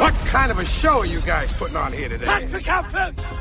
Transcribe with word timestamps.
What 0.00 0.14
kind 0.32 0.50
of 0.50 0.58
a 0.58 0.64
show 0.64 1.00
are 1.00 1.06
you 1.06 1.20
guys 1.20 1.52
putting 1.58 1.76
on 1.76 1.92
here 1.92 2.08
today? 2.08 2.48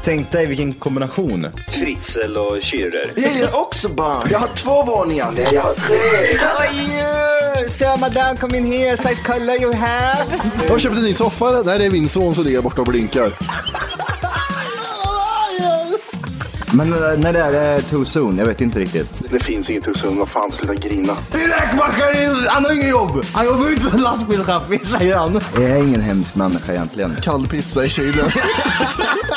Tänk 0.04 0.32
dig 0.32 0.46
vilken 0.46 0.73
kombination. 0.73 1.48
Fritzl 1.70 2.38
och 2.38 2.58
Schürrer. 2.63 3.13
Jag 3.16 3.34
gillar 3.34 3.55
också 3.55 3.90
barn. 3.90 4.27
Jag 4.31 4.40
har 4.40 4.48
två 4.48 4.84
våningar. 4.84 5.31
Nej, 5.36 5.48
jag 5.53 5.62
har 5.62 5.73
tre. 5.73 5.98
Oj, 6.59 7.70
so 7.70 7.86
madame 8.00 8.38
come 8.38 8.58
in 8.58 8.66
here, 8.66 8.98
size 8.98 9.23
color 9.23 9.62
you 9.62 9.73
have. 9.73 10.26
Jag 10.64 10.72
har 10.72 10.80
köpt 10.80 10.98
en 10.98 11.03
ny 11.03 11.14
soffa. 11.14 11.64
Där 11.64 11.80
är 11.80 11.90
min 11.90 12.09
son 12.09 12.36
som 12.36 12.44
ligger 12.44 12.62
borta 12.62 12.81
och 12.81 12.88
blinkar. 12.88 13.31
Men 16.79 16.93
eh, 16.93 17.19
när 17.19 17.33
det 17.33 17.39
är 17.39 17.81
too 17.81 18.05
soon, 18.05 18.38
jag 18.38 18.45
vet 18.45 18.61
inte 18.61 18.79
riktigt. 18.79 19.31
Det 19.31 19.43
finns 19.43 19.69
inget 19.69 19.85
hos 19.85 20.03
honom. 20.03 20.19
Vad 20.19 20.29
fan, 20.29 20.51
sluta 20.51 20.75
grina. 20.75 21.13
Räkmackaren, 21.31 22.47
han 22.47 22.65
har 22.65 22.73
ingen 22.73 22.89
jobb. 22.89 23.25
Han 23.33 23.45
jobbar 23.45 23.69
inte 23.69 23.81
som 23.81 23.99
lastbilschaffis, 23.99 24.91
säger 24.97 25.15
han. 25.15 25.41
Jag 25.53 25.63
är 25.63 25.83
ingen 25.83 26.02
hemsk 26.02 26.35
människa 26.35 26.73
egentligen. 26.73 27.15
Kall 27.21 27.47
pizza 27.47 27.85
i 27.85 27.89
kylen. 27.89 28.25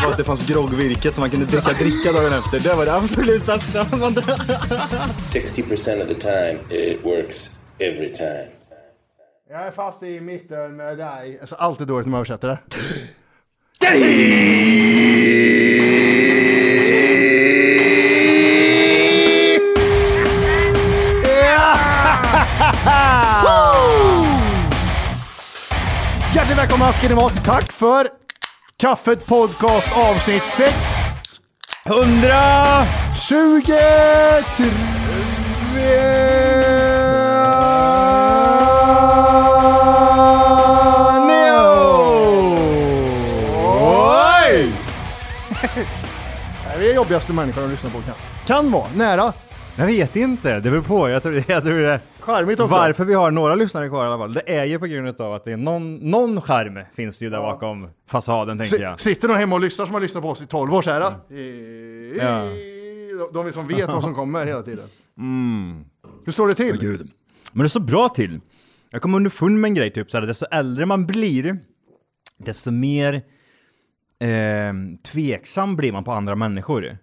Och 0.04 0.10
att 0.10 0.16
det 0.16 0.24
fanns 0.24 0.46
groggvirket 0.46 1.14
som 1.14 1.22
man 1.22 1.30
kunde 1.30 1.46
dricka 1.46 1.72
dricka 1.72 2.12
dagen 2.12 2.32
efter. 2.32 2.60
Det 2.60 2.74
var 2.74 2.86
det 2.86 2.94
absolut 2.94 3.42
största. 3.42 3.82
60% 3.82 6.02
of 6.02 6.08
the 6.08 6.14
time, 6.14 6.58
it 6.70 7.04
works 7.04 7.58
every 7.78 8.12
time. 8.12 8.46
Jag 9.50 9.66
är 9.66 9.70
fast 9.70 10.02
i 10.02 10.20
mitten 10.20 10.76
med 10.76 10.98
dig. 10.98 11.38
Alltså, 11.40 11.54
alltid 11.54 11.86
dåligt 11.86 12.08
med 12.08 12.18
översättare. 12.18 12.58
Hjärtligt 13.80 15.51
välkomna 26.62 26.92
ska 26.92 27.08
ni 27.08 27.14
vara 27.14 27.28
till 27.28 27.42
Tack 27.42 27.72
för 27.72 28.08
kaffet 28.76 29.26
podcast 29.26 29.96
avsnitt 29.96 30.42
6. 30.42 30.74
123. 31.84 33.76
Det 46.78 46.90
är 46.90 46.94
jobbigaste 46.94 47.32
människan 47.32 47.64
att 47.64 47.70
lyssna 47.70 47.90
på 47.90 48.02
kan. 48.02 48.14
Kan 48.46 48.72
vara, 48.72 48.86
nära. 48.94 49.32
Jag 49.76 49.86
vet 49.86 50.16
inte, 50.16 50.60
det 50.60 50.70
beror 50.70 50.82
på. 50.82 51.08
Jag 51.08 51.22
tror, 51.22 51.44
jag 51.46 51.64
tror 51.64 51.78
det 51.78 52.00
Charmigt 52.22 52.60
också. 52.60 52.72
Varför 52.76 53.04
vi 53.04 53.14
har 53.14 53.30
några 53.30 53.54
lyssnare 53.54 53.88
kvar 53.88 54.04
i 54.04 54.06
alla 54.08 54.18
fall, 54.18 54.32
det 54.32 54.56
är 54.56 54.64
ju 54.64 54.78
på 54.78 54.86
grund 54.86 55.20
av 55.20 55.32
att 55.34 55.44
det 55.44 55.52
är 55.52 55.56
någon, 55.56 55.94
någon 55.96 56.40
skärm 56.40 56.78
finns 56.94 57.18
det 57.18 57.24
ju 57.24 57.30
där 57.30 57.38
bakom 57.40 57.88
fasaden 58.06 58.58
tänker 58.58 58.76
Si- 58.76 58.82
jag. 58.82 59.00
Sitter 59.00 59.28
någon 59.28 59.36
hemma 59.36 59.54
och 59.54 59.60
lyssnar 59.60 59.84
som 59.86 59.94
har 59.94 60.00
lyssnat 60.00 60.22
på 60.22 60.30
oss 60.30 60.42
i 60.42 60.46
12 60.46 60.74
år 60.74 60.82
så 60.82 60.90
här. 60.90 61.00
Ja. 61.00 62.44
De, 63.32 63.44
de 63.44 63.52
som 63.52 63.68
vet 63.68 63.88
vad 63.88 64.02
som 64.02 64.14
kommer 64.14 64.46
hela 64.46 64.62
tiden. 64.62 64.88
Hur 66.24 66.32
står 66.32 66.46
det 66.48 66.54
till? 66.54 67.08
Men 67.52 67.58
det 67.62 67.66
är 67.66 67.68
så 67.68 67.80
bra 67.80 68.08
till. 68.08 68.40
Jag 68.90 69.02
kom 69.02 69.14
underfund 69.14 69.60
med 69.60 69.68
en 69.68 69.74
grej, 69.74 69.90
typ 69.90 70.10
såhär, 70.10 70.26
desto 70.26 70.44
äldre 70.50 70.86
man 70.86 71.06
blir, 71.06 71.58
desto 72.38 72.70
mer 72.70 73.14
eh, 74.20 74.72
tveksam 75.04 75.76
blir 75.76 75.92
man 75.92 76.04
på 76.04 76.12
andra 76.12 76.34
människor. 76.34 76.98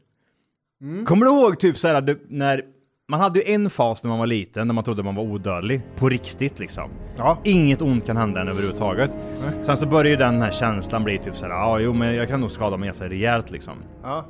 Kommer 1.05 1.25
du 1.25 1.31
ihåg 1.31 1.59
typ 1.59 1.77
såhär, 1.77 2.01
det, 2.01 2.17
när 2.29 2.63
man 3.09 3.19
hade 3.19 3.39
ju 3.39 3.53
en 3.53 3.69
fas 3.69 4.03
när 4.03 4.09
man 4.09 4.19
var 4.19 4.25
liten, 4.25 4.67
när 4.67 4.73
man 4.73 4.83
trodde 4.83 5.03
man 5.03 5.15
var 5.15 5.23
odödlig, 5.23 5.81
på 5.95 6.09
riktigt 6.09 6.59
liksom. 6.59 6.89
Ja. 7.17 7.37
Inget 7.43 7.81
ont 7.81 8.05
kan 8.05 8.17
hända 8.17 8.41
en 8.41 8.47
överhuvudtaget. 8.47 9.17
Sen 9.61 9.77
så 9.77 9.85
börjar 9.85 10.11
ju 10.11 10.15
den 10.15 10.41
här 10.41 10.51
känslan 10.51 11.03
bli 11.03 11.17
typ 11.17 11.35
såhär, 11.35 11.53
ja 11.53 11.79
jo 11.79 11.93
men 11.93 12.15
jag 12.15 12.27
kan 12.27 12.41
nog 12.41 12.51
skada 12.51 12.77
mig 12.77 12.87
ganska 12.87 13.09
rejält 13.09 13.51
liksom. 13.51 13.73
Ja. 14.03 14.25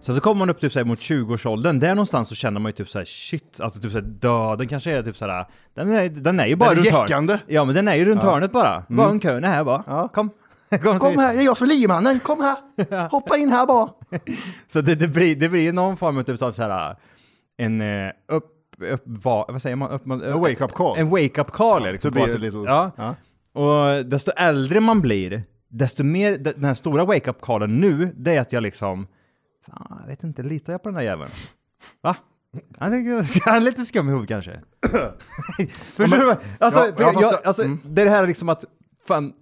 Sen 0.00 0.14
så 0.14 0.20
kommer 0.20 0.38
man 0.38 0.50
upp 0.50 0.60
typ 0.60 0.72
såhär 0.72 0.84
mot 0.84 0.98
20-årsåldern, 0.98 1.80
där 1.80 1.94
någonstans 1.94 2.28
så 2.28 2.34
känner 2.34 2.60
man 2.60 2.68
ju 2.68 2.72
typ 2.72 2.88
såhär 2.88 3.04
shit, 3.04 3.60
alltså 3.60 3.80
typ 3.80 3.92
såhär 3.92 4.04
döden 4.06 4.68
kanske 4.68 4.92
är 4.92 5.02
typ 5.02 5.16
såhär, 5.16 5.46
den 5.74 5.92
är, 5.92 6.08
den 6.08 6.40
är 6.40 6.46
ju 6.46 6.56
bara 6.56 6.70
Den 6.70 6.78
är 6.78 6.82
runt 6.82 7.10
hörnet. 7.10 7.40
Ja 7.46 7.64
men 7.64 7.74
den 7.74 7.88
är 7.88 7.94
ju 7.94 8.04
runt 8.04 8.22
hörnet 8.22 8.52
bara. 8.52 8.84
Bara 8.88 9.10
en 9.10 9.20
kön 9.20 9.44
är 9.44 9.48
här 9.48 9.64
bara. 9.64 9.84
Ja. 9.86 10.08
Kom. 10.08 10.30
Kom, 10.70 10.98
Kom 10.98 11.14
så- 11.14 11.20
här, 11.20 11.34
det 11.34 11.40
är 11.40 11.44
jag 11.44 11.56
som 11.56 11.64
är 11.64 11.68
liemannen. 11.68 12.20
Kom 12.20 12.40
här. 12.40 13.08
Hoppa 13.10 13.36
in 13.36 13.50
här 13.50 13.66
bara. 13.66 13.88
Så 14.66 14.80
det, 14.80 14.94
det, 14.94 15.08
blir, 15.08 15.36
det 15.36 15.48
blir 15.48 15.72
någon 15.72 15.96
form 15.96 16.18
av 16.18 16.22
typ 16.22 16.38
såhär, 16.38 16.96
en 17.56 17.80
eh, 17.80 18.10
upp, 18.28 18.52
upp 18.78 19.02
va, 19.04 19.44
vad 19.48 19.62
säger 19.62 19.76
man? 19.76 19.90
Upp, 19.90 20.06
man 20.06 20.22
A 20.32 20.36
wake-up 20.36 20.72
call. 20.72 20.98
En 20.98 21.10
wake-up 21.10 21.50
call 21.52 21.84
ja, 21.86 21.92
liksom. 21.92 22.10
To 22.10 22.14
be 22.14 22.20
Bara 22.20 22.30
a 22.30 22.34
typ- 22.38 22.42
little- 22.52 22.66
ja. 22.66 22.90
ja. 22.96 23.14
Och 23.60 24.06
desto 24.06 24.30
äldre 24.36 24.80
man 24.80 25.00
blir, 25.00 25.42
desto 25.68 26.04
mer, 26.04 26.36
den 26.38 26.64
här 26.64 26.74
stora 26.74 27.04
wake-up 27.04 27.40
callen 27.42 27.76
nu, 27.80 28.12
det 28.16 28.34
är 28.36 28.40
att 28.40 28.52
jag 28.52 28.62
liksom, 28.62 29.06
fan, 29.66 29.98
jag 30.00 30.06
vet 30.08 30.22
inte, 30.24 30.42
litar 30.42 30.72
jag 30.72 30.82
på 30.82 30.88
den 30.88 30.94
där 30.96 31.02
jäveln? 31.02 31.30
Va? 32.02 32.16
Han 32.78 32.92
är, 32.92 33.60
lite 33.60 33.84
skum 33.84 34.08
i 34.08 34.12
huvudet 34.12 34.28
kanske. 34.28 34.60
Förstår 35.96 36.16
du? 36.16 36.36
Alltså, 36.58 36.80
Ja, 36.80 36.94
jag 36.98 37.22
jag, 37.22 37.34
alltså 37.44 37.62
Mm. 37.64 37.78
det 37.84 38.08
här 38.10 38.26
liksom 38.26 38.48
att, 38.48 38.64
fan, 39.08 39.32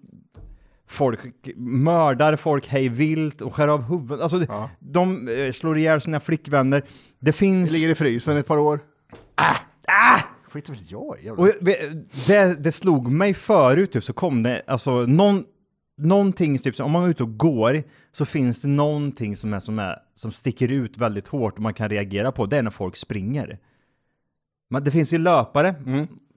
folk 0.86 1.20
mördar 1.56 2.36
folk 2.36 2.66
hej 2.68 2.88
vilt 2.88 3.40
och 3.40 3.54
skär 3.54 3.68
av 3.68 3.82
huvudet. 3.82 4.20
Alltså, 4.20 4.44
Ja. 4.48 4.70
de 4.78 5.28
eh, 5.28 5.52
slår 5.52 5.78
ihjäl 5.78 6.00
sina 6.00 6.20
flickvänner. 6.20 6.80
Det 6.80 6.86
Det 7.18 7.32
finns... 7.32 7.72
ligger 7.72 7.88
i 7.88 7.94
frysen 7.94 8.36
ett 8.36 8.46
par 8.46 8.58
år. 8.58 8.80
Ah! 9.34 9.56
Ah! 9.86 10.20
Skit 10.48 10.68
väl 10.68 10.78
jag 10.88 11.18
i, 11.20 11.24
jävlar. 11.26 11.44
Och 11.44 11.50
det, 12.26 12.64
det 12.64 12.72
slog 12.72 13.10
mig 13.12 13.34
förut, 13.34 13.92
typ, 13.92 14.04
så 14.04 14.12
kom 14.12 14.42
det, 14.42 14.62
alltså 14.66 14.90
någon, 15.06 15.44
någonting, 15.98 16.58
typ, 16.58 16.80
om 16.80 16.90
man 16.92 17.04
är 17.04 17.08
ute 17.08 17.22
och 17.22 17.38
går, 17.38 17.82
så 18.12 18.24
finns 18.24 18.60
det 18.60 18.68
någonting 18.68 19.36
som, 19.36 19.52
är, 19.52 19.60
som, 19.60 19.78
är, 19.78 19.98
som 20.14 20.32
sticker 20.32 20.68
ut 20.72 20.98
väldigt 20.98 21.28
hårt 21.28 21.54
och 21.54 21.60
man 21.60 21.74
kan 21.74 21.88
reagera 21.88 22.32
på, 22.32 22.46
det 22.46 22.56
är 22.58 22.62
när 22.62 22.70
folk 22.70 22.96
springer. 22.96 23.58
Men 24.70 24.84
det 24.84 24.90
finns 24.90 25.12
ju 25.12 25.18
löpare, 25.18 25.74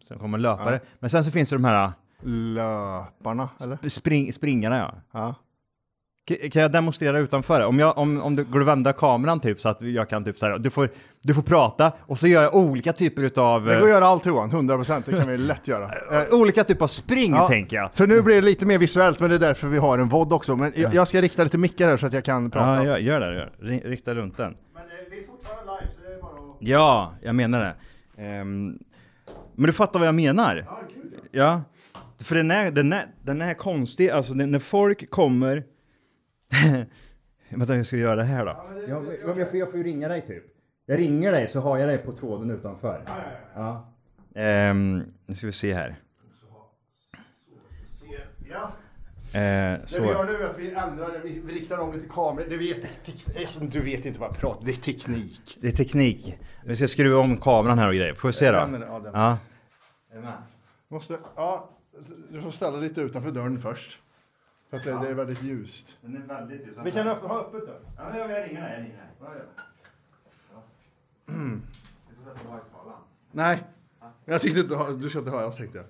sen 0.07 0.19
kommer 0.19 0.37
löpare, 0.37 0.79
men 0.99 1.09
sen 1.09 1.23
så 1.23 1.31
finns 1.31 1.49
det 1.49 1.55
de 1.55 1.65
här 1.65 1.91
Löparna, 2.23 3.49
eller? 3.61 3.89
spring, 3.89 4.33
springarna 4.33 4.77
ja. 4.77 4.93
Ja. 5.11 5.35
K- 6.27 6.49
Kan 6.51 6.61
jag 6.61 6.71
demonstrera 6.71 7.19
utanför? 7.19 7.65
Om, 7.65 7.79
jag, 7.79 7.97
om, 7.97 8.21
om 8.21 8.35
du 8.35 8.43
går 8.43 8.59
och 8.59 8.67
vänder 8.67 8.93
kameran 8.93 9.39
typ 9.39 9.61
så 9.61 9.69
att 9.69 9.81
jag 9.81 10.09
kan 10.09 10.23
typ 10.23 10.37
så 10.39 10.45
här, 10.45 10.57
du 10.57 10.69
får, 10.69 10.89
du 11.21 11.33
får 11.33 11.41
prata 11.41 11.91
och 11.99 12.19
så 12.19 12.27
gör 12.27 12.43
jag 12.43 12.55
olika 12.55 12.93
typer 12.93 13.21
utav 13.21 13.65
Det 13.65 13.75
går 13.75 13.83
att 13.83 13.89
göra 13.89 14.05
allt 14.07 14.25
Johan, 14.25 14.49
100%. 14.51 15.03
Det 15.05 15.11
kan 15.11 15.27
vi 15.27 15.37
lätt 15.37 15.67
göra. 15.67 15.85
Eh, 15.85 16.27
olika 16.33 16.63
typer 16.63 16.83
av 16.83 16.87
spring 16.87 17.31
Ja, 17.31 17.47
tänker 17.47 17.75
jag. 17.77 17.95
Så 17.95 18.05
nu 18.05 18.21
blir 18.21 18.35
det 18.35 18.41
lite 18.41 18.65
mer 18.65 18.77
visuellt, 18.77 19.19
men 19.19 19.29
det 19.29 19.35
är 19.35 19.39
därför 19.39 19.67
vi 19.67 19.77
har 19.77 19.97
en 19.97 20.09
vodd 20.09 20.33
också. 20.33 20.55
Men 20.55 20.73
jag, 20.75 20.93
jag 20.93 21.07
ska 21.07 21.21
rikta 21.21 21.43
lite 21.43 21.57
mickar 21.57 21.87
här 21.87 21.97
så 21.97 22.07
att 22.07 22.13
jag 22.13 22.23
kan 22.23 22.51
prata. 22.51 22.75
Ja, 22.75 22.83
gör, 22.83 22.97
gör 22.97 23.19
det. 23.19 23.35
Gör. 23.35 23.51
Ri- 23.59 23.83
Rikta 23.89 24.13
runt 24.15 24.37
den. 24.37 24.57
Men 24.73 24.83
eh, 24.83 24.89
vi 25.11 25.23
är 25.23 25.27
fortfarande 25.27 25.63
live, 25.81 25.91
så 25.95 26.01
det 26.01 26.13
är 26.15 26.21
bara 26.21 26.31
att... 26.51 26.55
Ja, 26.59 27.13
jag 27.21 27.35
menar 27.35 27.61
det. 27.63 27.75
Ehm, 28.23 28.79
men 29.55 29.67
du 29.67 29.73
fattar 29.73 29.99
vad 29.99 30.07
jag 30.07 30.15
menar? 30.15 30.67
Ja. 31.31 31.61
För 32.23 32.35
den 32.35 32.51
är, 32.51 32.71
den 32.71 32.93
är, 32.93 33.07
den 33.23 33.41
är 33.41 33.53
konstig, 33.53 34.09
alltså 34.09 34.33
när 34.33 34.59
folk 34.59 35.09
kommer... 35.09 35.63
Vänta, 37.49 37.75
jag 37.75 37.85
ska 37.85 37.97
göra 37.97 38.15
det 38.15 38.23
här 38.23 38.45
då. 38.45 38.51
Ja, 38.87 39.01
men 39.01 39.17
jag, 39.37 39.49
får, 39.49 39.59
jag 39.59 39.69
får 39.69 39.77
ju 39.77 39.83
ringa 39.83 40.07
dig 40.07 40.21
typ. 40.21 40.43
Jag 40.85 40.99
ringer 40.99 41.31
dig 41.31 41.47
så 41.47 41.59
har 41.59 41.77
jag 41.77 41.89
dig 41.89 41.97
på 41.97 42.11
tråden 42.11 42.51
utanför. 42.51 43.01
Ja. 43.55 43.93
Ehm, 44.35 45.03
nu 45.25 45.35
ska 45.35 45.45
vi 45.47 45.53
se 45.53 45.73
här. 45.73 45.95
Ja. 48.49 48.71
Eh, 49.33 49.39
Det 49.39 49.99
vi 50.01 50.07
gör 50.07 50.25
nu 50.25 50.31
är 50.43 50.49
att 50.49 50.59
vi 50.59 50.71
ändrar 50.71 51.11
det, 51.11 51.19
vi, 51.23 51.41
vi 51.45 51.53
riktar 51.53 51.77
om 51.77 51.93
lite 51.93 52.07
kameror. 52.09 52.45
Det 52.49 52.57
vet, 52.57 53.05
teknik, 53.05 53.71
du 53.73 53.81
vet 53.81 54.05
inte 54.05 54.19
vad 54.19 54.29
jag 54.29 54.37
pratar 54.37 54.65
det 54.65 54.71
är 54.71 54.75
teknik. 54.75 55.57
Det 55.61 55.67
är 55.67 55.71
teknik. 55.71 56.37
Vi 56.65 56.75
ska 56.75 56.87
skruva 56.87 57.19
om 57.19 57.37
kameran 57.37 57.79
här 57.79 57.87
och 57.87 57.93
grejer. 57.95 58.13
Får 58.13 58.27
vi 58.29 58.33
se 58.33 58.51
då? 58.51 58.57
Den, 58.57 58.83
ja, 58.87 58.99
den. 58.99 59.13
Ja. 59.13 59.37
Måste, 60.87 61.17
ja, 61.35 61.69
du 62.29 62.41
får 62.41 62.51
ställa 62.51 62.77
lite 62.77 63.01
utanför 63.01 63.31
dörren 63.31 63.61
först. 63.61 63.99
För 64.69 64.77
att 64.77 64.83
det, 64.83 64.91
det 64.91 65.09
är 65.09 65.13
väldigt 65.13 65.41
ljust. 65.43 65.97
Den 66.01 66.15
är 66.15 66.19
väldigt 66.27 66.67
ljus. 66.67 66.77
Vi 66.83 66.91
kan 66.91 67.07
öppna, 67.07 67.27
ha 67.27 67.39
öppet 67.41 67.67
då. 67.67 67.79
Ja, 67.97 68.17
jag 68.17 68.29
ringer 68.29 68.61
dig. 68.61 68.71
Jag 68.71 68.83
ringer 68.83 68.97
dig. 68.97 69.07
Ja, 69.21 69.35
ja. 69.35 69.63
Nej, 73.31 73.63
jag 74.25 74.41
tyckte 74.41 74.59
inte, 74.59 74.75
ha- 74.75 74.91
du 74.91 75.09
ska 75.09 75.19
inte 75.19 75.31
höras 75.31 75.57
tänkte 75.57 75.77
jag. 75.77 75.85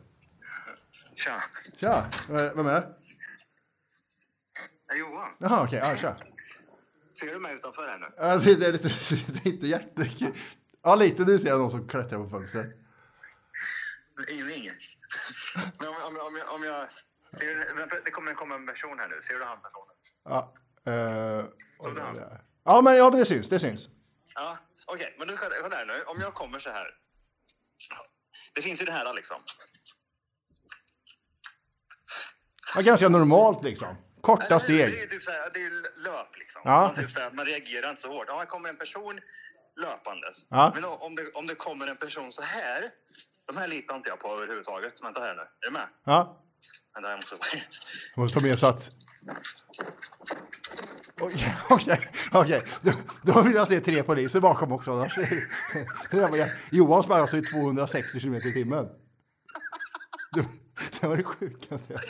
Tja. 1.15 1.43
Tja, 1.77 2.05
vem 2.29 2.67
är 2.67 2.73
det? 2.73 2.93
Johan, 4.99 5.31
Jaha, 5.37 5.63
okej, 5.63 5.79
ja, 5.79 5.95
kör. 5.95 6.15
ser 7.19 7.27
du 7.33 7.39
mig 7.39 7.55
utanför 7.55 7.87
här 7.87 7.97
nu? 7.97 8.05
Alltså, 8.25 8.53
det 8.53 8.65
är 8.67 8.71
lite, 8.71 8.87
det 9.33 9.49
är 9.49 9.53
inte 9.53 9.67
jättekul. 9.67 10.33
Ja, 10.81 10.95
lite. 10.95 11.25
Nu 11.25 11.39
ser 11.39 11.47
jag 11.49 11.59
någon 11.59 11.71
som 11.71 11.87
klättrar 11.87 12.23
på 12.23 12.29
fönstret. 12.29 12.67
Ingen. 14.31 14.73
Om, 15.79 15.95
om, 16.07 16.19
om, 16.27 16.35
jag, 16.37 16.53
om 16.53 16.63
jag... 16.63 16.87
Ser 17.31 18.03
det 18.05 18.11
kommer 18.11 18.33
komma 18.33 18.55
en 18.55 18.65
person 18.67 18.99
här 18.99 19.07
nu. 19.07 19.21
Ser 19.21 19.39
du 19.39 19.45
han 19.45 19.57
personen? 19.61 19.95
Ja, 20.23 20.53
eh, 20.91 21.45
Såg 21.81 21.95
du 21.95 22.01
han? 22.01 22.39
ja, 22.63 22.81
men, 22.81 22.95
ja, 22.95 23.09
men 23.09 23.19
det 23.19 23.25
syns. 23.25 23.49
Det 23.49 23.59
syns. 23.59 23.87
Ja, 24.35 24.57
okej. 24.85 25.15
men 25.17 25.27
du, 25.27 25.37
kolla 25.37 25.75
här 25.75 25.85
nu. 25.85 26.03
Om 26.03 26.21
jag 26.21 26.33
kommer 26.33 26.59
så 26.59 26.69
här. 26.69 26.87
Det 28.53 28.61
finns 28.61 28.81
ju 28.81 28.85
det 28.85 28.91
här 28.91 29.13
liksom. 29.13 29.41
Ja, 32.75 32.81
ganska 32.81 33.09
normalt 33.09 33.63
liksom. 33.63 33.95
Korta 34.21 34.45
Det 34.47 34.55
är 34.55 34.59
steg. 34.59 35.09
typ 35.09 35.23
så 35.23 35.31
här, 35.31 35.49
det 35.53 35.59
är 35.63 35.99
löp 36.03 36.35
liksom. 36.37 36.61
Ja. 36.65 36.81
Man, 36.81 36.95
typ 36.95 37.11
så 37.11 37.19
här, 37.19 37.31
man 37.31 37.45
reagerar 37.45 37.89
inte 37.89 38.01
så 38.01 38.07
hårt. 38.07 38.29
Om 38.29 38.39
det 38.39 38.45
kommer 38.45 38.69
en 38.69 38.77
person 38.77 39.19
löpandes. 39.75 40.45
Ja. 40.49 40.71
Men 40.75 40.85
om 40.85 41.15
det, 41.15 41.31
om 41.31 41.47
det 41.47 41.55
kommer 41.55 41.87
en 41.87 41.97
person 41.97 42.31
så 42.31 42.41
här. 42.41 42.91
De 43.47 43.57
här 43.57 43.67
litar 43.67 43.95
inte 43.95 44.09
jag 44.09 44.19
på 44.19 44.33
överhuvudtaget. 44.33 45.03
Vänta 45.03 45.21
här 45.21 45.35
nu. 45.35 45.41
Är 45.41 45.47
du 45.61 45.71
med? 45.71 45.87
Ja, 46.03 46.37
Vänta, 46.93 47.09
jag 47.09 47.17
måste... 47.17 47.35
jag 48.15 48.21
måste 48.21 48.39
ta 48.39 48.45
mer 48.45 48.55
sats. 48.55 48.91
Okej, 51.21 51.55
okej, 51.69 52.11
okej. 52.31 52.63
Då, 52.81 52.91
då 53.21 53.41
vill 53.41 53.53
jag 53.55 53.67
se 53.67 53.79
tre 53.79 54.03
poliser 54.03 54.39
bakom 54.39 54.71
också. 54.71 54.91
Annars. 54.91 55.17
Johan 56.71 57.03
sprang 57.03 57.21
alltså 57.21 57.37
i 57.37 57.41
260 57.41 58.19
km 58.19 58.33
i 58.35 58.53
timmen. 58.53 58.89
Du, 60.31 60.45
det 61.01 61.07
var 61.07 61.17
det 61.17 61.23
sjukaste 61.23 61.93
jag. 61.93 62.01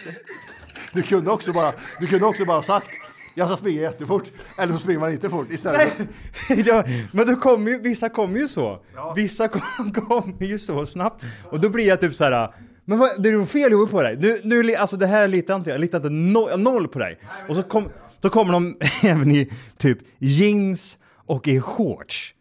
Du 0.94 1.04
kunde 1.04 1.32
också 1.32 1.54
bara, 1.54 1.74
du 2.00 2.08
kunde 2.08 2.26
också 2.26 2.46
bara 2.46 2.64
sagt 2.64 2.92
jag 3.38 3.48
ska 3.48 3.58
springa 3.58 3.82
jättefort. 3.82 4.24
Eller 4.58 4.74
så 4.74 4.80
springer 4.80 5.00
man 5.00 5.12
inte 5.12 5.30
fort 5.30 5.52
istället. 5.52 5.94
ja, 6.66 6.84
men 7.12 7.28
då 7.28 7.36
kommer 7.36 7.72
ju, 7.72 7.80
vissa 7.80 8.10
kommer 8.10 8.40
ju 8.40 8.48
så. 8.48 8.80
Vissa 9.16 9.48
kom- 9.78 9.92
kommer 9.94 10.44
ju 10.44 10.60
så 10.60 10.86
snabbt. 10.86 11.24
Och 11.44 11.62
då 11.62 11.70
blir 11.70 11.88
jag 11.88 12.02
typ 12.02 12.16
så 12.16 12.24
här. 12.24 12.54
Men 12.86 12.98
vad, 13.00 13.24
det 13.24 13.30
är 13.30 13.34
nog 13.34 13.50
fel 13.50 13.72
i 13.72 13.76
huvudet 13.76 13.92
på 13.92 14.02
dig. 14.02 14.18
Nu, 14.18 14.64
nu, 14.64 14.76
alltså 14.76 14.98
det 14.98 15.08
här 15.08 15.28
litar 15.28 15.54
jag 15.54 15.60
inte 15.60 15.70
jag. 15.70 15.80
litar 15.80 15.98
inte 15.98 16.10
no, 16.10 16.58
noll 16.58 16.88
på 16.88 17.00
dig. 17.00 17.20
Och 17.50 17.56
så, 17.56 17.64
kom, 17.64 17.90
så 18.22 18.30
kommer 18.30 18.54
de 18.54 18.78
även 19.04 19.32
i 19.32 19.52
typ 19.78 19.98
jeans 20.18 20.98
och 21.16 21.48
i 21.48 21.62
shorts. 21.62 22.34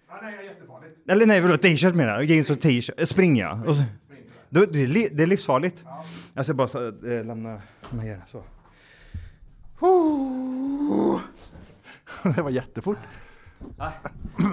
Eller 1.08 1.26
nej, 1.26 1.40
vadå, 1.40 1.56
t-shirt 1.56 1.94
menar 1.94 2.14
jag. 2.14 2.24
Jeans 2.24 2.50
och 2.50 2.60
t-shirt. 2.60 3.08
Springer 3.08 3.44
jag. 3.44 3.66
Och 3.66 3.76
så, 3.76 3.82
det, 4.50 4.66
det 4.66 5.22
är 5.22 5.26
livsfarligt. 5.26 5.84
Jag 6.34 6.44
ska 6.44 6.54
bara 6.54 6.68
så, 6.68 6.86
äh, 6.86 7.24
lämna 7.24 7.62
här 7.90 8.24
så. 8.32 8.42
Det 12.36 12.42
var 12.42 12.50
jättefort. 12.50 12.98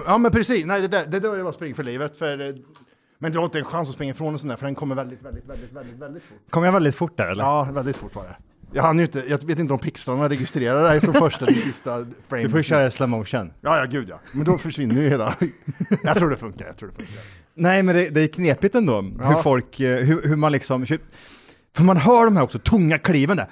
Ja 0.06 0.18
men 0.18 0.32
precis, 0.32 0.64
nej 0.66 0.80
det 0.80 0.88
där, 0.88 1.06
det 1.06 1.20
där 1.20 1.38
är 1.38 1.42
bara 1.42 1.52
spring 1.52 1.74
för 1.74 1.82
livet. 1.82 2.18
För, 2.18 2.40
eh, 2.48 2.54
men 3.18 3.32
du 3.32 3.38
har 3.38 3.44
inte 3.44 3.58
en 3.58 3.64
chans 3.64 3.88
att 3.88 3.94
springa 3.94 4.10
ifrån 4.10 4.32
en 4.32 4.38
sån 4.38 4.48
där 4.48 4.56
för 4.56 4.66
den 4.66 4.74
kommer 4.74 4.94
väldigt, 4.94 5.22
väldigt, 5.22 5.44
väldigt, 5.46 5.72
väldigt, 5.72 5.98
väldigt 5.98 6.22
fort. 6.22 6.38
Kom 6.50 6.64
jag 6.64 6.72
väldigt 6.72 6.94
fort 6.94 7.16
där 7.16 7.26
eller? 7.26 7.44
Ja, 7.44 7.62
väldigt 7.72 7.96
fort 7.96 8.14
var 8.14 8.22
det. 8.22 8.36
Jag, 8.72 8.82
hann 8.82 8.98
ju 8.98 9.04
inte, 9.04 9.24
jag 9.28 9.44
vet 9.44 9.58
inte 9.58 9.72
om 9.72 9.78
pixlarna 9.78 10.28
registrerar 10.28 10.88
dig 10.88 11.00
från 11.00 11.14
första 11.14 11.46
till 11.46 11.62
sista 11.72 12.06
frame. 12.28 12.42
Du 12.42 12.48
får 12.48 12.62
köra 12.62 12.90
slow 12.90 13.08
motion. 13.08 13.52
Ja, 13.60 13.78
ja 13.78 13.84
gud 13.84 14.08
ja. 14.08 14.20
Men 14.32 14.44
då 14.44 14.58
försvinner 14.58 15.02
ju 15.02 15.08
hela... 15.08 15.34
jag 16.02 16.16
tror 16.16 16.30
det 16.30 16.36
funkar, 16.36 16.66
jag 16.66 16.76
tror 16.76 16.88
det 16.88 16.94
funkar. 16.94 17.24
Nej 17.54 17.82
men 17.82 17.94
det, 17.94 18.08
det 18.10 18.20
är 18.20 18.26
knepigt 18.26 18.74
ändå, 18.74 19.00
hur 19.02 19.14
Ja. 19.20 19.42
folk, 19.42 19.80
eh, 19.80 20.04
hur, 20.04 20.28
hur 20.28 20.36
man 20.36 20.52
liksom, 20.52 20.86
för 21.76 21.84
man 21.84 21.96
hör 21.96 22.24
de 22.24 22.36
här 22.36 22.44
också 22.44 22.58
tunga 22.58 22.98
kliven 22.98 23.36
där. 23.36 23.46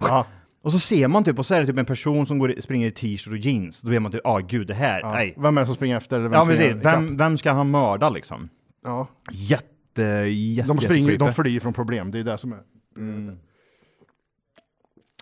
Ja, 0.00 0.26
Och 0.62 0.72
så 0.72 0.78
ser 0.78 1.08
man 1.08 1.24
typ, 1.24 1.38
och 1.38 1.46
så 1.46 1.54
är 1.54 1.60
det 1.60 1.66
typ 1.66 1.78
en 1.78 1.84
person 1.84 2.26
som 2.26 2.38
går, 2.38 2.54
springer 2.60 2.86
i 2.88 2.90
t-shirt 2.92 3.32
och 3.32 3.36
jeans, 3.38 3.80
då 3.80 3.90
vet 3.90 4.02
man 4.02 4.12
typ, 4.12 4.20
ah 4.24 4.38
gud 4.38 4.66
det 4.66 4.74
här, 4.74 5.00
ja. 5.00 5.12
nej. 5.12 5.34
Vem 5.36 5.56
är 5.56 5.60
det 5.60 5.66
som 5.66 5.74
springer 5.74 5.96
efter? 5.96 6.20
Vem 6.20 6.32
Ja 6.32 6.44
precis, 6.44 6.72
vem, 6.72 7.16
vem 7.16 7.38
ska 7.38 7.52
han 7.52 7.70
mörda 7.70 8.10
liksom? 8.10 8.48
Ja. 8.84 9.06
Jätte, 9.30 10.02
jätte, 10.02 10.68
De, 10.68 10.78
springer, 10.78 11.18
de 11.18 11.32
flyr 11.32 11.60
från 11.60 11.72
problem, 11.72 12.10
det 12.10 12.18
är 12.18 12.24
det 12.24 12.38
som 12.38 12.52
är... 12.52 12.58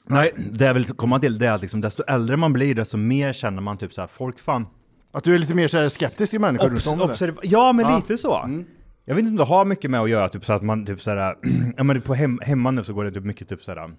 Nej, 0.09 0.33
det 0.53 0.65
jag 0.65 0.75
vill 0.75 0.85
komma 0.85 1.21
till 1.21 1.39
det 1.39 1.47
är 1.47 1.53
att 1.53 1.61
liksom, 1.63 1.81
desto 1.81 2.03
äldre 2.03 2.37
man 2.37 2.53
blir, 2.53 2.75
desto 2.75 2.97
mer 2.97 3.33
känner 3.33 3.63
man 3.63 3.79
typ 3.79 3.93
så 3.93 4.01
här, 4.01 4.09
folk 4.09 4.39
fan, 4.41 4.67
Att 5.13 5.25
du 5.25 5.33
är 5.35 5.39
lite 5.39 5.55
mer 5.55 5.69
så 5.69 5.79
här 5.79 5.89
skeptisk 5.89 6.31
till 6.31 6.41
människor 6.41 6.67
runt 6.67 6.77
Obs, 6.77 6.87
om 6.87 6.99
dig. 6.99 7.07
observ- 7.09 7.39
ja 7.43 7.73
men 7.73 7.85
Ja. 7.85 7.97
lite 7.97 8.19
så. 8.19 8.65
Jag 9.05 9.15
vet 9.15 9.21
inte 9.23 9.31
om 9.31 9.37
det 9.37 9.45
har 9.45 9.65
mycket 9.65 9.91
med 9.91 10.01
att 10.01 10.11
göra, 10.11 10.29
typ 10.29 10.45
så 10.45 10.53
att 10.53 10.63
man 10.63 10.87
typ 10.87 11.03
såhär, 11.03 11.37
ja 11.77 11.83
men 11.83 12.01
på 12.01 12.15
hem, 12.15 12.39
hemma 12.43 12.71
nu 12.71 12.85
så 12.85 12.93
går 12.93 13.05
det 13.05 13.11
typ 13.13 13.25
mycket 13.25 13.49
typ 13.49 13.63
såhär, 13.63 13.91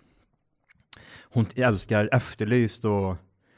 hon 1.33 1.45
älskar 1.55 2.09
Efterlyst 2.11 2.85
och 2.85 3.15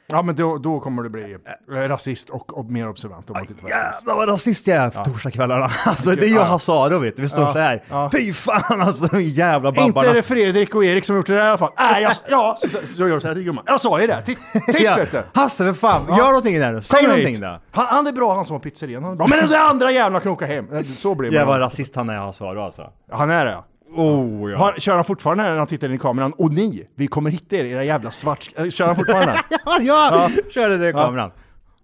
Ja 0.08 0.22
men 0.22 0.36
då, 0.36 0.58
då 0.58 0.80
kommer 0.80 1.04
du 1.04 1.10
bli 1.10 1.38
eh, 1.74 1.76
rasist 1.88 2.30
och, 2.30 2.58
och 2.58 2.66
mer 2.66 2.90
observant 2.90 3.30
om 3.30 3.48
det. 3.62 3.70
Jävlar 3.70 4.16
vad 4.16 4.30
rasist 4.30 4.68
jag 4.68 4.78
är 4.78 4.90
på 4.90 5.04
torsdagskvällarna. 5.06 5.72
Alltså 5.86 6.12
det 6.16 6.26
är 6.26 6.30
jag 6.36 6.56
och 6.56 6.62
Ja. 6.68 6.90
Du, 6.90 7.14
vi 7.18 7.30
står 7.30 7.42
Ja. 7.44 7.54
så 7.54 7.60
här. 7.60 7.84
Ja. 7.90 8.10
Fy 8.14 8.34
fan 8.34 8.82
alltså 8.82 9.06
de 9.06 9.22
jävla 9.22 9.70
Inte 9.70 9.82
babbarna. 9.82 10.10
är 10.10 10.14
det 10.14 10.22
Fredrik 10.24 10.76
och 10.76 10.86
Erik 10.86 11.06
som 11.06 11.14
har 11.16 11.18
gjort 11.20 11.28
det 11.28 11.34
där 11.34 11.46
i 11.46 11.48
alla 11.48 11.58
fall. 11.58 11.72
Nej, 11.78 12.04
jag, 12.04 12.14
ja, 12.30 12.58
så, 12.62 12.88
så, 12.88 13.08
gör 13.08 13.20
så 13.20 13.28
här 13.28 13.36
till 13.36 13.44
gumman. 13.44 13.64
Jag 13.68 13.82
sa 13.82 14.02
ju 14.02 14.08
det. 14.08 14.22
Titt, 14.22 14.38
titt 14.66 14.82
ja. 14.82 14.96
vet 14.96 15.12
du. 15.12 15.22
Hasse 15.34 15.64
för 15.66 15.74
fan, 15.74 16.06
Ja. 16.10 16.18
gör 16.18 16.26
någonting 16.28 16.60
där 16.60 16.72
nu. 16.74 16.82
Säg 16.82 17.00
Kom 17.00 17.10
någonting 17.10 17.40
då. 17.42 17.60
Han, 17.72 17.86
han 17.86 18.08
är 18.08 18.12
bra 18.12 18.36
han 18.36 18.46
som 18.46 18.54
har 18.54 18.60
pizzerian. 18.62 19.04
Han 19.04 19.12
är 19.12 19.16
bra. 19.16 19.28
Men 19.30 19.40
den 19.40 19.50
där 19.50 19.70
andra 19.70 19.92
jävla 19.92 20.20
knokar 20.20 20.48
hem. 20.48 20.74
Eh, 20.74 20.84
Så 20.98 21.16
blir 21.16 21.34
Jävla 21.34 21.52
man. 21.52 21.60
rasist 21.60 21.96
han 21.96 22.10
är 22.10 22.18
Hassaro 22.18 22.62
alltså. 22.62 22.90
Han 23.12 23.30
är 23.30 23.46
det 23.46 23.52
ja. 23.52 23.66
Oh 23.96 24.52
ja. 24.52 24.58
Har, 24.58 24.74
kör 24.80 24.96
han 24.96 25.04
fortfarande 25.06 25.44
när 25.44 25.58
han 25.58 25.68
tittar 25.68 25.90
in 25.90 25.96
i 25.96 25.98
kameran? 25.98 26.34
Och 26.34 26.54
ni, 26.54 26.88
vi 26.96 27.08
kommer 27.08 27.30
hitta 27.30 27.56
er, 27.56 27.66
era 27.66 27.84
jävla 27.84 28.12
svart... 28.12 28.50
eh, 28.56 28.70
Kör 28.70 28.86
han 28.88 28.96
fortfarande? 28.96 29.34
ja, 29.66 29.80
ja. 29.82 30.30
Kör 30.54 30.70
det 30.70 30.90
i 30.90 30.94
kameran. 30.94 31.32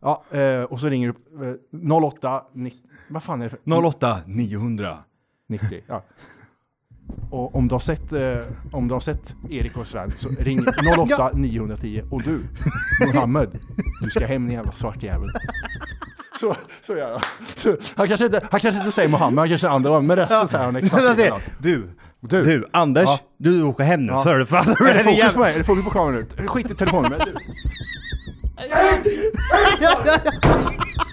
ja, 0.02 0.24
eh, 0.32 0.64
och 0.64 0.80
så 0.80 0.90
ringer 0.90 1.14
du 1.40 1.50
eh, 1.90 1.94
08 2.04 2.42
90... 2.54 2.80
Vad 3.08 3.24
fan 3.24 3.42
är 3.42 3.50
det 3.50 3.58
för... 3.74 3.86
08 3.86 4.18
900. 4.26 4.98
90, 5.48 5.82
ja. 5.88 6.04
Och 7.32 7.56
om 7.56 7.68
du 7.68 7.76
har 7.76 7.80
sett, 7.80 8.14
eh, 8.14 8.38
om 8.72 8.88
du 8.88 8.94
har 8.94 9.02
sett 9.02 9.36
Erik 9.50 9.78
och 9.78 9.88
Sven 9.88 10.12
så 10.18 10.30
ring 10.40 10.60
08 11.00 11.32
910 11.34 12.04
och 12.12 12.22
du, 12.24 12.42
Mohammed, 13.14 13.50
du 14.02 14.10
ska 14.10 14.26
hem 14.26 14.44
din 14.48 14.56
jävla 14.56 14.72
svartjävel. 14.72 15.30
Så, 16.40 16.56
så 16.82 16.96
gör 16.96 17.12
han. 17.12 17.22
Så, 17.56 17.76
han, 17.96 18.08
kanske 18.08 18.26
inte, 18.26 18.48
han 18.52 18.60
kanske 18.60 18.80
inte 18.80 18.92
säger 18.92 19.10
Mohammed, 19.10 19.40
han 19.40 19.50
kanske 19.50 19.62
säger 19.68 19.76
andra, 19.76 20.02
men 20.02 20.16
resten 20.18 20.48
säger 20.48 20.66
han 20.66 20.76
exakt 20.76 21.04
likadant. 21.18 21.44
du, 21.60 21.90
Du. 22.20 22.44
du, 22.44 22.66
Anders, 22.74 23.06
Ja. 23.06 23.20
du 23.38 23.64
åker 23.64 23.84
hem 23.84 24.04
nu, 24.04 24.14
Ja. 24.14 24.24
så 24.24 24.30
är 24.30 24.38
det 24.38 24.46
fan. 24.46 24.70
Är 24.70 24.94
det 24.94 25.04
fokus 25.04 25.34
på 25.34 25.40
mig? 25.40 25.54
Är 25.54 25.58
det 25.58 25.64
fokus 25.64 25.84
på 25.84 25.90
kameran 25.90 26.26
nu? 26.38 26.48
Skit 26.48 26.72
i 26.72 26.76
telefonen. 26.76 27.12
Men 27.12 27.20
du. 27.28 27.34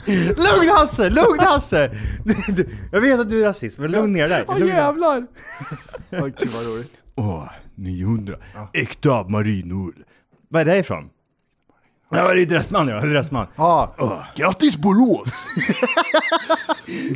Lugn 0.36 0.68
Hasse, 0.70 1.10
lugn 1.10 1.38
Hasse! 1.40 1.90
Jag 2.92 3.00
vet 3.00 3.20
att 3.20 3.30
du 3.30 3.42
är 3.42 3.46
rasist, 3.46 3.78
men 3.78 3.90
lugn 3.90 4.12
ner 4.12 4.28
dig. 4.28 4.44
Åh 4.48 4.58
ner. 4.58 4.66
jävlar! 4.66 5.26
Åh 6.12 6.26
gud 6.26 6.48
vad 6.54 6.66
roligt. 6.66 6.92
Åh, 7.14 7.48
900. 7.74 8.36
Äkta 8.72 9.22
marinull. 9.28 9.94
Vad 10.48 10.60
är 10.60 10.64
det 10.64 10.76
ifrån? 10.78 11.08
Ja, 12.10 12.34
det 12.34 12.42
är 12.42 12.46
Dressman 12.46 12.88
ja, 12.88 13.00
Dressman. 13.00 13.46
Ja. 13.56 14.24
Grattis 14.36 14.76
Borås! 14.76 15.46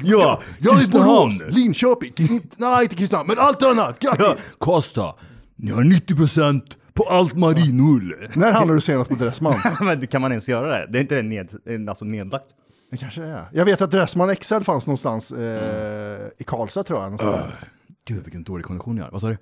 Ja, 0.04 0.40
Jag 0.58 0.82
är. 0.82 0.88
Borås, 0.88 1.34
Linköping, 1.48 2.12
nej 2.56 2.82
inte 2.82 2.96
Kristinehamn, 2.96 3.28
men 3.28 3.38
allt 3.38 3.62
annat. 3.62 3.98
Grattis! 3.98 4.26
Ja, 4.26 4.36
Kosta. 4.58 5.14
Ni 5.56 5.70
har 5.70 5.82
90% 5.84 6.62
på 6.94 7.02
allt 7.02 7.34
marinull. 7.36 8.28
När 8.34 8.52
handlade 8.52 8.76
du 8.76 8.80
senast 8.80 9.10
på 9.10 9.16
Dressman? 9.16 9.54
Men 9.80 10.06
kan 10.06 10.20
man 10.20 10.32
ens 10.32 10.48
göra 10.48 10.78
det? 10.78 10.86
Det 10.92 10.98
är 10.98 11.00
inte 11.00 11.14
det 11.14 11.22
ned, 11.22 11.88
alltså 11.88 12.04
nedlagt? 12.04 12.44
Det 12.90 12.96
kanske 12.96 13.20
det 13.20 13.28
är. 13.30 13.44
Jag 13.52 13.64
vet 13.64 13.82
att 13.82 13.90
Dressman 13.90 14.36
XL 14.36 14.60
fanns 14.62 14.86
någonstans 14.86 15.32
eh, 15.32 16.20
i 16.38 16.44
Karlstad 16.46 16.84
tror 16.84 17.00
jag. 17.02 17.18
där. 17.18 17.54
Gud 18.04 18.24
vilken 18.24 18.42
dålig 18.44 18.66
kondition 18.66 18.96
jag 18.96 19.04
har. 19.04 19.10
Vad 19.10 19.20
sa 19.20 19.28
du? 19.28 19.38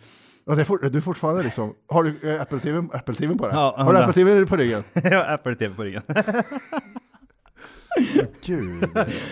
Ja, 0.48 0.54
det 0.54 0.62
är 0.62 0.64
for, 0.64 0.78
du 0.78 0.98
är 0.98 1.02
fortfarande 1.02 1.42
liksom, 1.42 1.74
har 1.88 2.04
du 2.04 2.34
eh, 2.34 2.42
Apple-TV 2.42 2.88
Apple 2.92 3.34
på 3.34 3.46
det? 3.48 3.52
Ja, 3.54 3.74
har 3.78 3.92
du 3.92 3.98
ja. 3.98 4.04
Apple-TV 4.04 4.46
på 4.46 4.56
ryggen? 4.56 4.84
Jag 4.92 5.24
har 5.24 5.34
Apple-TV 5.34 5.74
på 5.74 5.82
ryggen. 5.82 6.02
Gud. 8.44 8.88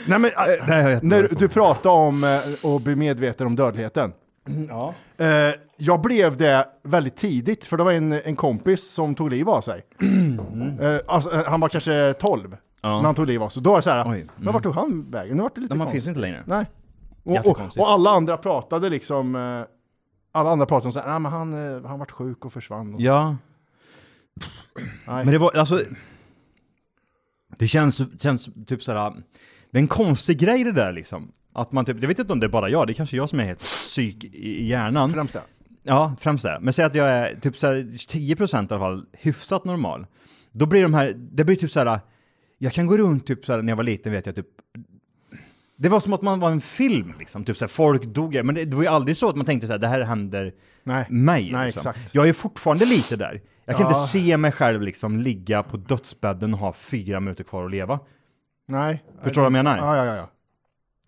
Nej 0.06 0.18
men, 0.18 0.24
äh, 0.24 0.30
Nej, 0.68 0.98
när 1.02 1.28
du, 1.38 1.48
pratade 1.48 1.94
om 1.94 2.24
eh, 2.24 2.70
att 2.74 2.82
bli 2.82 2.96
medveten 2.96 3.46
om 3.46 3.56
dödligheten. 3.56 4.12
Ja. 4.68 4.94
Eh, 5.16 5.54
jag 5.76 6.00
blev 6.00 6.36
det 6.36 6.68
väldigt 6.82 7.16
tidigt, 7.16 7.66
för 7.66 7.76
det 7.76 7.84
var 7.84 7.92
en, 7.92 8.12
en 8.12 8.36
kompis 8.36 8.90
som 8.90 9.14
tog 9.14 9.30
liv 9.30 9.48
av 9.48 9.60
sig. 9.60 9.82
Eh, 10.80 10.98
alltså, 11.06 11.34
eh, 11.34 11.44
han 11.46 11.60
var 11.60 11.68
kanske 11.68 12.12
12 12.12 12.56
Ja. 12.82 12.96
när 12.96 13.02
han 13.02 13.14
tog 13.14 13.26
liv 13.26 13.42
av 13.42 13.48
sig. 13.48 13.62
Då 13.62 13.70
var 13.70 13.76
det 13.76 13.82
så 13.82 13.90
här, 13.90 14.04
Oj, 14.10 14.20
mm. 14.20 14.28
men 14.36 14.52
vart 14.52 14.62
tog 14.62 14.74
han 14.74 15.10
vägen? 15.10 15.36
Nu 15.36 15.42
vart 15.42 15.54
det 15.54 15.60
lite 15.60 15.74
Men 15.74 15.78
man 15.78 15.86
konstigt. 15.86 16.02
finns 16.02 16.08
inte 16.08 16.20
längre. 16.20 16.42
Nej. 16.46 16.66
Och, 17.24 17.46
och, 17.46 17.78
och 17.78 17.90
alla 17.90 18.10
andra 18.10 18.36
pratade 18.36 18.88
liksom, 18.88 19.36
eh, 19.36 19.75
alla 20.36 20.50
andra 20.50 20.66
pratade 20.66 20.86
om 20.88 20.92
så 20.92 21.00
här, 21.00 21.08
nej 21.10 21.20
men 21.20 21.32
han, 21.32 21.76
eh, 21.76 21.84
han 21.84 21.98
vart 21.98 22.10
sjuk 22.10 22.44
och 22.44 22.52
försvann. 22.52 22.94
Och, 22.94 23.00
Ja. 23.00 23.36
nej. 25.06 25.24
Men 25.24 25.26
det 25.26 25.38
var, 25.38 25.56
alltså. 25.56 25.80
Det 27.58 27.68
känns, 27.68 28.02
känns 28.22 28.48
typ 28.66 28.82
såhär, 28.82 29.12
det 29.70 29.78
är 29.78 29.82
en 29.82 29.88
konstig 29.88 30.38
grej 30.38 30.64
det 30.64 30.72
där 30.72 30.92
liksom. 30.92 31.32
Att 31.52 31.72
man 31.72 31.84
typ, 31.84 31.96
jag 32.00 32.08
vet 32.08 32.18
inte 32.18 32.32
om 32.32 32.40
det 32.40 32.46
är 32.46 32.50
bara 32.50 32.68
jag, 32.68 32.86
det 32.86 32.92
är 32.92 32.94
kanske 32.94 33.16
jag 33.16 33.28
som 33.30 33.40
är 33.40 33.44
helt 33.44 33.60
psyk 33.60 34.24
i 34.24 34.66
hjärnan. 34.66 35.12
Främst 35.12 35.32
det. 35.34 35.42
Ja, 35.82 36.14
främst 36.20 36.44
det. 36.44 36.58
Men 36.60 36.72
säg 36.72 36.84
att 36.84 36.94
jag 36.94 37.08
är 37.08 37.40
typ 37.40 37.56
så 37.56 37.66
här 37.66 37.74
10% 37.74 38.62
i 38.70 38.74
alla 38.74 38.78
fall 38.80 39.06
hyfsat 39.12 39.64
normal. 39.64 40.06
Då 40.52 40.66
blir 40.66 40.82
de 40.82 40.94
här, 40.94 41.14
det 41.16 41.44
blir 41.44 41.56
typ 41.56 41.70
så 41.70 41.80
här, 41.80 42.00
jag 42.58 42.72
kan 42.72 42.86
gå 42.86 42.96
runt 42.98 43.26
typ 43.26 43.44
så 43.46 43.52
här 43.52 43.62
när 43.62 43.72
jag 43.72 43.76
var 43.76 43.84
liten 43.84 44.12
vet 44.12 44.26
jag 44.26 44.34
typ 44.34 44.46
det 45.76 45.88
var 45.88 46.00
som 46.00 46.12
att 46.12 46.22
man 46.22 46.40
var 46.40 46.50
en 46.50 46.60
film 46.60 47.14
liksom, 47.18 47.44
typ 47.44 47.56
så 47.56 47.64
här, 47.64 47.68
folk 47.68 48.04
dog, 48.04 48.44
men 48.44 48.54
det, 48.54 48.64
det 48.64 48.76
var 48.76 48.82
ju 48.82 48.88
aldrig 48.88 49.16
så 49.16 49.28
att 49.28 49.36
man 49.36 49.46
tänkte 49.46 49.66
så 49.66 49.72
här, 49.72 49.78
det 49.78 49.88
här 49.88 50.00
händer 50.00 50.52
Nej. 50.84 51.06
mig. 51.10 51.52
Nej, 51.52 51.66
liksom. 51.66 51.90
exakt. 51.90 52.14
Jag 52.14 52.28
är 52.28 52.32
fortfarande 52.32 52.84
lite 52.84 53.16
där. 53.16 53.40
Jag 53.64 53.76
kan 53.76 53.86
Ja. 53.86 53.88
inte 53.88 54.00
se 54.00 54.36
mig 54.36 54.52
själv 54.52 54.82
liksom 54.82 55.16
ligga 55.20 55.62
på 55.62 55.76
dödsbädden 55.76 56.54
och 56.54 56.60
ha 56.60 56.72
fyra 56.72 57.20
minuter 57.20 57.44
kvar 57.44 57.64
att 57.64 57.70
leva. 57.70 58.00
Nej. 58.68 59.04
Förstår 59.22 59.42
du 59.42 59.50
vad 59.50 59.58
jag 59.58 59.64
menar? 59.64 59.78
Ja, 59.78 60.06
ja, 60.06 60.14
ja. 60.16 60.30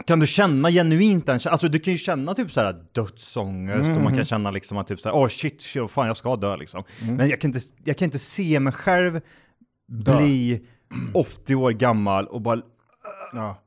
Kan 0.06 0.20
du 0.20 0.26
känna 0.26 0.70
genuint 0.70 1.26
den 1.26 1.40
Alltså 1.46 1.68
du 1.68 1.78
kan 1.78 1.92
ju 1.92 1.98
känna 1.98 2.34
typ 2.34 2.50
så 2.50 2.60
här 2.60 2.84
dödsångest 2.92 3.96
och 3.96 4.02
man 4.02 4.14
kan 4.14 4.24
känna 4.24 4.50
liksom 4.50 4.78
att 4.78 4.86
typ 4.86 5.00
så 5.00 5.08
här, 5.08 5.16
åh 5.16 5.28
shit, 5.28 5.62
shit, 5.62 5.90
fan 5.90 6.06
jag 6.06 6.16
ska 6.16 6.36
dö 6.36 6.56
liksom. 6.56 6.84
Men 7.02 7.28
jag 7.28 7.40
kan, 7.40 7.48
inte, 7.48 7.60
jag 7.84 7.96
kan 7.96 8.04
inte 8.06 8.18
se 8.18 8.60
mig 8.60 8.72
själv 8.72 9.20
bli 9.88 10.66
80 11.14 11.54
år 11.54 11.70
gammal 11.70 12.26
och 12.26 12.40
bara 12.40 12.60
ja. 13.32 13.62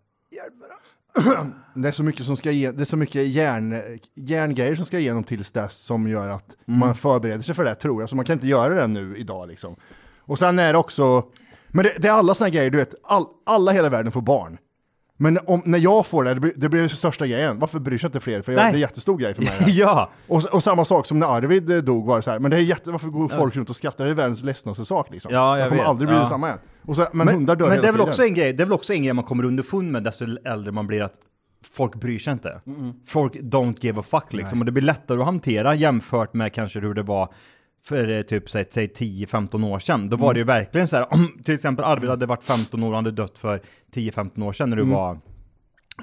Det 1.73 1.87
är 1.87 1.91
så 1.91 2.03
mycket 2.03 2.25
som 2.25 2.37
ska 2.37 2.51
ge, 2.51 2.71
det 2.71 2.81
är 2.83 2.85
så 2.85 2.97
mycket 2.97 3.27
järn, 3.27 3.81
järngrejer 4.15 4.75
som 4.75 4.85
ska 4.85 4.99
igenom 4.99 5.23
tills 5.23 5.51
dess 5.51 5.77
som 5.77 6.07
gör 6.07 6.29
att 6.29 6.55
man 6.65 6.95
förbereder 6.95 7.41
sig 7.41 7.55
för 7.55 7.63
det 7.63 7.75
tror 7.75 8.01
jag. 8.01 8.09
Så 8.09 8.15
man 8.15 8.25
kan 8.25 8.33
inte 8.33 8.47
göra 8.47 8.75
det 8.75 8.87
nu 8.87 9.17
idag 9.17 9.47
liksom. 9.47 9.75
Och 10.19 10.39
sen 10.39 10.59
är 10.59 10.73
det 10.73 10.79
också, 10.79 11.23
men 11.67 11.85
det, 11.85 11.93
det 11.97 12.07
är 12.07 12.11
alla 12.11 12.35
såna 12.35 12.45
här 12.47 12.53
grejer, 12.53 12.69
du 12.69 12.77
vet, 12.77 12.95
all, 13.03 13.25
alla 13.45 13.71
i 13.71 13.75
hela 13.75 13.89
världen 13.89 14.11
får 14.11 14.21
barn. 14.21 14.57
Men 15.17 15.39
om, 15.47 15.61
när 15.65 15.79
jag 15.79 16.05
får 16.05 16.23
det, 16.23 16.33
det 16.33 16.39
blir 16.39 16.53
det 16.55 16.69
blir 16.69 16.79
den 16.79 16.89
största 16.89 17.27
grejen. 17.27 17.59
Varför 17.59 17.79
bryr 17.79 17.97
sig 17.97 18.07
inte 18.07 18.19
fler? 18.19 18.41
För 18.41 18.51
jag, 18.51 18.61
det 18.61 18.69
är 18.69 18.73
en 18.73 18.79
jättestor 18.79 19.17
grej 19.17 19.33
för 19.33 19.41
mig. 19.41 19.51
ja! 19.79 20.09
Och, 20.27 20.45
och 20.45 20.63
samma 20.63 20.85
sak 20.85 21.05
som 21.05 21.19
när 21.19 21.27
Arvid 21.27 21.71
eh, 21.71 21.77
dog 21.77 22.05
var 22.05 22.15
det 22.15 22.21
så 22.21 22.31
här, 22.31 22.39
men 22.39 22.51
det 22.51 22.57
är 22.57 22.61
jätte, 22.61 22.91
varför 22.91 23.07
går 23.07 23.27
folk 23.27 23.55
runt 23.55 23.69
och 23.69 23.75
skrattar? 23.75 24.05
Det 24.05 24.11
är 24.11 24.15
världens 24.15 24.43
ledsnaste 24.43 24.85
sak 24.85 25.11
liksom. 25.11 25.33
Ja, 25.33 25.59
jag 25.59 25.69
kommer 25.69 25.81
vet. 25.81 25.89
aldrig 25.89 26.07
bli 26.07 26.17
Ja. 26.17 26.21
detsamma 26.21 26.47
igen. 26.47 26.59
Så, 26.95 27.07
men, 27.13 27.27
hundar 27.27 27.55
dör 27.55 27.65
men 27.65 27.71
hela 27.71 27.81
det 27.81 27.87
är 27.87 27.91
väl 27.91 27.99
tiden. 27.99 28.09
också 28.09 28.23
en 28.23 28.33
grej, 28.33 28.53
det 28.53 28.63
är 28.63 28.65
väl 28.65 28.73
också 28.73 28.93
en 28.93 29.03
grej 29.03 29.13
man 29.13 29.25
kommer 29.25 29.43
underfund 29.43 29.91
med 29.91 30.03
desto 30.03 30.25
äldre 30.45 30.71
man 30.71 30.87
blir 30.87 31.01
att 31.01 31.15
folk 31.73 31.95
bryr 31.95 32.19
sig 32.19 32.33
inte. 32.33 32.61
Folk 33.07 33.33
don't 33.35 33.75
give 33.81 33.99
a 33.99 34.03
fuck 34.03 34.33
liksom. 34.33 34.59
Och 34.59 34.65
det 34.65 34.71
blir 34.71 34.83
lättare 34.83 35.19
att 35.19 35.25
hantera 35.25 35.75
jämfört 35.75 36.33
med 36.33 36.53
kanske 36.53 36.79
hur 36.79 36.93
det 36.93 37.03
var 37.03 37.33
för 37.83 38.09
eh, 38.09 38.21
typ 38.21 38.49
säg, 38.49 38.65
säg 38.69 38.87
10-15 38.87 39.65
år 39.65 39.79
sedan. 39.79 40.09
Då 40.09 40.17
var 40.17 40.33
det 40.33 40.39
ju 40.39 40.43
verkligen 40.43 40.87
så 40.87 40.95
här, 40.95 41.13
om 41.13 41.37
till 41.45 41.55
exempel 41.55 41.85
Arvid 41.85 42.09
hade 42.09 42.25
varit 42.25 42.43
15 42.43 42.83
år 42.83 42.89
och 42.89 42.95
hade 42.95 43.11
dött 43.11 43.37
för 43.37 43.61
10-15 43.93 44.43
år 44.43 44.53
sedan 44.53 44.69
när 44.69 44.77
du 44.77 44.83
var 44.83 45.19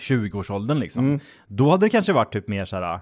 20-årsåldern 0.00 0.78
liksom. 0.78 1.20
Då 1.46 1.70
hade 1.70 1.86
det 1.86 1.90
kanske 1.90 2.12
varit 2.12 2.32
typ 2.32 2.48
mer 2.48 2.64
så 2.64 2.76
här, 2.76 3.00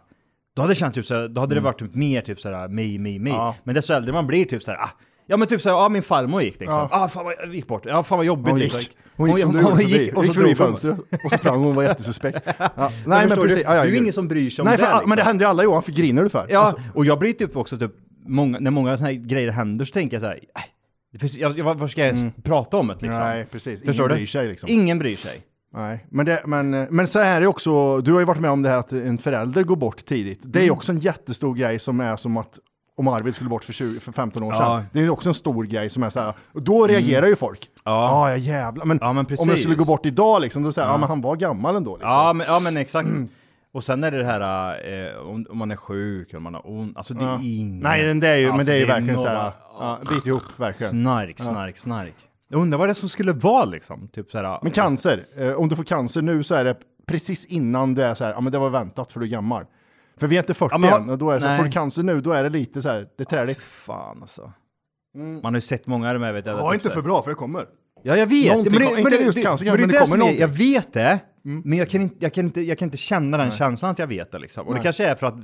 då 0.55 0.63
hade 0.63 0.71
det 0.71 0.77
känt 0.79 0.95
typ 0.95 1.07
så 1.07 1.15
här, 1.15 1.29
då 1.29 1.41
hade 1.41 1.55
det 1.55 1.61
varit 1.61 1.79
typ 1.79 1.95
mer 1.95 2.21
typ 2.21 2.41
så 2.41 2.51
här, 2.51 2.69
me, 2.69 2.99
me, 2.99 3.19
me. 3.19 3.31
Ja. 3.31 3.55
Men 3.65 3.75
desto 3.75 3.93
äldre 3.93 4.13
man 4.13 4.27
blir 4.27 4.45
typ 4.45 4.63
så 4.63 4.71
här, 4.71 4.79
ah, 4.79 4.91
ja 5.27 5.37
men 5.37 5.49
typ 5.49 5.61
så 5.63 5.69
här, 5.69 5.77
ja 5.77 5.89
min 5.89 6.03
farmor 6.03 6.43
gick 6.43 6.61
liksom. 6.61 6.79
Ja. 6.79 6.89
Ah, 6.93 7.09
fan 7.09 7.25
vad 7.25 7.55
gick 7.55 7.67
bort. 7.67 7.83
Ja, 7.87 8.03
fan 8.03 8.19
vad 8.19 8.27
jobbigt. 8.27 8.51
Hon 8.51 8.59
liksom. 8.61 8.81
gick, 8.81 8.97
hon 9.17 9.29
gick 9.31 9.39
som 9.41 9.53
du 9.53 9.61
gjorde 9.61 9.77
förbi. 9.77 10.11
Hon 10.15 10.25
gick 10.25 10.35
förbi 10.35 10.55
fönstret 10.55 10.97
och 11.25 11.31
sprang 11.33 11.59
hon 11.65 11.75
var 11.75 11.83
jättesuspekt. 11.83 12.39
Ja. 12.59 12.93
Nej 13.07 13.27
men 13.29 13.39
precis. 13.39 13.55
du? 13.57 13.63
Ja, 13.63 13.75
ja, 13.75 13.75
det 13.75 13.81
är 13.81 13.85
ju 13.85 13.91
gud. 13.93 14.01
ingen 14.03 14.13
som 14.13 14.29
bryr 14.29 14.51
sig 14.51 14.63
om 14.63 14.69
Nej, 14.69 14.77
det. 14.77 14.85
för, 14.85 14.93
liksom. 14.93 15.09
men 15.09 15.19
det 15.19 15.25
händer 15.25 15.45
ju 15.45 15.51
alla 15.51 15.63
Johan, 15.63 15.83
för 15.83 15.93
griner 15.93 16.23
du 16.23 16.29
för? 16.29 16.47
Ja, 16.51 16.59
Alltså, 16.61 16.83
och 16.95 17.07
jag 17.07 17.19
blir 17.19 17.33
typ 17.33 17.57
också 17.57 17.79
typ, 17.79 17.93
många, 18.27 18.59
när 18.59 18.71
många 18.71 18.97
sådana 18.97 19.13
här 19.15 19.21
grejer 19.27 19.51
händer 19.51 19.85
så 19.85 19.93
tänker 19.93 20.17
jag 20.17 20.23
så 20.23 20.27
här, 20.29 20.35
"Äh, 20.57 20.63
det 21.13 21.19
finns, 21.19 21.35
jag, 21.35 21.59
jag, 21.59 21.75
vad 21.75 21.91
ska 21.91 22.01
jag 22.07 22.15
ens 22.17 22.35
prata 22.43 22.77
om 22.77 22.87
det 22.89 22.93
liksom? 22.95 23.11
Mm. 23.11 23.23
nej 23.29 23.47
precis, 23.51 23.83
Förstår 23.85 24.05
ingen 24.07 24.09
du? 24.09 24.15
bryr 24.17 24.27
sig 24.27 24.49
liksom. 24.49 24.69
Ingen 24.71 24.99
bryr 24.99 25.17
sig. 25.17 25.41
Nej, 25.75 26.07
men, 26.11 26.27
det, 26.27 26.43
men, 26.47 26.71
men 26.71 27.07
så 27.07 27.19
är 27.19 27.41
det 27.41 27.47
också, 27.47 27.99
du 28.01 28.13
har 28.13 28.21
ju 28.21 28.27
varit 28.27 28.41
med 28.41 28.51
om 28.51 28.63
det 28.63 28.69
här 28.69 28.79
att 28.79 28.93
en 28.93 29.19
förälder 29.19 29.63
går 29.63 29.77
bort 29.77 30.05
tidigt. 30.07 30.41
Det 30.43 30.59
är 30.59 30.61
Mm. 30.61 30.65
ju 30.65 30.71
också 30.71 30.93
en 30.93 30.99
jättestor 30.99 31.55
grej 31.55 31.79
som 31.79 32.01
är 32.01 32.17
som 32.17 32.37
att 32.37 32.59
om 32.97 33.09
Arvid 33.09 33.35
skulle 33.35 33.51
bort 33.51 33.65
för, 33.65 33.73
20, 33.73 34.01
för 34.01 34.13
15 34.13 34.43
år 34.43 34.53
sedan. 34.53 34.63
Ja. 34.63 34.83
Det 34.93 35.01
är 35.01 35.11
också 35.11 35.29
en 35.31 35.35
stor 35.35 35.65
grej 35.65 35.91
som 35.91 36.03
är 36.03 36.11
så 36.11 36.21
här, 36.21 36.35
och 36.53 36.63
då 36.63 36.87
reagerar 36.87 37.27
ju 37.27 37.37
folk. 37.37 37.69
Ja. 37.85 38.31
ja 38.31 38.37
jävlar. 38.37 38.85
Men, 38.85 38.99
Ja, 39.03 39.13
men 39.13 39.27
om 39.39 39.49
jag 39.49 39.59
skulle 39.59 39.75
gå 39.75 39.85
bort 39.85 40.07
idag 40.07 40.41
liksom, 40.43 40.63
då 40.63 40.73
säger 40.73 40.89
ja 40.89 40.97
men 40.97 41.09
han 41.09 41.21
var 41.21 41.37
gammal 41.37 41.77
ändå 41.77 41.97
liksom. 41.97 42.11
Ja, 42.11 42.33
men, 42.33 42.47
ja 42.47 42.61
men 42.61 42.77
exakt. 42.77 43.09
Och 43.73 43.85
sen 43.85 44.05
är 44.05 44.11
det 44.11 44.19
det 44.19 44.25
här, 44.25 45.11
eh, 45.15 45.17
om, 45.29 45.47
om 45.51 45.59
man 45.59 45.71
är 45.71 45.77
sjuk, 45.77 46.35
om 46.35 46.43
man 46.43 46.55
har 46.55 46.71
ont, 46.71 46.97
alltså 46.97 47.15
det 47.15 47.25
Ja. 47.25 47.35
är 47.35 47.59
inget. 47.61 47.83
Nej, 47.83 48.15
det 48.15 48.29
är 48.29 48.37
ju, 48.37 48.45
alltså, 48.45 48.57
men 48.57 48.67
det 48.67 48.73
är 48.73 48.77
ju 48.79 48.85
verkligen 48.87 49.17
så 49.17 49.25
några- 49.25 49.39
här, 49.39 49.53
ja, 49.81 49.99
bit 50.11 50.27
ihop 50.27 50.43
verkligen. 50.57 50.91
Snark, 50.91 51.39
snark, 51.41 51.77
snark. 51.79 52.15
Jag 52.49 52.61
undrar 52.61 52.79
vad 52.79 52.89
det 52.89 52.95
som 52.95 53.09
skulle 53.09 53.33
vara 53.33 53.65
liksom, 53.65 54.09
typ 54.09 54.31
såhär. 54.31 54.59
Men 54.63 54.73
cancer, 54.73 55.25
eh, 55.39 55.53
om 55.53 55.69
du 55.69 55.77
får 55.77 55.85
cancer 55.85 56.23
nu 56.23 56.43
så 56.43 56.55
är 56.55 56.65
det 56.65 56.77
precis 57.07 57.45
innan 57.45 57.95
du 57.95 58.03
är 58.03 58.15
så 58.15 58.25
här, 58.25 58.33
ja 58.33 58.41
men 58.41 58.53
det 58.53 58.59
var 58.59 58.71
väntat 58.71 59.13
för 59.13 59.21
du 59.21 59.27
är 59.27 59.31
gammal. 59.31 59.65
För 60.21 60.27
vi 60.27 60.37
är 60.37 60.41
inte 60.41 60.55
40 60.55 60.73
Ja, 60.75 60.79
men 60.79 60.93
än, 61.03 61.11
och 61.11 61.19
då 61.19 61.31
är 61.31 61.35
det 61.35 61.41
så, 61.41 61.47
nej. 61.47 61.57
får 61.59 61.65
du 61.65 61.71
cancer 61.71 62.03
nu, 62.03 62.21
då 62.21 62.33
är 62.33 62.43
det 62.43 62.49
lite 62.49 62.83
så 62.83 62.89
här, 62.89 63.09
det 63.19 63.25
träligt. 63.25 63.61
Fan 63.61 64.19
alltså. 64.23 64.53
Man 65.15 65.45
har 65.45 65.55
ju 65.55 65.61
sett 65.61 65.87
många 65.87 66.09
av 66.09 66.15
de 66.15 66.23
här 66.23 66.33
vet 66.33 66.47
jag. 66.47 66.59
Ja, 66.59 66.67
typ 66.71 66.75
inte 66.75 66.85
så 66.85 66.91
för 66.91 66.97
här- 67.01 67.03
bra, 67.03 67.23
för 67.23 67.31
det 67.31 67.35
kommer. 67.35 67.67
Ja, 68.03 68.17
jag 68.17 68.27
vet. 68.27 68.49
Någonting 68.49 68.73
men 68.73 68.83
det, 68.83 69.03
men 69.03 69.13
inte 69.13 69.25
just 69.25 69.43
cancer, 69.43 69.79
men 69.79 69.89
det 69.89 69.97
är 69.97 70.01
kommer 70.05 70.17
någonting. 70.17 70.41
Jag 70.41 70.49
vet 70.49 70.93
det, 70.93 71.19
men 71.43 71.79
jag 71.79 71.91
kan, 71.91 72.01
inte, 72.01 72.17
jag, 72.21 72.35
kan 72.35 72.45
inte, 72.45 72.61
jag 72.61 72.79
kan 72.79 72.87
inte 72.87 72.97
känna 72.97 73.37
den 73.37 73.51
känslan 73.51 73.91
att 73.91 73.99
jag 73.99 74.07
vet 74.07 74.33
det 74.33 74.39
liksom. 74.39 74.67
Och 74.67 74.73
det 74.75 74.79
Nej. 74.79 74.83
kanske 74.83 75.07
är 75.07 75.15
för 75.15 75.27
att, 75.27 75.35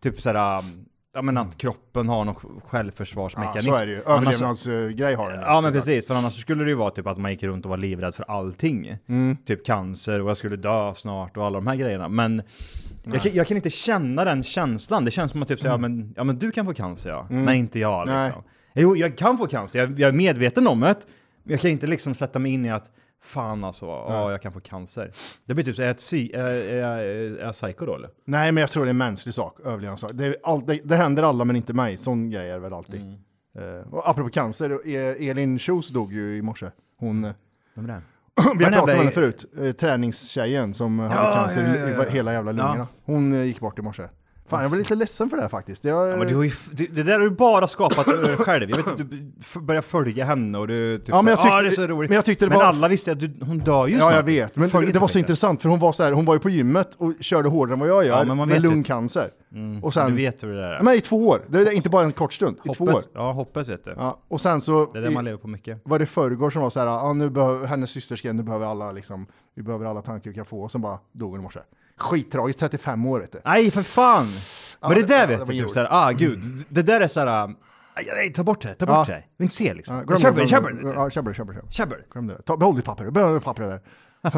typ 0.00 0.20
såhär, 0.20 0.58
um, 0.58 0.84
ja 1.14 1.22
men 1.22 1.36
att 1.38 1.58
kroppen 1.58 2.08
har 2.08 2.24
någon 2.24 2.34
Ja, 2.42 2.48
självförsvarsmekanism. 2.68 3.70
så 3.72 3.76
är 3.78 3.86
det 3.86 3.92
ju. 3.92 3.98
Överlevnadsgrej 4.02 5.14
har 5.14 5.30
den. 5.30 5.40
Ja 5.40 5.60
men 5.60 5.72
precis, 5.72 6.06
för 6.06 6.14
annars 6.14 6.40
skulle 6.40 6.64
det 6.64 6.70
ju 6.70 6.76
vara 6.76 6.90
typ 6.90 7.06
att 7.06 7.18
man 7.18 7.30
gick 7.30 7.42
runt 7.42 7.64
och 7.64 7.70
var 7.70 7.76
livrädd 7.76 8.14
för 8.14 8.24
allting. 8.30 8.96
Mm. 9.08 9.36
Typ 9.46 9.66
cancer 9.66 10.20
och 10.22 10.30
jag 10.30 10.36
skulle 10.36 10.56
dö 10.56 10.94
snart 10.94 11.36
och 11.36 11.46
alla 11.46 11.58
de 11.58 11.66
här 11.66 11.76
grejerna. 11.76 12.08
Men 12.08 12.42
jag 13.04 13.22
kan, 13.22 13.32
jag 13.34 13.46
kan 13.46 13.56
inte 13.56 13.70
känna 13.70 14.24
den 14.24 14.42
känslan. 14.42 15.04
Det 15.04 15.10
känns 15.10 15.32
som 15.32 15.42
att 15.42 15.48
typ 15.48 15.60
säga, 15.60 15.72
ja, 15.72 15.78
men, 15.78 16.14
ja 16.16 16.24
men 16.24 16.38
du 16.38 16.50
kan 16.50 16.66
få 16.66 16.74
cancer 16.74 17.10
ja, 17.10 17.26
men 17.30 17.54
inte 17.54 17.78
jag 17.78 18.02
Mm. 18.02 18.14
Nej. 18.14 18.26
liksom. 18.26 18.44
Jo, 18.74 18.96
jag 18.96 19.16
kan 19.16 19.38
få 19.38 19.46
cancer, 19.46 19.78
jag, 19.78 20.00
jag 20.00 20.08
är 20.08 20.12
medveten 20.12 20.66
om 20.66 20.80
det. 20.80 20.86
Men 21.42 21.52
jag 21.52 21.60
kan 21.60 21.70
inte 21.70 21.86
liksom 21.86 22.14
sätta 22.14 22.38
mig 22.38 22.52
in 22.52 22.64
i 22.66 22.70
att 22.70 22.90
Fan 23.22 23.64
alltså, 23.64 23.86
ja 23.86 24.30
jag 24.30 24.42
kan 24.42 24.52
få 24.52 24.60
cancer. 24.60 25.12
Det 25.44 25.54
blir 25.54 25.64
typ 25.64 25.76
så, 25.76 25.82
är 25.82 25.86
jag, 25.86 25.90
ett 25.90 25.98
psy- 26.00 26.36
är, 26.36 26.44
är, 26.54 26.82
är, 26.98 27.38
är 27.38 27.44
jag 27.44 27.52
psycho 27.52 27.86
då 27.86 27.94
eller? 27.94 28.10
Nej, 28.24 28.52
men 28.52 28.60
jag 28.60 28.70
tror 28.70 28.84
det 28.84 28.88
är 28.88 28.90
en 28.90 28.96
mänsklig 28.96 29.34
sak, 29.34 29.60
överlevnadssak. 29.64 30.10
Det, 30.14 30.24
är 30.26 30.36
all, 30.42 30.66
det, 30.66 30.80
det 30.84 30.96
händer 30.96 31.22
alla, 31.22 31.44
men 31.44 31.56
inte 31.56 31.72
mig. 31.72 31.96
Sån 31.98 32.30
grej 32.30 32.48
är 32.50 32.54
det 32.54 32.58
väl 32.60 32.72
alltid. 32.72 33.00
Mm. 33.00 33.78
Eh, 33.78 33.94
och 33.94 34.08
apropå 34.08 34.30
cancer, 34.30 34.80
E- 34.88 35.28
Elin 35.30 35.58
Kjos 35.58 35.88
dog 35.88 36.12
ju 36.12 36.36
i 36.36 36.42
morse. 36.42 36.66
Hon, 36.98 37.24
eh, 37.24 37.32
Vem 37.76 37.84
är 37.84 37.88
det? 37.88 38.02
vi 38.58 38.64
har 38.64 38.72
pratat 38.72 38.94
om 38.94 38.98
henne 38.98 39.10
förut, 39.10 39.44
eh, 39.60 39.72
träningstjejen 39.72 40.74
som 40.74 40.98
hade 40.98 41.14
Ja, 41.14 41.32
cancer 41.34 41.62
ja, 41.62 41.76
ja, 41.80 41.88
i 41.88 41.92
ja, 41.92 42.10
hela 42.10 42.32
jävla 42.32 42.52
lungorna. 42.52 42.86
Hon 43.04 43.46
gick 43.46 43.60
bort 43.60 43.78
i 43.78 43.82
morse. 43.82 44.08
Fan, 44.50 44.62
jag 44.62 44.70
blev 44.70 44.78
lite 44.78 44.94
ledsen 44.94 45.30
för 45.30 45.36
det 45.36 45.42
här 45.42 45.48
faktiskt. 45.48 45.84
Jag, 45.84 46.08
Ja, 46.10 46.16
men 46.16 46.28
du 46.28 46.36
har 46.36 46.42
ju, 46.42 46.50
det, 46.72 46.86
det 46.86 47.02
där 47.02 47.12
har 47.12 47.20
du 47.20 47.30
bara 47.30 47.68
skapat 47.68 48.06
själv. 48.38 48.70
Jag 48.70 48.76
vet 48.76 48.86
inte, 48.86 49.02
du 49.02 49.60
börjar 49.60 49.82
följa 49.82 50.24
henne 50.24 50.58
och 50.58 50.68
du 50.68 50.98
typ 50.98 51.08
Ja, 51.08 51.22
men 51.22 51.30
jag 51.30 51.38
ah, 51.38 51.42
tyckte- 51.42 51.62
det 51.62 51.82
är 51.82 51.86
så 51.88 51.94
roligt. 51.94 52.10
men 52.10 52.16
jag 52.16 52.24
tyckte 52.24 52.44
det 52.44 52.48
men 52.48 52.58
var- 52.58 52.64
alla 52.64 52.88
visste 52.88 53.12
att 53.12 53.20
du, 53.20 53.30
hon 53.40 53.58
dör 53.58 53.86
ju 53.86 53.92
Ja, 53.92 53.98
snart. 53.98 54.14
jag 54.14 54.22
vet. 54.22 54.56
Men 54.56 54.70
Följ 54.70 54.86
det, 54.86 54.88
inte 54.90 54.98
var 54.98 55.08
så 55.08 55.18
längre. 55.18 55.24
intressant, 55.24 55.62
för 55.62 55.68
hon 55.68 55.78
var 55.78 55.92
så 55.92 56.02
här, 56.02 56.12
hon 56.12 56.24
var 56.24 56.34
ju 56.34 56.40
på 56.40 56.50
gymmet 56.50 56.94
och 56.94 57.12
körde 57.20 57.48
hårdare 57.48 57.72
än 57.74 57.80
vad 57.80 57.88
jag 57.88 58.04
gör, 58.06 58.18
Ja, 58.18 58.24
men 58.24 58.36
man 58.36 58.48
med 58.48 58.62
lungcancer. 58.62 59.30
Mm, 59.52 59.84
Och 59.84 59.94
sen, 59.94 60.10
Du 60.10 60.16
vet 60.16 60.42
hur 60.42 60.48
det 60.52 60.60
där 60.60 60.72
är. 60.72 60.82
Men 60.82 60.94
i 60.94 61.00
två 61.00 61.28
år, 61.28 61.40
det 61.48 61.58
är 61.58 61.70
inte 61.72 61.90
bara 61.90 62.04
en 62.04 62.12
kort 62.12 62.32
stund, 62.32 62.56
i 62.64 62.68
två 62.68 62.84
år. 62.84 62.90
Hoppet, 62.92 63.08
ja, 63.14 63.32
hoppet 63.32 63.68
vet 63.68 63.84
du. 63.84 63.94
Ja, 63.96 64.20
och 64.28 64.40
sen 64.40 64.60
så, 64.60 64.90
Det 64.92 64.98
är 64.98 65.02
det 65.02 65.10
man 65.10 65.24
lever 65.24 65.38
på 65.38 65.48
mycket. 65.48 65.80
var 65.84 65.98
det 65.98 66.06
förrgår 66.06 66.50
som 66.50 66.62
var 66.62 66.70
så 66.70 66.80
här, 66.80 66.86
ja, 66.86 67.12
nu 67.12 67.30
behöver, 67.30 67.66
hennes 67.66 67.90
syster 67.90 68.16
skrev, 68.16 68.34
nu 68.34 68.42
behöver 68.42 68.66
alla 68.66 68.92
liksom, 68.92 69.26
vi 69.54 69.62
behöver 69.62 69.86
alla 69.86 70.02
tankar 70.02 70.30
vi 70.30 70.36
kan 70.36 70.44
få, 70.46 70.62
och 70.62 70.72
sen 70.72 70.80
bara 70.80 70.98
dog 71.12 71.30
hon 71.30 71.40
i 71.40 71.42
morse. 71.42 71.60
Skittragiskt, 72.00 72.60
35 72.60 73.06
år 73.06 73.20
vet 73.20 73.32
du. 73.32 73.38
Nej, 73.44 73.70
för 73.70 73.82
fan! 73.82 74.26
men 74.80 74.90
det 74.90 74.94
det- 74.94 75.06
där 75.06 75.20
ja, 75.20 75.26
vet 75.26 75.46
det 75.46 75.52
du, 75.52 75.62
typ 75.62 75.70
såhär, 75.70 75.88
ah 75.90 76.10
gud, 76.10 76.64
det 76.68 76.82
där 76.82 77.00
är 77.00 77.08
såhär, 77.08 77.44
uh, 77.48 77.54
nej, 78.14 78.32
ta 78.32 78.42
bort 78.44 78.62
det, 78.62 78.74
ta 78.74 78.86
bort 78.86 79.08
Ja. 79.08 79.14
det. 79.14 79.22
Vill 79.36 79.44
inte 79.44 79.54
se 79.56 79.74
liksom. 79.74 79.96
Ja, 79.96 80.02
glöm 80.02 80.16
det, 80.16 80.22
Käbbel, 80.22 80.34
glöm 80.46 80.48
käbbel! 80.48 80.84
det. 80.84 80.92
Ja, 80.94 81.10
käbbel, 81.10 81.34
käbbel, 81.34 81.54
käbbel. 81.54 81.70
Käbbel! 81.70 81.98
Glöm 82.12 82.26
det. 82.26 82.42
Ta, 82.42 82.56
behåll 82.56 82.76
ditt 82.76 82.84
papper, 82.84 83.10
behåll 83.10 83.34
ditt 83.34 83.44
papper 83.44 83.62
där. 83.62 83.80
Var 84.22 84.30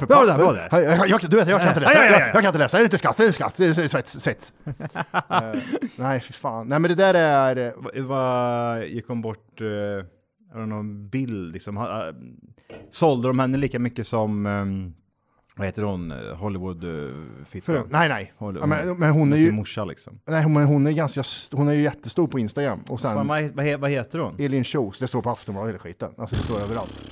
det 0.00 0.06
Behåll 0.06 0.26
det, 0.26 0.34
behåll 0.36 0.54
det. 0.54 0.68
Jag, 0.70 1.08
jag, 1.08 1.20
du 1.30 1.36
vet, 1.36 1.48
jag 1.48 1.60
kan 1.60 1.68
inte 1.68 1.80
läsa. 1.80 1.92
Ja, 1.94 2.04
ja, 2.04 2.10
ja, 2.10 2.12
ja. 2.12 2.18
Jag, 2.26 2.28
jag 2.34 2.42
kan 2.42 2.46
inte 2.48 2.58
läsa. 2.58 2.76
Är 2.76 2.80
det 2.80 2.84
inte 2.84 2.98
skatt? 2.98 3.16
Det 3.16 3.24
är 3.24 3.32
skatt. 3.32 3.54
Det 3.56 3.66
är 3.66 3.88
svets. 3.88 4.20
svets. 4.20 4.52
Eh, 4.66 5.52
nej, 5.96 6.20
fy 6.20 6.32
fan. 6.32 6.68
Nej, 6.68 6.78
men 6.78 6.88
det 6.88 6.94
där 6.94 7.14
är... 7.14 7.56
eh, 7.56 7.72
Va- 7.76 7.90
Vad 8.06 8.84
gick 8.86 9.08
hon 9.08 9.22
bort, 9.22 9.60
uh, 9.60 9.66
det 10.54 10.66
någon 10.66 11.08
bild 11.08 11.52
liksom? 11.52 11.76
Uh, 11.78 11.84
sålde 12.90 13.28
de 13.28 13.38
henne 13.38 13.58
lika 13.58 13.78
mycket 13.78 14.06
som, 14.06 14.46
um, 14.46 14.94
vad 15.56 15.66
heter 15.66 15.82
hon, 15.82 16.10
Hollywood 16.34 16.84
uh, 16.84 17.26
nej, 17.90 18.08
nej. 18.08 18.32
Ja, 18.38 18.66
men, 18.66 18.98
men 18.98 19.10
hon 19.10 19.32
är 19.32 19.36
ju... 19.36 19.52
Morsa 19.52 19.84
liksom. 19.84 20.20
Nej, 20.26 20.48
men 20.48 20.64
hon 20.66 20.86
är 20.86 20.92
ganska... 20.92 21.22
Hon 21.56 21.68
är 21.68 21.72
ju 21.74 21.82
jättestor 21.82 22.26
på 22.26 22.38
Instagram. 22.38 22.80
Och 22.88 23.00
sen... 23.00 23.14
Fan, 23.14 23.26
vad, 23.26 23.42
vad, 23.50 23.64
he- 23.66 23.76
vad 23.76 23.90
heter 23.90 24.18
hon? 24.18 24.36
Elin 24.40 24.64
Kjos, 24.64 24.98
det 24.98 25.08
står 25.08 25.22
på 25.22 25.30
Aftonbladet 25.30 25.68
hela 25.70 25.78
skiten. 25.78 26.12
Alltså 26.18 26.36
det 26.36 26.42
står 26.42 26.60
överallt. 26.60 27.04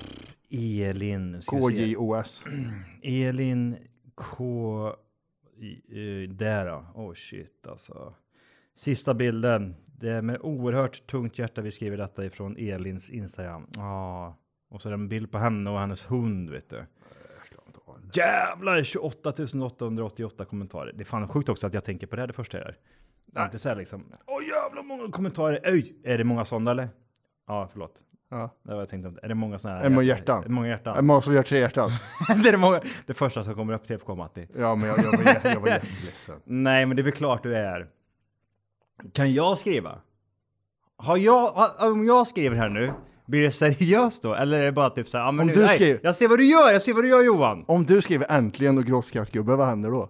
Elin. 0.51 1.43
KJOS. 1.43 2.45
Elin 3.03 3.77
K... 4.15 4.93
i- 5.57 6.23
eh, 6.25 6.31
Där 6.31 6.67
då. 6.67 6.85
Oh 6.95 7.15
shit 7.15 7.67
alltså. 7.69 8.15
Sista 8.77 9.15
bilden. 9.15 9.75
Det 9.87 10.11
är 10.11 10.23
med 10.23 10.39
oerhört 10.41 11.07
tungt 11.07 11.39
hjärta 11.39 11.61
vi 11.61 11.71
skriver 11.71 11.97
detta 11.97 12.25
ifrån 12.25 12.57
Elins 12.57 13.11
Instagram. 13.11 13.67
Ja. 13.77 14.37
Och 14.71 14.83
så 14.83 14.89
är 14.89 14.91
det 14.91 14.95
en 14.95 15.09
bild 15.09 15.31
på 15.33 15.39
henne 15.39 15.71
och 15.71 15.79
hennes 15.79 16.11
hund 16.11 16.51
vet 16.51 16.71
du. 16.71 16.85
Jävlar! 18.13 18.83
28 18.83 19.31
888 19.31 20.45
kommentarer. 20.45 20.93
Det 20.93 21.03
är 21.03 21.05
fan 21.05 21.29
sjukt 21.29 21.49
också 21.49 21.67
att 21.67 21.75
jag 21.75 21.85
tänker 21.85 22.07
på 22.07 22.17
det 22.17 22.23
här 22.23 22.27
det 22.27 22.33
första 22.33 22.59
jag 22.59 22.67
gör. 22.67 23.45
Inte 23.45 23.59
så 23.59 23.69
här 23.69 23.77
liksom, 23.77 24.05
åh 24.27 24.43
jävla 24.49 24.83
många 24.83 25.11
kommentarer, 25.11 25.61
oj! 25.65 25.95
Är 26.05 26.19
det 26.19 26.25
många 26.25 26.45
sådana 26.45 26.71
eller? 26.71 26.89
Ja, 27.47 27.69
förlåt. 27.73 28.03
Ja. 28.29 28.51
Det 28.63 28.73
var 28.73 28.81
jag 28.81 28.89
tänkte, 28.89 29.21
är 29.23 29.29
det 29.29 29.35
många 29.35 29.59
sådana 29.59 29.77
här? 29.79 29.85
Är 29.85 29.89
det 29.89 29.95
många 29.95 30.07
hjärtan? 30.07 30.39
Är 30.39 30.43
det 30.43 30.51
många 30.51 30.69
hjärtan? 30.69 30.97
En 30.97 31.07
måste 31.07 31.31
gör 31.31 31.43
tre 31.43 31.59
hjärtan. 31.59 31.91
det 32.43 32.49
är 32.49 32.53
det 32.53 32.59
många, 32.59 32.81
det 33.07 33.15
första 33.15 33.45
som 33.45 33.55
kommer 33.55 33.75
upp 33.75 33.87
till 33.87 33.97
FK 33.97 34.15
Matti. 34.15 34.49
Ja, 34.59 34.75
men 34.75 34.89
jag, 34.89 34.99
jag, 34.99 35.25
var, 35.25 35.51
jag 35.51 35.61
var 35.61 35.69
jätteledsen. 35.69 36.41
Nej, 36.45 36.87
men 36.87 36.97
det 36.97 37.03
är 37.03 37.05
väl 37.05 37.13
klart 37.13 37.43
du 37.43 37.57
är. 37.57 37.89
Kan 39.13 39.33
jag 39.33 39.59
skriva? 39.59 39.99
Har 40.97 41.17
jag, 41.17 41.71
om 41.81 42.07
jag 42.07 42.27
skriver 42.27 42.57
här 42.57 42.69
nu, 42.69 42.93
blir 43.27 43.43
det 43.43 43.51
seriöst 43.51 44.23
då? 44.23 44.35
Eller 44.35 44.59
är 44.59 44.65
det 44.65 44.73
bara 44.73 44.91
typ 44.91 45.09
så 45.09 45.19
här, 45.19 45.25
ja, 45.25 45.33
men 45.33 45.41
Om 45.41 45.47
nu, 45.47 45.53
du 45.55 45.61
nej, 45.61 45.75
skriver- 45.75 46.01
jag 46.03 46.17
ser 46.17 46.29
vad 46.29 46.39
du 46.39 46.45
gör, 46.47 46.73
jag 46.73 46.83
ser 46.83 46.95
vad 46.95 47.05
du 47.05 47.09
gör 47.09 47.23
Johan! 47.23 47.65
Om 47.67 47.85
du 47.85 48.03
skriver 48.03 48.27
äntligen 48.31 48.79
och 48.79 48.85
gråtskattgubbe, 48.85 49.57
vad 49.57 49.67
händer 49.67 49.91
då? 49.91 50.09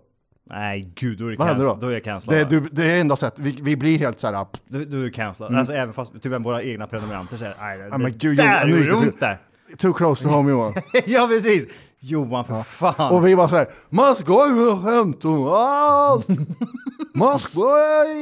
Nej, 0.51 0.93
gud, 0.95 1.19
då 1.19 1.27
är 1.27 1.31
det 1.31 1.37
Vad 1.37 1.49
händer 1.49 1.65
då? 1.65 1.79
då 1.81 1.89
är 1.89 1.93
jag 1.93 2.05
cancellad. 2.05 2.49
Det 2.51 2.57
är, 2.57 2.61
du, 2.61 2.69
det 2.73 2.85
är 2.93 3.01
enda 3.01 3.17
sätt, 3.17 3.35
vi, 3.37 3.59
vi 3.63 3.77
blir 3.77 3.99
helt 3.99 4.21
så 4.21 4.27
här. 4.27 4.33
Då, 4.69 4.79
då 4.79 4.79
är 4.79 4.85
du 5.03 5.11
cancellad. 5.11 5.55
Alltså 5.55 5.75
även 5.75 5.95
fast 5.95 6.23
typ 6.23 6.33
våra 6.33 6.63
egna 6.63 6.87
prenumeranter 6.87 7.37
säger, 7.37 7.55
nej, 7.61 7.79
det, 7.79 7.89
men 7.91 8.03
det 8.03 8.11
gud, 8.11 8.37
där 8.37 8.67
Johan, 8.67 8.71
nu 8.71 8.77
gjorde 8.87 9.01
det 9.01 9.07
ont 9.09 9.21
där. 9.21 9.39
Too 9.79 9.93
close 9.93 10.25
to 10.25 10.31
home 10.31 10.51
Johan. 10.51 10.75
ja, 11.07 11.27
precis! 11.29 11.67
Johan, 12.01 12.45
för 12.45 12.63
fan! 12.63 13.13
Och 13.13 13.27
vi 13.27 13.37
bara 13.37 13.49
såhär, 13.49 13.69
man 13.89 14.17
ska 14.17 14.47
ju 14.49 14.91
hämta 14.91 15.29
allt! 15.29 16.27
Ska 17.39 17.61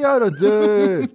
göra 0.03 0.31
det! 0.31 1.07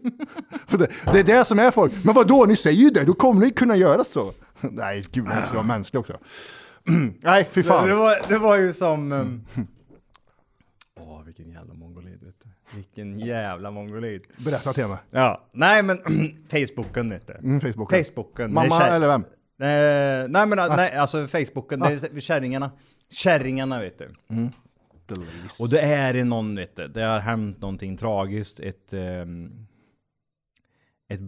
Det! 0.70 0.90
Det 1.14 1.20
är 1.20 1.24
det 1.24 1.46
som 1.46 1.60
är 1.60 1.72
folk. 1.72 1.94
Men 2.04 2.16
vad 2.16 2.28
då 2.28 2.46
ni 2.46 2.56
säger 2.56 2.80
ju 2.80 2.90
det, 2.90 3.04
då 3.04 3.14
kommer 3.14 3.46
ni 3.46 3.52
kunna 3.52 3.76
göra 3.76 4.04
så. 4.04 4.34
Nej, 4.62 5.04
gud, 5.12 5.26
man 5.26 5.40
måste 5.40 5.56
vara 5.56 5.66
mänsklig 5.66 6.00
också. 6.00 6.18
Nej, 7.22 7.50
fy 7.52 7.62
det, 7.62 7.68
fan. 7.68 7.88
det, 7.88 7.96
var, 7.96 8.30
det 8.30 8.38
var 8.38 8.58
ju 8.58 8.74
som... 8.74 9.12
um, 9.12 9.46
Åh, 11.00 11.24
vilken 11.26 11.50
jävla 11.52 11.74
mongolid, 11.74 12.20
vet 12.24 12.36
du. 12.44 12.50
Vilken 12.76 13.20
jävla 13.20 13.72
mongolid. 13.72 14.22
Berätta 14.38 14.74
till 14.74 14.88
mig. 14.88 14.98
Ja, 15.12 15.48
nej 15.52 15.84
men 15.84 15.98
Facebooken 16.50 17.10
vet 17.10 17.28
du. 17.28 17.34
Mm, 17.34 17.62
Facebooken. 17.62 18.04
Facebooken. 18.04 18.54
Mamma 18.54 18.80
det 18.80 18.86
eller 18.86 19.08
vem? 19.08 19.22
Eh, 19.62 20.30
nej 20.30 20.46
men 20.46 20.58
nej, 20.70 20.96
alltså 20.96 21.28
Facebooken, 21.28 21.80
det 21.80 21.88
är 21.88 22.20
kärringarna. 22.20 22.72
Kärringarna 23.10 23.80
vet 23.80 24.00
du. 24.00 24.16
Och 25.60 25.70
det 25.70 25.82
är 25.82 26.14
det 26.14 26.24
någon 26.24 26.56
vet 26.56 26.76
du, 26.76 26.88
det 26.88 27.02
har 27.02 27.20
hänt 27.20 27.62
någonting 27.62 27.98
tragiskt, 27.98 28.60
ett, 28.60 28.94
ehm, 28.94 29.68
ett 31.08 31.20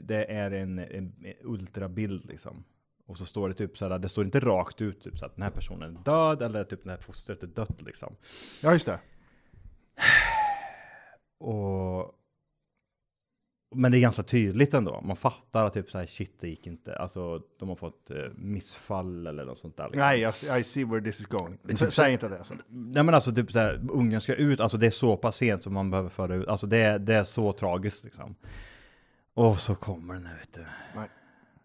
det 0.00 0.32
är 0.32 0.50
en, 0.50 0.78
en, 0.78 1.12
en 1.24 1.34
ultrabild 1.42 2.24
liksom. 2.24 2.64
Och 3.06 3.18
så 3.18 3.26
står 3.26 3.48
det 3.48 3.54
typ 3.54 3.78
såhär, 3.78 3.98
det 3.98 4.08
står 4.08 4.24
inte 4.24 4.40
rakt 4.40 4.80
ut 4.80 5.02
typ 5.02 5.18
så 5.18 5.26
att 5.26 5.34
den 5.34 5.42
här 5.42 5.50
personen 5.50 5.96
är 5.96 6.00
död 6.00 6.42
eller 6.42 6.64
typ 6.64 6.84
det 6.84 6.90
här 6.90 6.98
fostret 6.98 7.42
är 7.42 7.46
dött 7.46 7.82
liksom. 7.82 8.16
Ja, 8.62 8.72
just 8.72 8.86
det. 8.86 8.98
Och 11.38 12.14
men 13.74 13.92
det 13.92 13.98
är 13.98 14.00
ganska 14.00 14.22
tydligt 14.22 14.74
ändå. 14.74 15.00
Man 15.04 15.16
fattar 15.16 15.64
att 15.66 15.72
typ 15.74 15.90
så 15.90 15.98
här 15.98 16.06
shit, 16.06 16.36
det 16.40 16.48
gick 16.48 16.66
inte. 16.66 16.96
Alltså, 16.96 17.40
de 17.58 17.68
har 17.68 17.76
fått 17.76 18.10
eh, 18.10 18.16
missfall 18.34 19.26
eller 19.26 19.44
något 19.44 19.58
sånt 19.58 19.76
där. 19.76 19.84
Liksom. 19.84 19.98
Nej, 20.00 20.60
I 20.60 20.64
see 20.64 20.84
where 20.84 21.00
this 21.04 21.20
is 21.20 21.26
going. 21.26 21.58
typ 21.76 21.92
Säg 21.92 22.12
inte 22.12 22.28
det. 22.28 22.38
Alltså. 22.38 22.54
Nej 22.68 23.02
men 23.02 23.14
alltså 23.14 23.34
typ 23.34 23.52
så 23.52 23.58
här, 23.58 23.80
ungen 23.90 24.20
ska 24.20 24.34
ut, 24.34 24.60
alltså 24.60 24.76
det 24.78 24.86
är 24.86 24.90
så 24.90 25.16
pass 25.16 25.36
sent 25.36 25.62
som 25.62 25.74
man 25.74 25.90
behöver 25.90 26.08
föra 26.10 26.34
ut, 26.34 26.48
alltså 26.48 26.66
det, 26.66 26.78
är- 26.78 26.98
det 26.98 27.14
är 27.14 27.24
så 27.24 27.52
tragiskt 27.52 28.04
liksom. 28.04 28.34
Och 29.34 29.58
så 29.60 29.74
kommer 29.74 30.14
den 30.14 30.26
här 30.26 30.36
vet 30.38 30.52
du. 30.54 30.64
Nej, 30.96 31.08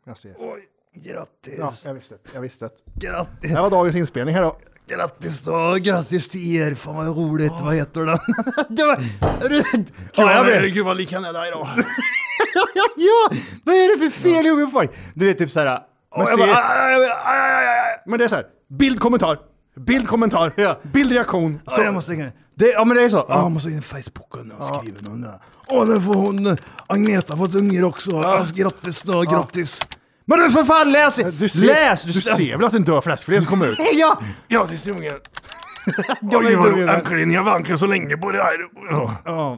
jag 0.05 0.17
ser. 0.17 0.35
Oj, 0.39 0.67
grattis! 0.93 1.55
Ja, 1.59 1.73
jag 1.85 1.93
visste. 1.93 2.17
Jag 2.33 2.41
visste. 2.41 2.69
Grattis! 2.95 3.37
Det 3.41 3.47
här 3.47 3.61
var 3.61 3.69
dagens 3.69 3.95
inspelning 3.95 4.35
här 4.35 4.41
då. 4.41 4.57
Grattis 4.95 5.41
då, 5.41 5.75
grattis 5.81 6.29
till 6.29 6.55
er, 6.55 6.75
fan 6.75 6.95
vad 6.95 7.17
roligt, 7.17 7.51
vad 7.61 7.75
heter 7.75 8.01
den? 8.05 8.17
det 8.75 8.83
var... 8.83 9.03
Ja, 10.15 10.33
jag 10.33 10.43
vet. 10.43 10.73
Gud 10.73 10.85
vad 10.85 10.97
lik 10.97 11.13
han 11.13 11.25
är 11.25 11.33
dig 11.33 11.51
då. 11.51 11.69
ja, 12.95 13.37
vad 13.63 13.75
är 13.75 13.97
det 13.99 14.11
för 14.11 14.19
fel 14.21 14.45
i 14.45 14.49
unga 14.49 14.67
folk? 14.67 14.91
Du 15.13 15.25
vet 15.25 15.37
typ 15.37 15.51
såhär... 15.51 15.79
Men 16.17 16.27
jag 16.27 16.39
se- 16.39 16.45
bara, 16.45 16.55
aj, 16.55 16.93
aj, 16.95 17.11
aj, 17.25 17.51
aj, 17.55 17.67
aj. 17.67 18.03
Men 18.05 18.19
det 18.19 18.25
är 18.25 18.29
så 18.29 18.35
här, 18.35 18.45
bildkommentar, 18.69 19.39
bildkommentar, 19.79 20.53
Ja. 20.55 20.79
bildreaktion. 20.83 21.59
Ja, 21.65 21.83
jag 21.83 21.93
måste 21.93 22.13
in. 22.13 22.31
Det, 22.55 22.67
ja 22.71 22.85
men 22.85 22.97
det 22.97 23.03
är 23.03 23.09
så. 23.09 23.25
Ja, 23.29 23.35
jag 23.41 23.51
måste 23.51 23.69
in 23.69 23.77
i 23.79 23.81
Facebooken 23.81 24.51
och 24.51 24.65
skriva 24.77 24.97
någon 25.01 25.21
där. 25.21 25.39
Åh, 25.67 25.87
nu 25.87 26.01
får 26.01 26.13
hon, 26.13 26.57
Agneta 26.87 27.37
fått 27.37 27.55
unger 27.55 27.83
också. 27.83 28.19
Alltså, 28.21 28.55
grattis 28.55 29.01
då, 29.01 29.21
grattis. 29.21 29.79
Men 30.31 30.39
du 30.39 30.51
för 30.51 30.63
fan 30.63 30.91
läs! 30.91 31.15
Du 31.15 31.49
ser, 31.49 31.67
läs! 31.67 32.03
du 32.03 32.21
ser 32.21 32.57
väl 32.57 32.65
att 32.65 32.73
en 32.73 32.83
död 32.83 33.03
fläskfilé 33.03 33.41
som 33.41 33.49
kommer 33.49 33.67
ut? 33.67 33.79
Ja! 33.93 34.21
Grattis 34.47 34.83
till 34.83 34.91
ungen. 34.91 35.19
Jag 36.21 36.41
vet 36.41 36.51
inte. 36.51 36.93
Äntligen, 36.93 37.31
jag 37.31 37.43
vankat 37.43 37.79
så 37.79 37.87
länge 37.87 38.17
på 38.17 38.31
det 38.31 38.43
här. 38.43 38.69
Ja. 39.25 39.57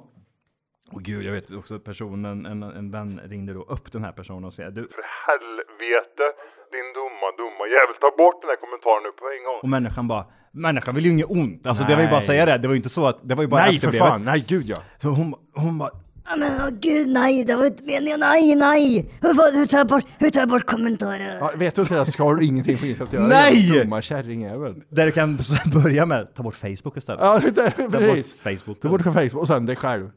Och 0.92 1.02
gud, 1.02 1.26
jag 1.26 1.32
vet 1.32 1.52
också 1.52 1.76
att 1.76 1.84
personen, 1.84 2.46
en, 2.46 2.64
en 2.64 2.92
vän 2.92 3.22
ringde 3.26 3.54
då 3.54 3.62
upp 3.62 3.92
den 3.92 4.04
här 4.04 4.12
personen 4.12 4.44
och 4.44 4.54
sa 4.54 4.64
du, 4.64 4.90
Helvete, 5.28 6.26
din 6.72 6.88
dumma, 6.98 7.28
dumma 7.38 7.68
jävel. 7.68 7.96
Ta 8.02 8.12
bort 8.18 8.42
den 8.42 8.50
här 8.50 8.58
kommentaren 8.64 9.04
nu 9.04 9.12
på 9.12 9.26
en 9.38 9.44
gång. 9.46 9.60
och 9.62 9.70
människan 9.70 10.08
bara, 10.08 10.26
människan 10.52 10.96
vill 10.96 11.06
ju 11.06 11.12
inget 11.12 11.30
ont. 11.30 11.68
Alltså 11.68 11.84
det 11.84 11.96
var 11.96 12.02
ju 12.04 12.10
bara 12.10 12.18
att 12.18 12.24
säga 12.24 12.46
det, 12.46 12.58
det 12.58 12.68
var 12.68 12.76
ju 12.76 12.78
inte 12.78 12.90
så 12.90 13.06
att, 13.06 13.20
det 13.24 13.36
var 13.36 13.44
ju 13.44 13.50
bara 13.50 13.66
Nej 13.66 13.80
för 13.80 13.92
fan, 13.92 14.24
nej 14.24 14.46
gud 14.48 14.66
ja. 14.66 14.78
Så 15.02 15.08
hon, 15.08 15.36
hon 15.56 15.78
bara, 15.78 15.90
Ja, 15.90 16.03
Men 16.38 16.62
åh 16.62 16.70
gud 16.70 17.08
nej, 17.10 17.44
det 17.44 17.56
var 17.56 17.66
inte 17.66 17.84
meningen. 17.84 18.20
Nej, 18.20 18.56
nej. 18.56 19.10
Hur, 19.22 19.34
får- 19.34 19.58
hur 19.58 19.66
tar 19.66 19.78
jag 19.78 19.88
bort, 19.88 20.06
hur 20.18 20.30
tar 20.30 20.40
jag 20.40 20.50
bort 20.50 20.66
kommentarer? 20.66 21.38
ja 21.40 21.52
vet 21.56 21.76
du 21.76 21.82
inte 21.82 21.96
det 21.96 22.12
så 22.12 22.24
har 22.24 22.36
du 22.36 22.46
ingenting 22.46 22.78
på 22.78 22.86
internet 22.86 23.08
att 23.10 23.14
göra. 23.14 23.28
Nej! 23.28 23.72
Dumma 23.84 24.02
kärringjävel. 24.02 24.76
där 24.90 25.06
du 25.06 25.12
kan 25.12 25.40
börja 25.84 26.06
med, 26.06 26.34
ta 26.34 26.44
bort 26.44 26.56
Facebook 26.56 26.98
istället. 26.98 27.22
Ja, 27.22 27.40
det 27.56 27.62
är 27.62 27.70
Ta 27.72 27.82
bort 27.84 27.92
precis. 27.92 28.36
Facebook. 28.44 28.78
Du 28.82 28.90
borde 28.90 29.04
på 29.04 29.14
Facebook 29.14 29.42
och 29.42 29.48
sen 29.48 29.66
dig 29.66 29.76
själv. 29.76 30.10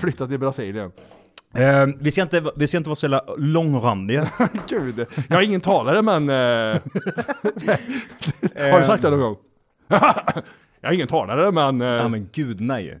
Flytta 0.00 0.26
till 0.26 0.38
Brasilien. 0.38 0.92
Eh, 1.54 1.86
vi, 2.00 2.10
ska 2.10 2.22
inte, 2.22 2.42
vi 2.56 2.66
ska 2.68 2.76
inte 2.76 2.88
vara 2.88 2.96
så 2.96 3.06
jävla 3.06 3.22
långrandiga. 3.38 4.28
Gud, 4.68 5.06
jag 5.28 5.38
är 5.38 5.42
ingen 5.42 5.60
talare 5.60 6.02
men... 6.02 6.28
eh, 6.28 6.34
har 8.72 8.80
du 8.80 8.86
sagt 8.86 9.02
det 9.02 9.10
någon 9.10 9.20
gång? 9.20 9.36
jag 10.80 10.90
är 10.90 10.92
ingen 10.92 11.08
talare 11.08 11.50
men... 11.50 11.80
eh, 11.80 11.86
ja 11.88 12.08
men 12.08 12.28
gud 12.32 12.60
nej. 12.60 12.98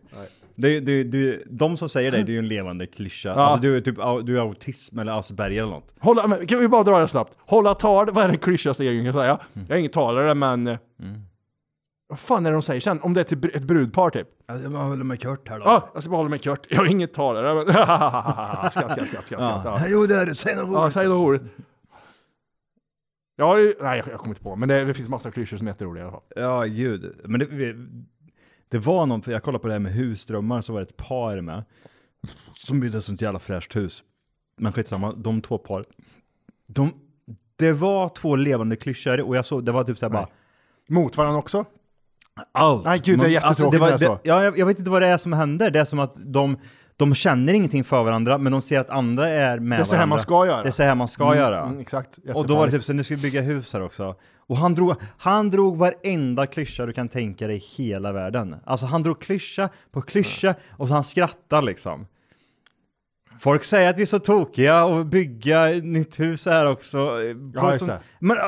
Det, 0.60 0.80
det, 0.80 1.04
det, 1.04 1.42
de 1.46 1.76
som 1.76 1.88
säger 1.88 2.10
det, 2.10 2.22
det 2.22 2.30
är 2.30 2.34
ju 2.34 2.38
en 2.38 2.48
levande 2.48 2.86
klyscha. 2.86 3.28
Ja. 3.28 3.34
Alltså 3.34 3.60
du 3.60 3.76
är 3.76 3.80
typ 3.80 3.96
du 4.24 4.36
är 4.36 4.40
autism 4.40 4.98
eller 4.98 5.12
Asperger 5.18 5.62
eller 5.62 5.72
något. 5.72 5.94
Hålla, 5.98 6.26
men, 6.26 6.46
kan 6.46 6.58
vi 6.58 6.68
bara 6.68 6.82
dra 6.82 6.98
det 7.00 7.08
snabbt? 7.08 7.34
Hålla 7.38 7.74
tal, 7.74 8.10
vad 8.10 8.24
är 8.24 8.28
den 8.28 8.38
klyschigaste 8.38 8.84
grejen 8.84 9.04
jag 9.04 9.14
kan 9.14 9.22
säga? 9.22 9.38
Jag 9.68 9.70
är 9.74 9.78
ingen 9.78 9.90
talare 9.90 10.34
men... 10.34 10.66
eh, 10.66 10.78
Vad 12.08 12.18
fan 12.20 12.46
är 12.46 12.50
det 12.50 12.56
de 12.56 12.62
säger 12.62 12.80
sen? 12.80 13.00
Om 13.00 13.14
det 13.14 13.20
är 13.20 13.24
till 13.24 13.38
br- 13.38 13.56
ett 13.56 13.62
brudpar 13.62 14.10
typ? 14.10 14.28
Alltså, 14.48 14.70
jag 14.70 14.78
håller 14.78 15.04
med 15.04 15.20
Kurt 15.20 15.48
här 15.48 15.58
då. 15.58 15.64
Ja, 15.64 15.90
jag 15.94 16.02
ska 16.02 16.10
bara 16.10 16.16
hålla 16.16 16.30
mig 16.30 16.38
kort. 16.38 16.66
Jag 16.68 16.86
är 16.86 16.90
ingen 16.90 17.08
talare 17.08 17.54
men... 17.54 17.64
skratt, 17.66 18.72
skratt, 18.72 18.92
skratt, 18.92 19.08
skratt, 19.08 19.26
skratt. 19.26 19.62
Ja. 19.64 19.80
Jo 19.88 20.06
det 20.06 20.14
är 20.16 20.26
det, 20.26 20.34
säg 20.34 20.56
något 20.56 20.72
Ja, 20.72 20.80
roligt. 20.80 20.94
säg 20.94 21.08
något 21.08 21.26
roligt. 21.28 21.42
Jag 23.36 23.46
har 23.46 23.58
ju, 23.58 23.74
nej 23.80 23.98
jag, 23.98 24.08
jag 24.08 24.18
kommer 24.18 24.30
inte 24.30 24.42
på, 24.42 24.56
men 24.56 24.68
det, 24.68 24.84
det 24.84 24.94
finns 24.94 25.08
massa 25.08 25.30
klyschor 25.30 25.56
som 25.56 25.66
är 25.66 25.70
jätteroliga 25.70 26.02
i 26.04 26.06
alla 26.06 26.12
fall. 26.12 26.22
Ja, 26.36 26.62
gud. 26.64 27.20
Men 27.24 27.40
det, 27.40 27.46
vi- 27.46 27.74
det 28.70 28.78
var 28.78 29.06
någon, 29.06 29.22
för 29.22 29.32
jag 29.32 29.42
kollade 29.42 29.62
på 29.62 29.68
det 29.68 29.74
här 29.74 29.78
med 29.78 29.92
husdrömmar, 29.92 30.60
så 30.60 30.72
var 30.72 30.80
det 30.80 30.86
ett 30.86 30.96
par 30.96 31.40
med. 31.40 31.64
Som 32.54 32.80
byggde 32.80 32.98
ett 32.98 33.04
sånt 33.04 33.22
jävla 33.22 33.38
fräscht 33.38 33.76
hus. 33.76 34.02
Men 34.56 34.72
skitsamma, 34.72 35.12
de 35.12 35.42
två 35.42 35.58
par. 35.58 35.84
De, 36.66 36.92
det 37.56 37.72
var 37.72 38.08
två 38.08 38.36
levande 38.36 38.76
klyschor 38.76 39.20
och 39.20 39.36
jag 39.36 39.44
såg, 39.44 39.64
det 39.64 39.72
var 39.72 39.84
typ 39.84 39.98
såhär 39.98 40.10
bara 40.12 40.28
Mot 40.88 41.16
varandra 41.16 41.38
också? 41.38 41.64
allt. 42.52 42.84
Nej, 42.84 43.00
gud, 43.04 43.18
det 43.18 43.22
är 43.22 43.24
Man- 43.24 43.32
jättetråkigt 43.32 43.80
var- 43.80 43.90
när 43.90 43.98
det 43.98 44.04
är 44.04 44.08
så. 44.08 44.18
Ja, 44.24 44.44
jag, 44.44 44.58
jag 44.58 44.66
vet 44.66 44.78
inte 44.78 44.90
vad 44.90 45.02
det 45.02 45.08
är 45.08 45.18
som 45.18 45.32
händer. 45.32 45.70
Det 45.70 45.80
är 45.80 45.84
som 45.84 45.98
att 45.98 46.14
de, 46.16 46.56
de 47.08 47.14
känner 47.14 47.52
ingenting 47.54 47.84
för 47.84 48.02
varandra, 48.04 48.38
men 48.38 48.52
de 48.52 48.62
ser 48.62 48.80
att 48.80 48.90
andra 48.90 49.28
är 49.28 49.58
med 49.58 49.78
Det 49.78 49.82
är 49.82 49.84
så 49.84 49.90
här 49.90 49.98
varandra. 49.98 50.06
man 50.06 50.20
ska 50.20 50.46
göra. 50.46 50.62
Det 50.62 50.68
är 50.68 50.72
så 50.72 50.82
här 50.82 50.94
man 50.94 51.08
ska 51.08 51.36
göra. 51.36 51.64
Mm, 51.64 51.80
exakt. 51.80 52.18
Och 52.34 52.46
då 52.46 52.56
var 52.56 52.66
det 52.66 52.72
typ 52.72 52.82
så, 52.84 52.92
nu 52.92 53.04
ska 53.04 53.16
vi 53.16 53.22
bygga 53.22 53.40
hus 53.40 53.72
här 53.72 53.82
också. 53.82 54.14
Och 54.38 54.56
han 54.56 54.74
drog, 54.74 54.94
han 55.18 55.50
drog 55.50 55.76
varenda 55.76 56.46
klyscha 56.46 56.86
du 56.86 56.92
kan 56.92 57.08
tänka 57.08 57.46
dig 57.46 57.56
i 57.56 57.58
hela 57.82 58.12
världen. 58.12 58.56
Alltså 58.64 58.86
han 58.86 59.02
drog 59.02 59.20
klyscha 59.20 59.68
på 59.92 60.02
klyscha 60.02 60.54
och 60.70 60.88
så 60.88 60.94
han 60.94 61.04
skrattar 61.04 61.62
liksom. 61.62 62.06
Folk 63.40 63.64
säger 63.64 63.90
att 63.90 63.98
vi 63.98 64.02
är 64.02 64.06
så 64.06 64.18
tokiga 64.18 64.84
och 64.84 65.06
bygga 65.06 65.66
nytt 65.82 66.20
hus 66.20 66.46
här 66.46 66.66
också. 66.70 66.98
eh, 66.98 67.34
på 67.34 67.50
Ja, 67.54 67.66
ett 67.66 67.72
just 67.72 67.78
sånt- 67.78 67.90
det. 67.92 68.00
Men 68.26 68.36
äh, 68.36 68.42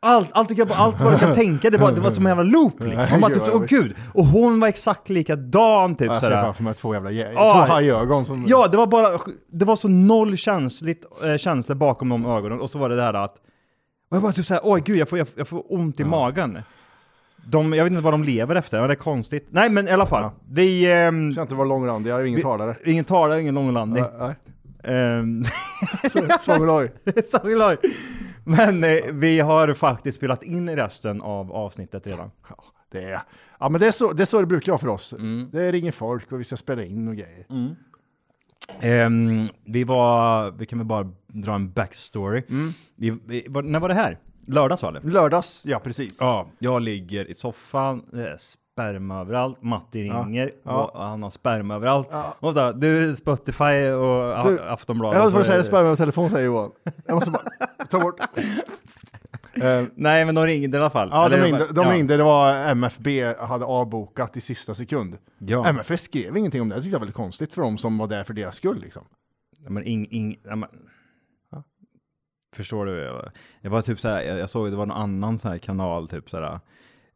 allt, 0.00 0.28
allt, 0.32 0.48
du 0.48 0.54
kan, 0.54 0.72
allt 0.72 1.00
vad 1.00 1.12
du 1.12 1.18
kan 1.18 1.34
tänka, 1.34 1.70
det 1.70 1.78
var, 1.78 1.92
det 1.92 2.00
var 2.00 2.10
som 2.10 2.26
en 2.26 2.30
jävla 2.30 2.42
loop 2.42 2.80
liksom. 2.80 3.06
Man 3.10 3.20
bara 3.20 3.32
typ, 3.34 3.54
åh 3.54 3.64
gud. 3.64 3.94
Och 4.14 4.24
hon 4.26 4.60
var 4.60 4.68
exakt 4.68 5.08
likadan 5.08 5.94
typ 5.96 6.06
Jag 6.06 6.20
ser 6.20 6.26
sådär. 6.26 6.42
framför 6.42 6.62
mig 6.62 6.74
två 6.74 6.94
jävla 6.94 7.10
jä- 7.10 7.32
Ja. 7.34 7.52
två 7.66 7.72
hajögon 7.72 8.26
som... 8.26 8.44
Ja, 8.48 8.68
det 8.68 8.76
var 8.76 8.86
bara, 8.86 9.18
det 9.52 9.64
var 9.64 9.76
så 9.76 9.88
noll 9.88 10.36
känsligt, 10.36 11.04
äh, 11.24 11.36
känslor 11.36 11.76
bakom 11.76 12.08
de 12.08 12.26
ögonen 12.26 12.60
och 12.60 12.70
så 12.70 12.78
var 12.78 12.88
det 12.88 13.02
här 13.02 13.14
att, 13.14 13.34
och 14.10 14.16
jag 14.16 14.22
bara 14.22 14.32
typ 14.32 14.46
såhär, 14.46 14.60
oj 14.64 14.82
gud 14.84 14.96
jag 14.98 15.08
får, 15.08 15.18
jag, 15.18 15.28
jag 15.34 15.48
får 15.48 15.72
ont 15.72 16.00
i 16.00 16.04
magen. 16.04 16.58
De, 17.46 17.72
jag 17.72 17.84
vet 17.84 17.90
inte 17.90 18.02
vad 18.02 18.12
de 18.14 18.24
lever 18.24 18.54
efter, 18.56 18.78
men 18.78 18.88
det 18.88 18.94
är 18.94 18.96
konstigt. 18.96 19.48
Nej 19.50 19.70
men 19.70 19.88
i 19.88 19.90
alla 19.90 20.06
fall, 20.06 20.22
Ja. 20.22 20.32
vi, 20.50 20.92
ehm, 20.92 21.32
Ska 21.32 21.42
inte 21.42 21.54
vara 21.54 21.68
långrandig, 21.68 22.10
jag 22.10 22.20
är 22.20 22.24
ingen 22.24 22.36
vi 22.36 22.42
talare. 22.42 22.76
ingen 22.84 23.04
talare, 23.04 23.40
ingen 23.40 23.54
långlandning. 23.54 24.04
Nej, 24.18 24.34
Ehm, 24.84 25.40
nej. 25.40 26.38
Sångeloj. 26.40 26.92
Sorry, 27.24 27.76
Men 28.48 28.84
eh, 28.84 29.12
vi 29.12 29.40
har 29.40 29.74
faktiskt 29.74 30.18
spelat 30.18 30.42
in 30.42 30.76
resten 30.76 31.22
av 31.22 31.52
avsnittet 31.52 32.06
redan. 32.06 32.30
Ja, 32.48 32.64
det 32.90 33.02
är, 33.02 33.20
ja 33.58 33.68
men 33.68 33.80
det 33.80 33.86
är, 33.86 33.92
så, 33.92 34.12
det 34.12 34.22
är 34.22 34.26
så 34.26 34.40
det 34.40 34.46
brukar 34.46 34.72
vara 34.72 34.80
för 34.80 34.88
oss. 34.88 35.12
Mm. 35.12 35.48
Det 35.52 35.72
ringer 35.72 35.92
folk 35.92 36.32
och 36.32 36.40
vi 36.40 36.44
ska 36.44 36.56
spela 36.56 36.84
in 36.84 37.08
och 37.08 37.16
grejer. 37.16 37.46
Ehm, 38.80 39.48
vi 39.64 39.84
var, 39.84 40.50
vi 40.50 40.66
kan 40.66 40.78
väl 40.78 40.86
bara 40.86 41.12
dra 41.26 41.54
en 41.54 41.72
backstory. 41.72 42.42
Vi, 42.96 43.10
vi, 43.26 43.46
var, 43.48 43.62
när 43.62 43.80
var 43.80 43.88
det 43.88 43.94
här? 43.94 44.18
Lördags 44.46 44.82
var 44.82 44.92
det? 44.92 45.00
Lördags, 45.00 45.62
ja 45.66 45.78
precis. 45.78 46.16
Ja, 46.20 46.48
jag 46.58 46.82
ligger 46.82 47.30
i 47.30 47.34
soffan, 47.34 48.04
är 48.12 48.36
sperma 48.78 49.20
överallt, 49.20 49.62
Matti 49.62 50.02
ringer 50.02 50.50
Ja. 50.62 50.84
och 50.94 51.00
han 51.02 51.22
har 51.22 51.30
sperma 51.30 51.74
överallt. 51.74 52.08
Ja. 52.10 52.34
Och 52.40 52.52
så, 52.54 52.72
du 52.72 53.16
Spotify 53.16 53.88
och 53.90 54.46
Du, 54.46 54.60
Aftonbladet. 54.62 55.16
Jag 55.16 55.22
höll 55.22 55.32
på 55.32 55.38
att 55.38 55.46
så 55.46 55.50
är 55.50 55.52
säga 55.52 55.58
det- 55.58 55.64
sperma 55.64 55.88
med 55.88 55.98
telefon 55.98 56.30
säger 56.30 56.46
Johan. 56.46 56.70
Jag 57.06 57.14
måste 57.14 57.30
bara 57.30 57.42
ta 57.90 58.00
bort. 58.00 58.20
Eh, 58.20 59.84
Nej, 59.94 60.24
men 60.24 60.34
de 60.34 60.44
ringde 60.46 60.76
i 60.78 60.80
alla 60.80 60.90
fall. 60.90 61.08
Ja, 61.12 61.28
de 61.28 61.34
Eller- 61.34 61.44
ringde, 61.44 61.66
de 61.72 61.86
ja. 61.86 61.92
ringde, 61.92 62.16
det 62.16 62.22
var 62.22 62.54
MFB 62.54 63.34
hade 63.38 63.64
avbokat 63.64 64.36
i 64.36 64.40
sista 64.40 64.74
sekund. 64.74 65.18
Ja. 65.38 65.66
MFB 65.68 65.96
skrev 65.98 66.36
ingenting 66.36 66.62
om 66.62 66.68
det, 66.68 66.74
det 66.74 66.82
tyckte 66.82 66.94
jag 66.94 66.98
var 66.98 67.06
väldigt 67.06 67.16
konstigt 67.16 67.54
för 67.54 67.62
dem 67.62 67.78
som 67.78 67.98
var 67.98 68.06
där 68.06 68.24
för 68.24 68.34
deras 68.34 68.56
skull 68.56 68.80
liksom. 68.80 69.04
Ja, 69.64 69.70
men 69.70 69.84
ing, 69.84 70.06
ing, 70.10 70.40
ja, 70.44 70.56
men, 70.56 70.68
Förstår 72.56 72.86
du? 72.86 73.22
Det 73.62 73.68
var 73.68 73.82
typ 73.82 74.00
så 74.00 74.08
här, 74.08 74.22
jag 74.22 74.38
jag 74.38 74.50
såg 74.50 74.70
det 74.70 74.76
var 74.76 74.86
någon 74.86 74.96
annan 74.96 75.38
så 75.38 75.48
här 75.48 75.58
kanal, 75.58 76.08
typ 76.08 76.30
så 76.30 76.36
här. 76.40 76.60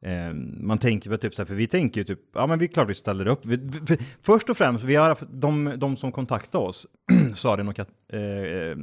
Eh, 0.02 0.34
man 0.60 0.78
tänker 0.78 1.10
väl 1.10 1.18
typ 1.18 1.34
så 1.34 1.42
här, 1.42 1.46
för 1.46 1.54
vi 1.54 1.66
tänker 1.66 2.00
ju 2.00 2.04
typ, 2.04 2.20
ja 2.34 2.46
men 2.46 2.58
vi 2.58 2.68
klart 2.68 2.88
vi 2.88 2.94
ställer 2.94 3.26
upp. 3.26 3.46
Vi, 3.46 3.70
för, 3.86 3.98
först 4.22 4.50
och 4.50 4.56
främst, 4.56 4.84
vi 4.84 4.96
har 4.96 5.16
de, 5.30 5.72
de 5.76 5.96
som 5.96 6.12
kontaktade 6.12 6.64
oss, 6.64 6.86
Sören 7.34 7.68
och 7.68 7.76
Kat, 7.76 7.88
eh, 8.12 8.20
eh, 8.20 8.76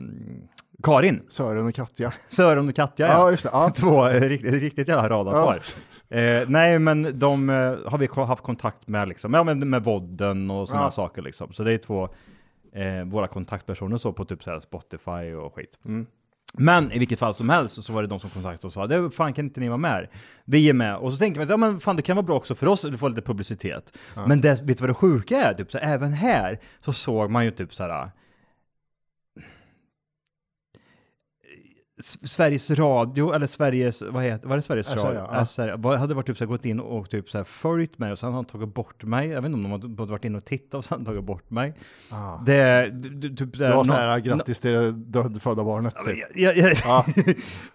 Karin. 0.84 1.22
Sören 1.30 1.68
och 1.68 1.76
Katja. 1.76 2.14
Sören 2.30 2.70
och 2.70 2.76
Katja, 2.76 3.08
Ja, 3.08 3.32
just 3.32 3.44
det. 3.44 3.50
Ja. 3.54 3.70
Två 3.76 4.08
eh, 4.08 4.22
riktigt, 4.22 4.54
riktigt 4.54 4.88
jävla 4.88 5.10
radarpar. 5.10 5.62
Ja. 6.08 6.18
Eh, 6.18 6.50
nej, 6.50 6.80
men 6.80 7.20
de 7.20 7.50
eh, 7.50 7.56
har 7.86 7.98
vi 7.98 8.08
haft 8.08 8.44
kontakt 8.44 8.88
med, 8.88 9.08
liksom, 9.08 9.34
ja, 9.34 9.44
men 9.44 9.70
med 9.70 9.84
vodden 9.84 10.52
och 10.52 10.68
sådana 10.68 10.86
Ja. 10.86 10.92
saker. 10.92 11.22
Liksom. 11.22 11.54
Så 11.54 11.64
det 11.64 11.74
är 11.74 11.78
två 11.78 12.10
eh, 12.74 13.04
våra 13.06 13.28
kontaktpersoner 13.28 13.98
så 13.98 14.14
på 14.14 14.26
typ 14.26 14.44
så 14.44 14.52
här 14.52 14.60
Spotify 14.60 15.34
och 15.34 15.56
skit. 15.56 15.80
Mm. 15.86 16.08
Men 16.54 16.92
i 16.92 17.00
vilket 17.00 17.20
fall 17.20 17.34
som 17.34 17.50
helst 17.50 17.84
så 17.84 17.94
var 17.94 18.02
det 18.02 18.08
de 18.08 18.20
som 18.20 18.30
kontaktade 18.30 18.68
oss 18.68 18.78
och 18.78 18.82
sa, 18.84 18.88
det, 18.88 19.12
fan 19.12 19.34
kan 19.34 19.46
inte 19.46 19.60
ni 19.60 19.68
vara 19.68 19.78
med? 19.78 20.08
Vi 20.46 20.70
är 20.70 20.74
med. 20.74 20.96
Och 20.96 21.14
så 21.14 21.20
tänker 21.20 21.40
man, 21.40 21.50
ja 21.50 21.58
men 21.58 21.80
fan 21.80 21.96
det 21.96 22.02
kan 22.02 22.16
vara 22.16 22.26
bra 22.26 22.36
också 22.36 22.56
för 22.56 22.68
oss 22.68 22.86
att 22.86 23.00
få 23.00 23.08
lite 23.08 23.22
publicitet. 23.22 23.98
Ja. 24.16 24.28
Men 24.28 24.42
det, 24.42 24.62
vet 24.62 24.78
du 24.78 24.82
vad 24.82 24.90
det 24.90 24.94
sjuka 24.94 25.38
är? 25.38 25.54
Typ, 25.54 25.72
så 25.72 25.78
även 25.78 26.14
här 26.14 26.60
så 26.86 26.94
såg 26.94 27.32
man 27.32 27.46
ju 27.46 27.52
typ 27.52 27.74
så 27.74 27.84
här. 27.84 28.12
Sveriges 32.24 32.72
Radio, 32.72 33.34
eller 33.34 33.48
Sveriges, 33.48 34.02
vad 34.02 34.24
heter, 34.24 34.48
var 34.48 34.56
det 34.56 34.62
Sveriges 34.62 34.88
SR, 34.88 34.96
Radio? 34.98 35.20
ja. 35.32 35.46
SR, 35.46 35.98
hade 35.98 36.14
varit 36.14 36.28
typ 36.28 36.38
så 36.38 36.44
här, 36.44 36.50
gått 36.50 36.66
in 36.66 36.80
och 36.80 37.10
typ 37.10 37.30
så 37.30 37.38
här 37.38 37.46
följt 37.46 37.98
mig 37.98 38.12
och 38.12 38.20
sen 38.20 38.28
har 38.30 38.36
han 38.36 38.46
tagit 38.46 38.74
bort 38.74 39.04
mig. 39.04 39.28
Jag 39.30 39.42
vet 39.42 39.46
inte 39.46 39.56
om 39.56 39.64
de 39.64 39.72
har 39.72 39.80
både 39.88 40.12
varit 40.12 40.26
inne 40.26 40.38
och 40.38 40.46
tittat 40.46 40.74
och 40.74 40.86
sen 40.86 41.06
tagit 41.06 41.24
bort 41.24 41.50
mig. 41.50 41.74
Ah. 42.12 42.38
Det, 42.46 42.90
du, 42.94 43.10
du, 43.10 43.36
typ 43.36 43.56
så 43.58 43.64
Det 43.64 43.76
var 43.76 43.84
så 43.84 43.94
här, 43.94 44.20
grattis 44.20 44.60
till 44.60 44.72
det 44.72 44.92
dödfödda 44.92 45.64
barnet. 45.64 45.96
Typ. 46.06 46.18
Ja, 46.36 46.52
ja, 46.56 46.74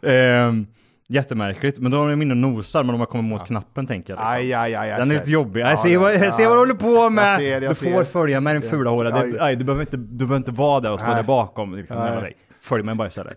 Ja. 0.01 0.09
Ehm, 0.11 0.67
jättemärkligt, 1.09 1.79
men 1.79 1.93
då 1.93 1.99
har 1.99 2.11
de 2.11 2.23
inne 2.23 2.33
och 2.33 2.37
nosar, 2.37 2.83
men 2.83 2.93
de 2.93 2.99
har 3.01 3.07
kommit 3.07 3.25
mot 3.25 3.47
knappen 3.47 3.87
tänker 3.87 4.13
jag. 4.13 4.17
Liksom. 4.17 4.33
Aj, 4.33 4.53
aj, 4.53 4.75
aj, 4.75 4.91
aj, 4.91 4.99
Den 4.99 5.11
är 5.11 5.15
lite 5.15 5.31
jobbig. 5.31 5.61
Ja, 5.61 5.77
ser 5.77 5.89
det- 5.91 5.97
vad, 5.99 6.13
ser 6.13 6.43
ja. 6.43 6.49
vad 6.49 6.57
du 6.57 6.61
håller 6.61 6.75
på 6.75 7.11
med. 7.11 7.33
Jag 7.33 7.39
ser, 7.41 7.61
jag 7.63 7.71
du 7.71 7.75
ser. 7.75 7.93
får 7.93 8.05
följa 8.05 8.41
med 8.41 8.57
Ja. 8.57 8.61
fula 8.61 8.91
Aj. 8.91 9.37
aj, 9.41 9.57
du, 9.57 9.65
behöver 9.65 9.83
inte, 9.83 9.97
du 9.97 10.17
behöver 10.17 10.37
inte 10.37 10.51
vara 10.53 10.81
där 10.81 10.93
och 10.93 11.01
stå 11.01 11.09
Nej. 11.11 11.17
där 11.17 11.27
bakom. 11.27 11.75
Liksom. 11.75 12.21
Följ 12.61 12.83
mig 12.83 12.95
bara 12.95 13.09
istället. 13.09 13.37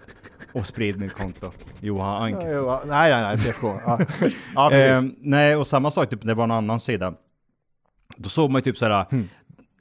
Och 0.60 0.66
sprid 0.66 1.00
mitt 1.00 1.14
konto. 1.14 1.52
Johan 1.82 2.24
Ank. 2.24 2.44
Ja, 2.44 2.82
nej, 2.86 3.12
nej, 3.12 3.22
nej, 3.22 3.38
TFK. 3.38 3.68
Ja, 3.86 4.00
ja. 4.56 4.72
Ehm, 4.72 5.16
nej, 5.20 5.56
och 5.56 5.68
samma 5.68 5.92
sak, 5.92 6.10
typ, 6.10 6.22
det 6.22 6.34
var 6.34 6.44
en 6.44 6.52
annan 6.52 6.80
sida. 6.80 7.14
Då 8.18 8.30
såg 8.30 8.52
man 8.52 8.60
ju 8.60 8.64
typ 8.64 8.78
såhär, 8.78 9.06
Hmm. 9.10 9.30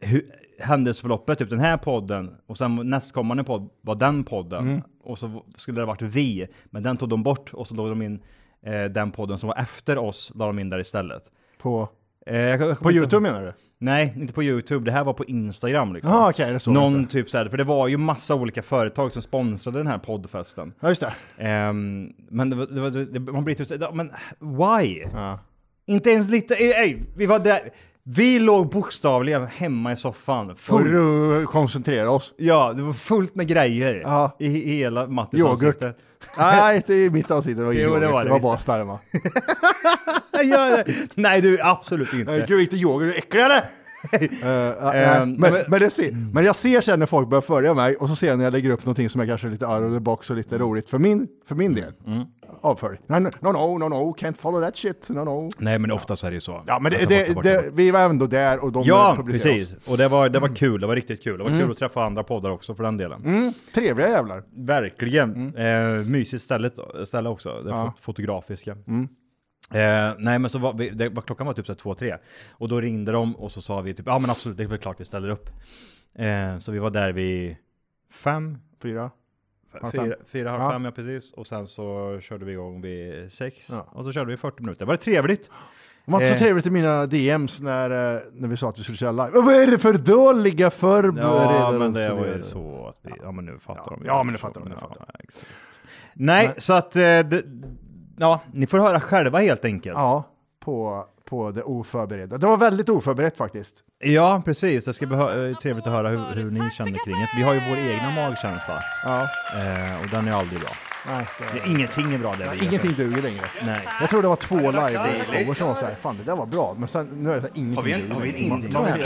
hur, 0.01 0.23
händelseförloppet, 0.59 1.39
typ 1.39 1.51
den 1.51 1.61
här 1.61 1.77
podden, 1.77 2.37
och 2.47 2.59
sen 2.59 2.75
nästkommande 2.85 3.45
podd 3.45 3.71
var 3.81 3.95
den 3.95 4.25
podden. 4.25 4.69
Mm. 4.69 4.83
Och 5.03 5.19
så 5.19 5.43
skulle 5.57 5.81
det 5.81 5.85
varit 5.87 6.03
vi, 6.03 6.47
men 6.65 6.83
den 6.83 6.97
tog 6.97 7.09
de 7.09 7.23
bort 7.23 7.55
och 7.55 7.67
så 7.67 7.75
låg 7.75 7.89
de 7.89 8.03
in 8.03 8.23
eh, 8.63 8.85
den 8.85 9.11
podden 9.11 9.39
som 9.39 9.47
var 9.49 9.57
efter 9.57 9.99
oss, 9.99 10.33
la 10.35 10.47
de 10.47 10.59
in 10.59 10.71
där 10.71 10.79
istället. 10.79 11.23
På, 11.59 11.81
Eh, 11.83 11.89
jag- 12.35 12.51
jag 12.51 12.59
kommer 12.59 12.75
på 12.75 12.93
YouTube 12.93 13.21
menar 13.23 13.43
du? 13.43 13.53
Nej, 13.79 14.15
inte 14.17 14.33
på 14.33 14.43
YouTube. 14.43 14.85
Det 14.85 14.91
här 14.93 15.05
var 15.05 15.13
på 15.13 15.25
Instagram 15.25 15.95
liksom. 15.95 16.13
Ja, 16.13 16.31
okej, 16.31 16.53
det 16.53 16.61
såg 16.61 16.75
jag 16.77 16.81
Någon 16.83 16.97
inte. 17.01 17.13
typ 17.13 17.31
såhär, 17.31 17.49
för 17.49 17.57
det 17.57 17.65
var 17.65 17.89
ju 17.89 17.97
massa 17.97 18.35
olika 18.35 18.63
företag 18.63 19.13
som 19.13 19.23
sponsrade 19.23 19.79
den 19.79 19.87
här 19.87 19.99
poddfesten. 19.99 20.73
Ja, 20.81 20.89
just 20.89 21.01
det. 21.01 21.13
Ehm, 21.45 22.13
men 22.31 22.51
det, 22.51 22.57
var- 22.57 22.67
det, 22.67 22.81
var- 22.81 22.91
det, 22.91 23.21
man 23.33 23.45
blir 23.45 23.55
typ 23.55 23.67
såhär, 23.67 23.93
men 23.93 24.11
why? 24.41 25.03
Ja. 25.13 25.39
Inte 25.87 26.11
ens 26.11 26.31
lite, 26.31 26.55
ey, 26.55 26.97
vi 27.17 27.27
var 27.27 27.39
där, 27.39 27.61
vi 28.09 28.39
låg 28.39 28.71
bokstavligen 28.71 29.47
hemma 29.47 29.93
i 29.93 29.97
soffan. 29.97 30.57
Full, 30.57 30.91
du 30.93 31.47
koncentrera 31.47 32.11
oss? 32.11 32.35
ja, 32.37 32.73
det 32.77 32.83
var 32.83 32.93
fullt 32.93 33.35
med 33.35 33.47
grejer 33.49 34.01
Ja. 34.05 34.37
i, 34.39 34.49
hela 34.77 35.07
Mattis 35.07 35.41
Yoghurt. 35.41 35.53
ansikte. 35.65 35.95
Nej, 36.39 36.77
inte 36.77 36.95
i 36.95 37.11
mitt 37.11 37.31
ansikte. 37.31 37.61
Det 37.61 37.67
var, 37.67 37.73
Jo, 37.73 37.95
det 37.95 38.09
var 38.09 38.25
det 38.25 38.29
det 38.29 38.33
var 38.33 38.41
bara 38.41 38.59
sperma. 38.59 38.99
Nej 41.15 41.41
du, 41.41 41.61
absolut 41.61 42.13
inte. 42.13 42.45
Gud, 42.49 42.61
inte 42.61 42.77
yoghurt. 42.77 43.03
Är 43.03 43.07
du 43.07 43.15
äcklig 43.15 43.41
eller? 43.43 43.63
Eh, 44.13 44.21
nej, 44.43 45.05
Ehm, 45.05 45.33
men, 45.33 45.53
men- 45.53 45.63
men, 45.69 45.81
det 45.81 45.91
ser, 45.91 46.31
men 46.33 46.45
jag 46.45 46.57
ser 46.57 46.81
sen 46.81 46.99
när 46.99 47.07
folk 47.07 47.29
börjar 47.29 47.43
följa 47.43 47.75
mig 47.75 47.97
och 47.97 48.09
så 48.09 48.17
ser 48.17 48.27
jag 48.29 48.39
när 48.39 48.45
jag 48.45 48.53
lägger 48.53 48.71
upp 48.71 48.85
någonting 48.87 49.11
som 49.11 49.21
är 49.21 49.27
kanske 49.27 49.49
lite 49.49 49.67
out 49.67 49.83
of 49.83 49.93
the 49.93 50.01
box 50.01 50.31
och 50.31 50.37
lite 50.37 50.59
roligt 50.59 50.91
för 50.91 50.99
min, 50.99 51.29
för 51.49 51.55
min 51.55 51.75
del. 51.75 51.93
Mm. 52.07 52.25
Avfölj. 52.61 52.99
No, 53.07 53.19
no, 53.19 53.31
no, 53.41 53.79
no, 53.79 53.89
no, 53.89 54.15
can't 54.19 54.35
follow 54.39 54.61
that 54.63 54.77
shit. 54.77 55.09
No, 55.11 55.25
no. 55.25 55.51
Nej 55.59 55.79
men 55.79 55.91
oftast 55.93 56.25
är 56.25 56.29
det 56.31 56.35
ju 56.35 56.41
så. 56.41 56.63
Ja, 56.67 56.79
men 56.79 56.93
det, 56.93 57.09
det, 57.09 57.43
det, 57.43 57.65
vi 57.73 57.91
var 57.91 58.01
ändå 58.01 58.27
där 58.27 58.65
och 58.65 58.73
de 58.73 58.85
Ja, 58.87 59.15
publicerade 59.17 59.59
precis. 59.59 59.77
oss. 59.77 59.89
Och 59.89 59.99
det 59.99 60.09
var, 60.09 60.29
det 60.29 60.39
var 60.39 60.49
kul, 60.49 60.81
det 60.81 60.87
var 60.87 60.95
riktigt 60.95 61.23
kul. 61.23 61.39
Det 61.39 61.45
var 61.45 61.61
kul 61.61 61.71
att 61.71 61.77
träffa 61.77 62.05
andra 62.05 62.23
poddar 62.23 62.51
också 62.51 62.75
för 62.75 62.83
den 62.85 62.97
delen. 62.97 63.23
Mm, 63.25 63.53
trevliga 63.75 64.09
jävlar. 64.09 64.43
Verkligen. 64.57 65.57
Eh, 65.57 66.07
mysigt 66.07 66.43
ställe, 66.43 66.71
ställe 67.07 67.29
också, 67.29 67.61
det 67.65 67.71
Ja. 67.71 67.85
fot- 67.97 68.01
fotografiska. 68.05 68.73
Mm. 68.87 69.09
Eh, 69.71 70.13
nej 70.19 70.39
men 70.39 70.51
så 70.51 70.59
var 70.59 70.73
vi, 70.75 70.91
det 70.91 71.09
var, 71.09 71.23
klockan 71.23 71.47
var 71.47 71.55
typ 71.55 71.67
så 71.67 71.73
här 71.73 71.79
två, 71.79 71.95
tre. 71.95 72.17
Och 72.51 72.69
då 72.69 72.81
ringde 72.81 73.13
de 73.13 73.37
och 73.37 73.53
så 73.53 73.63
sa 73.63 73.81
vi 73.81 73.95
typ, 73.95 74.07
ja 74.07 74.19
men 74.19 74.31
absolut, 74.31 74.57
det 74.59 74.63
är 74.65 74.69
väl 74.69 74.79
klart 74.79 75.01
vi 75.01 75.05
ställer 75.05 75.29
upp. 75.29 75.51
Eh, 76.15 76.59
så 76.59 76.73
vi 76.73 76.79
var 76.79 76.91
där 76.91 77.13
vid 77.13 77.57
fem, 78.11 78.59
Fyra. 78.83 79.11
Halv 79.83 79.93
fem. 79.93 80.05
fyra, 80.05 80.15
fyra 80.27 80.51
halv 80.51 80.63
Ja. 80.63 80.71
fem 80.71 80.85
ja 80.85 80.91
precis. 80.91 81.33
Och 81.33 81.47
sen 81.47 81.67
så 81.67 82.19
körde 82.23 82.45
vi 82.45 82.53
igång 82.53 82.81
vid 82.81 83.33
sex. 83.33 83.69
Ja. 83.71 83.87
Och 83.93 84.05
så 84.05 84.13
körde 84.13 84.31
vi 84.31 84.37
40 84.37 84.63
minuter. 84.63 84.79
Det 84.79 84.85
var 84.89 84.97
trevligt. 84.97 85.51
Det 86.05 86.13
var 86.13 86.21
inte 86.21 86.31
Eh. 86.33 86.37
så 86.37 86.45
trevligt 86.45 86.67
i 86.67 86.71
mina 86.71 87.07
DMs 87.07 87.61
när, 87.61 88.15
eh, 88.17 88.21
när 88.33 88.49
vi 88.49 88.57
sa 88.57 88.69
att 88.69 88.79
vi 88.79 88.83
skulle 88.83 88.99
köra 88.99 89.13
live. 89.13 89.31
Vad 89.41 89.55
är 89.55 89.67
det 89.67 89.79
för 89.79 89.93
dåliga 89.93 90.71
förberedelser? 90.71 91.55
Ja 91.55 91.79
men 91.79 91.93
det 91.93 92.15
var 92.15 92.27
ju 92.27 92.43
så 92.43 92.87
att 92.89 92.99
vi, 93.03 93.13
ja 93.23 93.33
men 93.33 93.45
nu 93.45 93.59
fattar 93.59 93.83
Ja. 93.87 93.97
de. 94.01 94.07
Ja, 94.07 94.23
men 94.23 94.33
nu 94.33 94.39
fattar 94.39 94.61
de, 94.61 94.69
nu 94.69 94.75
fattar 94.75 95.05
Ja, 95.09 95.15
exakt. 95.19 95.47
Nej, 96.15 96.55
så 96.57 96.73
att, 96.73 96.97
eh, 96.97 97.03
det, 97.03 97.43
ja, 98.19 98.41
ni 98.53 98.67
får 98.67 98.79
höra 98.79 99.01
själva 99.01 99.39
helt 99.39 99.65
enkelt. 99.65 99.95
Ja, 99.99 100.25
på, 100.65 101.05
på 101.29 101.51
det 101.51 101.63
oförberedda. 101.63 102.39
Det 102.39 102.47
var 102.47 102.57
väldigt 102.57 102.89
oförberett 102.89 103.37
faktiskt. 103.37 103.77
Ja, 103.99 104.43
precis. 104.45 104.85
Det 104.85 104.93
ska 104.93 105.07
bli 105.07 105.17
eh, 105.17 105.57
trevligt 105.57 105.87
att 105.87 105.93
höra 105.93 106.09
hur, 106.09 106.35
hur 106.43 106.51
ni 106.51 106.71
känner 106.71 107.05
kring 107.05 107.15
det. 107.21 107.29
Vi 107.37 107.43
har 107.43 107.55
ju 107.55 107.61
vår 107.69 107.77
egna 107.79 108.11
magkänsla 108.11 108.83
Ja. 109.05 109.23
eh, 109.23 110.01
och 110.01 110.07
den 110.11 110.29
är 110.29 110.33
aldrig 110.33 110.61
bra. 110.61 110.71
Nej, 111.09 111.27
det, 111.39 111.59
Det, 111.65 111.71
ingenting 111.71 112.15
är 112.15 112.19
bra 112.19 112.31
där 112.39 112.51
vi 112.51 112.57
gör. 112.57 112.65
ingenting 112.65 112.93
duger 112.95 113.23
längre. 113.23 113.45
Nej. 113.67 113.81
Jag 114.01 114.11
tror 114.11 114.23
det 114.23 114.29
var 114.29 114.37
två 114.37 114.57
live 114.59 115.55
som 115.55 115.69
var 115.69 115.75
så 115.75 115.87
här, 115.87 115.95
fan 115.95 116.17
det 116.17 116.25
där 116.25 116.37
var 116.37 116.47
bra, 116.47 116.75
men 116.79 116.89
sen 116.89 117.07
nu 117.07 117.31
är 117.31 117.35
det 117.35 117.41
så 117.41 117.47
här, 117.47 117.57
ingenting 117.59 117.77
Har 117.77 117.83
vi 117.83 117.93
en- 117.93 118.01
duger 118.01 118.15
har 118.15 118.21
vi 118.23 118.29
en 118.31 118.37
intro 118.65 118.83
gör. 118.89 118.97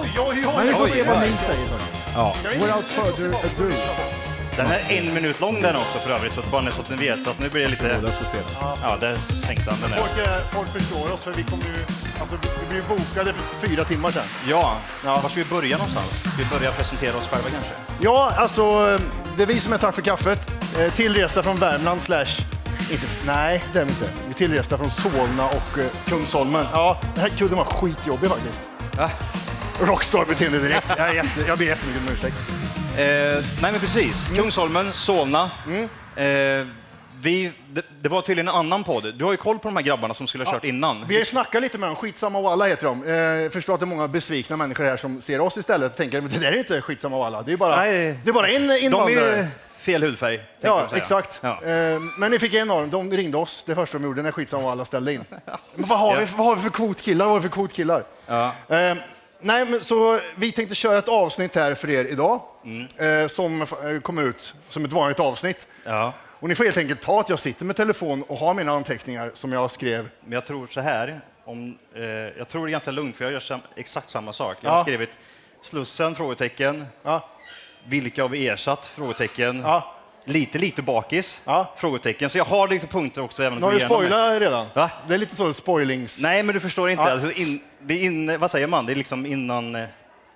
Oj, 0.00 0.10
oj, 0.18 0.46
oj! 0.46 0.54
Men 0.56 0.66
vi 0.66 0.72
får 0.72 0.84
oj, 0.84 0.90
se 0.90 1.08
vad 1.08 1.20
ni 1.20 1.26
säger. 1.28 1.66
Ja. 2.14 2.34
Without 2.52 2.84
further 2.84 3.28
ado. 3.28 3.70
Den 4.56 4.66
är 4.66 4.80
en 4.88 5.14
minut 5.14 5.40
lång 5.40 5.62
den 5.62 5.76
också 5.76 5.98
för 5.98 6.10
övrigt, 6.10 6.32
så 6.32 6.40
att 6.40 6.50
bara 6.50 6.70
så 6.72 6.80
att 6.80 6.90
ni 6.90 6.96
vet. 6.96 7.22
Så 7.24 7.30
att 7.30 7.38
nu 7.38 7.48
blir 7.48 7.62
det 7.62 7.68
lite... 7.68 8.00
Ja, 8.82 8.98
där 9.00 9.16
sänkte 9.16 9.70
han 9.70 9.80
den 9.80 9.90
där. 9.90 9.98
Folk, 9.98 10.26
eh, 10.28 10.38
folk 10.50 10.68
förstår 10.72 11.12
oss 11.12 11.24
för 11.24 11.32
vi 11.32 11.42
kommer 11.42 11.64
ju, 11.64 11.84
alltså 12.20 12.36
vi 12.70 12.76
ju 12.76 12.82
bokade 12.82 13.32
för 13.32 13.68
fyra 13.68 13.84
timmar 13.84 14.10
sedan. 14.10 14.22
Ja, 14.48 14.78
var 15.04 15.28
ska 15.28 15.40
vi 15.40 15.44
börja 15.44 15.76
någonstans? 15.76 16.10
Ska 16.20 16.30
vi 16.38 16.58
börja 16.58 16.72
presentera 16.72 17.16
oss 17.16 17.28
själva 17.28 17.48
kanske? 17.50 17.70
Ja, 18.00 18.32
alltså 18.36 18.98
det 19.36 19.42
är 19.42 19.46
vi 19.46 19.60
som 19.60 19.72
är 19.72 19.78
Tack 19.78 19.94
för 19.94 20.02
kaffet. 20.02 20.50
Eh, 20.78 20.92
Tillresta 20.92 21.42
från 21.42 21.58
Värmland 21.58 22.00
slash... 22.00 22.40
Inte, 22.90 23.06
nej, 23.26 23.64
det 23.72 23.80
är 23.80 23.84
vi 23.84 23.90
inte. 23.90 24.08
Vi 24.24 24.30
är 24.30 24.34
tillresta 24.34 24.78
från 24.78 24.90
Solna 24.90 25.46
och 25.46 25.78
eh, 25.78 25.84
Kungsholmen. 26.08 26.66
Ja, 26.72 27.00
den 27.14 27.22
här 27.22 27.30
kudden 27.30 27.58
var 27.58 27.64
skitjobbig 27.64 28.30
faktiskt. 28.30 28.62
Rockstar-beteende 29.80 30.58
direkt. 30.58 30.86
Jag, 30.96 31.08
är 31.08 31.14
jätte, 31.14 31.40
jag 31.46 31.58
ber 31.58 31.64
jättemycket 31.64 32.02
om 32.02 32.12
ursäkt. 32.12 32.36
Eh, 32.98 33.44
nej 33.62 33.72
men 33.72 33.80
precis, 33.80 34.26
Kungsholmen, 34.36 34.92
Solna. 34.92 35.50
Eh, 36.16 36.66
vi, 37.20 37.52
det, 37.68 37.84
det 38.00 38.08
var 38.08 38.22
tydligen 38.22 38.48
en 38.48 38.54
annan 38.54 38.84
podd. 38.84 39.14
Du 39.14 39.24
har 39.24 39.32
ju 39.32 39.36
koll 39.36 39.58
på 39.58 39.68
de 39.68 39.76
här 39.76 39.82
grabbarna 39.82 40.14
som 40.14 40.26
skulle 40.26 40.44
ha 40.44 40.52
kört 40.52 40.64
innan. 40.64 41.04
Vi 41.08 41.14
har 41.14 41.18
ju 41.18 41.24
snackat 41.24 41.62
lite 41.62 41.78
med 41.78 41.88
dem, 41.88 41.96
Skitsamma 41.96 42.38
och 42.38 42.52
alla 42.52 42.66
heter 42.66 42.86
de. 42.86 43.44
Eh, 43.44 43.50
förstår 43.50 43.74
att 43.74 43.80
det 43.80 43.84
är 43.84 43.86
många 43.86 44.08
besvikna 44.08 44.56
människor 44.56 44.84
här 44.84 44.96
som 44.96 45.20
ser 45.20 45.40
oss 45.40 45.56
istället 45.56 45.90
och 45.90 45.96
tänker 45.96 46.20
men 46.20 46.30
det 46.30 46.38
där 46.38 46.52
är 46.52 46.58
inte 46.58 46.80
Skitsamma 46.80 47.16
och 47.16 47.26
alla. 47.26 47.42
Det 47.42 47.52
är 47.52 47.56
bara, 47.56 47.76
Nej. 47.76 48.18
det 48.24 48.30
är 48.30 48.32
bara 48.32 48.48
en 48.48 48.66
De 48.66 48.72
är 48.74 48.84
invandrare. 48.84 49.48
fel 49.78 50.02
hudfärg. 50.02 50.40
Ja, 50.60 50.88
exakt. 50.94 51.38
Ja. 51.42 51.62
Eh, 51.64 52.00
men 52.18 52.30
ni 52.30 52.38
fick 52.38 52.54
en 52.54 52.70
av 52.70 52.88
dem, 52.88 53.10
de 53.10 53.16
ringde 53.16 53.38
oss 53.38 53.64
det 53.66 53.74
första 53.74 53.98
de 53.98 54.04
gjorde 54.04 54.22
när 54.22 54.32
skitsamma 54.32 54.64
och 54.64 54.70
alla 54.70 54.84
ställde 54.84 55.12
in. 55.12 55.24
Men 55.74 55.88
vad 55.88 55.98
har, 55.98 56.16
vi, 56.20 56.24
vad 56.36 56.46
har 56.46 56.56
vi 56.56 56.62
för 56.62 56.70
kvotkillar? 56.70 57.24
Vad 57.26 57.34
har 57.34 57.40
vi 57.40 57.48
för 57.48 57.54
kvotkillar? 57.54 58.04
Ja. 58.26 58.44
Eh, 58.68 58.94
nej, 59.40 59.64
men 59.66 59.84
så 59.84 60.20
vi 60.36 60.52
tänkte 60.52 60.74
köra 60.74 60.98
ett 60.98 61.08
avsnitt 61.08 61.54
här 61.54 61.74
för 61.74 61.90
er 61.90 62.04
idag 62.04 62.40
Mm. 62.66 63.22
eh, 63.22 63.28
som 63.28 63.62
eh, 63.62 64.00
kommer 64.02 64.22
ut 64.22 64.54
som 64.68 64.84
ett 64.84 64.92
vanligt 64.92 65.20
avsnitt. 65.20 65.66
Ja. 65.84 66.12
Och 66.40 66.48
ni 66.48 66.54
får 66.54 66.64
helt 66.64 66.76
enkelt 66.76 67.00
ta 67.02 67.20
att 67.20 67.28
jag 67.28 67.38
sitter 67.38 67.64
med 67.64 67.76
telefon 67.76 68.22
och 68.22 68.38
har 68.38 68.54
mina 68.54 68.72
anteckningar 68.72 69.30
som 69.34 69.52
jag 69.52 69.70
skrev. 69.70 70.08
Men 70.24 70.32
jag 70.32 70.44
tror 70.44 70.66
så 70.70 70.80
här, 70.80 71.20
om, 71.44 71.78
eh, 71.94 72.02
jag 72.38 72.48
tror 72.48 72.66
det 72.66 72.70
är 72.70 72.72
ganska 72.72 72.90
lugnt 72.90 73.16
för 73.16 73.24
jag 73.24 73.32
gör 73.32 73.40
sam, 73.40 73.60
exakt 73.76 74.10
samma 74.10 74.32
sak. 74.32 74.56
Jag 74.60 74.70
har 74.70 74.76
Ja. 74.78 74.82
skrivit 74.82 75.10
Slussen? 75.60 76.14
Frågetecken. 76.14 76.84
Vilka 77.84 78.22
har 78.22 78.28
vi 78.28 78.48
ersatt? 78.48 78.86
Frågetecken. 78.86 79.64
Lite, 80.24 80.58
lite 80.58 80.82
bakis? 80.82 81.42
Frågetecken. 81.76 82.30
Så 82.30 82.38
jag 82.38 82.44
har 82.44 82.68
lite 82.68 82.86
punkter 82.86 83.22
också. 83.22 83.42
Även 83.42 83.62
har 83.62 83.72
du 83.72 83.80
spoilat 83.80 84.40
redan. 84.40 84.66
Va? 84.74 84.90
Det 85.08 85.14
är 85.14 85.18
lite 85.18 85.36
så 85.36 85.52
spoilings... 85.52 86.20
Nej, 86.22 86.42
men 86.42 86.54
du 86.54 86.60
förstår 86.60 86.90
inte. 86.90 87.02
Ja. 87.02 87.10
Alltså 87.10 87.30
in, 87.32 87.60
det 87.80 87.94
är 87.94 88.04
in, 88.04 88.38
vad 88.40 88.50
säger 88.50 88.66
man? 88.66 88.86
Det 88.86 88.92
är 88.92 88.96
liksom 88.96 89.26
innan 89.26 89.74
eh, 89.74 89.88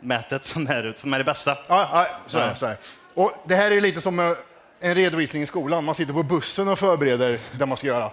mätet 0.03 0.45
som 0.45 0.67
är, 0.67 0.93
som 0.97 1.15
är 1.15 1.19
det 1.19 1.25
bästa. 1.25 1.59
Ja, 1.69 1.89
ja, 1.93 2.07
så 2.27 2.39
är 2.39 2.43
det, 2.43 2.49
Ja. 2.49 2.55
så 2.55 2.67
är. 2.67 2.77
Och 3.15 3.33
det 3.45 3.55
här 3.55 3.71
är 3.71 3.81
lite 3.81 4.01
som 4.01 4.19
eh, 4.19 4.33
en 4.81 4.95
redovisning 4.95 5.43
i 5.43 5.47
skolan. 5.47 5.85
Man 5.85 5.95
sitter 5.95 6.13
på 6.13 6.23
bussen 6.23 6.69
och 6.69 6.79
förbereder 6.79 7.39
det 7.53 7.67
man 7.67 7.77
ska 7.77 7.87
göra. 7.87 8.11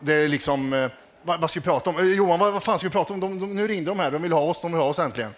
Det 0.00 0.12
är 0.14 0.28
liksom, 0.28 0.72
eh, 0.72 0.90
vad, 1.22 1.40
vad 1.40 1.50
ska 1.50 1.60
vi 1.60 1.64
prata 1.64 1.90
om? 1.90 1.98
Eh, 1.98 2.04
Johan, 2.04 2.38
vad, 2.38 2.52
vad 2.52 2.62
fan 2.62 2.78
ska 2.78 2.88
vi 2.88 2.92
prata 2.92 3.14
om? 3.14 3.20
De, 3.20 3.40
de, 3.40 3.56
nu 3.56 3.68
ringde 3.68 3.90
de 3.90 3.98
här, 3.98 4.10
de 4.10 4.22
vill 4.22 4.32
ha 4.32 4.40
oss, 4.40 4.60
de 4.62 4.72
vill 4.72 4.80
ha 4.80 4.88
oss 4.88 4.98
äntligen. 4.98 5.34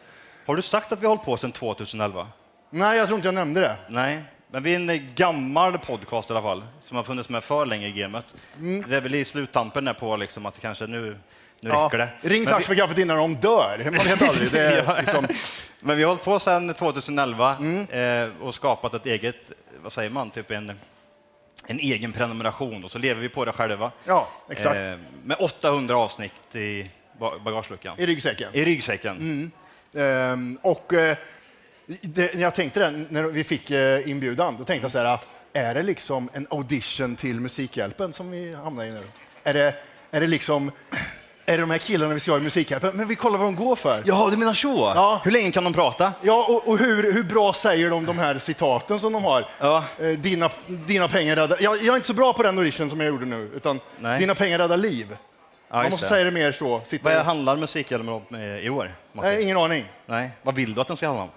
Har 0.46 0.56
du 0.56 0.62
sagt 0.62 0.92
att 0.92 1.00
vi 1.02 1.06
har 1.06 1.08
hållit 1.10 1.24
på 1.24 1.36
sedan 1.36 1.52
2011? 1.52 2.28
Nej, 2.70 2.98
jag 2.98 3.06
tror 3.06 3.16
inte 3.16 3.28
jag 3.28 3.34
nämnde 3.34 3.60
det. 3.60 3.76
Nej, 3.88 4.22
men 4.50 4.62
vi 4.62 4.74
är 4.74 4.76
en 4.90 5.14
gammal 5.14 5.78
podcast 5.78 6.30
i 6.30 6.32
alla 6.32 6.42
fall, 6.42 6.64
som 6.80 6.96
har 6.96 7.04
funnits 7.04 7.28
med 7.28 7.44
för 7.44 7.66
länge 7.66 7.86
i 7.86 7.92
gamet. 7.92 8.34
Mm. 8.58 8.90
Det 8.90 8.96
är 8.96 9.00
väl 9.00 9.14
i 9.14 9.24
sluttampen 9.24 9.84
där 9.84 9.92
på 9.94 10.16
liksom 10.16 10.46
att 10.46 10.60
kanske 10.60 10.86
nu, 10.86 11.18
nu 11.60 11.70
Ja, 11.70 11.84
räcker 11.92 11.98
det. 11.98 12.08
Ring 12.22 12.46
Tax 12.46 12.66
för 12.66 12.74
kaffet 12.74 12.98
innan 12.98 13.16
de 13.16 13.34
dör. 13.36 13.78
Man 13.84 13.92
vet 13.92 14.22
aldrig. 14.28 14.52
Det 14.52 14.60
är 14.60 15.00
liksom, 15.00 15.26
Men 15.80 15.96
vi 15.96 16.02
har 16.02 16.08
hållit 16.08 16.24
på 16.24 16.38
sedan 16.38 16.74
2011 16.74 17.56
Mm. 17.60 17.86
eh, 17.90 18.42
och 18.42 18.54
skapat 18.54 18.94
ett 18.94 19.06
eget, 19.06 19.52
vad 19.82 19.92
säger 19.92 20.10
man, 20.10 20.30
typ 20.30 20.50
en, 20.50 20.72
en 21.66 21.78
egen 21.78 22.12
prenumeration 22.12 22.84
och 22.84 22.90
så 22.90 22.98
lever 22.98 23.20
vi 23.20 23.28
på 23.28 23.44
det 23.44 23.52
själva. 23.52 23.92
Ja, 24.04 24.28
exakt. 24.50 24.76
Eh, 24.78 24.94
med 25.24 25.36
800 25.40 25.96
avsnitt 25.96 26.56
i 26.56 26.90
ba- 27.20 27.38
bagageluckan. 27.38 27.98
I 28.00 28.06
ryggsäcken. 28.06 28.50
I 28.54 28.64
ryggsäcken. 28.64 29.16
Mm. 29.16 29.50
Ehm, 29.96 30.58
och 30.62 30.92
eh, 30.92 31.16
det, 31.86 32.34
när 32.34 32.42
jag 32.42 32.54
tänkte 32.54 32.80
det, 32.80 33.04
när 33.08 33.22
vi 33.22 33.44
fick 33.44 33.70
eh, 33.70 34.08
inbjudan, 34.10 34.56
då 34.58 34.64
tänkte 34.64 34.84
jag 34.84 34.92
så 34.92 34.98
här, 34.98 35.18
är 35.52 35.74
det 35.74 35.82
liksom 35.82 36.30
en 36.32 36.46
audition 36.50 37.16
till 37.16 37.40
Musikhjälpen 37.40 38.12
som 38.12 38.30
vi 38.30 38.54
hamnar 38.54 38.84
i 38.84 38.90
nu? 38.90 39.02
Är 39.44 39.54
det, 39.54 39.74
är 40.10 40.20
det 40.20 40.26
liksom, 40.26 40.70
är 41.50 41.56
det 41.56 41.62
de 41.62 41.70
här 41.70 41.78
killarna 41.78 42.14
vi 42.14 42.20
ska 42.20 42.30
ha 42.30 42.38
i 42.38 42.42
Musikhjälpen? 42.42 42.96
Men 42.96 43.08
vi 43.08 43.16
kollar 43.16 43.38
vad 43.38 43.46
de 43.46 43.56
går 43.56 43.76
för. 43.76 44.02
Jaha, 44.06 44.30
du 44.30 44.36
menar 44.36 44.54
så? 44.54 44.92
Ja. 44.94 45.20
Hur 45.24 45.30
länge 45.30 45.52
kan 45.52 45.64
de 45.64 45.72
prata? 45.72 46.12
Ja, 46.22 46.46
och, 46.48 46.68
och 46.68 46.78
hur, 46.78 47.12
hur 47.12 47.22
bra 47.22 47.52
säger 47.52 47.90
de 47.90 48.06
de 48.06 48.18
här 48.18 48.38
citaten 48.38 48.98
som 48.98 49.12
de 49.12 49.24
har? 49.24 49.48
Ja. 49.58 49.84
Eh, 49.98 50.08
dina, 50.08 50.50
dina 50.66 51.08
pengar 51.08 51.36
räddar... 51.36 51.58
Jag, 51.60 51.76
jag 51.76 51.92
är 51.92 51.96
inte 51.96 52.06
så 52.06 52.14
bra 52.14 52.32
på 52.32 52.42
den 52.42 52.58
audition 52.58 52.90
som 52.90 53.00
jag 53.00 53.08
gjorde 53.08 53.26
nu, 53.26 53.50
utan 53.54 53.80
Nej. 53.98 54.18
dina 54.18 54.34
pengar 54.34 54.58
räddar 54.58 54.76
liv. 54.76 55.16
Man 55.70 55.84
just 55.84 55.90
måste 55.90 56.06
det. 56.06 56.08
säga 56.08 56.24
det 56.24 56.30
mer 56.30 56.52
så. 56.52 56.80
Sitta 56.84 57.14
Vad 57.14 57.26
handlar 57.26 57.56
Musikhjälpen 57.56 58.08
om 58.08 58.36
i 58.62 58.70
år? 58.70 58.92
Martin? 59.12 59.30
Nej, 59.30 59.42
ingen 59.42 59.56
aning. 59.56 59.84
Nej. 60.06 60.30
Vad 60.42 60.54
vill 60.54 60.74
du 60.74 60.80
att 60.80 60.88
den 60.88 60.96
ska 60.96 61.06
handla 61.06 61.22
om? 61.22 61.30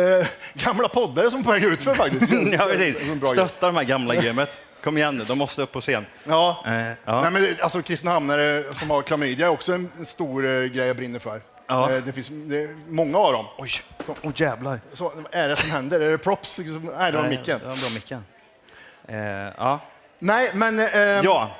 Eh, 0.00 0.26
gamla 0.54 0.88
poddare 0.88 1.30
som 1.30 1.40
är 1.40 1.44
på 1.44 1.50
väg 1.50 1.64
ut 1.64 1.82
för 1.82 1.94
faktiskt. 1.94 2.32
ja, 2.52 2.58
precis. 2.58 2.96
Stötta 3.32 3.66
de 3.66 3.76
här 3.76 3.84
gamla 3.84 4.14
gamet. 4.14 4.62
Kom 4.84 4.96
igen 4.96 5.18
nu, 5.18 5.24
de 5.24 5.38
måste 5.38 5.62
upp 5.62 5.72
på 5.72 5.80
scen. 5.80 6.06
Ja. 6.24 6.64
Eh, 6.66 6.72
ja. 7.04 7.20
Nej, 7.22 7.30
men, 7.30 7.56
alltså, 7.60 7.82
Kristinehamnare 7.82 8.64
som 8.72 8.90
har 8.90 9.02
klamydia 9.02 9.46
är 9.46 9.50
också 9.50 9.72
en, 9.72 10.06
stor 10.06 10.46
eh, 10.46 10.50
grej 10.50 10.86
jag 10.86 10.96
brinner 10.96 11.18
för. 11.18 11.42
Ja. 11.66 11.92
Eh, 11.92 12.04
det 12.04 12.12
finns 12.12 12.28
det 12.28 12.62
är 12.62 12.76
många 12.88 13.18
av 13.18 13.32
dem. 13.32 13.46
Oj, 13.58 13.70
oh, 14.22 14.32
jävlar. 14.34 14.80
Så, 14.92 15.04
vad 15.04 15.26
är 15.30 15.48
det 15.48 15.56
som 15.56 15.70
händer? 15.70 16.00
Är 16.00 16.10
det 16.10 16.18
props? 16.18 16.58
Nej, 16.58 16.66
det 16.76 16.92
var 16.92 17.10
Nej, 17.22 17.30
micken. 17.30 17.58
Det 17.58 17.68
var 17.68 17.76
bra 17.76 17.90
micken. 17.94 18.24
Eh, 19.08 19.52
ja. 19.56 19.80
Nej, 20.18 20.50
men 20.54 20.78
eh, 20.78 21.00
ja. 21.00 21.50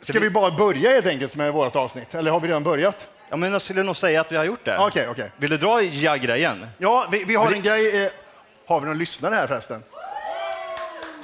ska 0.00 0.20
vi 0.20 0.30
bara 0.30 0.50
börja 0.50 0.90
helt 0.90 1.06
enkelt 1.06 1.36
med 1.36 1.52
vårt 1.52 1.76
avsnitt? 1.76 2.14
Eller 2.14 2.30
har 2.30 2.40
vi 2.40 2.48
redan 2.48 2.62
börjat? 2.62 3.08
ja, 3.34 3.36
men 3.36 3.52
jag 3.52 3.62
skulle 3.62 3.82
nog 3.82 3.96
säga 3.96 4.20
att 4.20 4.32
vi 4.32 4.36
har 4.36 4.44
gjort 4.44 4.64
det. 4.64 4.78
Okej, 4.78 5.08
okej. 5.08 5.30
Vill 5.36 5.50
du 5.50 5.56
dra 5.56 5.82
ja-grejen? 5.82 6.66
Ja, 6.78 7.08
vi, 7.12 7.24
vi 7.24 7.34
har 7.34 7.52
en 7.52 7.62
grej. 7.62 8.04
Eh, 8.04 8.10
har 8.66 8.80
vi 8.80 8.86
någon 8.86 8.98
lyssnare 8.98 9.34
här 9.34 9.46
förresten? 9.46 9.82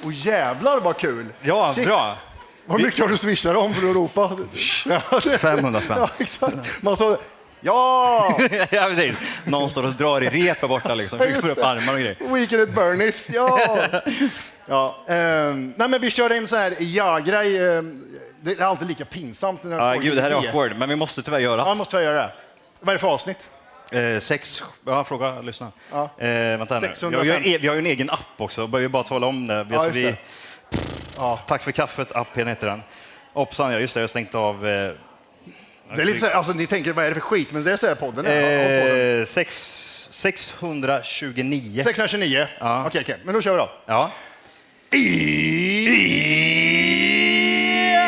Och 0.03 0.11
jävlar 0.13 0.79
vad 0.79 0.97
kul! 0.97 1.25
Ja, 1.41 1.73
Shit. 1.75 1.85
bra. 1.85 2.17
Vad 2.65 2.81
mycket 2.81 2.99
har 2.99 3.07
du 3.07 3.17
swishat 3.17 3.55
om 3.55 3.73
för 3.73 3.89
att 3.89 3.95
ropa? 3.95 4.31
Ja, 4.85 5.19
det- 5.23 5.37
500 5.37 5.81
spänn. 5.81 5.97
Ja, 5.99 6.09
exakt. 6.17 6.55
Man 6.81 6.95
står, 6.95 7.17
ja! 7.61 8.35
ja, 8.71 8.85
precis. 8.89 9.15
Någon 9.45 9.69
står 9.69 9.83
och 9.83 9.93
drar 9.93 10.23
i 10.23 10.29
repet 10.29 10.69
borta 10.69 10.95
liksom. 10.95 11.19
Ja, 11.19 11.25
Fick 11.25 11.43
upp 11.43 11.63
armar 11.63 11.93
och 11.93 11.99
grejer. 11.99 12.17
Weekend 12.33 12.61
at 12.61 12.69
Bernies, 12.75 13.29
ja! 13.29 13.59
ja 14.65 14.95
ehm, 15.07 15.73
nej, 15.77 15.87
men 15.87 16.01
vi 16.01 16.11
kör 16.11 16.29
en 16.29 16.47
så 16.47 16.55
här 16.55 16.73
ja-grej. 16.79 17.67
ehm, 17.77 18.03
det 18.41 18.59
är 18.59 18.65
alltid 18.65 18.87
lika 18.87 19.05
pinsamt. 19.05 19.63
När 19.63 19.77
Ja, 19.77 19.93
folk 19.93 20.05
gud, 20.05 20.15
det 20.15 20.21
här 20.21 20.31
är 20.31 20.35
awkward, 20.35 20.77
men 20.77 20.89
vi 20.89 20.95
måste 20.95 21.21
tyvärr 21.21 21.39
göra 21.39 21.57
Ja, 21.57 21.63
det. 21.63 21.69
jag 21.69 21.77
måste 21.77 21.91
tyvärr 21.91 22.03
göra 22.03 22.15
det. 22.15 22.31
Vad 22.79 22.89
är 22.89 22.93
det 22.93 22.99
för 22.99 23.07
avsnitt? 23.07 23.49
Eh, 23.91 24.19
sex, 24.19 24.63
ja, 24.85 25.03
fråga, 25.03 25.41
lyssna. 25.41 25.71
Ja. 25.91 26.03
Eh, 26.17 26.27
vänta 26.57 26.73
här 26.73 26.81
nu. 26.81 26.87
605. 26.87 27.09
Vi 27.11 27.17
har, 27.17 27.39
ju 27.39 27.53
en, 27.55 27.61
vi 27.61 27.67
har 27.67 27.75
ju 27.75 27.79
en 27.79 27.85
egen 27.85 28.09
app 28.09 28.19
också, 28.37 28.67
bör 28.67 28.79
ju 28.79 28.87
bara 28.87 29.03
tala 29.03 29.27
om 29.27 29.47
det. 29.47 29.67
Ja, 29.69 29.85
just 29.85 29.95
vi, 29.97 30.15
Ja. 31.17 31.39
Tack 31.47 31.63
för 31.63 31.71
kaffet, 31.71 32.11
appen 32.11 32.47
heter 32.47 32.67
den. 32.67 32.81
Hoppsan, 33.33 33.71
ja, 33.73 33.79
just 33.79 33.93
det, 33.93 33.99
jag 33.99 34.03
har 34.03 34.07
stängt 34.07 34.35
av... 34.35 34.67
Eh, 34.67 34.91
Det 35.95 36.01
är 36.01 36.05
lite 36.05 36.19
så 36.19 36.25
här, 36.25 36.33
alltså, 36.33 36.53
ni 36.53 36.67
tänker, 36.67 36.93
vad 36.93 37.05
är 37.05 37.09
det 37.09 37.13
för 37.15 37.21
skit? 37.21 37.51
Men 37.51 37.63
det 37.63 37.71
är 37.73 37.77
så 37.77 37.87
här 37.87 37.95
podden 37.95 38.25
är. 38.25 39.19
Eh, 39.19 39.25
sex, 39.25 39.77
629. 40.11 41.83
629? 41.83 42.47
Ja. 42.59 42.85
Okej, 42.87 43.01
okej. 43.01 43.17
Men 43.23 43.33
då 43.33 43.41
kör 43.41 43.51
vi 43.51 43.57
då. 43.57 43.69
Ja. 43.85 44.11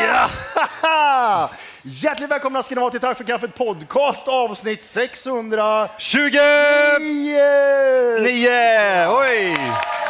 Ja! 0.02 1.50
Hjärtligt 1.86 2.30
välkomna 2.30 2.62
ska 2.62 2.74
ni 2.74 2.80
vara 2.80 2.90
till 2.90 3.00
Tack 3.00 3.16
för 3.16 3.24
kaffet 3.24 3.54
podcast 3.54 4.28
avsnitt 4.28 4.84
600... 4.84 5.88
29! 5.98 6.40
Nio! 8.20 9.08
Oj! 9.08 9.56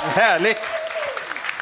Härligt! 0.03 0.57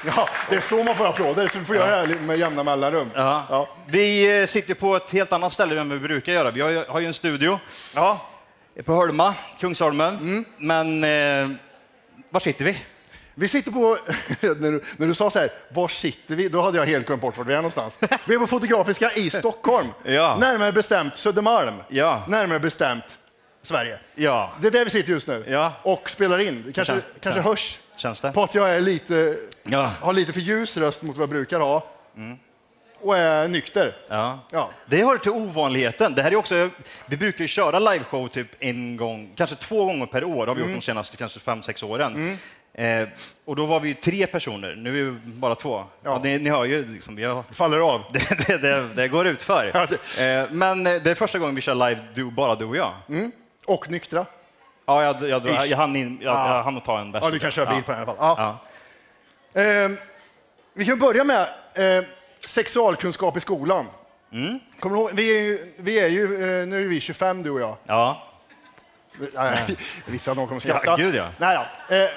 Ja, 0.07 0.29
det 0.51 0.57
är 0.57 0.61
så 0.61 0.83
man 0.83 0.97
får 0.97 1.07
applåder, 1.09 1.49
så 1.49 1.59
vi 1.59 1.65
får 1.65 1.77
göra 1.77 1.91
det 1.91 1.97
här 2.15 2.21
med 2.21 2.39
jämna 2.39 2.63
mellanrum. 2.63 3.11
Ja. 3.15 3.47
Ja. 3.51 3.69
Vi 3.87 4.41
eh, 4.41 4.47
sitter 4.47 4.75
på 4.75 4.97
ett 4.97 5.11
helt 5.13 5.33
annat 5.33 5.53
ställe 5.53 5.81
än 5.81 5.89
vi 5.91 5.99
brukar 5.99 6.33
göra. 6.33 6.51
Vi 6.51 6.61
har 6.61 6.71
ju, 6.71 6.85
har 6.89 7.01
ju 7.01 7.07
en 7.07 7.15
studio 7.15 7.59
Ja. 7.95 8.21
på 8.85 8.93
Holma, 8.93 9.35
Kungsholmen. 9.59 10.17
Mm. 10.17 10.45
Men 10.59 11.05
eh, 11.05 11.57
var 12.31 12.41
sitter 12.41 12.65
vi? 12.65 12.79
Vi 13.35 13.49
sitter 13.49 13.71
på, 13.71 13.99
när 14.41 14.71
du, 14.73 14.83
när 14.97 15.07
du 15.07 15.15
sa 15.15 15.31
så 15.31 15.39
här, 15.39 15.51
var 15.69 15.89
sitter 15.89 16.37
vi? 16.37 16.49
Då 16.49 16.63
hade 16.63 16.79
jag 16.79 16.87
helt 16.87 17.07
glömt 17.07 17.23
bort 17.23 17.37
var 17.39 17.45
vi 17.45 17.53
är 17.53 17.57
någonstans. 17.57 17.99
Vi 18.27 18.35
är 18.35 18.39
på 18.39 18.47
Fotografiska 18.47 19.13
i 19.13 19.31
Stockholm. 19.31 19.89
Ja. 20.05 20.37
Närmare 20.41 20.73
bestämt 20.73 21.17
Södermalm. 21.17 21.75
Ja. 21.89 22.25
Närmare 22.29 22.59
bestämt 22.61 23.05
Sverige. 23.63 23.99
Ja. 24.15 24.53
Det 24.61 24.67
är 24.67 24.71
där 24.73 24.85
vi 24.85 24.91
sitter 24.91 25.11
just 25.13 25.29
nu 25.29 25.45
Ja. 25.49 25.73
och 25.83 26.11
spelar 26.11 26.39
in. 26.39 26.63
Det 26.67 26.73
kanske, 26.73 26.93
Kän- 26.95 27.03
kanske 27.21 27.41
hörs 27.41 27.79
Känns 27.97 28.21
det? 28.21 28.33
på 28.33 28.43
att 28.43 28.55
jag 28.55 28.75
är 28.75 28.81
lite, 28.81 29.37
Ja. 29.65 29.91
har 30.01 30.13
lite 30.13 30.33
för 30.33 30.41
ljus 30.41 30.77
röst 30.77 31.03
mot 31.03 31.17
vad 31.17 31.23
jag 31.23 31.31
brukar 31.31 31.61
ha. 31.61 31.87
Och 33.01 33.19
är 33.19 33.49
nykter. 33.49 33.97
Ja. 34.09 34.39
Ja. 34.51 34.71
Det 34.87 35.05
hör 35.05 35.19
till 35.19 35.31
ovanligheten. 35.31 36.15
Det 36.15 36.23
här 36.23 36.31
är 36.33 36.37
också, 36.37 36.69
vi 37.07 37.17
brukar 37.17 37.45
ju 37.45 37.49
köra 37.49 37.79
liveshow 37.79 38.29
typ 38.29 38.49
en 38.59 38.97
gång, 38.97 39.33
kanske 39.37 39.57
två 39.57 39.85
gånger 39.85 40.07
per 40.07 40.25
år 40.25 40.47
har 40.47 40.55
vi 40.55 40.61
gjort 40.61 40.75
de 40.75 40.81
senaste 40.81 41.17
kanske 41.17 41.41
fem, 41.41 41.63
sex 41.63 41.83
åren. 41.83 42.39
Eh, 42.75 43.09
och 43.45 43.57
då 43.57 43.67
var 43.67 43.81
vi 43.81 43.89
ju 43.89 43.95
tre 43.95 44.27
personer, 44.27 44.75
nu 44.75 45.01
är 45.01 45.11
vi 45.11 45.19
bara 45.25 45.55
två. 45.55 45.85
Ja. 46.03 46.21
ni, 46.25 46.39
ni 46.39 46.51
hör 46.51 46.65
ju, 46.65 46.87
liksom, 46.87 47.19
har, 47.23 47.55
Faller 47.55 47.79
av. 47.79 48.03
det, 48.13 48.47
det, 48.47 48.59
det, 48.59 48.89
det 48.95 49.09
går 49.09 49.27
ut 49.27 49.43
för. 49.43 49.71
Ja, 49.75 49.87
Eh, 50.25 50.45
men 50.51 50.87
eh, 50.87 50.93
det 51.03 51.11
är 51.11 51.15
första 51.15 51.39
gången 51.39 51.55
vi 51.55 51.61
kör 51.61 51.75
live, 51.75 52.01
du, 52.15 52.31
bara 52.31 52.55
du 52.55 52.65
och 52.65 52.77
jag. 52.77 52.93
Och 53.67 53.91
nyktra. 53.91 54.27
Ja, 54.87 55.03
jag, 55.05 55.29
jag, 55.29 55.47
jag, 55.47 55.67
jag, 55.67 55.77
hann 55.77 55.97
in, 55.97 56.19
jag, 56.23 56.35
Ja. 56.35 56.57
jag 56.57 56.63
hann 56.63 56.81
ta 56.81 57.01
en 57.01 57.13
bärs. 57.13 57.23
Ja, 57.25 57.31
du 57.31 57.39
kan 57.39 57.51
köra 57.51 57.75
bil 57.75 57.83
på 57.83 57.93
den 57.93 58.01
i 58.01 58.05
alla 58.07 58.37
fall. 58.37 58.57
Ehm, 59.55 59.99
vi 60.75 60.85
kan 60.87 60.99
börja 60.99 61.25
med 61.25 61.49
eh, 61.75 62.05
sexualkunskap 62.41 63.37
i 63.37 63.41
skolan. 63.41 63.87
Mm. 64.33 64.59
Kommer 64.81 64.97
ihåg? 64.97 65.11
Vi 65.13 65.37
är 65.37 65.41
ju, 65.41 65.73
vi 65.77 66.01
är 66.01 66.09
ju 66.09 66.25
eh, 66.61 66.67
nu 66.67 66.85
är 66.85 66.89
vi 66.89 67.01
25 67.01 67.43
du 67.43 67.51
och 67.51 67.61
jag. 67.61 67.77
Ja. 67.87 68.23
Jag 69.35 69.59
visste 70.07 70.31
att 70.31 70.37
någon 70.37 70.49
kommer 70.49 70.61
skratta. 70.61 70.85
Ja, 70.87 70.97
gud, 70.97 71.15
ja. 71.15 71.27
Nej, 71.39 71.55
ja. 71.89 72.09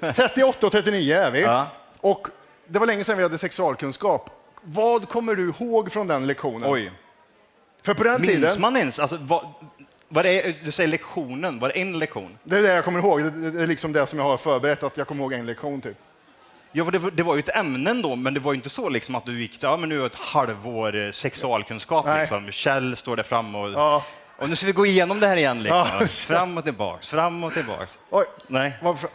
Eh, 0.00 0.14
38 0.14 0.66
och 0.66 0.72
39 0.72 1.14
är 1.14 1.30
vi. 1.30 1.40
Ja. 1.40 1.66
Och 2.00 2.28
det 2.66 2.78
var 2.78 2.86
länge 2.86 3.04
sedan 3.04 3.16
vi 3.16 3.22
hade 3.22 3.38
sexualkunskap. 3.38 4.30
Vad 4.62 5.08
kommer 5.08 5.34
du 5.34 5.48
ihåg 5.58 5.92
från 5.92 6.06
den 6.06 6.26
lektionen? 6.26 6.72
Oj. 6.72 6.92
För 7.82 7.94
på 7.94 8.04
den 8.04 8.20
Minns 8.20 8.32
tiden, 8.34 8.60
man 8.60 8.76
ens? 8.76 8.98
Alltså, 8.98 9.18
vad, 9.20 9.46
vad 10.08 10.26
är, 10.26 10.54
du 10.64 10.70
säger 10.72 10.88
lektionen, 10.88 11.58
var 11.58 11.68
det 11.68 11.78
en 11.80 11.98
lektion? 11.98 12.38
det 12.44 12.56
är 12.58 12.62
det 12.62 12.68
jag 12.68 12.84
kommer 12.84 12.98
ihåg. 12.98 13.22
Det, 13.22 13.50
det 13.50 13.62
är 13.62 13.66
liksom 13.66 13.92
det 13.92 14.06
som 14.06 14.18
jag 14.18 14.26
har 14.26 14.36
förberett, 14.36 14.82
att 14.82 14.96
jag 14.96 15.06
kommer 15.08 15.22
ihåg 15.22 15.32
en 15.32 15.46
lektion 15.46 15.80
typ. 15.80 15.96
Ja, 16.72 16.84
det, 16.84 16.98
var- 16.98 17.10
det 17.10 17.22
var 17.22 17.34
ju 17.34 17.38
ett 17.40 17.56
ämne 17.56 17.94
då, 17.94 18.16
men 18.16 18.34
det 18.34 18.40
var 18.40 18.52
ju 18.52 18.56
inte 18.56 18.70
så 18.70 18.88
liksom 18.88 19.14
att 19.14 19.26
du 19.26 19.40
gick, 19.40 19.58
ja 19.62 19.76
men 19.76 19.88
nu 19.88 20.02
är 20.02 20.06
ett 20.06 20.14
halvår 20.14 20.96
eh, 20.96 21.10
sexualkunskap 21.10 22.06
Nej. 22.06 22.20
liksom. 22.20 22.50
Kjell 22.52 22.96
står 22.96 23.16
där 23.16 23.22
framme 23.22 23.58
och 23.58 23.70
Ja. 23.70 24.04
Och 24.36 24.48
nu 24.48 24.56
ska 24.56 24.66
vi 24.66 24.72
gå 24.72 24.86
igenom 24.86 25.20
det 25.20 25.26
här 25.26 25.36
igen. 25.36 25.62
Liksom. 25.62 25.88
Ja. 26.00 26.06
Fram 26.06 26.58
och 26.58 26.64
tillbaks, 26.64 27.08
fram 27.08 27.44
och 27.44 27.52
tillbaks. 27.52 28.00
Oj, 28.10 28.24
Nej. 28.46 28.72
varför? 28.82 29.10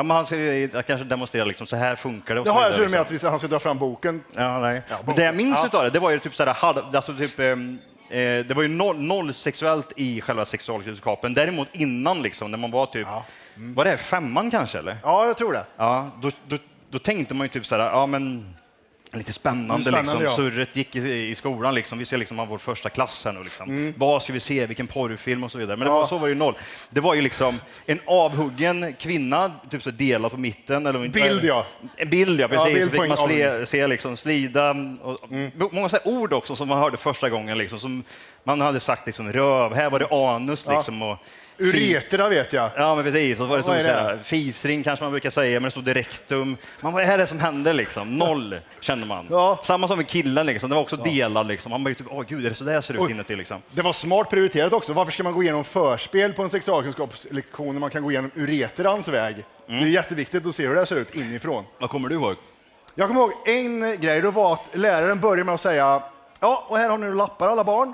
Ja, 0.00 0.04
men 0.04 0.16
han 0.16 0.26
ska 0.26 0.36
kanske 0.82 1.04
demonstrera 1.04 1.44
liksom, 1.44 1.66
så 1.66 1.76
här 1.76 1.96
funkar 1.96 2.34
det. 2.34 2.40
Och 2.40 2.44
Det 2.46 2.50
så 2.50 2.54
har 2.54 2.62
jag 2.70 2.72
och 2.84 2.90
med 2.90 3.10
liksom. 3.10 3.26
att 3.26 3.32
han 3.32 3.38
ska 3.38 3.48
dra 3.48 3.58
fram 3.58 3.78
boken. 3.78 4.22
Ja, 4.36 4.58
nej. 4.58 4.82
Ja, 4.88 4.96
Men 5.06 5.14
det 5.16 5.22
jag 5.22 5.36
minns 5.36 5.58
ja. 5.60 5.66
utav 5.66 5.84
det, 5.84 5.90
det 5.90 5.98
var 5.98 6.10
ju 6.10 6.18
typ 6.18 6.34
sådär, 6.34 6.54
halv- 6.54 6.96
alltså 6.96 7.14
typ, 7.14 7.38
ehm, 7.40 7.78
eh, 8.10 8.16
det 8.18 8.52
var 8.54 8.62
ju 8.62 8.68
noll, 8.68 8.98
noll 9.00 9.34
sexuellt 9.34 9.92
i 9.96 10.20
själva 10.20 10.44
sexualkunskapen. 10.44 11.34
Däremot 11.34 11.68
innan, 11.72 12.22
liksom, 12.22 12.50
när 12.50 12.58
man 12.58 12.70
var 12.70 12.86
typ, 12.86 13.08
var 13.54 13.84
det 13.84 13.96
femman 13.96 14.50
kanske? 14.50 14.78
Eller? 14.78 14.96
Ja, 15.02 15.26
jag 15.26 15.36
tror 15.36 15.52
det. 15.52 15.64
Ja, 15.76 16.10
då, 16.22 16.30
då, 16.48 16.56
då 16.90 16.98
tänkte 16.98 17.34
man 17.34 17.44
ju 17.44 17.48
typ 17.48 17.66
sådär, 17.66 17.84
ja 17.84 18.06
men 18.06 18.54
lite 19.12 19.32
spännande, 19.32 19.82
Spännande, 19.82 20.00
liksom. 20.00 20.22
ja. 20.24 20.30
Surret 20.36 20.76
gick 20.76 20.96
i, 20.96 21.28
i 21.30 21.34
skolan, 21.34 21.74
liksom. 21.74 21.98
vi 21.98 22.04
ska 22.04 22.16
liksom 22.16 22.38
ha 22.38 22.44
vår 22.44 22.58
första 22.58 22.88
klass 22.90 23.24
här 23.24 23.32
nu. 23.32 23.42
Liksom. 23.42 23.68
Mm. 23.68 23.94
Vad 23.96 24.22
ska 24.22 24.32
vi 24.32 24.40
se, 24.40 24.66
vilken 24.66 24.86
porrfilm 24.86 25.44
och 25.44 25.50
så 25.52 25.58
vidare. 25.58 25.76
Men 25.76 25.86
det 25.88 25.94
Ja. 25.94 25.98
var, 25.98 26.06
så 26.06 26.18
var 26.18 26.28
det 26.28 26.32
ju 26.32 26.38
noll. 26.38 26.54
Det 26.90 27.00
var 27.00 27.14
ju 27.14 27.20
liksom 27.22 27.60
en 27.86 28.00
avhuggen 28.06 28.94
kvinna, 28.98 29.52
typ 29.70 29.82
så 29.82 29.90
delat 29.90 30.32
på 30.32 30.38
mitten. 30.38 30.86
Eller, 30.86 31.08
Bild, 31.08 31.44
ja. 31.44 31.66
En 31.96 32.08
bild, 32.10 32.40
ja. 32.40 32.48
Ja, 32.50 32.64
Precis. 32.64 32.74
bild 32.74 32.90
så 32.90 32.96
på 32.96 33.02
fick 33.02 33.18
man 33.18 33.30
en 33.60 33.66
se, 33.66 33.86
liksom, 33.86 34.16
slida, 34.16 34.70
och, 35.02 35.18
många 35.72 35.88
så 35.88 35.98
ord 36.04 36.32
också 36.32 36.56
som 36.56 36.68
man 36.68 36.78
hörde 36.78 36.96
första 36.96 37.30
gången. 37.30 37.58
Liksom, 37.58 37.78
som 37.78 38.04
man 38.44 38.60
hade 38.60 38.80
sagt 38.80 39.06
liksom, 39.06 39.32
röv, 39.32 39.74
här 39.74 39.90
var 39.90 39.98
det 39.98 40.06
anus. 40.10 40.64
Ja. 40.68 40.74
Liksom, 40.74 41.02
och, 41.02 41.18
Uretera 41.60 42.28
vet 42.28 42.52
jag. 42.52 42.70
Ja, 42.76 42.94
men 42.94 43.04
precis. 43.04 43.40
Och 43.40 43.44
så 43.44 43.50
var 43.50 43.56
det 43.56 43.62
stod 43.62 43.76
så 43.76 43.82
här, 43.82 44.18
fisring 44.22 44.82
kanske 44.82 45.04
man 45.04 45.12
brukar 45.12 45.30
säga, 45.30 45.60
men 45.60 45.64
det 45.64 45.70
stod 45.70 45.84
direktum. 45.84 46.56
Man, 46.80 46.92
vad 46.92 47.02
är 47.02 47.18
det 47.18 47.26
som 47.26 47.38
händer 47.38 47.72
liksom? 47.72 48.18
Noll, 48.18 48.56
kände 48.80 49.06
man. 49.06 49.26
Ja. 49.30 49.60
Samma 49.62 49.88
som 49.88 49.96
med 49.96 50.08
killen, 50.08 50.46
liksom. 50.46 50.70
det 50.70 50.74
var 50.76 50.82
också 50.82 50.96
delad. 50.96 51.46
Liksom. 51.46 51.70
Man 51.70 51.84
bara, 51.84 51.94
typ, 51.94 52.06
åh 52.10 52.24
gud, 52.28 52.46
är 52.46 52.50
det 52.50 52.56
så 52.56 52.64
där 52.64 52.80
ser 52.80 53.04
ut 53.04 53.10
inuti? 53.10 53.36
Liksom. 53.36 53.62
Det 53.70 53.82
var 53.82 53.92
smart 53.92 54.30
prioriterat 54.30 54.72
också. 54.72 54.92
Varför 54.92 55.12
ska 55.12 55.22
man 55.22 55.32
gå 55.32 55.42
igenom 55.42 55.64
förspel 55.64 56.32
på 56.32 56.42
en 56.42 56.50
sexualkunskapslektion 56.50 57.74
när 57.74 57.80
man 57.80 57.90
kan 57.90 58.02
gå 58.02 58.10
igenom 58.10 58.30
ureterans 58.34 59.08
väg? 59.08 59.44
Det 59.66 59.74
är 59.74 59.86
jätteviktigt 59.86 60.46
att 60.46 60.54
se 60.54 60.66
hur 60.66 60.74
det 60.74 60.86
ser 60.86 60.96
ut 60.96 61.16
inifrån. 61.16 61.64
Vad 61.78 61.90
kommer 61.90 62.08
du 62.08 62.14
ihåg? 62.14 62.36
Jag 62.94 63.08
kommer 63.08 63.20
ihåg 63.20 63.32
en 63.46 64.00
grej, 64.00 64.20
det 64.20 64.30
var 64.30 64.52
att 64.52 64.68
läraren 64.72 65.20
började 65.20 65.44
med 65.44 65.54
att 65.54 65.60
säga 65.60 66.02
Ja, 66.40 66.64
och 66.68 66.78
här 66.78 66.88
har 66.88 66.98
ni 66.98 67.14
lappar 67.14 67.48
alla 67.48 67.64
barn. 67.64 67.92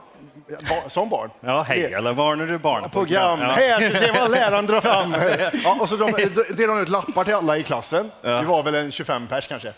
Ba- 0.49 0.89
Som 0.91 1.09
barn. 1.09 1.31
Ja, 1.41 1.63
hej, 1.63 1.95
alla 1.95 2.15
barn 2.15 2.41
är 2.41 2.47
du 2.47 2.59
barn. 2.59 2.91
Program. 2.91 3.41
Ja. 3.41 3.47
Här 3.47 3.81
ska 3.81 3.89
vi 3.89 4.07
se 4.07 4.21
vad 4.21 4.31
läraren 4.31 4.67
drar 4.67 4.81
fram. 4.81 5.15
Ja, 5.65 5.77
och 5.81 5.89
så 5.89 5.97
de- 5.97 6.07
delade 6.13 6.67
de 6.67 6.81
ut 6.81 6.89
lappar 6.89 7.25
till 7.25 7.35
alla 7.35 7.57
i 7.59 7.63
klassen. 7.63 8.11
Ja. 8.23 8.41
Vi 8.41 8.47
var 8.47 8.63
väl 8.63 8.75
en 8.75 8.91
25 8.93 9.27
pers 9.27 9.47
kanske. 9.49 9.73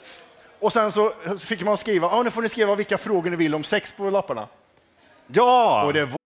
Och 0.60 0.72
sen 0.72 0.92
så 0.92 1.12
fick 1.38 1.62
man 1.62 1.76
skriva, 1.76 2.06
ja 2.12 2.22
nu 2.22 2.30
får 2.30 2.42
ni 2.42 2.48
skriva 2.48 2.74
vilka 2.74 2.98
frågor 2.98 3.30
ni 3.30 3.36
vill 3.36 3.54
om 3.54 3.64
sex 3.64 3.92
på 3.92 4.10
lapparna. 4.10 4.48
Ja! 5.26 5.82
Och 5.86 5.92
det 5.92 6.04
var 6.04 6.18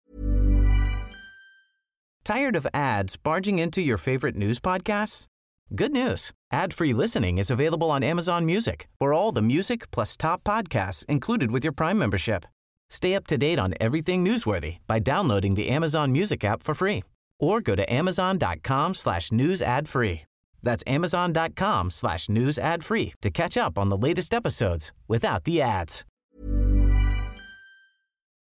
Tired 2.25 2.57
of 2.57 2.67
ads 2.73 3.23
barging 3.23 3.61
into 3.61 3.81
your 3.81 3.99
favorite 3.99 4.39
news 4.39 4.61
podcasts? 4.61 5.27
Good 5.71 5.91
news. 5.93 6.31
Ad-free 6.55 6.93
listening 6.93 7.39
is 7.39 7.51
available 7.51 7.89
on 7.91 8.03
Amazon 8.05 8.45
Music 8.45 8.87
for 8.99 9.13
all 9.15 9.33
the 9.35 9.43
music 9.43 9.91
plus 9.91 10.17
top 10.17 10.45
podcasts 10.45 11.05
included 11.09 11.51
with 11.51 11.65
your 11.65 11.73
Prime 11.75 11.99
membership. 11.99 12.45
Stay 12.93 13.15
up 13.17 13.27
to 13.27 13.39
date 13.39 13.59
on 13.59 13.73
everything 13.81 14.23
newsworthy 14.23 14.77
by 14.87 14.99
downloading 14.99 15.55
the 15.57 15.71
Amazon 15.71 16.13
Music 16.13 16.45
app 16.45 16.63
for 16.63 16.75
free 16.75 17.03
or 17.41 17.61
go 17.63 17.75
to 17.75 17.93
amazon.com 17.93 18.95
slash 18.95 19.33
news 19.33 19.63
ad 19.63 19.89
free. 19.89 20.21
That's 20.63 20.85
amazon.com 20.87 21.91
slash 21.91 22.29
news 22.29 22.59
ad 22.59 22.85
free 22.85 23.15
to 23.23 23.31
catch 23.31 23.57
up 23.57 23.79
on 23.79 23.89
the 23.89 23.97
latest 23.97 24.35
episodes 24.35 24.93
without 25.09 25.45
the 25.45 25.63
ads. 25.63 26.05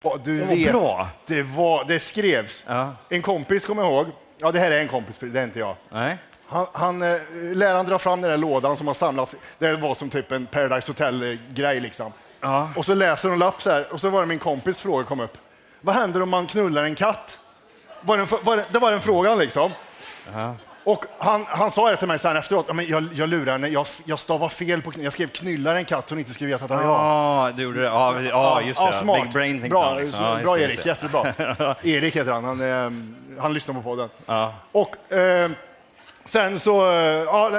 Ja, 0.05 0.17
Du 0.25 0.39
Det 0.39 0.47
var 0.47 0.57
vet, 0.57 0.73
bra. 0.73 1.09
Det, 1.27 1.43
var, 1.43 1.85
det 1.89 2.01
skrevs. 2.01 2.65
Ja. 2.67 2.95
En 3.09 3.23
kompis 3.23 3.67
kommer 3.67 3.83
ihåg. 3.83 4.07
Ja, 4.39 4.53
det 4.53 4.59
här 4.59 4.71
är 4.71 4.81
en 4.81 4.89
kompis, 4.89 5.19
det 5.19 5.41
är 5.41 5.45
inte 5.45 5.59
jag. 5.59 5.77
Nej. 5.91 6.17
Han, 6.47 6.67
han, 6.73 7.03
eh, 7.03 7.17
läraren 7.55 7.87
drar 7.87 7.99
fram 7.99 8.21
den 8.21 8.31
där 8.31 8.37
lådan 8.39 8.77
som 8.77 8.87
har 8.87 8.95
samlats. 8.95 9.35
Det 9.59 9.77
var 9.77 9.95
som 9.95 10.11
typ 10.11 10.33
en 10.33 10.47
Paradise 10.47 10.91
Hotel-grej 10.93 11.81
liksom. 11.81 12.13
Ja. 12.41 12.71
Och 12.77 12.87
så 12.87 12.95
läser 12.95 13.29
hon 13.29 13.39
lapp 13.39 13.63
så 13.63 13.71
här 13.71 13.87
och 13.93 14.01
så 14.01 14.09
var 14.09 14.21
det 14.21 14.27
min 14.27 14.39
kompis 14.39 14.81
fråga 14.81 15.05
kom 15.05 15.21
upp. 15.21 15.39
Vad 15.81 15.95
händer 15.95 16.23
om 16.23 16.31
man 16.31 16.47
knullar 16.47 16.85
en 16.85 16.95
katt? 16.95 17.39
Var 18.01 18.19
det, 18.19 18.27
var 18.45 18.57
det, 18.57 18.65
det 18.71 18.79
var 18.79 18.91
den 18.91 19.01
frågan 19.01 19.39
liksom. 19.39 19.71
Och 20.85 21.05
han, 21.19 21.45
han 21.49 21.71
sa 21.71 21.91
det 21.91 21.97
till 21.97 22.09
mig 22.09 22.19
sen 22.19 22.37
efteråt. 22.37 22.65
"Ja, 22.69 22.75
Men 22.75 22.89
jag, 22.89 23.09
jag 23.15 23.29
lurar 23.29 23.53
henne, 23.53 23.69
jag, 23.69 23.87
jag 24.05 24.19
stavar 24.19 24.49
fel 24.49 24.83
på 24.83 24.93
Jag 24.97 25.13
skrev 25.13 25.29
knullar 25.29 25.75
en 25.75 25.85
katt 25.85 26.09
så 26.09 26.15
hon 26.15 26.19
inte 26.19 26.35
skulle 26.35 26.51
veta 26.51 26.65
att 26.65 26.69
det 26.69 26.75
var 26.77 26.83
jag. 26.83 26.91
Ja, 26.91 27.51
du 27.57 27.63
gjorde 27.63 27.81
det. 27.81 27.87
Ja, 27.87 28.21
ja 28.23 28.61
just 28.63 28.81
det. 28.81 28.87
Ja, 28.87 28.93
smart. 28.93 29.23
Big 29.23 29.33
brain 29.33 29.53
tänkte 29.53 29.69
bra, 29.69 29.89
han. 29.89 29.97
Liksom. 29.97 30.25
Ja, 30.25 30.39
bra 30.43 30.59
Erik, 30.59 30.87
jättebra. 30.87 31.35
Erik 31.83 32.17
heter 32.17 32.33
han, 32.33 32.45
han, 32.45 32.61
eh, 32.61 33.41
han 33.43 33.53
lyssnar 33.55 33.75
på 33.75 33.83
podden. 33.83 34.09
Ja. 34.27 34.55
Och 34.73 35.13
eh, 35.13 35.51
sen 36.31 36.59
så, 36.61 36.91
eh, 36.91 36.97
ja, 36.97 37.51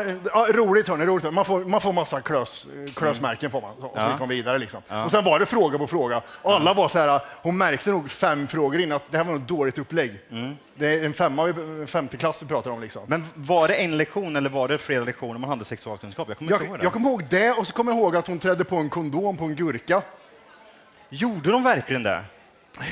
roligt 0.49 0.87
hörni, 0.87 1.05
roligt. 1.05 1.33
Man 1.33 1.45
får, 1.45 1.59
man 1.65 1.81
får 1.81 1.93
massa 1.93 2.21
klös, 2.21 2.67
klösmärken 2.95 3.51
får 3.51 3.61
man. 3.61 3.75
Så, 3.79 3.85
och 3.87 4.01
så 4.01 4.09
gick 4.09 4.19
man 4.19 4.29
vidare 4.29 4.57
liksom. 4.59 4.81
Och 5.05 5.11
sen 5.11 5.23
var 5.23 5.39
det 5.39 5.45
fråga 5.45 5.77
på 5.77 5.87
fråga. 5.87 6.21
Och 6.41 6.53
alla 6.53 6.73
var 6.73 6.87
så 6.87 6.99
här, 6.99 7.21
hon 7.41 7.57
märkte 7.57 7.89
nog 7.89 8.11
fem 8.11 8.47
frågor 8.47 8.81
in 8.81 8.91
att 8.91 9.03
det 9.11 9.17
här 9.17 9.23
var 9.23 9.35
ett 9.35 9.47
dåligt 9.47 9.77
upplägg. 9.77 10.11
Det 10.75 10.87
är 10.87 11.05
en 11.05 11.13
femma, 11.13 11.47
en 11.49 11.87
femte 11.87 12.17
klass 12.17 12.43
vi 12.43 12.47
pratar 12.47 12.71
om 12.71 12.81
liksom. 12.81 13.01
Men 13.07 13.25
var 13.33 13.67
det 13.67 13.73
en 13.73 13.97
lektion 13.97 14.35
eller 14.35 14.49
var 14.49 14.67
det 14.67 14.77
flera 14.77 15.03
lektioner 15.03 15.39
man 15.39 15.49
hade 15.49 15.65
sexualkunskap? 15.65 16.27
Jag 16.29 16.37
kommer 16.37 16.51
inte 16.53 16.65
ihåg 16.65 16.73
Jag, 16.73 16.79
det. 16.79 16.83
jag 16.83 16.93
kommer 16.93 17.09
ihåg 17.09 17.23
det 17.29 17.51
och 17.51 17.67
så 17.67 17.73
kommer 17.73 17.91
jag 17.91 17.99
ihåg 17.99 18.15
att 18.15 18.27
hon 18.27 18.39
trädde 18.39 18.63
på 18.63 18.75
en 18.75 18.89
kondom 18.89 19.37
på 19.37 19.45
en 19.45 19.55
gurka. 19.55 20.01
Gjorde 21.09 21.51
de 21.51 21.63
verkligen 21.63 22.03
det? 22.03 22.23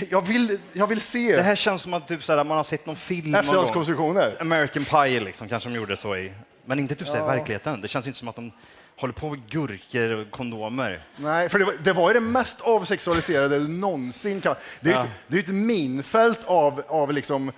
Jag 0.10 0.22
vill, 0.28 0.60
jag 0.74 0.88
vill 0.88 1.02
se 1.02 1.36
Det 1.36 1.42
här 1.42 1.56
känns 1.56 1.82
som 1.82 1.94
att 1.94 2.08
typ, 2.08 2.24
såhär, 2.24 2.44
man 2.44 2.58
har 2.58 2.63
sett 2.63 2.86
någon 2.86 2.96
film 2.96 3.36
efterhandskonstruktioner. 3.36 4.36
American 4.39 4.86
Pie 4.86 5.20
liksom, 5.20 5.50
kanske 5.50 5.70
de 5.70 5.76
gjorde 5.76 5.98
så 5.98 6.15
i. 6.18 6.34
Men 6.65 6.80
inte 6.80 6.96
typ 6.96 7.08
så 7.08 7.13
här, 7.13 7.24
i 7.24 7.38
verkligheten. 7.38 7.82
Det 7.82 7.88
känns 7.88 8.08
inte 8.08 8.20
som 8.20 8.28
att 8.28 8.36
de 8.36 8.52
håller 8.96 9.13
på 9.13 9.30
med 9.30 9.39
gurkor 9.50 10.12
och 10.12 10.32
kondomer. 10.32 11.02
Nej, 11.18 11.50
för 11.50 11.60
det 11.60 11.65
var, 11.65 11.74
det 11.84 11.94
var 11.94 12.10
ju 12.10 12.13
det 12.13 12.20
mest 12.20 12.62
avsexualiserade 12.62 13.60
du 13.60 13.68
någonsin 13.68 14.42
kan. 14.42 14.56
Det 14.82 14.89
är 14.89 14.94
ju 14.94 15.00
Ja. 15.00 15.06
ett, 15.28 15.34
är 15.34 15.39
ett 15.39 15.48
minfält 15.56 16.39
av, 16.46 16.84
av 16.88 17.13
liksom 17.13 17.52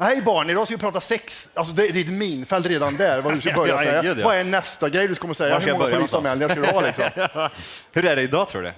Hej 0.00 0.22
barn, 0.22 0.50
idag 0.50 0.66
ska 0.66 0.76
vi 0.76 0.80
prata 0.80 1.00
sex. 1.00 1.48
Alltså 1.54 1.74
det, 1.74 1.88
det 1.88 2.00
är 2.00 2.04
ett 2.04 2.10
minfält 2.12 2.66
redan 2.66 2.96
där, 2.96 3.20
vad 3.20 3.34
du 3.34 3.40
ska 3.40 3.52
börja 3.56 3.72
Ja, 3.72 3.78
säga. 3.78 4.02
gud, 4.02 4.18
ja. 4.18 4.24
Vad 4.24 4.36
är 4.36 4.44
nästa 4.44 4.88
grej 4.88 5.08
du 5.08 5.14
kommer 5.14 5.34
säga? 5.34 5.58
Hur 5.58 5.72
många 5.72 5.90
polisanmälningar 5.96 6.48
ska 6.48 6.60
du 6.60 6.66
ha? 6.66 6.80
Liksom? 6.80 7.04
Hur 7.92 8.04
är 8.06 8.16
det 8.16 8.22
idag 8.22 8.48
tror 8.48 8.62
du? 8.62 8.72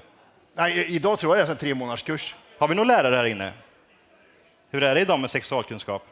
Nej, 0.56 0.86
idag 0.88 1.18
tror 1.18 1.36
jag 1.36 1.46
det 1.46 1.50
är 1.50 1.52
en 1.52 1.58
tre 1.58 1.74
månaders 1.74 2.02
kurs. 2.02 2.34
Har 2.60 2.68
vi 2.68 2.74
någon 2.74 2.86
lärare 2.86 3.16
här 3.16 3.24
inne? 3.24 3.52
Hur 4.70 4.82
är 4.82 4.94
det 4.94 5.00
idag 5.00 5.20
med 5.20 5.30
sexualkunskap? 5.30 6.02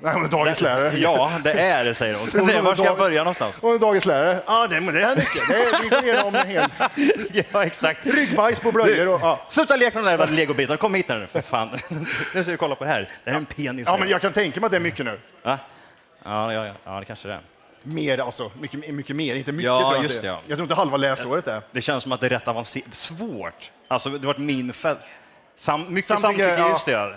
Nej, 0.00 0.24
är 0.24 0.28
dagens 0.28 0.60
lärare. 0.60 0.98
Ja, 0.98 1.32
det 1.44 1.52
är 1.52 1.84
det 1.84 1.94
säger 1.94 2.14
hon. 2.14 2.46
Det 2.46 2.60
var 2.60 2.74
ska 2.74 2.84
jag 2.84 2.98
börja 2.98 3.20
någonstans? 3.20 3.60
Hon 3.60 3.74
är 3.74 3.78
dagens 3.78 4.06
lärare. 4.06 4.42
Ja, 4.46 4.66
det, 4.66 4.80
men 4.80 4.94
det 4.94 5.02
är 5.02 5.16
mycket. 5.16 5.48
Det 5.48 5.78
vi 5.82 5.88
går 5.88 6.04
igenom 6.04 6.34
en 6.34 6.48
hel 6.48 6.70
Ja, 7.52 7.64
exakt. 7.64 8.06
ryggbajs 8.06 8.60
på 8.60 8.72
blöjor 8.72 9.08
och... 9.08 9.20
Ja. 9.22 9.40
Sluta 9.48 9.76
leka 9.76 10.00
med 10.00 10.18
de 10.18 10.26
där 10.26 10.32
legobitarna. 10.32 10.76
Kom 10.76 10.94
hit 10.94 11.08
här 11.08 11.18
nu, 11.18 11.26
för 11.26 11.40
fan. 11.40 11.70
Nu 12.34 12.42
ska 12.42 12.50
vi 12.50 12.56
kolla 12.56 12.74
på 12.74 12.84
det 12.84 12.90
här. 12.90 13.08
Det 13.24 13.30
här 13.30 13.36
är 13.36 13.40
en 13.40 13.46
penis. 13.46 13.86
ja, 13.86 13.96
men 13.96 14.08
jag 14.08 14.20
kan 14.20 14.32
tänka 14.32 14.60
mig 14.60 14.66
att 14.66 14.72
det 14.72 14.78
är 14.78 14.80
mycket 14.80 15.04
nu. 15.04 15.20
Ja, 15.42 15.58
ja, 16.24 16.52
ja, 16.52 16.72
ja, 16.84 16.98
det 16.98 17.04
kanske 17.04 17.28
det 17.28 17.34
är. 17.34 17.40
Mer 17.88 18.18
alltså, 18.20 18.50
mycket, 18.60 18.94
mycket 18.94 19.16
mer. 19.16 19.34
Inte 19.34 19.52
mycket 19.52 19.66
Ja, 19.66 19.80
tror 19.80 19.94
jag 19.94 20.02
just 20.04 20.22
det, 20.22 20.26
ja. 20.28 20.40
Jag 20.46 20.58
tror 20.58 20.64
inte 20.64 20.74
halva 20.74 20.96
läsåret 20.96 21.46
är. 21.46 21.62
Det 21.72 21.80
känns 21.80 22.02
som 22.02 22.12
att 22.12 22.20
det 22.20 22.26
är 22.26 22.30
rätt 22.30 22.48
avancerat. 22.48 22.94
Svårt. 22.94 23.70
Alltså, 23.88 24.10
det 24.10 24.26
var 24.26 24.34
ett 24.34 24.40
minfält. 24.40 24.98
Sam, 25.56 25.94
mycket 25.94 26.20
Samtycke, 26.20 26.56
ja. 26.58 26.68
just 26.68 26.84
det. 26.86 26.92
ja. 26.92 27.12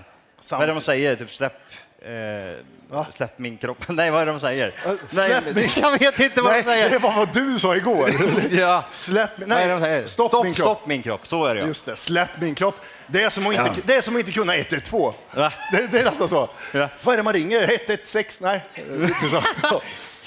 Vad 0.52 0.62
är 0.62 0.68
det 0.68 0.74
de 0.74 0.82
säger? 0.82 1.16
Typ 1.16 1.32
släpp... 1.32 1.54
Eh, 2.02 3.04
släpp 3.12 3.40
min 3.40 3.58
kropp. 3.58 3.78
Nej, 3.88 4.12
vad 4.12 4.22
är 4.22 4.26
det 4.26 4.32
de 4.32 4.40
säger? 4.40 4.74
släpp 5.10 5.44
Nej, 5.46 5.54
min- 5.56 5.70
Jag 5.82 6.00
vet 6.00 6.20
inte 6.20 6.42
vad 6.42 6.52
de 6.52 6.56
Nej, 6.56 6.64
säger. 6.64 6.90
det 6.90 6.98
var 6.98 7.14
vad 7.16 7.34
du 7.34 7.60
sa 7.60 7.76
igår. 7.76 8.10
Ja. 8.52 8.84
Släpp 8.92 9.30
de 9.38 9.46
Nej, 9.46 9.80
säger? 9.82 10.08
stopp, 10.08 10.28
stopp, 10.28 10.44
min 10.44 10.54
kropp. 10.54 10.78
stopp 10.78 10.88
min 10.88 11.02
kropp. 11.02 11.28
Så 11.28 11.46
är 11.46 11.56
det 11.56 11.62
ja. 11.62 11.68
Just 11.68 11.86
det, 11.86 11.96
släpp 11.96 12.30
min 12.42 12.56
kropp. 12.56 12.76
Det 13.08 13.24
är 13.24 13.30
som 13.30 13.48
att 13.48 13.54
inte, 13.54 13.82
det 13.86 13.96
är 13.96 14.02
som 14.02 14.16
att 14.16 14.20
inte 14.20 14.32
kunna 14.32 14.56
112. 14.56 15.14
Va? 15.36 15.54
Det, 15.72 15.92
det 15.92 16.00
är 16.00 16.06
nästan 16.06 16.30
så. 16.30 16.50
Ja. 16.74 16.90
Vad 17.04 17.14
är 17.14 17.18
det 17.18 17.24
man 17.24 17.34
ringer? 17.34 17.64
116? 17.88 18.48
Nej. 18.48 18.64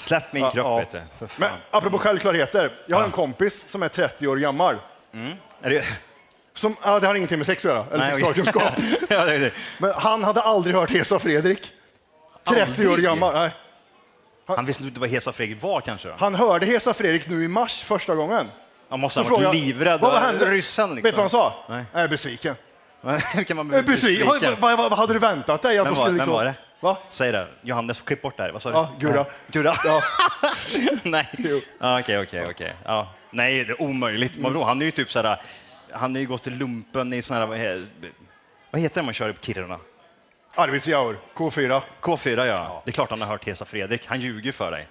Släpp 0.05 0.33
min 0.33 0.43
kropp, 0.43 0.55
ja. 0.55 0.77
vet 0.77 0.91
du. 0.91 1.27
Men 1.37 1.49
apropå 1.71 1.97
självklarheter. 1.97 2.71
Jag 2.85 2.97
har 2.97 3.03
en 3.03 3.11
kompis 3.11 3.65
som 3.67 3.83
är 3.83 3.87
30 3.87 4.27
år 4.27 4.35
gammal. 4.37 4.75
Är 5.61 5.69
det... 5.69 5.85
Som, 6.55 6.75
ja, 6.83 6.99
det 6.99 7.07
har 7.07 7.15
ingenting 7.15 7.37
med 7.37 7.47
sex 7.47 7.65
att 7.65 7.71
göra, 7.71 7.85
eller 7.91 8.09
sexualkunskap. 8.09 8.73
ja, 9.09 9.25
det 9.25 9.37
det. 9.37 9.51
Men 9.77 9.91
han 9.95 10.23
hade 10.23 10.41
aldrig 10.41 10.75
hört 10.75 10.91
Hesa 10.91 11.19
Fredrik. 11.19 11.71
30 12.47 12.85
år 12.85 12.89
Aldrig? 12.89 13.05
gammal. 13.05 13.33
Nej. 13.33 13.51
Han 14.47 14.65
visste 14.65 14.83
inte 14.83 14.99
vad 14.99 15.09
Hesa 15.09 15.31
Fredrik 15.31 15.61
var 15.61 15.81
kanske? 15.81 16.07
Då? 16.07 16.15
Han 16.17 16.35
hörde 16.35 16.65
Hesa 16.65 16.93
Fredrik 16.93 17.29
nu 17.29 17.43
i 17.43 17.47
mars 17.47 17.83
första 17.83 18.15
gången. 18.15 18.47
Han 18.89 18.99
måste 18.99 19.19
ha 19.21 19.29
varit 19.29 19.55
livrädd. 19.55 19.99
Vad, 19.99 20.11
vad 20.11 20.21
hände? 20.21 20.45
Ryssen 20.45 20.89
liksom. 20.89 21.03
Vet 21.03 21.13
du 21.13 21.21
vad 21.21 21.23
han 21.23 21.29
sa? 21.29 21.53
Nej. 21.69 21.85
Jag 21.93 22.01
är 22.01 22.07
besviken. 22.07 22.55
Hur 23.35 23.43
kan 23.43 23.57
man 23.57 23.67
bli 23.67 23.81
besviken. 23.81 24.27
besviken? 24.27 24.55
Vad, 24.59 24.77
vad, 24.77 24.89
vad 24.89 24.99
hade 24.99 25.13
du 25.13 25.19
väntat 25.19 25.61
dig? 25.61 25.77
Att 25.79 25.87
Vem 25.87 25.93
var, 25.93 26.01
skulle 26.01 26.09
vem 26.11 26.17
liksom- 26.17 26.33
var 26.33 26.45
det? 26.45 26.53
Va? 26.83 26.97
Säg 27.09 27.31
det. 27.31 27.47
Johannes, 27.61 28.01
klipp 28.01 28.21
bort 28.21 28.37
det 28.37 28.43
här. 28.43 28.49
Vad 28.51 28.61
sa 28.61 28.69
du? 28.69 28.75
Ja, 28.75 28.91
Gurra. 28.99 29.25
Gurra? 29.51 29.73
Ja. 29.85 30.01
Nej. 31.03 31.27
Ja, 31.79 31.99
Okej, 31.99 32.19
okej, 32.19 32.45
okej. 32.49 32.73
Ja. 32.85 33.07
Nej, 33.31 33.63
det 33.65 33.71
är 33.71 33.81
omöjligt. 33.81 34.33
Vadå, 34.37 34.63
han 34.63 34.81
är 34.81 34.85
ju 34.85 34.91
typ 34.91 35.11
såhär, 35.11 35.41
han 35.91 36.15
har 36.15 36.19
ju 36.21 36.27
gått 36.27 36.47
i 36.47 36.49
lumpen 36.49 37.13
i 37.13 37.21
såna 37.21 37.39
här, 37.39 37.47
vad 37.47 37.57
he- 37.57 37.85
Vad 38.71 38.81
heter 38.81 39.01
det 39.01 39.05
man 39.05 39.13
kör 39.13 39.29
upp 39.29 39.45
Kiruna? 39.45 39.77
Arvidsjaur, 40.55 41.17
K4. 41.33 41.81
K4 42.01 42.45
ja. 42.45 42.81
Det 42.85 42.91
är 42.91 42.93
klart 42.93 43.09
han 43.09 43.21
har 43.21 43.27
hört 43.27 43.45
Hesa 43.45 43.65
Fredrik. 43.65 44.05
Han 44.07 44.19
ljuger 44.21 44.51
för 44.51 44.71
dig. 44.71 44.87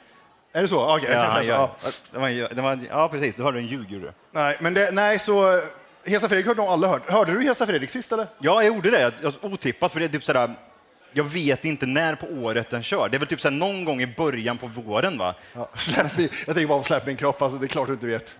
Är 0.52 0.62
det 0.62 0.68
så? 0.68 0.96
Okej, 0.96 1.10
Ja, 1.12 1.20
han 1.24 1.46
gör. 1.46 1.54
ja. 1.54 1.70
Det 2.12 2.18
var, 2.18 2.54
det 2.54 2.62
var, 2.62 2.78
ja, 2.90 3.08
precis. 3.08 3.34
Du 3.34 3.42
hörde 3.42 3.58
en 3.58 3.66
ljuger 3.66 3.98
du. 4.00 4.12
Nej, 4.32 4.56
men 4.60 4.74
det, 4.74 4.90
nej, 4.90 5.18
så 5.18 5.52
eh, 5.56 5.62
Hesa 6.04 6.28
Fredrik 6.28 6.46
har 6.46 6.54
nog 6.54 6.66
alla 6.66 6.88
hört. 6.88 7.10
Hörde 7.10 7.32
du 7.32 7.42
Hesa 7.42 7.66
Fredrik 7.66 7.90
sist 7.90 8.12
eller? 8.12 8.26
Ja, 8.38 8.62
jag 8.62 8.74
gjorde 8.74 8.90
det. 8.90 9.12
Jag, 9.22 9.32
otippat, 9.40 9.92
för 9.92 10.00
det 10.00 10.06
är 10.06 10.08
typ 10.08 10.24
sådär, 10.24 10.50
jag 11.12 11.24
vet 11.24 11.64
inte 11.64 11.86
när 11.86 12.14
på 12.14 12.26
året 12.26 12.70
den 12.70 12.82
kör. 12.82 13.08
Det 13.08 13.16
är 13.16 13.18
väl 13.18 13.28
typ 13.28 13.40
såhär 13.40 13.56
någon 13.56 13.84
gång 13.84 14.02
i 14.02 14.06
början 14.06 14.58
på 14.58 14.66
våren, 14.66 15.18
va? 15.18 15.34
Ja, 15.54 15.68
jag 15.96 16.10
tänker 16.10 16.66
bara 16.66 16.78
på 16.78 16.84
släpp 16.84 17.06
min 17.06 17.16
kropp, 17.16 17.42
alltså, 17.42 17.58
det 17.58 17.66
är 17.66 17.68
klart 17.68 17.86
du 17.86 17.92
inte 17.92 18.06
vet. 18.06 18.36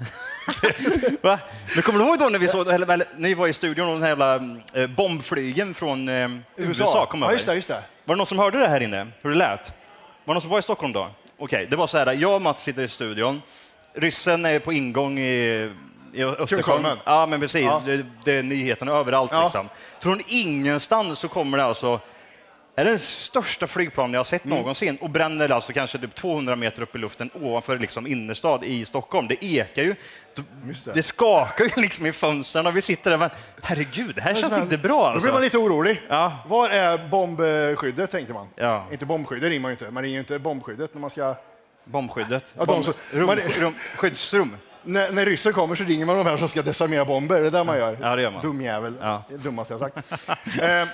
va? 1.22 1.38
Men 1.74 1.82
kommer 1.82 1.98
du 1.98 2.04
ihåg 2.04 2.18
då 2.18 2.28
när 2.28 2.38
vi 2.38 2.48
såg, 2.48 2.68
eller, 2.68 2.92
eller, 2.92 3.06
vi 3.16 3.34
var 3.34 3.48
i 3.48 3.52
studion 3.52 3.86
och 3.86 3.92
den 3.92 4.02
här 4.02 4.08
jävla 4.08 4.40
eh, 4.72 4.86
bombflygen 4.86 5.74
från 5.74 6.08
eh, 6.08 6.30
USA, 6.56 6.84
USA. 6.84 7.06
kom 7.06 7.22
Ja, 7.22 7.32
just 7.32 7.46
det, 7.46 7.54
just 7.54 7.68
det. 7.68 7.82
Var 8.04 8.14
det 8.14 8.18
någon 8.18 8.26
som 8.26 8.38
hörde 8.38 8.58
det 8.58 8.68
här 8.68 8.80
inne? 8.80 9.08
Hur 9.22 9.30
det 9.30 9.36
lät? 9.36 9.72
Var 10.24 10.24
det 10.24 10.32
någon 10.32 10.40
som 10.40 10.50
var 10.50 10.58
i 10.58 10.62
Stockholm 10.62 10.92
då? 10.92 11.10
Okej, 11.38 11.66
det 11.70 11.76
var 11.76 11.86
så 11.86 11.98
här, 11.98 12.12
jag 12.12 12.34
och 12.34 12.42
Mats 12.42 12.62
sitter 12.62 12.82
i 12.82 12.88
studion. 12.88 13.42
Ryssen 13.94 14.44
är 14.44 14.58
på 14.58 14.72
ingång 14.72 15.18
i, 15.18 15.70
i 16.12 16.24
Östersjön. 16.24 16.98
Ja, 17.04 17.26
men 17.26 17.40
precis. 17.40 17.62
Ja. 17.62 17.82
Det, 17.86 18.06
det 18.24 18.32
är 18.32 18.42
nyheterna 18.42 18.92
överallt. 18.92 19.30
Ja. 19.32 19.42
Liksom. 19.42 19.68
Från 20.00 20.20
ingenstans 20.26 21.18
så 21.18 21.28
kommer 21.28 21.58
det 21.58 21.64
alltså 21.64 22.00
är 22.76 22.84
den 22.84 22.98
största 22.98 23.66
flygplanen 23.66 24.12
jag 24.12 24.18
har 24.20 24.24
sett 24.24 24.44
Mm. 24.44 24.58
någonsin 24.58 24.96
och 25.00 25.10
bränner 25.10 25.52
alltså 25.52 25.72
kanske 25.72 25.98
typ 25.98 26.14
200 26.14 26.56
meter 26.56 26.82
upp 26.82 26.96
i 26.96 26.98
luften 26.98 27.30
ovanför 27.34 27.78
liksom 27.78 28.06
innerstad 28.06 28.64
i 28.64 28.84
Stockholm. 28.84 29.28
Det 29.28 29.44
ekar 29.44 29.82
ju. 29.82 29.94
Det. 30.34 30.94
det. 30.94 31.02
skakar 31.02 31.64
ju 31.64 31.70
liksom 31.82 32.06
i 32.06 32.12
fönstren 32.12 32.66
och 32.66 32.76
vi 32.76 32.82
sitter 32.82 33.10
där 33.10 33.18
men 33.18 33.30
herregud, 33.62 34.14
det 34.14 34.20
här 34.22 34.34
känns 34.34 34.58
inte 34.58 34.78
bra 34.78 34.98
Då 35.00 35.06
alltså. 35.06 35.26
blir 35.26 35.32
man 35.32 35.42
lite 35.42 35.58
orolig. 35.58 36.02
Ja. 36.08 36.38
Var 36.46 36.68
är 36.70 36.98
bombskyddet, 37.08 38.10
tänkte 38.10 38.32
man. 38.32 38.48
Ja. 38.56 38.86
Inte 38.92 39.06
bombskyddet 39.06 39.48
ringer 39.48 39.60
man 39.60 39.70
ju 39.70 39.72
inte. 39.72 39.90
Man 39.90 40.02
ringer 40.02 40.14
ju 40.14 40.20
inte 40.20 40.38
bombskyddet 40.38 40.94
när 40.94 41.00
man 41.00 41.10
ska... 41.10 41.34
Bombskyddet. 41.84 42.54
Ja, 42.58 42.64
Bomb, 42.64 42.84
rum, 43.10 43.26
man- 43.26 43.36
rum, 43.36 43.74
skyddsrum. 43.96 44.56
När, 44.82 45.12
när 45.12 45.26
ryssen 45.26 45.52
kommer 45.52 45.76
så 45.76 45.84
ringer 45.84 46.06
man 46.06 46.16
de 46.16 46.26
här 46.26 46.36
som 46.36 46.48
ska 46.48 46.62
desarmera 46.62 47.04
bomber. 47.04 47.40
Det 47.40 47.46
är 47.46 47.50
det 47.50 47.64
man 47.64 47.78
gör. 47.78 47.98
Ja, 48.00 48.16
det 48.16 48.22
gör 48.22 48.30
man. 48.30 48.42
Dum 48.42 48.60
jävel. 48.62 48.94
Ja. 49.00 49.22
Dummaste 49.30 49.74
jag 49.74 49.80
sagt. 49.80 49.96
eh, 50.60 50.88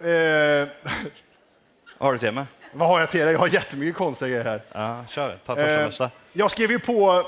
eh, 0.00 0.68
har 1.98 2.12
du 2.12 2.18
till 2.18 2.32
mig? 2.32 2.44
vad 2.72 2.88
har 2.88 3.00
jag 3.00 3.10
till 3.10 3.20
dig? 3.20 3.32
Jag 3.32 3.38
har 3.38 3.48
jättemycket 3.48 3.96
konstiga 3.96 4.28
grejer 4.28 4.44
här. 4.44 4.62
Ja, 4.72 5.04
kör. 5.08 5.38
Ta 5.46 5.56
första 5.56 5.70
Eh, 5.80 5.86
bästa. 5.86 6.10
jag 6.32 6.50
skrev 6.50 6.70
ju 6.70 6.78
på... 6.78 7.26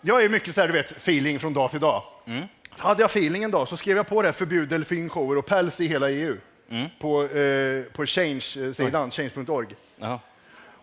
Jag 0.00 0.24
är 0.24 0.28
mycket 0.28 0.54
så 0.54 0.60
här, 0.60 0.68
du 0.68 0.74
vet, 0.74 0.90
feeling 0.90 1.40
från 1.40 1.54
dag 1.54 1.70
till 1.70 1.80
dag. 1.80 2.02
Mm. 2.26 2.44
Hade 2.70 3.02
jag 3.02 3.10
feeling 3.10 3.44
en 3.44 3.50
dag 3.50 3.68
så 3.68 3.76
skrev 3.76 3.96
jag 3.96 4.06
på 4.06 4.22
det 4.22 4.28
här 4.28 4.32
förbjud 4.32 4.68
delfinshower 4.68 5.38
och 5.38 5.46
päls 5.46 5.80
i 5.80 5.86
hela 5.86 6.10
EU. 6.10 6.36
Mm. 6.70 6.88
På, 7.00 7.24
eh, 7.24 7.82
på 7.92 8.06
change-sidan, 8.06 9.10
change.org. 9.10 9.66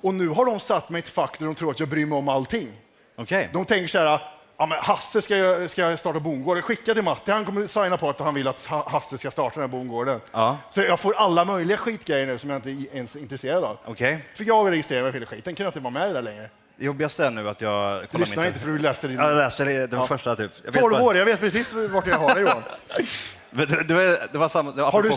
Och 0.01 0.13
nu 0.13 0.27
har 0.27 0.45
de 0.45 0.59
satt 0.59 0.89
mig 0.89 0.99
i 0.99 1.03
ett 1.03 1.09
fack 1.09 1.39
där 1.39 1.45
de 1.45 1.55
tror 1.55 1.71
att 1.71 1.79
jag 1.79 1.89
bryr 1.89 2.05
mig 2.05 2.17
om 2.17 2.29
allting. 2.29 2.67
Okej. 3.15 3.49
De 3.53 3.65
tänker 3.65 3.87
så 3.87 3.97
här, 3.99 4.19
ja, 4.57 4.65
men 4.65 4.77
Hasse 4.81 5.21
ska, 5.21 5.67
ska 5.69 5.97
starta 5.97 6.19
bondgård. 6.19 6.61
Skicka 6.63 6.93
till 6.93 7.03
Matti, 7.03 7.31
han 7.31 7.45
kommer 7.45 7.67
signa 7.67 7.97
på 7.97 8.09
att 8.09 8.19
han 8.19 8.33
vill 8.33 8.47
att 8.47 8.65
Ha- 8.65 8.89
Hasse 8.89 9.17
ska 9.17 9.31
starta 9.31 9.53
den 9.59 9.69
här 9.69 9.77
bondgården. 9.77 10.19
Ja. 10.31 10.57
Så 10.69 10.81
jag 10.81 10.99
får 10.99 11.13
alla 11.17 11.45
möjliga 11.45 11.77
skitgrejer 11.77 12.25
nu 12.27 12.37
som 12.37 12.49
jag 12.49 12.67
inte 12.67 12.97
ens 12.97 13.15
är 13.15 13.19
intresserad 13.19 13.63
av. 13.63 13.77
Okej. 13.85 14.25
Fick 14.35 14.47
jag 14.47 14.71
registrera 14.71 15.03
mig 15.03 15.11
för 15.11 15.19
hela 15.19 15.29
skiten, 15.29 15.55
kunde 15.55 15.63
jag 15.63 15.69
inte 15.69 15.79
vara 15.79 15.93
med 15.93 16.03
i 16.03 16.07
det 16.07 16.13
där 16.13 16.21
längre. 16.21 16.49
Det 16.79 16.85
jobbigaste 16.85 17.25
är 17.25 17.31
nu 17.31 17.49
att 17.49 17.61
jag... 17.61 18.05
Du 18.11 18.17
lyssnar 18.17 18.43
mitt- 18.43 18.47
inte 18.47 18.59
för 18.59 18.67
du 18.67 18.79
läste 18.79 19.07
din... 19.07 19.17
Ja, 19.17 19.27
jag 19.29 19.37
läste 19.37 19.65
det, 19.65 19.87
det 19.87 19.95
var 19.95 20.03
Ja. 20.03 20.07
första 20.07 20.35
typ. 20.35 20.51
Jag 20.65 20.71
vet 20.71 20.81
12 20.81 20.93
bara- 20.93 21.03
år, 21.03 21.17
jag 21.17 21.25
vet 21.25 21.39
precis 21.39 21.73
vart 21.73 22.07
jag 22.07 22.17
har 22.19 22.33
dig 22.35 22.43
Johan. 22.43 22.63
Det, 23.51 23.65
det, 23.87 23.93
var, 23.93 24.31
det 24.33 24.37
var 24.37 24.49
samma... 24.49 24.71
Det 24.71 24.81
var 24.81 24.91
Har 24.91 25.03
du, 25.03 25.11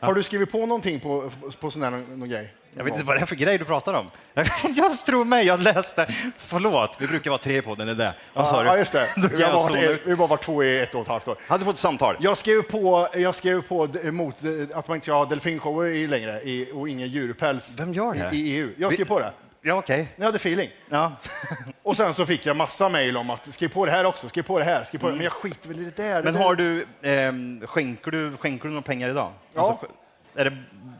har 0.00 0.14
du 0.14 0.22
skrivit 0.22 0.52
på 0.52 0.58
någonting 0.58 1.00
på, 1.00 1.30
på 1.60 1.70
sån 1.70 1.82
här 1.82 1.90
någon, 1.90 2.04
någon 2.20 2.28
grej? 2.28 2.54
Jag 2.74 2.84
vet 2.84 2.92
inte 2.92 3.04
vad 3.06 3.16
det 3.16 3.20
är 3.20 3.26
för 3.26 3.36
grej 3.36 3.58
du 3.58 3.64
pratar 3.64 3.94
om. 3.94 4.10
Jag 4.76 5.04
tror 5.04 5.24
mig, 5.24 5.46
jag 5.46 5.60
läste. 5.60 6.06
Förlåt, 6.36 6.96
vi 6.98 7.06
brukar 7.06 7.30
vara 7.30 7.38
tre 7.38 7.62
på 7.62 7.74
den, 7.74 7.88
är 7.88 7.94
det 7.94 8.14
Vad 8.34 8.48
sa 8.48 8.62
du? 8.62 8.68
Ja, 8.68 8.78
just 8.78 8.92
det. 8.92 9.08
Vi 9.16 9.42
har, 9.42 9.52
varit, 9.52 10.00
vi 10.06 10.14
har 10.14 10.28
varit 10.28 10.42
två 10.42 10.64
i 10.64 10.80
ett 10.80 10.94
och 10.94 11.02
ett 11.02 11.08
halvt 11.08 11.28
år. 11.28 11.36
Hade 11.48 11.64
fått 11.64 11.74
ett 11.74 11.80
samtal. 11.80 12.16
Jag 12.20 12.36
skrev 12.36 12.62
på, 12.62 13.08
jag 13.14 13.34
skrev 13.34 13.62
på 13.62 13.88
mot 14.04 14.44
eh, 14.44 14.50
att 14.78 14.88
man 14.88 14.94
inte 14.94 15.04
ska 15.04 15.12
ha 15.12 15.24
delfinshower 15.24 16.08
längre 16.08 16.40
i, 16.42 16.70
och 16.74 16.88
ingen 16.88 17.08
djurpäls 17.08 17.74
Vem 17.78 17.94
gör 17.94 18.14
det? 18.14 18.36
i, 18.36 18.56
EU. 18.56 18.70
Jag 18.78 18.92
skrev 18.92 19.06
Vi- 19.06 19.08
på 19.08 19.20
det. 19.20 19.32
Ja, 19.62 19.74
okej. 19.74 20.08
Jag 20.16 20.24
hade 20.24 20.36
feeling. 20.36 20.70
Ja. 20.88 21.12
Och 21.82 21.96
sen 21.96 22.14
så 22.14 22.26
fick 22.26 22.46
jag 22.46 22.56
massa 22.56 22.88
mejl 22.88 23.16
om 23.16 23.30
att 23.30 23.54
skriv 23.54 23.68
på 23.68 23.86
det 23.86 23.92
här 23.92 24.04
också, 24.04 24.28
skriv 24.28 24.42
på 24.42 24.58
det 24.58 24.64
här, 24.64 24.84
skriv 24.84 24.98
på 24.98 25.06
det. 25.08 25.14
Men 25.14 25.24
jag 25.24 25.32
skiter 25.32 25.68
väl 25.68 25.80
i 25.80 25.84
det 25.84 25.96
där. 25.96 26.10
Mm. 26.12 26.24
Men 26.24 26.34
det 26.34 26.40
har 26.40 26.54
du, 26.54 26.86
ehm, 27.02 27.62
skänker 27.66 28.10
du, 28.10 28.36
skänker 28.36 28.64
du 28.64 28.70
några 28.70 28.82
pengar 28.82 29.10
idag? 29.10 29.32
Ja. 29.54 29.80
är 30.34 30.44
det 30.44 30.56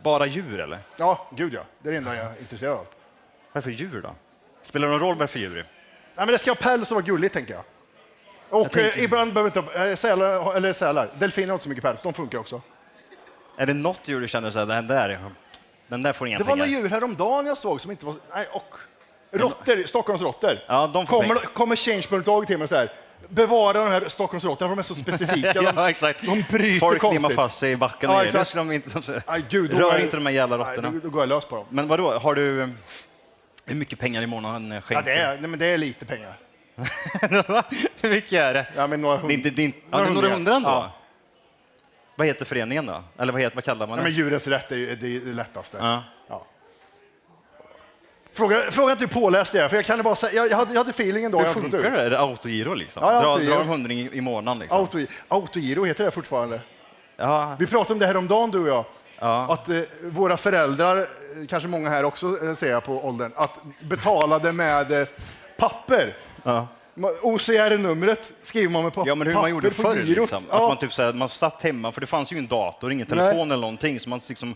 bara 0.09 0.27
djur 0.27 0.61
eller? 0.61 0.79
Ja, 0.97 1.27
gud 1.37 1.55
ja. 1.55 1.61
Det 1.83 1.89
är 1.89 1.93
det 1.93 1.99
enda 1.99 2.17
jag 2.17 2.27
är 2.27 2.39
intresserad 2.41 2.73
av. 2.73 2.79
Vad 2.79 2.87
är 3.53 3.55
det 3.55 3.63
för 3.63 3.71
djur 3.71 4.03
då? 4.03 4.15
Spelar 4.63 4.87
det 4.87 4.93
någon 4.93 5.01
roll 5.01 5.15
vad 5.15 5.19
det 5.19 5.25
är 5.25 5.27
för 5.27 5.39
djur? 5.39 5.55
Nej, 5.55 5.65
men 6.15 6.27
det 6.27 6.39
ska 6.39 6.51
ha 6.51 6.55
päls 6.57 6.91
och 6.91 6.95
vara 6.95 7.05
gulligt, 7.05 7.35
tänker 7.35 7.55
jag. 7.55 7.63
Och 8.51 8.61
Jag 8.65 8.73
tänker- 8.73 8.99
eh, 8.99 9.05
ibland 9.05 9.33
behöver 9.33 9.59
inte 9.61 9.89
eh, 9.89 9.97
sälar, 9.97 10.57
eller 10.57 10.73
sälar. 10.73 11.11
Delfiner 11.19 11.49
har 11.49 11.55
inte 11.55 11.63
så 11.63 11.69
mycket 11.69 11.85
päls, 11.85 12.03
de 12.03 12.13
funkar 12.15 12.39
också. 12.39 12.61
Är 13.57 13.67
det 13.67 13.75
något 13.75 14.01
djur 14.05 14.21
du 14.21 14.29
känner 14.29 14.51
så 14.51 14.59
här, 14.59 14.67
den 14.67 14.87
där, 14.87 15.19
den 15.89 16.03
där 16.03 16.13
får 16.13 16.29
inga 16.29 16.39
Det 16.39 16.45
var 16.45 16.53
pengar? 16.53 16.67
några 16.67 16.81
djur 16.81 16.91
häromdagen 16.91 17.47
jag 17.47 17.59
såg 17.59 17.81
som 17.81 17.91
inte 17.91 18.07
var... 18.07 18.15
Nej, 18.35 18.47
och... 18.53 18.75
Råttor, 19.31 19.83
Stockholmsråttor. 19.87 20.59
Ja, 20.67 20.91
de 20.95 21.07
får 21.07 21.21
kommer, 21.23 21.35
pengar. 21.35 21.51
kommer 21.55 21.77
Change.org 21.77 22.47
till 22.47 22.59
mig 22.59 22.69
så 22.69 22.77
här. 22.77 22.91
Bevara 23.29 23.79
de 23.85 23.91
här 23.91 24.09
Stockholmsråttorna, 24.09 24.69
för 24.69 24.77
de 24.77 24.79
är 24.79 24.83
så 24.83 24.95
specifika. 24.95 25.53
De, 25.63 25.65
ja, 25.77 25.91
exakt. 25.91 26.23
de 26.27 26.45
bryter 26.51 26.81
Folk 26.81 27.01
konstigt. 27.01 27.35
fast 27.37 27.59
sig 27.59 27.73
i 27.73 27.77
backen. 27.77 28.11
Ja, 28.11 28.17
Ja, 28.19 28.25
exakt. 28.25 28.55
de 28.55 28.73
inte, 28.73 29.01
de, 29.01 29.21
Aj, 29.27 29.45
gud, 29.51 29.75
rör 29.75 29.95
är- 29.95 29.99
inte 30.03 30.17
de 30.17 30.27
här 30.27 30.33
jävla 30.33 30.59
råttorna. 30.59 30.93
då, 31.03 31.11
går 31.11 31.23
jag 31.23 31.29
lös 31.29 31.45
på 31.45 31.57
dem. 31.57 31.67
Men 31.69 31.89
vadå, 31.89 32.13
har 32.19 32.35
du... 32.35 32.69
Hur 33.65 33.75
mycket 33.75 33.99
pengar 33.99 34.23
i 34.23 34.27
månaden 34.27 34.71
Ja, 34.71 34.81
skänker 34.81 35.05
det, 35.05 35.19
är, 35.21 35.39
nej, 35.41 35.51
men 35.51 35.59
det 35.59 35.67
är 35.67 35.79
lite 35.79 36.05
pengar. 36.07 36.39
Hur 38.03 38.11
mycket 38.11 38.33
är 38.33 38.55
det? 38.55 38.67
Ja, 38.77 38.87
men 38.87 39.01
några 39.01 39.17
Det 39.17 39.21
är 39.21 39.23
hundra. 39.23 39.35
inte, 39.35 39.51
det 39.51 39.63
är 39.63 39.65
inte, 39.65 39.79
ja, 39.91 39.99
det 39.99 40.11
några 40.11 40.29
hundra 40.29 40.55
ändå? 40.55 40.69
Ja. 40.69 40.93
Vad 42.17 42.27
heter 42.27 42.45
föreningen 42.45 42.87
då? 42.87 43.03
Eller 43.19 43.33
vad, 43.33 43.43
heter, 43.43 43.55
vad 43.55 43.65
kallar 43.65 43.87
man 43.87 43.99
det? 43.99 44.05
men 44.05 44.13
djurens 44.13 44.47
rätt 44.47 44.69
det, 44.69 44.75
är 44.93 44.97
det 44.97 45.33
lättaste. 45.33 45.77
Ja. 45.81 46.05
Fråga, 48.39 48.71
fråga 48.71 48.93
inte 48.93 49.05
hur 49.05 49.21
påläst 49.21 49.55
jag 49.55 49.65
är, 49.65 49.69
för 49.69 49.77
jag 49.77 49.85
kan 49.85 50.03
bara 50.03 50.17
säga, 50.17 50.33
jag, 50.33 50.51
jag, 50.51 50.57
hade, 50.57 50.73
jag 50.73 50.81
hade 50.81 50.91
feelingen 50.91 51.31
då. 51.33 51.39
Hur 51.39 51.45
funkar 51.47 51.79
det? 51.91 52.01
Är 52.03 52.11
det 52.11 52.19
autogiro 52.19 52.75
liksom? 52.75 53.03
Ja, 53.05 53.21
dra, 53.21 53.29
autogiro. 53.33 53.55
dra 53.55 53.61
en 53.61 53.69
hundring 53.69 53.99
i, 53.99 54.11
i 54.13 54.21
månaden 54.21 54.59
liksom? 54.59 54.79
Auto, 54.79 54.99
autogiro 55.29 55.85
heter 55.85 56.05
det 56.05 56.11
fortfarande. 56.11 56.61
ja. 57.17 57.57
Vi 57.59 57.67
pratade 57.67 57.93
om 57.93 57.99
det 57.99 58.07
här 58.07 58.17
om 58.17 58.29
dagen 58.29 58.51
du 58.51 58.59
och 58.61 58.69
jag. 58.69 58.85
Ja. 59.19 59.53
Att 59.53 59.69
eh, 59.69 59.77
våra 60.03 60.37
föräldrar, 60.37 60.97
eh, 60.99 61.07
kanske 61.49 61.69
många 61.69 61.91
här 61.91 62.05
också 62.05 62.45
eh, 62.45 62.55
ser 62.55 62.71
jag 62.71 62.85
på 62.85 63.07
åldern, 63.07 63.33
att 63.37 63.55
betalade 63.81 64.53
med 64.53 64.93
eh, 65.01 65.07
papper. 65.59 66.17
Ja. 66.43 66.67
OCR-numret 67.23 68.33
skriver 68.43 68.73
man 68.73 68.83
med 68.83 68.93
pa- 68.95 69.05
Ja, 69.07 69.15
men 69.15 69.27
hur 69.27 69.35
papper 69.35 69.43
man 69.43 69.51
gjorde 69.51 69.71
förr. 69.71 69.95
Liksom. 69.95 70.45
Att 70.51 70.61
man, 70.61 70.77
typ, 70.79 70.93
såhär, 70.93 71.13
man 71.13 71.29
satt 71.29 71.63
hemma, 71.63 71.93
för 71.93 72.01
det 72.01 72.07
fanns 72.07 72.33
ju 72.33 72.37
ingen 72.37 72.49
dator, 72.49 72.93
ingen 72.93 73.07
Nej. 73.11 73.19
telefon 73.19 73.51
eller 73.51 73.61
någonting. 73.61 74.01
Så 74.01 74.09
man, 74.09 74.21
liksom, 74.27 74.55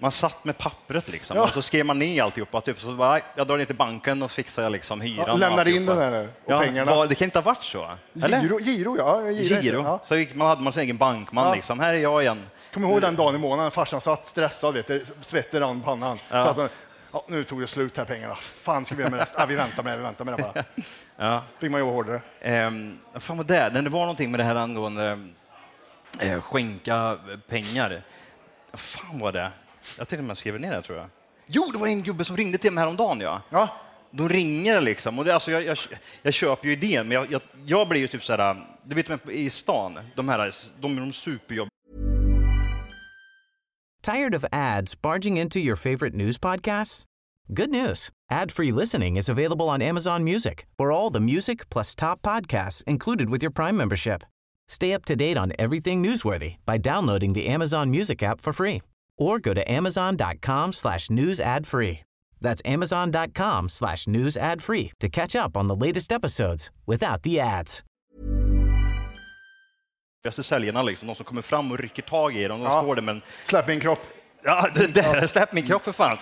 man 0.00 0.12
satt 0.12 0.44
med 0.44 0.58
pappret 0.58 1.08
liksom. 1.08 1.36
Ja. 1.36 1.42
och 1.42 1.50
så 1.50 1.62
skrev 1.62 1.86
man 1.86 1.98
ner 1.98 2.22
alltihopa. 2.22 2.60
Typ, 2.60 2.80
så 2.80 2.92
bara, 2.92 3.10
"Nej, 3.10 3.22
jag 3.34 3.46
drar 3.46 3.58
ner 3.58 3.64
till 3.64 3.76
banken 3.76 4.22
och 4.22 4.30
fixar 4.30 4.70
liksom 4.70 5.00
hyran. 5.00 5.24
Ja, 5.28 5.34
lämnar 5.34 5.68
in 5.68 5.74
alltihopa." 5.74 6.00
den 6.00 6.12
här 6.12 6.20
nu, 6.22 6.28
och 6.44 6.52
ja, 6.52 6.60
pengarna. 6.60 6.94
Var, 6.94 7.06
det 7.06 7.14
kan 7.14 7.24
inte 7.24 7.38
ha 7.38 7.44
varit 7.44 7.62
så? 7.62 7.90
Eller? 8.24 8.42
Giro, 8.42 8.60
giro, 8.60 8.96
ja. 8.98 9.30
Giro. 9.30 9.60
Giro. 9.60 9.82
Ja. 9.82 10.00
Så 10.04 10.24
man 10.34 10.48
hade 10.48 10.62
man 10.62 10.72
sin 10.72 10.82
egen 10.82 10.96
bankman. 10.96 11.46
Ja. 11.46 11.54
Liksom. 11.54 11.80
Här 11.80 11.94
är 11.94 11.98
jag 11.98 12.22
igen. 12.22 12.46
Kommer 12.74 12.88
ihåg 12.88 13.00
den 13.00 13.16
dagen 13.16 13.34
i 13.34 13.38
månaden, 13.38 13.70
farsan 13.70 14.00
satt 14.00 14.26
stressad, 14.26 14.74
vet 14.74 14.86
du, 14.86 15.04
svetten 15.20 15.60
rann 15.60 15.82
pannan. 15.82 16.18
Ja. 16.30 16.44
Så 16.44 16.50
att 16.50 16.56
han, 16.56 16.68
ja, 17.12 17.24
nu 17.28 17.44
tog 17.44 17.60
det 17.60 17.66
slut 17.66 17.96
här 17.96 18.04
pengarna. 18.04 18.34
Fan 18.34 18.84
ska 18.84 18.94
vi 18.94 19.02
göra 19.02 19.10
med 19.10 19.20
resten? 19.20 19.40
Ja, 19.40 19.46
vi 19.46 19.54
väntar 19.54 19.82
med 19.82 19.92
det, 19.92 19.96
vi 19.96 20.02
väntar 20.02 20.24
med 20.24 20.34
det 20.34 20.42
bara. 20.42 20.64
Ja. 21.16 21.42
Fick 21.58 21.70
man 21.70 21.80
jobba 21.80 21.92
hårdare. 21.92 22.20
Um, 22.66 22.98
fan 23.18 23.36
vad 23.36 23.46
det. 23.46 23.70
Det 23.70 23.90
var 23.90 24.00
någonting 24.00 24.30
med 24.30 24.40
det 24.40 24.44
här 24.44 24.54
angående 24.54 25.18
eh, 26.18 26.40
skänka 26.40 27.18
pengar. 27.48 28.02
Vad 28.70 28.80
fan 28.80 29.18
var 29.18 29.32
det? 29.32 29.50
Jag 29.98 30.08
tänkte 30.08 30.22
om 30.22 30.28
jag 30.28 30.38
skrev 30.38 30.60
ner 30.60 30.72
det 30.72 30.82
tror 30.82 30.98
jag. 30.98 31.06
Jo, 31.46 31.70
det 31.72 31.78
var 31.78 31.86
en 31.86 32.02
gubbe 32.02 32.24
som 32.24 32.36
ringde 32.36 32.58
till 32.58 32.72
mig 32.72 32.82
häromdagen. 32.82 33.20
Ja. 33.20 33.42
Ja. 33.50 33.68
De 34.10 34.28
ringer 34.28 34.80
liksom. 34.80 35.18
Och 35.18 35.24
det, 35.24 35.34
alltså, 35.34 35.50
jag, 35.50 35.64
jag, 35.64 35.78
jag 36.22 36.34
köper 36.34 36.66
ju 36.68 36.72
idén, 36.72 37.08
men 37.08 37.14
jag, 37.14 37.32
jag, 37.32 37.40
jag 37.66 37.88
blir 37.88 38.00
ju 38.00 38.08
typ 38.08 38.24
sådär, 38.24 38.66
du 38.84 38.94
vet 38.94 39.08
men 39.08 39.18
i 39.30 39.50
stan, 39.50 39.98
de 40.14 40.28
här, 40.28 40.54
de 40.80 40.96
är 40.96 41.00
de 41.00 41.12
superjobbiga 41.12 41.70
Tired 44.02 44.34
of 44.34 44.44
ads 44.50 45.02
barging 45.02 45.36
into 45.36 45.58
your 45.58 45.76
favorite 45.76 46.14
news 46.14 46.38
podcasts? 46.38 47.04
Good 47.52 47.70
news. 47.70 48.10
Ad-free 48.30 48.72
listening 48.72 49.16
is 49.16 49.28
available 49.28 49.68
on 49.68 49.82
Amazon 49.82 50.24
Music 50.24 50.66
for 50.78 50.90
all 50.90 51.10
the 51.10 51.20
music 51.20 51.68
plus 51.68 51.94
top 51.94 52.22
podcasts 52.22 52.82
included 52.84 53.28
with 53.28 53.42
your 53.42 53.52
Prime 53.52 53.76
membership. 53.76 54.22
Stay 54.68 54.94
up 54.94 55.04
to 55.04 55.16
date 55.16 55.36
on 55.36 55.52
everything 55.58 56.02
newsworthy 56.02 56.56
by 56.64 56.78
downloading 56.78 57.34
the 57.34 57.46
Amazon 57.46 57.90
Music 57.90 58.22
app 58.22 58.40
for 58.40 58.52
free 58.52 58.80
or 59.20 59.38
go 59.38 59.54
to 59.54 59.70
amazon.com 59.72 60.72
slash 60.72 61.10
news 61.10 61.40
ad 61.40 61.66
free. 61.66 61.98
That's 62.40 62.62
amazon.com 62.64 63.68
slash 63.68 64.06
news 64.06 64.36
ad 64.36 64.62
free 64.62 64.90
to 65.00 65.08
catch 65.08 65.36
up 65.46 65.56
on 65.56 65.68
the 65.68 65.86
latest 65.86 66.12
episodes 66.12 66.70
without 66.86 67.22
the 67.22 67.40
ads. 67.40 67.82
roligaste 70.24 70.42
säljarna, 70.42 70.82
liksom, 70.82 71.08
de 71.08 71.14
som 71.14 71.24
kommer 71.24 71.42
fram 71.42 71.72
och 71.72 71.78
rycker 71.78 72.02
tag 72.02 72.36
i 72.36 72.48
dem. 72.48 72.58
De 72.60 72.64
Ja. 72.64 72.80
står 72.82 72.94
där 72.94 73.02
med 73.02 73.14
en 73.14 73.22
Släpp 73.44 73.68
min 73.68 73.80
kropp. 73.80 74.00
Ja, 74.42 74.66
det, 74.74 74.86
det, 74.94 75.28
släpp 75.28 75.52
min 75.52 75.66
kropp 75.66 75.84
för 75.84 75.92
fan. 75.92 76.18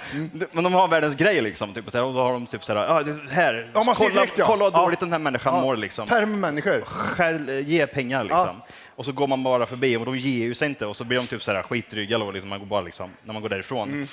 Men 0.52 0.64
de 0.64 0.74
har 0.74 0.88
världens 0.88 1.14
grej 1.14 1.40
liksom. 1.40 1.74
Typ, 1.74 1.86
och 1.86 1.92
så 1.92 1.98
här, 1.98 2.04
och 2.04 2.14
då 2.14 2.20
har 2.20 2.32
de 2.32 2.46
typ 2.46 2.64
såhär, 2.64 2.98
ah, 2.98 3.02
det 3.02 3.16
här, 3.30 3.70
Ja, 3.74 3.94
kolla, 3.96 4.14
direkt, 4.14 4.38
ja. 4.38 4.46
kolla 4.46 4.64
vad 4.64 4.72
Ja. 4.74 4.84
dåligt 4.84 5.00
den 5.00 5.12
här 5.12 5.18
människan 5.18 5.54
Ja. 5.54 5.60
mår 5.60 5.76
liksom. 5.76 6.08
Perm-människor. 6.08 6.80
Själv, 6.84 7.50
eh, 7.50 7.68
ge 7.68 7.86
pengar 7.86 8.24
liksom. 8.24 8.62
Och 8.96 9.04
så 9.04 9.12
går 9.12 9.26
man 9.26 9.42
bara 9.42 9.66
förbi 9.66 9.96
och 9.96 10.04
de 10.04 10.18
ger 10.18 10.44
ju 10.44 10.54
sig 10.54 10.68
inte 10.68 10.86
och 10.86 10.96
så 10.96 11.04
blir 11.04 11.18
de 11.18 11.26
typ 11.26 11.42
såhär 11.42 11.62
skitdryga 11.62 12.18
då, 12.18 12.30
liksom, 12.30 12.48
man 12.50 12.58
går 12.58 12.66
bara 12.66 12.80
liksom, 12.80 13.10
när 13.24 13.32
man 13.32 13.42
går 13.42 13.48
därifrån. 13.48 13.88
Mm. 13.88 14.06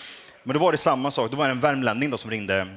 Men 0.43 0.53
då 0.53 0.59
var 0.59 0.71
det 0.71 0.77
samma 0.77 1.11
sak, 1.11 1.31
då 1.31 1.37
var 1.37 1.45
det 1.45 1.51
en 1.51 1.59
värmlänning 1.59 2.09
då 2.09 2.17
som 2.17 2.31
ringde 2.31 2.67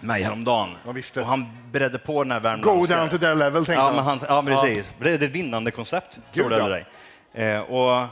mig 0.00 0.22
häromdagen. 0.22 0.76
Och 0.84 1.26
han 1.26 1.46
beredde 1.72 1.98
på 1.98 2.22
den 2.22 2.32
här 2.32 2.40
Go 2.40 2.44
värmländska... 2.44 2.96
down 2.96 3.08
to 3.08 3.18
their 3.18 3.34
level, 3.34 3.66
tänkte 3.66 3.72
ja, 3.72 3.80
han. 3.86 3.94
men 3.96 4.04
han. 4.04 4.20
Ja, 4.28 4.42
precis. 4.62 4.86
Det 5.00 5.10
är 5.10 5.14
ett 5.14 5.22
vinnande 5.22 5.70
koncept, 5.70 6.18
tror 6.34 6.50
Gud, 6.50 6.52
eller 6.58 6.86
ej. 7.34 7.52
Eh, 7.54 7.60
och, 7.60 8.06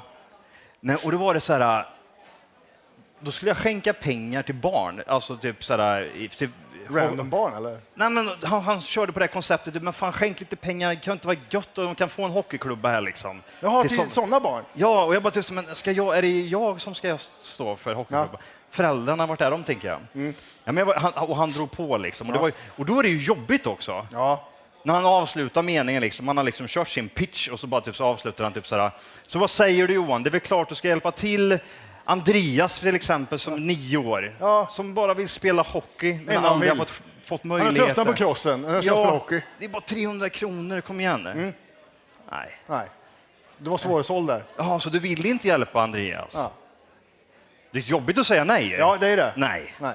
nej, 0.80 0.97
och 1.05 1.12
då 1.12 1.18
var 1.18 1.35
det 1.35 1.41
så 1.41 1.53
här... 1.53 1.87
Då 3.23 3.31
skulle 3.31 3.51
jag 3.51 3.57
skänka 3.57 3.93
pengar 3.93 4.43
till 4.43 4.55
barn, 4.55 5.03
alltså 5.07 5.37
typ 5.37 5.64
så 5.64 5.77
här... 5.77 6.11
i- 6.16 6.29
Typ, 6.29 6.51
Random 6.91 7.31
barn, 7.31 7.55
eller? 7.57 7.79
Nej, 7.95 8.11
men 8.11 8.31
han, 8.43 8.62
han 8.62 8.81
körde 8.81 9.12
på 9.12 9.18
det 9.18 9.25
här 9.25 9.33
konceptet, 9.33 9.83
men 9.83 9.93
fan 9.93 10.12
skänk 10.12 10.41
lite 10.41 10.57
pengar, 10.57 10.95
kan 10.95 11.12
inte 11.12 11.27
vara 11.27 11.37
gött 11.51 11.79
och 11.79 11.85
de 11.85 11.95
kan 11.95 12.09
få 12.09 12.25
en 12.25 12.31
hockeyklubba 12.31 12.89
här 12.89 13.01
liksom. 13.01 13.43
Jaha, 13.61 13.83
till 13.83 13.97
sån- 13.97 14.11
sådana 14.11 14.41
barn? 14.41 14.64
Ja, 14.75 15.05
och 15.05 15.14
jag 15.14 15.23
bara 15.23 15.31
typ, 15.31 15.51
men 15.51 15.75
ska 15.75 15.91
jag, 15.93 16.18
är 16.18 16.23
det 16.23 16.41
jag 16.41 16.81
som 16.81 16.95
ska 16.95 17.18
stå 17.41 17.77
för 17.77 17.95
hockeyklubba? 17.95 18.39
Föräldrarna, 18.70 19.27
vart 19.27 19.41
är 19.41 19.51
de 19.51 19.64
tänker 19.64 19.89
jag? 19.89 20.01
Ja, 20.64 20.73
men 20.73 20.77
jag 20.77 20.95
han, 20.95 21.12
och 21.12 21.37
han 21.37 21.51
drog 21.51 21.70
på 21.70 21.99
liksom. 21.99 22.27
Och, 22.27 22.33
det 22.33 22.39
Mm. 22.39 22.53
Ja. 22.57 22.62
var, 22.77 22.81
och 22.83 22.87
då 22.87 22.99
är 22.99 23.03
det 23.03 23.09
ju 23.09 23.23
jobbigt 23.23 23.66
också. 23.66 24.07
Ja. 24.12 24.49
När 24.85 24.95
han 24.95 25.05
avslutar 25.05 25.62
meningen, 25.62 26.03
liksom, 26.03 26.29
han 26.29 26.37
har 26.37 26.45
liksom 26.45 26.66
kört 26.68 26.89
sin 26.89 27.09
pitch 27.09 27.49
och 27.49 27.61
så 27.61 27.66
bara 27.66 27.81
typ, 27.81 27.97
så 27.97 28.05
avslutar 28.05 28.45
han 28.45 28.53
typ 28.53 28.66
så 28.66 28.77
här. 28.79 28.91
Så 29.27 29.39
vad 29.39 29.51
säger 29.51 29.89
du 29.89 29.95
Johan? 29.95 30.23
Det 30.23 30.29
är 30.29 30.33
väl 30.33 30.41
klart 30.41 30.68
du 30.68 30.75
ska 30.75 30.89
hjälpa 30.89 31.12
till 31.12 31.59
Andreas 32.05 32.81
till 32.81 32.95
exempel 32.95 33.39
som 33.39 33.67
nio 33.67 33.97
år, 33.97 34.35
som 34.71 34.95
bara 34.95 35.15
vill 35.15 35.29
spela 35.29 35.63
hockey 35.63 36.21
men 36.27 36.37
han 36.37 36.45
aldrig 36.45 36.71
har 36.71 36.77
fått, 36.77 37.03
fått 37.25 37.41
Han 37.43 37.49
möjligheter. 37.49 37.87
tröttnat 37.87 38.07
på 38.07 38.13
crossen, 38.13 38.65
han 38.65 38.83
ska 38.83 38.91
ja, 38.91 38.97
spela 38.97 39.11
hockey. 39.11 39.35
Mm. 39.35 39.47
Det 39.59 39.65
är 39.65 39.69
bara 39.69 39.83
300 39.83 40.31
kronor, 40.31 40.81
kom 40.81 41.01
igen. 41.01 41.53
Nej. 42.31 42.59
Nej. 42.67 42.89
Du 43.59 43.71
var 43.71 43.79
svårsåld 43.79 44.29
där. 44.29 44.45
Jaha, 44.57 44.81
så 44.81 44.91
du 44.91 44.99
vill 44.99 45.27
inte 45.27 45.49
hjälpa 45.49 45.83
Andreas? 45.83 46.33
Ja. 46.35 46.53
Det 47.71 47.79
är 47.79 47.83
jobbigt 47.83 48.19
att 48.19 48.27
säga 48.27 48.45
nej. 48.45 48.77
Ja, 48.79 48.97
det 49.01 49.09
är 49.09 49.17
det. 49.17 49.33
Nej. 49.37 49.75
Nej. 49.79 49.95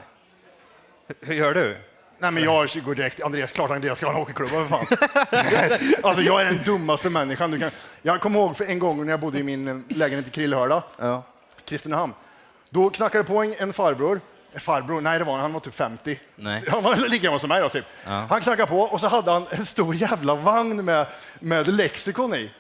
Hur 1.22 1.34
gör 1.34 1.54
du? 1.54 1.78
Nej, 2.20 2.32
men 2.32 2.44
jag 2.44 2.70
går 2.86 2.96
direkt. 2.96 3.24
Andreas, 3.24 3.52
klart 3.52 3.72
Andreas 3.72 3.98
ska 3.98 4.08
ha 4.08 4.14
en 4.14 4.20
hockeyklubba, 4.20 4.52
för 4.52 4.66
fan. 4.66 4.86
alltså, 6.04 6.22
jag 6.22 6.42
är 6.42 6.46
den 6.46 6.60
dummaste 6.66 7.10
människan 7.10 7.52
du 7.52 7.60
kan... 7.60 7.72
Jag 8.02 8.22
kommer 8.22 8.40
ihåg 8.40 8.58
för 8.58 8.66
en 8.66 8.80
gång 8.80 9.06
när 9.06 9.14
jag 9.14 9.20
bodde 9.20 9.40
i 9.40 9.44
min 9.44 9.68
eh, 9.68 9.98
lägenhet 9.98 10.28
i 10.28 10.30
Krillhörda, 10.30 10.84
Kristinehamn. 11.68 12.14
Då 12.70 12.90
knackade 12.90 13.24
det 13.24 13.28
på 13.28 13.44
en, 13.44 13.56
en 13.58 13.74
farbror. 13.74 14.22
Farbror? 14.60 15.02
Nej, 15.02 15.20
det 15.20 15.26
var 15.26 15.34
han. 15.34 15.42
Han 15.42 15.54
var 15.54 15.60
typ 15.60 15.76
50. 15.76 16.20
Nej. 16.36 16.64
Han 16.68 16.84
var 16.84 16.96
lika 17.10 17.24
gammal 17.24 17.40
som 17.40 17.50
mig 17.50 17.62
då, 17.62 17.70
typ. 17.70 17.86
Ja. 18.06 18.12
Han 18.30 18.42
knackade 18.42 18.68
på 18.68 18.80
och 18.82 19.00
så 19.02 19.08
hade 19.08 19.32
han 19.32 19.46
en 19.52 19.66
stor 19.66 19.96
jävla 19.96 20.36
vagn 20.36 20.86
med, 20.86 21.06
med 21.40 21.68
lexikon 21.68 22.34
i. 22.36 22.52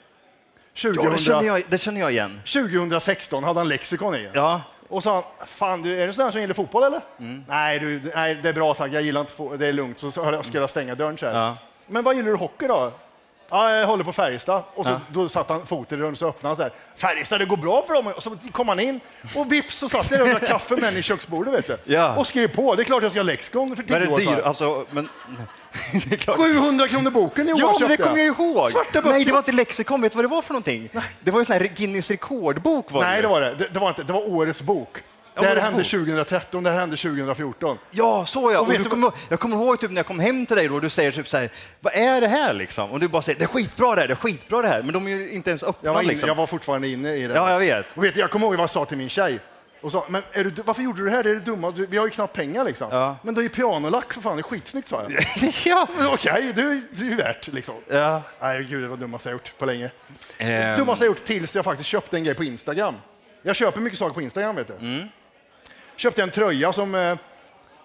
2000, 0.81 1.03
Ja, 1.05 1.11
det, 1.11 1.17
känner 1.17 1.43
jag, 1.47 1.63
det 1.69 1.77
känner 1.77 2.01
jag 2.01 2.11
igen. 2.11 2.41
2016 2.53 3.43
hade 3.43 3.59
han 3.59 3.67
lexikon 3.67 4.15
i. 4.15 4.29
Ja. 4.33 4.61
Och 4.89 5.03
sa 5.03 5.13
han, 5.13 5.47
fan 5.47 5.81
du, 5.81 6.01
är 6.01 6.07
du 6.07 6.13
sån 6.13 6.23
här 6.23 6.31
som 6.31 6.41
gillar 6.41 6.53
fotboll 6.53 6.83
eller? 6.83 7.01
Mm. 7.19 7.45
Nej, 7.47 7.79
du, 7.79 8.11
nej, 8.15 8.35
det 8.35 8.49
är 8.49 8.53
bra 8.53 8.75
sagt, 8.75 8.93
jag 8.93 9.03
gillar 9.03 9.21
inte 9.21 9.33
fo- 9.33 9.57
det 9.57 9.67
är 9.67 9.73
lugnt. 9.73 9.99
Så 9.99 10.11
så 10.11 10.41
ska 10.43 10.57
jag 10.59 10.69
stänga 10.69 10.95
dörren 10.95 11.17
så 11.17 11.25
här. 11.25 11.33
Ja. 11.33 11.57
Men 11.87 12.03
vad 12.03 12.15
gillar 12.15 12.29
du 12.31 12.35
hockey 12.37 12.67
då? 12.67 12.91
Ja, 13.49 13.75
jag 13.75 13.87
håller 13.87 14.03
på 14.03 14.13
Färjestad. 14.13 14.63
Och 14.75 14.83
så, 14.85 14.89
Ja. 14.89 14.99
då 15.11 15.29
satte 15.29 15.53
han 15.53 15.65
foten 15.65 15.99
i 15.99 16.01
dörren 16.01 16.15
så 16.15 16.27
öppnade 16.29 16.49
han 16.49 16.55
så 16.55 16.61
här. 16.61 16.71
Färjestad, 16.95 17.41
det 17.41 17.45
går 17.45 17.57
bra 17.57 17.83
för 17.87 17.93
dem. 17.93 18.07
Och 18.07 18.23
så 18.23 18.37
kom 18.51 18.67
han 18.67 18.79
in 18.79 18.99
och 19.35 19.51
vips 19.51 19.77
så 19.77 19.89
satt 19.89 20.11
jag 20.11 20.27
där 20.27 20.35
och 20.35 20.41
kaffe 20.47 20.75
med 20.75 20.97
i 20.97 21.01
köksbordet 21.01 21.53
vet 21.53 21.67
du. 21.67 21.77
Ja. 21.93 22.15
Och 22.15 22.27
skrev 22.27 22.47
på. 22.47 22.75
Det 22.75 22.81
är 22.81 22.85
klart 22.85 23.03
jag 23.03 23.11
ska 23.11 23.19
ha 23.19 23.25
lexikon 23.25 23.75
för 23.75 23.83
Men 23.87 24.01
är 24.01 24.05
10 24.05 24.07
det 24.07 24.13
år 24.13 24.35
dyr? 24.35 24.41
Alltså, 24.45 24.85
men... 24.91 25.09
det 25.93 26.11
är 26.11 26.17
klart. 26.17 26.37
700 26.37 26.87
kronor 26.87 27.11
boken 27.11 27.47
Johan 27.47 27.59
Ja, 27.59 27.77
men 27.79 27.89
det 27.89 27.97
kommer 27.97 28.17
jag 28.17 28.27
ihåg. 28.27 28.71
Svarta 28.71 28.91
böcker. 28.93 29.09
Nej, 29.09 29.25
det 29.25 29.31
var 29.31 29.39
inte 29.39 29.51
lexikon. 29.51 30.01
Vet 30.01 30.11
du 30.11 30.15
vad 30.15 30.25
det 30.25 30.29
var 30.29 30.41
för 30.41 30.53
någonting? 30.53 30.89
Det 31.19 31.31
var 31.31 31.39
ju 31.39 31.45
sån 31.45 31.53
här 31.53 31.61
Guinness 31.75 32.11
rekordbok. 32.11 32.91
Var 32.91 33.01
Nej, 33.01 33.15
det 33.15 33.21
det 33.21 33.27
var 33.27 33.41
det. 33.41 33.55
det. 33.55 33.67
Det 33.73 33.79
var, 33.79 33.89
inte, 33.89 34.03
det 34.03 34.13
var 34.13 34.29
årets 34.29 34.61
bok. 34.61 34.97
Det 35.41 35.47
här 35.47 35.55
hände 35.55 35.77
bok. 35.77 35.87
2013, 35.91 36.63
det 36.63 36.71
här 36.71 36.79
hände 36.79 36.97
2014. 36.97 37.77
Ja, 37.91 38.25
så 38.25 38.51
ja. 38.51 38.59
Och 38.59 38.67
Och 38.67 38.73
du 38.73 38.77
du 38.83 38.89
kommer, 38.89 39.11
jag 39.29 39.39
kommer 39.39 39.55
ihåg 39.55 39.79
typ 39.79 39.91
när 39.91 39.97
jag 39.97 40.05
kom 40.05 40.19
hem 40.19 40.45
till 40.45 40.55
dig 40.55 40.67
då, 40.67 40.75
och 40.75 40.81
du 40.81 40.89
säger 40.89 41.11
typ 41.11 41.27
så 41.27 41.37
här, 41.37 41.49
vad 41.79 41.93
är 41.93 42.21
det 42.21 42.27
här 42.27 42.53
liksom? 42.53 42.91
Och 42.91 42.99
du 42.99 43.07
bara 43.07 43.21
säger, 43.21 43.39
det 43.39 43.45
är 43.45 43.47
skitbra 43.47 43.95
det 43.95 44.01
här, 44.01 44.07
det 44.07 44.13
är 44.13 44.15
skitbra 44.15 44.61
det 44.61 44.67
här. 44.67 44.83
Men 44.83 44.93
de 44.93 45.07
är 45.07 45.11
ju 45.11 45.29
inte 45.31 45.49
ens 45.49 45.63
öppna 45.63 45.87
Jag 45.89 45.93
var, 45.93 46.01
inne, 46.01 46.11
liksom. 46.11 46.27
jag 46.27 46.35
var 46.35 46.47
fortfarande 46.47 46.87
inne 46.87 47.15
i 47.15 47.27
det. 47.27 47.33
Ja, 47.33 47.51
jag 47.51 47.59
vet. 47.59 47.97
Och 47.97 48.03
vet 48.03 48.13
du, 48.13 48.19
jag 48.19 48.31
kommer 48.31 48.45
ihåg 48.47 48.55
vad 48.55 48.63
jag 48.63 48.69
sa 48.69 48.85
till 48.85 48.97
min 48.97 49.09
tjej. 49.09 49.39
Och 49.81 49.91
sa, 49.91 50.05
men 50.09 50.21
är 50.31 50.43
du, 50.43 50.61
varför 50.65 50.81
gjorde 50.81 50.99
du 50.99 51.05
det 51.05 51.11
här? 51.11 51.23
Det 51.23 51.29
är 51.29 51.33
det 51.33 51.39
dumma. 51.41 51.71
Du, 51.71 51.85
vi 51.85 51.97
har 51.97 52.05
ju 52.05 52.11
knappt 52.11 52.33
pengar 52.35 52.63
liksom. 52.63 52.87
Ja. 52.91 53.17
Men 53.23 53.33
det 53.33 53.41
är 53.41 53.43
ju 53.43 53.49
pianolack 53.49 54.13
för 54.13 54.21
fan, 54.21 54.35
det 54.37 54.41
är 54.41 54.43
skitsnyggt 54.43 54.87
sa 54.87 55.03
jag. 55.09 55.23
ja. 55.65 55.87
Okej, 56.13 56.51
det, 56.55 56.61
är- 56.61 56.81
det 56.91 57.05
är 57.05 57.09
ju 57.09 57.15
värt 57.15 57.47
liksom. 57.47 57.75
Ja. 57.89 58.21
Nej, 58.41 58.63
gud, 58.63 58.83
det 58.83 58.87
var 58.87 58.97
det 58.97 59.01
dummaste 59.01 59.29
jag 59.29 59.33
gjort 59.33 59.51
på 59.57 59.65
länge. 59.65 59.91
Ehm. 60.37 60.77
Dummaste 60.77 61.05
jag 61.05 61.09
gjort 61.11 61.25
tills 61.25 61.55
jag 61.55 61.65
faktiskt 61.65 61.89
köpte 61.89 62.17
en 62.17 62.23
grej 62.23 62.35
på 62.35 62.43
Instagram. 62.43 62.95
Jag 63.41 63.55
köper 63.55 63.81
mycket 63.81 63.99
saker 63.99 64.13
på 64.13 64.21
Instagram, 64.21 64.55
vet 64.55 64.67
du. 64.67 64.73
Mm. 64.73 65.07
Köpte 65.97 66.23
en 66.23 66.31
tröja 66.31 66.73
som... 66.73 66.95
Eh, 66.95 67.17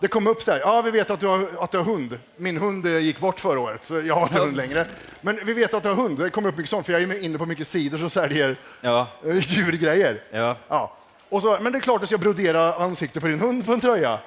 det 0.01 0.09
kom 0.09 0.27
upp 0.27 0.43
så 0.43 0.53
här, 0.53 0.59
ja 0.61 0.83
vi 0.83 0.91
vet 0.91 1.11
att 1.11 1.21
du, 1.21 1.27
har, 1.27 1.49
att 1.61 1.71
du 1.71 1.79
har 1.79 1.85
hund. 1.85 2.19
Min 2.37 2.57
hund 2.57 2.87
eh, 2.87 2.99
gick 2.99 3.19
bort 3.21 3.41
förra 3.41 3.61
året, 3.61 3.85
så 3.85 4.01
jag 4.01 4.15
har 4.15 4.23
inte 4.23 4.39
hund 4.39 4.57
längre. 4.57 4.87
Men 5.21 5.41
vi 5.47 5.53
vet 5.53 5.75
att 5.75 5.83
du 5.83 5.89
har 5.89 5.97
hund. 5.97 6.19
Det 6.19 6.31
kommer 6.31 6.49
upp 6.49 6.57
mycket 6.57 6.71
sånt, 6.71 6.87
för 6.87 6.93
jag 6.93 7.03
är 7.03 7.23
inne 7.25 7.39
på 7.39 7.47
mycket 7.47 7.69
sidor 7.69 7.99
som 7.99 8.11
säljer 8.11 8.57
Ja. 8.81 9.07
eh, 9.27 9.37
djurgrejer. 9.37 10.17
Ja. 10.31 10.57
Ja. 10.69 10.97
Och 11.29 11.43
så, 11.43 11.59
men 11.61 11.73
det 11.73 11.79
är 11.79 11.81
klart 11.81 11.97
att 11.97 12.11
jag 12.11 12.21
ska 12.21 12.31
brodera 12.31 12.75
ansiktet 12.75 13.23
på 13.23 13.29
din 13.29 13.41
hund 13.41 13.67
på 13.67 13.73
en 13.73 13.81
tröja. 13.81 14.19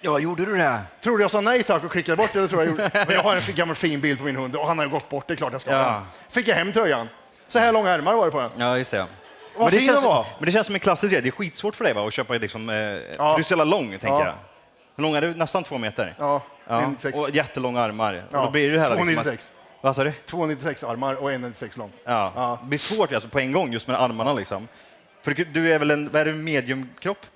Ja, 0.00 0.18
gjorde 0.18 0.44
du 0.44 0.56
det? 0.56 0.78
Tror 1.00 1.18
du 1.18 1.24
jag 1.24 1.30
sa 1.30 1.40
nej 1.40 1.62
tack 1.62 1.84
och 1.84 1.92
klickade 1.92 2.16
bort 2.16 2.30
det? 2.32 2.48
tror 2.48 2.62
jag 2.62 2.70
gjorde. 2.70 2.90
Men 2.92 3.10
jag 3.10 3.22
har 3.22 3.34
en 3.36 3.42
fin- 3.42 3.54
gammal 3.56 3.76
fin 3.76 4.00
bild 4.00 4.18
på 4.18 4.24
min 4.24 4.36
hund 4.36 4.56
och 4.56 4.66
han 4.66 4.78
har 4.78 4.84
ju 4.84 4.90
gått 4.90 5.08
bort, 5.08 5.24
det 5.26 5.34
är 5.34 5.36
klart 5.36 5.52
jag 5.52 5.60
ska 5.60 5.70
ha 5.76 5.82
Ja. 5.82 5.92
den. 5.92 6.02
Fick 6.28 6.48
jag 6.48 6.54
hem 6.54 6.72
tröjan. 6.72 7.08
Så 7.48 7.58
här 7.58 7.72
långa 7.72 7.90
ärmar 7.90 8.14
var 8.14 8.24
det 8.26 8.30
på 8.32 8.40
den. 8.40 8.50
Ja, 8.56 8.78
just 8.78 8.90
det. 8.90 9.06
Vad 9.56 9.64
Men 9.64 9.72
det, 9.72 9.78
fin 9.78 9.86
känns, 9.88 10.00
den 10.00 10.08
var. 10.08 10.26
men 10.38 10.46
det 10.46 10.52
känns 10.52 10.66
som 10.66 10.74
en 10.76 10.80
klassisk 10.80 11.12
grej. 11.12 11.22
Det 11.22 11.28
är 11.28 11.30
skitsvårt 11.30 11.74
för 11.76 11.84
dig 11.84 11.92
va, 11.94 12.06
att 12.06 12.12
köpa 12.12 12.34
liksom, 12.34 12.68
eh, 12.68 12.74
för 12.74 13.34
du 13.34 13.38
är 13.38 13.42
så 13.42 13.52
jävla 13.52 13.64
lång, 13.64 13.88
tänker 13.90 14.08
Ja. 14.08 14.24
jag. 14.26 14.34
Hur 14.96 15.02
lång 15.02 15.14
är 15.14 15.20
du? 15.20 15.34
Nästan 15.34 15.64
två 15.64 15.78
meter? 15.78 16.14
Ja, 16.18 16.42
1,96. 16.68 17.18
Och 17.22 17.30
jättelånga 17.30 17.80
armar. 17.82 18.14
Och 18.14 18.20
Ja, 18.36 18.44
då 18.44 18.50
blir 18.50 18.70
det 18.70 18.80
här 18.80 18.90
liksom 18.90 19.08
2,96. 19.08 19.34
att- 19.34 19.52
Vad 19.80 19.96
sa 19.96 20.04
du? 20.04 20.12
2,96 20.26 20.84
armar 20.90 21.14
och 21.14 21.32
1,96 21.32 21.76
lång. 21.78 21.92
Ja. 22.04 22.58
Det 22.62 22.68
blir 22.68 22.78
svårt 22.78 23.12
alltså, 23.12 23.28
på 23.28 23.38
en 23.38 23.52
gång 23.52 23.72
just 23.72 23.86
med 23.86 24.00
armarna. 24.02 24.32
Liksom. 24.32 24.68
För 25.24 25.30
du- 25.34 25.44
du 25.44 25.72
är 25.74 25.78
väl 25.78 25.90
en 25.90 26.10
vad 26.12 26.20
är 26.20 26.24
du, 26.24 26.32
mediumkropp? 26.32 27.26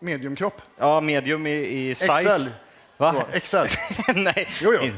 Mediumkropp. 0.00 0.62
Ja, 0.78 1.00
medium 1.00 1.46
i, 1.46 1.50
i 1.90 1.94
size. 1.94 2.22
XL. 2.38 2.48
Va? 2.96 3.14
Ja, 3.32 3.40
XL. 3.40 3.56
Nej. 4.14 4.48
Jo, 4.62 4.74
jo. 4.82 4.92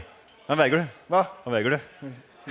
Vad 0.46 0.58
väger 0.58 0.76
du? 0.76 0.84
Va? 1.06 1.26
Vad 1.44 1.54
väger 1.54 1.70
du? 1.70 1.78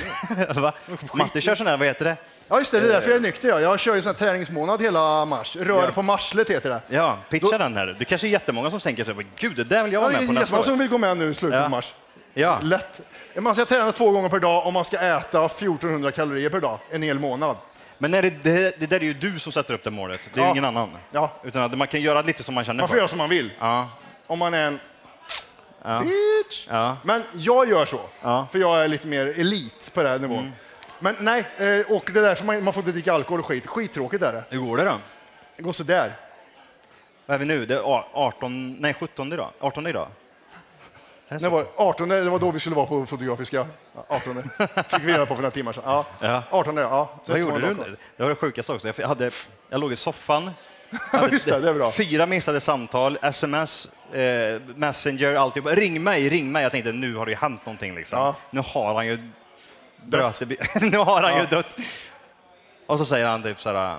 Va? 0.56 0.74
Matte 1.14 1.42
kör 1.42 1.56
sån 1.56 1.68
här, 1.68 1.78
vad 1.78 1.88
heter 1.88 2.06
det? 2.06 2.16
Ja, 2.48 2.60
just 2.60 2.72
det. 2.72 2.80
Det 2.80 2.88
är 2.88 2.94
därför 2.94 3.10
jag 3.10 3.18
är 3.18 3.22
nykter. 3.22 3.50
Ja. 3.50 3.60
Jag 3.60 3.80
kör 3.80 3.96
ju 3.96 4.02
sån 4.02 4.10
här 4.10 4.20
träningsmånad 4.20 4.82
hela 4.82 5.26
mars. 5.26 5.56
Rör 5.56 5.84
Ja. 5.84 5.92
på 5.92 6.02
marslet 6.02 6.50
heter 6.50 6.70
det. 6.70 6.82
Ja, 6.88 7.18
pitcha 7.30 7.58
den 7.58 7.78
här. 7.78 7.96
Det 8.00 8.06
kanske 8.06 8.28
är 8.28 8.30
jättemånga 8.30 8.70
som 8.70 8.80
tänker 8.80 9.04
så 9.06 9.14
här, 9.14 9.26
gud, 9.40 9.56
det 9.56 9.64
där 9.64 9.84
vill 9.84 9.94
jag 9.94 10.00
Ja, 10.00 10.04
vara 10.04 10.12
det 10.12 10.18
är 10.18 10.20
med 10.22 10.28
på 10.28 10.34
nästa 10.34 10.42
jättemånga 10.58 10.60
år. 10.60 10.64
som 10.64 10.78
vill 10.80 10.88
gå 10.90 10.98
med 10.98 11.18
nu 11.18 11.30
i 11.30 11.34
slutet 11.34 11.58
Ja. 11.60 11.64
av 11.66 11.70
mars. 11.72 11.94
Ja. 12.34 12.60
Lätt. 12.64 13.02
Man 13.40 13.56
ska 13.56 13.66
träna 13.66 13.92
två 13.92 14.12
gånger 14.12 14.30
per 14.30 14.40
dag 14.40 14.66
och 14.66 14.74
man 14.74 14.86
ska 14.86 14.98
äta 15.00 15.46
1400 15.46 16.12
kalorier 16.12 16.50
per 16.50 16.60
dag 16.62 16.80
en 16.92 17.02
hel 17.04 17.20
månad. 17.20 17.56
Men 17.98 18.14
är 18.14 18.22
det, 18.22 18.30
det, 18.44 18.80
det 18.80 18.86
där 18.86 18.98
är 19.00 19.04
ju 19.04 19.14
du 19.14 19.40
som 19.40 19.52
sätter 19.52 19.74
upp 19.74 19.84
det 19.84 19.92
målet. 19.92 20.20
Det 20.34 20.40
är 20.40 20.44
Ja. 20.46 20.52
ingen 20.52 20.66
annan. 20.66 20.90
Ja. 21.12 21.34
Utan 21.44 21.64
att 21.64 21.78
man 21.78 21.88
kan 21.88 22.02
göra 22.02 22.22
lite 22.22 22.44
som 22.44 22.56
man 22.56 22.64
känner 22.66 22.82
Man 22.82 22.88
får 22.88 22.94
för. 22.94 22.98
göra 22.98 23.08
som 23.08 23.18
man 23.18 23.30
vill. 23.30 23.52
Ja. 23.60 23.90
Om 24.28 24.40
man 24.40 24.54
är 24.54 24.64
en 24.68 24.80
Ja. 25.88 26.00
bitch. 26.00 26.68
Ja. 26.70 26.98
Men 27.04 27.24
jag 27.34 27.70
gör 27.70 27.86
så, 27.86 28.00
Ja. 28.22 28.48
för 28.52 28.60
jag 28.60 28.84
är 28.84 28.88
lite 28.88 29.08
mer 29.08 29.26
elit 29.40 29.92
på 29.94 30.04
den 30.04 30.12
här 30.12 30.20
nivån. 30.20 30.40
Mm. 30.40 30.52
Men 31.00 31.16
nej, 31.20 31.40
eh, 31.58 31.92
och 31.96 32.10
det 32.14 32.20
är 32.20 32.24
därför 32.24 32.46
man, 32.46 32.64
man 32.64 32.74
får 32.74 32.82
inte 32.82 32.92
dricka 32.92 33.14
alkohol 33.14 33.40
och 33.40 33.46
skit. 33.46 33.68
Skittråkigt 33.68 34.24
är 34.24 34.34
det. 34.34 34.44
Hur 34.50 34.60
går 34.60 34.78
det 34.78 34.84
då? 34.84 34.98
Det 35.58 35.64
går 35.64 35.72
sådär. 35.74 36.12
Vad 37.26 37.36
är 37.36 37.40
vi 37.40 37.46
nu? 37.46 37.66
Det 37.66 37.74
är 37.76 37.98
a- 38.00 38.06
18, 38.14 38.74
nej 38.80 38.94
17 38.94 39.34
idag. 39.34 39.50
18 39.60 39.88
idag. 39.88 40.08
Det 41.30 41.50
var 41.50 41.68
18, 41.76 42.10
det 42.10 42.22
var 42.30 42.40
då 42.40 42.52
vi 42.52 42.60
skulle 42.60 42.76
vara 42.76 42.86
på 42.86 43.06
Fotografiska. 43.06 43.68
Ja, 43.96 44.06
18. 44.08 44.44
Fick 44.88 45.04
vi 45.04 45.14
reda 45.14 45.26
på 45.26 45.36
för 45.36 45.42
några 45.42 45.52
timmar 45.52 45.74
sedan. 45.74 45.84
Ja. 45.86 46.06
Ja. 46.20 46.44
18, 46.50 46.78
ja. 46.78 47.10
Så 47.26 47.32
Vad 47.32 47.42
gjorde 47.42 47.68
du? 47.68 47.76
kvar. 47.76 47.96
Det 48.18 48.24
var 48.24 48.30
det 48.30 48.36
sjukaste 48.36 48.74
också. 48.74 48.88
Jag, 48.98 49.08
hade, 49.08 49.32
jag 49.70 49.82
låg 49.82 49.94
i 49.94 49.96
soffan. 49.96 50.52
Just 51.32 51.46
det, 51.46 51.60
det. 51.74 51.92
Fyra 51.92 52.26
missade 52.26 52.60
samtal, 52.60 53.18
sms, 53.22 53.90
eh, 54.14 54.62
messenger, 54.76 55.36
alltihop. 55.36 55.72
Ring 55.72 56.04
mig, 56.04 56.30
ring 56.30 56.52
mig. 56.52 56.64
Jag 56.64 56.72
tänkte 56.72 56.92
nu 56.92 57.16
har 57.16 57.26
det 57.26 57.32
ju 57.32 57.38
hänt 57.38 57.66
någonting. 57.66 57.96
Liksom. 57.96 58.20
Ja. 58.20 58.36
Nu 58.52 58.62
har 58.66 58.94
han 58.94 59.08
ju 59.08 59.30
dött. 60.04 60.42
nu 60.82 60.98
har 60.98 61.22
han 61.22 61.34
ju 61.34 61.40
Ja. 61.40 61.46
dött. 61.50 61.78
Och 62.88 62.98
så 62.98 63.06
säger 63.06 63.28
han 63.28 63.44
typ 63.44 63.62
så 63.62 63.70
här... 63.74 63.98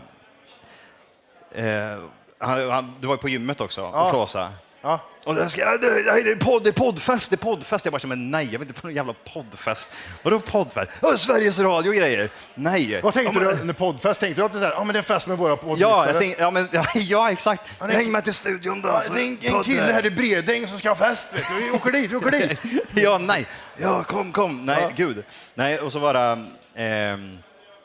Eh, 1.55 1.99
han, 2.39 2.71
han, 2.71 2.95
du 3.01 3.07
var 3.07 3.15
ju 3.15 3.19
på 3.21 3.29
gymmet 3.29 3.61
också 3.61 3.81
Ja. 3.81 4.03
och 4.03 4.11
flåsa. 4.11 4.53
Ja. 4.83 5.01
Och 5.24 5.35
det 5.35 5.49
ska, 5.49 5.64
nej, 5.64 6.22
det 6.22 6.31
är 6.31 6.37
podd, 6.37 6.64
det 6.64 6.70
är 6.70 6.72
poddfest, 6.72 7.31
det 7.31 7.35
är 7.35 7.39
poddfest. 7.39 7.85
Jag 7.85 7.93
bara, 7.93 8.07
men 8.07 8.31
nej, 8.31 8.49
jag 8.53 8.59
vill 8.59 8.68
inte 8.68 8.81
på 8.81 8.87
någon 8.87 8.97
jävla 8.97 9.14
poddfest. 9.33 9.91
Vadå 10.22 10.41
poddfest? 10.41 10.91
Ja, 11.03 11.16
Sveriges 11.16 11.59
Radio 11.59 11.89
och 11.91 11.95
grejer. 11.97 12.29
Nej. 12.55 13.01
Vad 13.03 13.14
tänkte 13.14 13.45
ja, 13.45 13.53
du 13.53 13.64
när 13.64 13.72
poddfest? 13.72 14.20
Tänkte 14.20 14.41
du 14.43 14.47
att 14.47 14.53
det 14.53 14.66
är 14.66 14.70
ja 14.70 14.85
men 14.85 14.93
det 14.93 14.99
en 14.99 15.05
fest 15.05 15.26
med 15.26 15.39
våra 15.39 15.51
Ja, 15.51 15.57
poddlyssnare? 15.57 16.11
jag 16.11 16.18
tänkte, 16.18 16.43
ja, 16.43 16.51
men, 16.51 16.68
ja, 16.72 16.85
ja, 16.95 17.31
exakt. 17.31 17.62
Ja, 17.79 17.87
det 17.87 17.93
är- 17.93 17.97
Häng 17.97 18.12
med 18.12 18.24
till 18.24 18.35
studion 18.35 18.83
då. 18.83 18.89
Ja, 18.89 19.03
det 19.14 19.20
är 19.20 19.24
en, 19.24 19.57
en 19.57 19.64
kille 19.64 19.93
här 19.93 20.07
i 20.07 20.11
Bredäng 20.11 20.68
som 20.68 20.79
ska 20.79 20.89
ha 20.89 20.97
fest. 20.97 21.29
Vet 21.33 21.45
du. 21.49 21.64
Vi 21.64 21.70
åker 21.70 21.93
dit, 21.93 22.11
vi 22.11 22.16
åker 22.16 22.31
dit. 22.31 22.59
ja, 22.95 23.18
nej. 23.18 23.47
Ja, 23.76 24.05
kom, 24.05 24.33
kom. 24.33 24.66
Nej, 24.66 24.95
gud. 24.97 25.24
Nej, 25.55 25.79
och 25.79 25.93
så 25.93 25.99
var 25.99 26.14
det... 26.14 26.45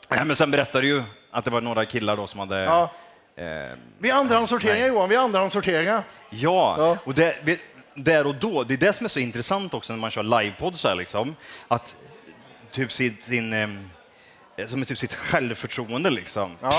ja, 0.08 0.24
men 0.24 0.36
sen 0.36 0.50
berättade 0.50 0.80
du 0.80 0.88
ju 0.88 1.02
att 1.30 1.44
det 1.44 1.50
var 1.50 1.60
några 1.60 1.86
killar 1.86 2.16
då 2.16 2.26
som 2.26 2.40
hade... 2.40 2.60
Ja. 2.60 2.90
Ehm, 3.36 3.78
Vi 3.98 4.10
andrahandssorteringar 4.10 4.86
Johan, 4.86 5.08
vi 5.08 5.16
andrahandssorteringar. 5.16 6.02
Ja, 6.30 6.98
och 7.04 7.14
det, 7.14 7.36
vi- 7.44 7.60
där 7.94 8.26
och 8.26 8.34
då, 8.34 8.64
det 8.64 8.74
är 8.74 8.78
det 8.78 8.92
som 8.92 9.04
är 9.06 9.10
så 9.10 9.18
intressant 9.20 9.74
också 9.74 9.92
när 9.92 10.00
man 10.00 10.10
kör 10.10 10.22
livepodd 10.22 10.78
så 10.78 10.88
här 10.88 10.94
liksom, 10.94 11.36
att 11.68 11.96
typ 12.70 12.92
sin, 12.92 13.16
sin 13.20 13.52
ehm, 13.52 13.90
som 14.66 14.80
är 14.80 14.84
typ 14.84 14.98
sitt 14.98 15.14
självförtroende 15.14 16.10
liksom. 16.10 16.56
Ja. 16.62 16.72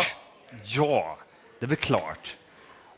Ja, 0.64 1.18
det 1.60 1.66
är 1.66 1.68
väl 1.68 1.78
klart. 1.78 2.36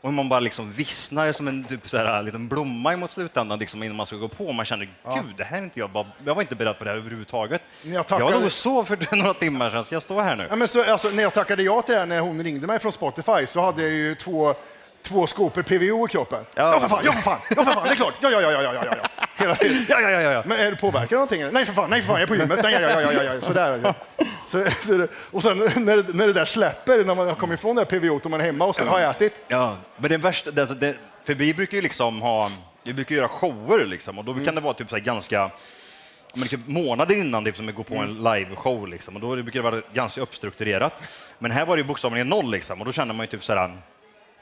Och 0.00 0.12
man 0.12 0.28
bara 0.28 0.40
liksom 0.40 0.72
vissnar 0.72 1.32
som 1.32 1.48
en 1.48 1.64
typ 1.64 1.88
så 1.88 1.96
här, 1.96 2.22
liten 2.22 2.48
blomma 2.48 2.96
mot 2.96 3.10
slutändan 3.10 3.58
liksom, 3.58 3.82
innan 3.82 3.96
man 3.96 4.06
ska 4.06 4.16
gå 4.16 4.28
på. 4.28 4.52
Man 4.52 4.64
känner, 4.66 4.84
gud, 5.14 5.34
det 5.36 5.44
här 5.44 5.58
är 5.58 5.62
inte 5.62 5.80
jag. 5.80 5.90
Bara, 5.90 6.06
jag 6.24 6.34
var 6.34 6.42
inte 6.42 6.56
beredd 6.56 6.78
på 6.78 6.84
det 6.84 6.90
här 6.90 6.96
överhuvudtaget. 6.96 7.62
Jag 7.82 7.92
Jag 7.94 8.06
tackar- 8.06 8.30
låg 8.30 8.44
och 8.44 8.52
sov 8.52 8.84
för 8.84 8.98
några 9.16 9.34
timmar 9.34 9.70
sedan. 9.70 9.84
Ska 9.84 9.94
jag 9.94 10.02
stå 10.02 10.20
här 10.20 10.36
nu? 10.36 10.46
Ja, 10.50 10.56
men 10.56 10.68
så, 10.68 10.92
alltså, 10.92 11.08
när 11.08 11.22
jag 11.22 11.34
tackade 11.34 11.62
ja 11.62 11.82
till 11.82 11.92
det 11.94 11.98
här 12.00 12.06
när 12.06 12.20
hon 12.20 12.44
ringde 12.44 12.66
mig 12.66 12.78
från 12.78 12.92
Spotify 12.92 13.46
så 13.46 13.60
hade 13.62 13.82
jag 13.82 13.90
ju 13.92 14.14
två, 14.14 14.54
två 15.02 15.26
skopor 15.26 15.62
PVO 15.62 16.06
i 16.06 16.08
kroppen. 16.10 16.44
Ja. 16.54 16.72
Ja. 16.72 16.80
för 16.80 16.88
fan, 16.88 17.00
ja 17.04 17.12
för 17.12 17.20
fan, 17.22 17.38
ja 17.56 17.64
för 17.64 17.72
fan, 17.72 17.84
det 17.84 17.90
är 17.90 17.94
klart. 17.96 18.14
Ja, 18.20 18.30
ja, 18.30 18.40
ja, 18.40 18.50
ja, 18.52 18.62
ja, 18.62 18.74
ja, 18.74 18.84
ja. 19.02 19.07
Hela 19.38 19.54
tiden. 19.54 19.86
Ja, 19.88 20.00
ja, 20.00 20.10
ja, 20.10 20.20
ja. 20.20 20.42
Men 20.46 20.60
är 20.60 20.70
du 20.70 20.76
påverkad 20.76 21.12
av 21.12 21.12
någonting? 21.12 21.52
Nej 21.52 21.64
för 21.66 21.72
fan, 21.72 21.90
nej 21.90 22.00
för 22.00 22.06
fan, 22.06 22.20
jag 22.20 22.22
är 22.22 22.26
på 22.26 22.36
gymmet. 22.36 22.60
Nej, 22.62 22.72
ja, 22.72 22.80
ja, 22.80 23.00
ja, 23.00 23.12
ja, 23.12 23.34
ja. 23.34 23.40
Sådär. 23.40 23.94
Så, 24.48 25.06
och 25.30 25.42
sen 25.42 25.58
när, 25.58 26.14
när 26.14 26.26
det 26.26 26.32
där 26.32 26.44
släpper, 26.44 27.04
när 27.04 27.14
man 27.14 27.28
har 27.28 27.34
kommit 27.34 27.58
ifrån 27.58 27.76
det 27.76 27.82
här 27.90 28.00
PVO 28.00 28.16
och 28.24 28.30
man 28.30 28.40
är 28.40 28.44
hemma 28.44 28.64
och 28.64 28.74
så 28.74 28.84
har 28.84 29.00
ätit. 29.00 29.34
Ja, 29.48 29.76
men 29.96 30.10
det 30.10 30.16
värsta, 30.16 30.50
det, 30.50 30.80
det, 30.80 30.96
för 31.24 31.34
vi 31.34 31.54
brukar 31.54 31.76
ju 31.76 31.82
liksom 31.82 32.22
ha, 32.22 32.50
vi 32.82 32.94
brukar 32.94 33.14
göra 33.16 33.28
shower 33.28 33.86
liksom 33.86 34.18
och 34.18 34.24
då 34.24 34.34
kan 34.34 34.54
det 34.54 34.60
vara 34.60 34.74
typ 34.74 34.88
så 34.90 34.96
här 34.96 35.02
ganska, 35.02 35.50
men 36.34 36.48
typ 36.48 36.60
månader 36.66 37.14
innan 37.14 37.44
typ, 37.44 37.56
som 37.56 37.66
vi 37.66 37.72
går 37.72 37.84
på 37.84 37.96
en 37.96 38.22
liveshow 38.22 38.88
liksom 38.88 39.14
och 39.14 39.20
då 39.20 39.42
brukar 39.42 39.62
det 39.62 39.70
vara 39.70 39.82
ganska 39.92 40.20
uppstrukturerat. 40.20 41.02
Men 41.38 41.50
här 41.50 41.66
var 41.66 41.76
det 41.76 41.80
ju 41.80 41.88
bokstavligen 41.88 42.28
noll 42.28 42.50
liksom 42.50 42.80
och 42.80 42.86
då 42.86 42.92
känner 42.92 43.14
man 43.14 43.24
ju 43.24 43.30
typ 43.30 43.44
så 43.44 43.54
här, 43.54 43.72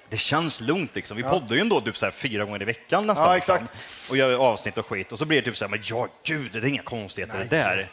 det 0.09 0.17
känns 0.17 0.61
lugnt 0.61 0.95
liksom. 0.95 1.17
Vi 1.17 1.23
poddar 1.23 1.55
ju 1.55 1.61
ändå 1.61 1.81
typ 1.81 1.97
så 1.97 2.07
här 2.07 2.13
fyra 2.13 2.45
gånger 2.45 2.63
i 2.63 2.65
veckan 2.65 3.07
nästan. 3.07 3.27
Ja, 3.27 3.35
liksom. 3.35 3.57
exakt. 3.57 3.73
Och 4.11 4.17
gör 4.17 4.39
avsnitt 4.39 4.79
och 4.79 4.87
skit 4.87 5.13
och 5.13 5.19
så 5.19 5.25
blir 5.25 5.43
det 5.43 5.45
typ 5.45 5.57
så 5.57 5.65
här, 5.65 5.71
men 5.71 5.81
ja 5.85 6.09
gud, 6.23 6.53
det 6.53 6.59
är 6.59 6.65
inga 6.65 6.83
konstigheter 6.83 7.39
det 7.39 7.57
där. 7.57 7.91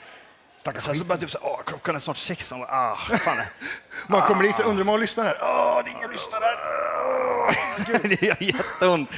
Stackars 0.57 0.83
Sen 0.83 0.95
så 0.95 1.05
bara 1.05 1.17
typ 1.17 1.31
så 1.31 1.39
här, 1.39 1.63
klockan 1.65 1.95
är 1.95 1.99
snart 1.99 2.17
sex, 2.17 2.51
och, 2.51 2.57
ah, 2.69 2.95
fan. 2.95 3.37
Man 4.07 4.21
kommer 4.21 4.43
dit 4.43 4.59
och 4.59 4.65
undrar 4.65 4.81
om 4.81 4.87
man 4.87 4.99
lyssnar 4.99 5.23
här. 5.23 5.37
Åh, 5.41 5.81
det 5.85 5.91
är 5.91 5.97
ingen 5.97 6.11
lyssnare. 6.11 6.43
det 8.17 8.21
gör 8.21 8.43
jätteont. 8.43 9.09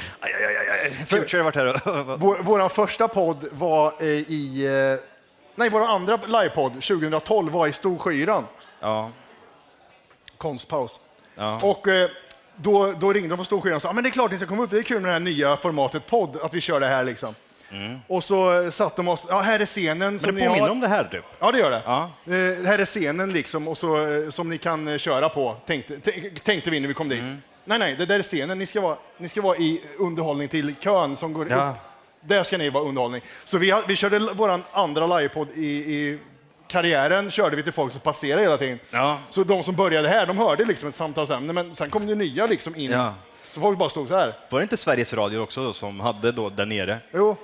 Future 1.06 1.38
har 1.38 1.44
varit 1.44 1.56
här. 1.56 2.16
Vår, 2.16 2.38
vår 2.42 2.68
första 2.68 3.08
podd 3.08 3.48
var 3.52 3.94
eh, 4.00 4.06
i... 4.06 4.66
Eh, 4.66 5.04
nej, 5.54 5.70
vår 5.70 5.84
andra 5.84 6.16
livepodd 6.16 6.72
2012 6.72 7.52
var 7.52 7.66
i 7.66 7.72
Storsjöyran. 7.72 8.46
Ja. 8.80 9.10
Konstpaus. 10.38 11.00
Ja. 11.34 11.60
Och 11.62 11.88
eh, 11.88 12.10
då, 12.56 12.92
då 12.92 13.12
ringde 13.12 13.28
de 13.28 13.36
från 13.36 13.44
Storsjöyran 13.46 13.76
och 13.76 13.82
sa 13.82 13.92
men 13.92 14.04
det 14.04 14.08
är 14.08 14.12
klart 14.12 14.30
ni 14.30 14.36
ska 14.38 14.46
komma 14.46 14.62
upp, 14.62 14.70
det 14.70 14.78
är 14.78 14.82
kul 14.82 15.00
med 15.00 15.08
det 15.08 15.12
här 15.12 15.20
nya 15.20 15.56
formatet 15.56 16.06
podd, 16.06 16.36
att 16.42 16.54
vi 16.54 16.60
kör 16.60 16.80
det 16.80 16.86
här 16.86 17.04
liksom. 17.04 17.34
Och 18.06 18.24
så 18.24 18.60
eh, 18.62 18.70
satt 18.70 18.96
de 18.96 19.08
oss, 19.08 19.26
ja 19.28 19.40
här 19.40 19.60
är 19.60 19.66
scenen 19.66 20.02
Mm. 20.02 20.12
Men 20.12 20.20
som 20.20 20.34
det 20.34 20.40
ni 20.40 20.46
påminner 20.46 20.62
har. 20.66 20.70
om 20.72 20.80
det 20.80 20.88
här 20.88 21.04
typ. 21.04 21.24
Ja, 21.38 21.52
det 21.52 21.58
gör 21.58 21.70
det. 21.70 21.82
Ja. 21.86 22.10
Eh, 22.26 22.32
här 22.66 22.78
är 22.78 22.84
scenen 22.84 23.32
liksom, 23.32 23.68
och 23.68 23.78
så, 23.78 24.06
eh, 24.12 24.30
som 24.30 24.50
ni 24.50 24.58
kan 24.58 24.88
eh, 24.88 24.98
köra 24.98 25.28
på, 25.28 25.56
tänkte, 25.66 25.96
tänkte 26.44 26.70
vi 26.70 26.80
när 26.80 26.88
vi 26.88 26.94
kom 26.94 27.08
dit. 27.08 27.20
Mm. 27.20 27.42
Nej, 27.64 27.78
nej, 27.78 27.94
det 27.98 28.06
där 28.06 28.18
är 28.18 28.22
scenen. 28.22 28.58
Ni 28.58 28.66
ska 28.66 28.80
vara, 28.80 28.96
ni 29.18 29.28
ska 29.28 29.42
vara 29.42 29.56
i 29.56 29.80
underhållning 29.98 30.48
till 30.48 30.74
kön 30.80 31.16
som 31.16 31.32
går 31.32 31.46
Ja. 31.50 31.70
upp. 31.70 31.76
Där 32.20 32.44
ska 32.44 32.58
ni 32.58 32.70
vara 32.70 32.84
underhållning. 32.84 33.20
Så 33.44 33.58
vi, 33.58 33.74
vi 33.88 33.96
körde 33.96 34.18
vår 34.18 34.60
andra 34.72 35.06
livepodd 35.18 35.48
i, 35.54 35.66
i 35.66 36.18
karriären, 36.68 37.30
körde 37.30 37.56
vi 37.56 37.62
till 37.62 37.72
folk 37.72 37.92
som 37.92 38.00
passerade 38.00 38.42
hela 38.42 38.56
tiden. 38.56 38.78
Ja. 38.90 39.18
Så 39.30 39.44
de 39.44 39.62
som 39.62 39.74
började 39.76 40.08
här, 40.08 40.26
de 40.26 40.38
hörde 40.38 40.64
liksom 40.64 40.88
ett 40.88 40.94
samtalsämne, 40.94 41.52
men 41.52 41.74
sen 41.74 41.90
kom 41.90 42.06
det 42.06 42.14
nya 42.14 42.46
liksom 42.46 42.76
in. 42.76 42.90
Ja. 42.90 43.14
Så 43.50 43.60
folk 43.60 43.78
bara 43.78 43.88
stod 43.90 44.08
så 44.08 44.16
här. 44.16 44.34
Var 44.50 44.58
det 44.58 44.62
inte 44.62 44.76
Sveriges 44.76 45.14
Radio 45.14 45.38
också 45.38 45.64
då, 45.64 45.72
som 45.72 46.00
hade 46.00 46.32
då 46.32 46.48
där 46.48 46.66
nere 46.66 46.98
Jo, 47.14 47.36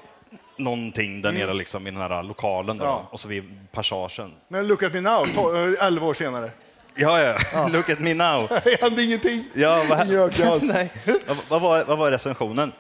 någonting 0.59 1.23
där 1.23 1.33
nere 1.33 1.55
liksom 1.55 1.87
i 1.87 1.91
den 1.91 2.01
här 2.01 2.23
lokalen 2.23 2.79
då, 2.79 2.85
Ja. 2.85 3.09
och 3.11 3.21
så 3.21 3.29
vid 3.29 3.45
passagen? 3.73 4.33
men 4.49 4.67
look 4.67 4.83
at 4.83 4.93
me 4.93 5.01
now, 5.01 5.25
to- 5.25 5.77
eh, 5.81 5.87
11 5.87 6.07
år 6.07 6.15
senare. 6.15 6.51
Ja, 6.95 7.21
ja. 7.21 7.69
Look 7.73 7.91
at 7.91 7.99
me 7.99 8.15
now. 8.15 8.49
Det 8.65 8.81
hände 8.83 9.03
ingenting. 9.03 9.45
Ja, 9.55 9.85
vad. 9.89 10.09
Nej. 10.63 10.93
Vad, 11.27 11.37
vad, 11.49 11.61
var, 11.61 11.85
vad 11.85 11.99
var 11.99 12.11
recensionen? 12.11 12.73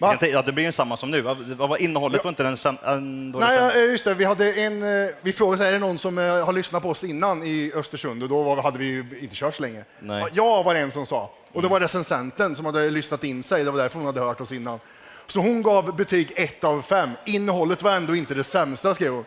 Va? 0.00 0.10
Jag 0.10 0.20
tänkte, 0.20 0.36
ja, 0.36 0.42
det 0.42 0.52
blir 0.52 0.64
ju 0.64 0.72
samma 0.72 0.96
som 0.96 1.10
nu. 1.10 1.20
Vad, 1.20 1.38
vad 1.38 1.68
var 1.68 1.76
innehållet 1.82 2.20
och 2.24 2.28
inte 2.28 2.42
den 2.42 2.56
sam, 2.56 2.76
Nej, 2.84 2.92
sam- 3.32 3.40
ja, 3.42 3.74
just 3.76 4.04
det. 4.04 4.14
Vi, 4.14 4.24
hade 4.24 4.52
en, 4.52 5.02
eh, 5.04 5.10
vi 5.20 5.32
frågade 5.32 5.58
så 5.58 5.62
här, 5.62 5.70
är 5.70 5.72
det 5.74 5.78
någon 5.80 5.98
som 5.98 6.18
eh, 6.18 6.44
har 6.44 6.52
lyssnat 6.52 6.82
på 6.82 6.90
oss 6.90 7.04
innan 7.04 7.42
i 7.42 7.72
Östersund? 7.74 8.22
Och 8.22 8.28
då 8.28 8.42
var, 8.42 8.62
hade 8.62 8.78
vi 8.78 8.84
ju 8.84 9.18
inte 9.20 9.34
kört 9.36 9.54
så 9.54 9.62
länge. 9.62 9.84
Nej. 10.00 10.20
Ja, 10.22 10.28
Jag 10.32 10.64
var 10.64 10.74
en 10.74 10.90
som 10.90 11.06
sa. 11.06 11.30
Och 11.52 11.62
det 11.62 11.68
var 11.68 11.80
recensenten 11.80 12.56
som 12.56 12.66
hade 12.66 12.90
lyssnat 12.90 13.24
in 13.24 13.42
sig. 13.42 13.64
Det 13.64 13.70
var 13.70 13.78
därför 13.78 13.96
hon 13.98 14.06
hade 14.06 14.20
hört 14.20 14.40
oss 14.40 14.52
innan. 14.52 14.78
Så 15.26 15.40
hon 15.40 15.62
gav 15.62 15.96
betyg 15.96 16.32
1 16.36 16.64
av 16.64 16.82
5. 16.82 17.10
Innehållet 17.26 17.82
var 17.82 17.92
ändå 17.92 18.16
inte 18.16 18.34
det 18.34 18.44
sämsta, 18.44 18.94
skrev 18.94 19.12
hon. 19.12 19.24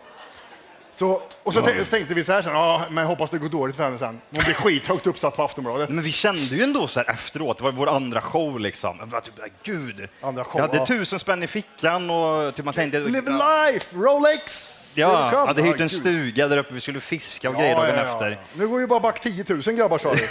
Så, 0.94 1.22
och 1.44 1.54
så, 1.54 1.62
tän- 1.62 1.84
så 1.84 1.86
tänkte 1.86 2.14
vi 2.14 2.24
så 2.24 2.32
här, 2.32 2.42
sen, 2.42 2.54
ja, 2.54 2.86
men 2.89 3.06
hoppas 3.06 3.30
det 3.30 3.38
går 3.38 3.50
dåligt 3.50 3.76
för 3.76 3.84
henne 3.84 3.98
sen. 3.98 4.22
Hon 4.30 4.44
blir 4.44 4.54
skithögt 4.54 5.08
uppsatt 5.08 5.36
på 5.36 5.44
Aftonbladet. 5.44 5.89
Men 5.89 6.04
vi 6.04 6.12
kände 6.12 6.42
ju 6.42 6.64
ändå 6.64 6.88
så 6.88 7.00
här 7.00 7.10
efteråt, 7.10 7.58
det 7.58 7.64
var 7.64 7.72
vår 7.72 7.89
andra 7.89 8.22
show 8.22 8.60
liksom. 8.60 8.98
Jag 9.00 9.08
bara 9.08 9.22
typ, 9.22 9.34
gud. 9.64 10.08
Andra 10.22 10.44
show, 10.44 10.62
jag 10.62 10.68
hade 10.68 10.78
ja. 10.78 10.86
tusen 10.86 11.20
spänn 11.20 11.44
i 11.44 11.48
fickan 11.48 12.10
och 12.10 12.56
typ 12.56 12.66
man 12.66 12.74
tänkte... 12.74 13.00
Live 13.00 13.32
life, 13.32 13.96
Rolex! 13.96 14.78
Ja, 14.96 15.32
jag 15.32 15.46
hade 15.48 15.62
hyrt 15.62 15.76
Ja, 15.78 15.84
en 15.84 15.89
stuga 15.89 16.48
där 16.48 16.58
uppe, 16.58 16.74
vi 16.74 16.82
skulle 16.82 17.00
fiska 17.00 17.50
och 17.50 17.56
grejer 17.56 17.76
dagen 17.76 17.96
efter. 17.96 18.38
Nu 18.58 18.68
går 18.68 18.82
ju 18.82 18.88
bara 18.88 19.00
back 19.00 19.20
10 19.20 19.46
000 19.48 19.62
grabbar 19.62 19.98
sa 19.98 20.12
vi. 20.12 20.22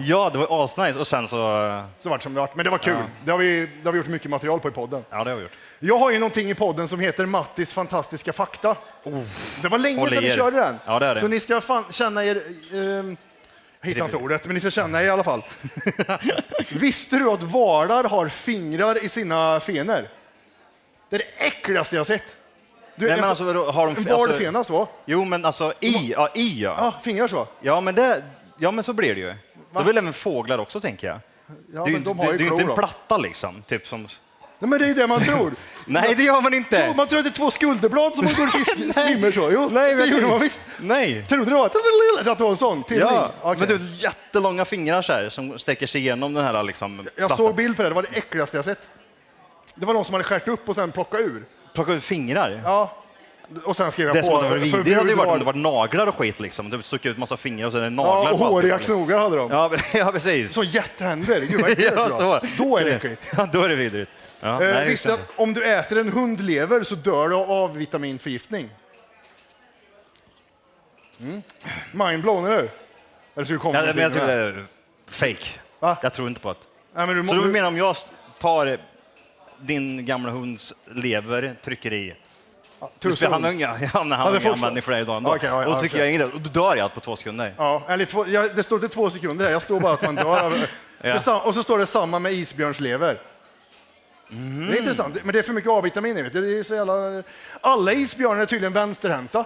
Ja, 0.08 0.30
det 0.30 0.38
var 0.38 0.64
asnice. 0.64 0.98
Och 0.98 1.06
sen 1.06 1.28
så... 1.28 1.36
Så 1.98 2.08
vart 2.08 2.20
det 2.20 2.22
som 2.22 2.34
det 2.34 2.40
vart. 2.40 2.56
Men 2.56 2.64
det 2.64 2.70
var 2.70 2.78
kul. 2.78 2.94
Ja. 2.94 3.06
Det, 3.24 3.30
har 3.30 3.38
vi, 3.38 3.60
det 3.60 3.84
har 3.88 3.92
vi 3.92 3.98
gjort 3.98 4.08
mycket 4.08 4.30
material 4.30 4.60
på 4.60 4.68
i 4.68 4.70
podden. 4.70 5.04
Ja, 5.10 5.24
det 5.24 5.30
har 5.30 5.36
vi 5.36 5.42
gjort. 5.42 5.52
Jag 5.78 5.98
har 5.98 6.10
ju 6.10 6.18
någonting 6.18 6.50
i 6.50 6.54
podden 6.54 6.88
som 6.88 7.00
heter 7.00 7.26
Mattis 7.26 7.72
fantastiska 7.72 8.32
fakta. 8.32 8.76
Det 9.62 9.68
var 9.68 9.78
länge 9.78 10.10
sedan 10.10 10.22
vi 10.22 10.30
körde 10.30 10.56
den. 10.56 10.78
Ja, 10.86 10.98
det 10.98 11.06
är 11.06 11.14
det. 11.14 11.20
Så 11.20 11.28
ni 11.28 11.40
ska 11.40 11.60
fan 11.60 11.84
känna 11.90 12.24
er... 12.24 12.42
ehm, 12.74 13.16
jag 13.80 13.88
hittar 13.88 14.04
inte 14.04 14.16
ordet, 14.16 14.44
men 14.44 14.54
ni 14.54 14.60
ska 14.60 14.70
känna 14.70 15.02
er 15.02 15.06
i 15.06 15.10
alla 15.10 15.24
fall. 15.24 15.42
Visste 16.72 17.16
du 17.16 17.30
att 17.30 17.42
valar 17.42 18.04
har 18.04 18.28
fingrar 18.28 19.04
i 19.04 19.08
sina 19.08 19.60
fenor? 19.60 20.08
Det 21.08 21.16
är 21.16 21.18
det 21.18 21.46
äckligaste 21.46 21.96
jag 21.96 22.06
sett. 22.06 22.36
Du, 22.96 23.06
Nej, 23.06 23.16
men 23.20 23.24
alltså, 23.30 23.44
vadå, 23.44 23.70
har 23.70 23.86
de- 23.86 23.96
en 23.96 24.04
val 24.04 24.20
alltså- 24.20 24.38
fena 24.38 24.64
så. 24.64 24.88
Jo, 25.04 25.24
men 25.24 25.44
alltså 25.44 25.72
i, 25.80 26.12
ja, 26.12 26.28
i 26.34 26.62
ja. 26.62 26.76
Ja, 26.78 26.94
fingrar 27.02 27.28
så. 27.28 27.46
Ja, 27.60 27.80
men, 27.80 27.94
det, 27.94 28.22
ja, 28.58 28.70
men 28.70 28.84
så 28.84 28.92
blir 28.92 29.14
det 29.14 29.20
ju. 29.20 29.34
Det 29.72 29.78
är 29.78 29.84
väl 29.84 29.98
även 29.98 30.12
fåglar 30.12 30.58
också, 30.58 30.80
tänker 30.80 31.06
jag. 31.06 31.18
Ja, 31.46 31.84
det 31.84 31.90
är 31.90 31.92
ju 31.92 31.98
de 31.98 32.10
inte, 32.10 32.32
det, 32.32 32.38
det 32.38 32.46
är 32.46 32.68
en 32.70 32.74
platta 32.76 33.18
liksom. 33.18 33.62
Typ 33.62 33.86
som... 33.86 34.08
Nej, 34.58 34.68
men 34.70 34.78
det 34.78 34.86
är 34.86 34.94
det 34.94 35.06
man 35.06 35.20
tror. 35.24 35.52
Nej, 35.86 36.14
det 36.14 36.22
gör 36.22 36.40
man 36.40 36.54
inte. 36.54 36.84
Jo, 36.88 36.94
man 36.94 37.06
tror 37.06 37.18
att 37.18 37.24
det 37.24 37.28
är 37.28 37.32
två 37.32 37.50
skulderblad 37.50 38.14
som 38.14 38.24
man 38.24 38.34
går 38.34 38.44
och 38.46 38.52
fisk- 38.52 38.94
skimmer 39.06 39.32
så. 39.32 39.50
Jo, 39.52 39.68
Nej, 39.72 39.94
det 39.94 40.04
gjorde 40.06 40.26
man 40.26 40.40
visst. 40.40 40.62
Nej. 40.78 41.24
Trodde 41.28 41.44
du 41.44 41.50
var 41.50 41.66
att 41.66 41.72
det 42.38 42.44
var 42.44 42.50
en 42.50 42.56
sån? 42.56 42.82
Till 42.82 42.98
Ja? 42.98 43.30
Okej. 43.42 43.58
men 43.68 43.78
du 43.78 43.92
jättelånga 43.92 44.64
fingrar 44.64 45.02
så 45.02 45.12
här, 45.12 45.28
som 45.28 45.58
sträcker 45.58 45.86
sig 45.86 46.00
igenom 46.00 46.34
den 46.34 46.44
här 46.44 46.62
liksom, 46.62 46.96
Jag 47.04 47.14
plattan. 47.16 47.36
såg 47.36 47.54
bild 47.54 47.76
på 47.76 47.82
det, 47.82 47.88
det 47.88 47.94
var 47.94 48.02
det 48.02 48.18
äckligaste 48.18 48.56
jag 48.56 48.64
sett. 48.64 48.80
Det 49.74 49.86
var 49.86 49.94
någon 49.94 50.04
som 50.04 50.14
hade 50.14 50.24
skärt 50.24 50.48
upp 50.48 50.68
och 50.68 50.74
sen 50.74 50.92
plockat 50.92 51.20
ur. 51.20 51.44
Plocka 51.74 51.92
ut 51.92 52.02
fingrar. 52.04 52.60
Ja. 52.64 52.96
Och 53.64 53.76
sen 53.76 53.92
skrev 53.92 54.06
jag 54.06 54.16
Det 54.16 54.22
på... 54.22 54.40
förbud 54.40 54.60
vidrigt 54.62 54.96
hade 54.96 55.10
ju 55.10 55.14
varit 55.16 55.26
om 55.26 55.30
val. 55.30 55.38
det 55.38 55.44
var 55.44 55.52
naglar 55.52 56.06
och 56.06 56.14
skit 56.14 56.40
liksom. 56.40 56.70
Det 56.70 56.82
stuckit 56.82 57.10
ut 57.10 57.18
massa 57.18 57.36
fingrar 57.36 57.66
och 57.66 57.72
så 57.72 57.78
är 57.78 57.82
det 57.82 57.90
naglar 57.90 58.24
Ja, 58.24 58.30
och 58.32 58.38
håriga 58.38 58.78
knogar 58.78 59.18
hade 59.18 59.36
de. 59.36 59.50
Ja, 59.50 59.70
ja, 59.94 60.12
precis. 60.12 60.52
Så 60.52 60.62
jättehänder. 60.62 61.40
Gud 61.40 61.60
vad 61.60 61.70
äckligt 61.70 61.92
ja, 61.96 62.04
det 62.04 62.10
så. 62.10 62.26
var. 62.26 62.40
Då 62.58 62.76
är 62.78 62.84
det 62.84 62.94
äckligt. 62.94 63.22
Ja, 63.36 63.48
då 63.52 63.62
är 63.62 63.68
det 63.68 63.74
vidrigt. 63.74 64.10
Ja, 64.46 64.62
Eh, 64.62 64.74
nej, 64.74 64.88
visste 64.88 65.14
att 65.14 65.20
om 65.36 65.54
du 65.54 65.64
äter 65.64 65.98
en 65.98 66.12
hundlever 66.12 66.82
så 66.82 66.94
dör 66.94 67.28
du 67.28 67.34
av 67.36 67.76
vitaminförgiftning? 67.76 68.70
Mm. 71.20 71.42
Mindblown, 71.92 72.44
eller 72.46 72.56
hur? 72.56 72.70
Eller 73.34 73.46
så 73.46 73.52
du 73.52 73.58
komma 73.58 73.78
Ja, 73.78 73.92
men 73.94 73.98
jag 74.02 74.12
tror 74.12 74.26
det 74.26 74.32
är 74.32 74.64
fake. 75.08 75.46
Va? 75.80 75.96
Jag 76.02 76.12
tror 76.12 76.28
inte 76.28 76.40
på 76.40 76.52
det. 76.52 76.58
Nej, 76.94 77.06
men 77.06 77.16
du, 77.16 77.22
må- 77.22 77.32
Så 77.32 77.38
du 77.40 77.46
menar 77.52 77.68
om 77.68 77.76
jag 77.76 77.96
tar 78.38 78.78
din 79.60 80.06
gamla 80.06 80.30
hunds 80.32 80.74
lever, 80.84 81.54
trycker 81.64 81.92
i 81.92 82.14
tusen. 82.98 83.32
han 83.32 83.52
inga 83.54 83.74
fortfarande- 83.74 84.16
användning 84.16 84.82
för 84.82 84.92
det 84.92 84.98
idag 84.98 85.16
ändå. 85.16 85.38
Ja, 85.42 85.62
ja, 85.62 85.66
och 85.66 85.80
trycker 85.80 85.96
okej. 85.96 86.06
jag 86.06 86.12
in 86.14 86.18
det 86.20 86.24
och 86.34 86.40
då 86.40 86.50
dör 86.62 86.76
jag 86.76 86.94
på 86.94 87.00
två 87.00 87.16
sekunder. 87.16 87.54
Ja, 87.56 87.82
eller 87.88 88.04
två, 88.04 88.26
ja, 88.28 88.48
det 88.48 88.62
står 88.62 88.78
till 88.78 88.88
två 88.88 89.10
sekunder 89.10 89.44
här. 89.44 89.52
Jag 89.52 89.62
står 89.62 89.80
bara 89.80 89.92
att 89.94 90.02
man 90.02 90.14
dör 90.14 90.40
av... 90.44 90.52
Det 91.00 91.28
och 91.28 91.54
så 91.54 91.62
står 91.62 91.78
det 91.78 91.86
samma 91.86 92.18
med 92.18 92.32
isbjörnslever. 92.32 93.18
Det 94.28 94.76
är 94.76 94.78
intressant, 94.78 95.24
men 95.24 95.32
det 95.32 95.38
är 95.38 95.42
för 95.42 95.52
mycket 95.52 95.70
A-vitamin 95.70 96.16
i. 96.18 96.22
Vet 96.22 96.32
du. 96.32 96.40
Det 96.40 96.58
är 96.58 96.62
så 96.62 96.74
jävla... 96.74 97.22
Alla 97.60 97.92
isbjörnar 97.92 98.42
är 98.42 98.46
tydligen 98.46 98.72
vänsterhänta. 98.72 99.44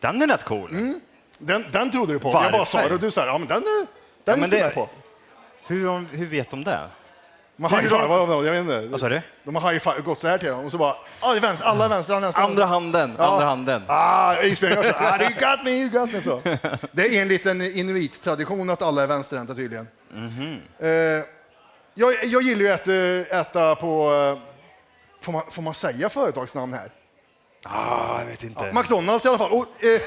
Den 0.00 0.22
är 0.22 0.26
rätt 0.26 0.44
cool. 0.44 0.70
Mm. 0.70 1.00
Den, 1.38 1.64
den 1.72 1.90
trodde 1.90 2.12
du 2.12 2.18
på. 2.18 2.28
Jag 2.28 2.52
bara 2.52 2.64
sa 2.64 2.88
det 2.88 2.94
och 2.94 3.00
du 3.00 3.10
sa 3.10 3.26
ja 3.26 3.38
men 3.38 3.48
den, 3.48 3.62
den 3.62 3.86
Ja, 4.24 4.36
men 4.36 4.50
det- 4.50 4.74
på. 4.74 4.88
Hur, 5.66 6.16
hur 6.16 6.26
vet 6.26 6.50
de 6.50 6.64
det? 6.64 6.78
De 7.56 7.64
har 7.64 7.70
high-five, 7.80 8.46
jag 8.46 8.52
vet 8.52 8.60
inte. 8.60 8.86
Vad 8.88 9.00
sa 9.00 9.08
du? 9.08 9.20
De 9.44 9.54
har 9.56 9.72
high-five, 9.72 10.00
gått 10.00 10.18
så 10.20 10.28
här 10.28 10.38
till 10.38 10.48
dem 10.48 10.64
och 10.64 10.70
så 10.70 10.78
bara, 10.78 10.94
ah, 11.20 11.30
det 11.32 11.38
är 11.38 11.40
vänster, 11.40 11.66
alla 11.66 11.88
vänster, 11.88 12.14
är 12.14 12.20
vänster. 12.20 12.42
Andra 12.42 12.64
handen, 12.64 13.14
Ja. 13.18 13.24
andra 13.32 13.44
handen. 13.46 13.82
Ah, 13.86 14.42
isbjörnar 14.42 14.82
så, 14.82 14.94
ah, 14.96 15.20
you 15.22 15.30
got 15.30 15.64
me, 15.64 15.70
you 15.70 15.88
got 15.88 16.12
me. 16.12 16.20
Så. 16.20 16.40
Det 16.92 17.18
är 17.18 17.50
en 17.50 17.60
inuit-tradition 17.62 18.70
att 18.70 18.82
alla 18.82 19.02
är 19.02 19.06
vänsterhänta 19.06 19.54
tydligen. 19.54 19.88
Mhm. 20.12 20.56
Eh, 20.78 20.88
jag, 21.98 22.24
jag 22.24 22.42
gillar 22.42 22.62
ju 22.62 22.70
att 22.70 22.88
eh, 22.88 23.40
äta 23.40 23.74
på, 23.74 24.12
eh, 24.14 24.38
får 25.24 25.32
man, 25.32 25.42
får 25.50 25.62
man 25.62 25.74
säga 25.74 26.08
företagsnamn 26.08 26.72
här? 26.72 26.90
Ah, 27.64 28.18
jag 28.20 28.26
vet 28.26 28.44
inte. 28.44 28.72
McDonalds 28.72 29.24
i 29.24 29.28
alla 29.28 29.38
fall. 29.38 29.50
Och, 29.52 29.84
eh, 29.84 30.00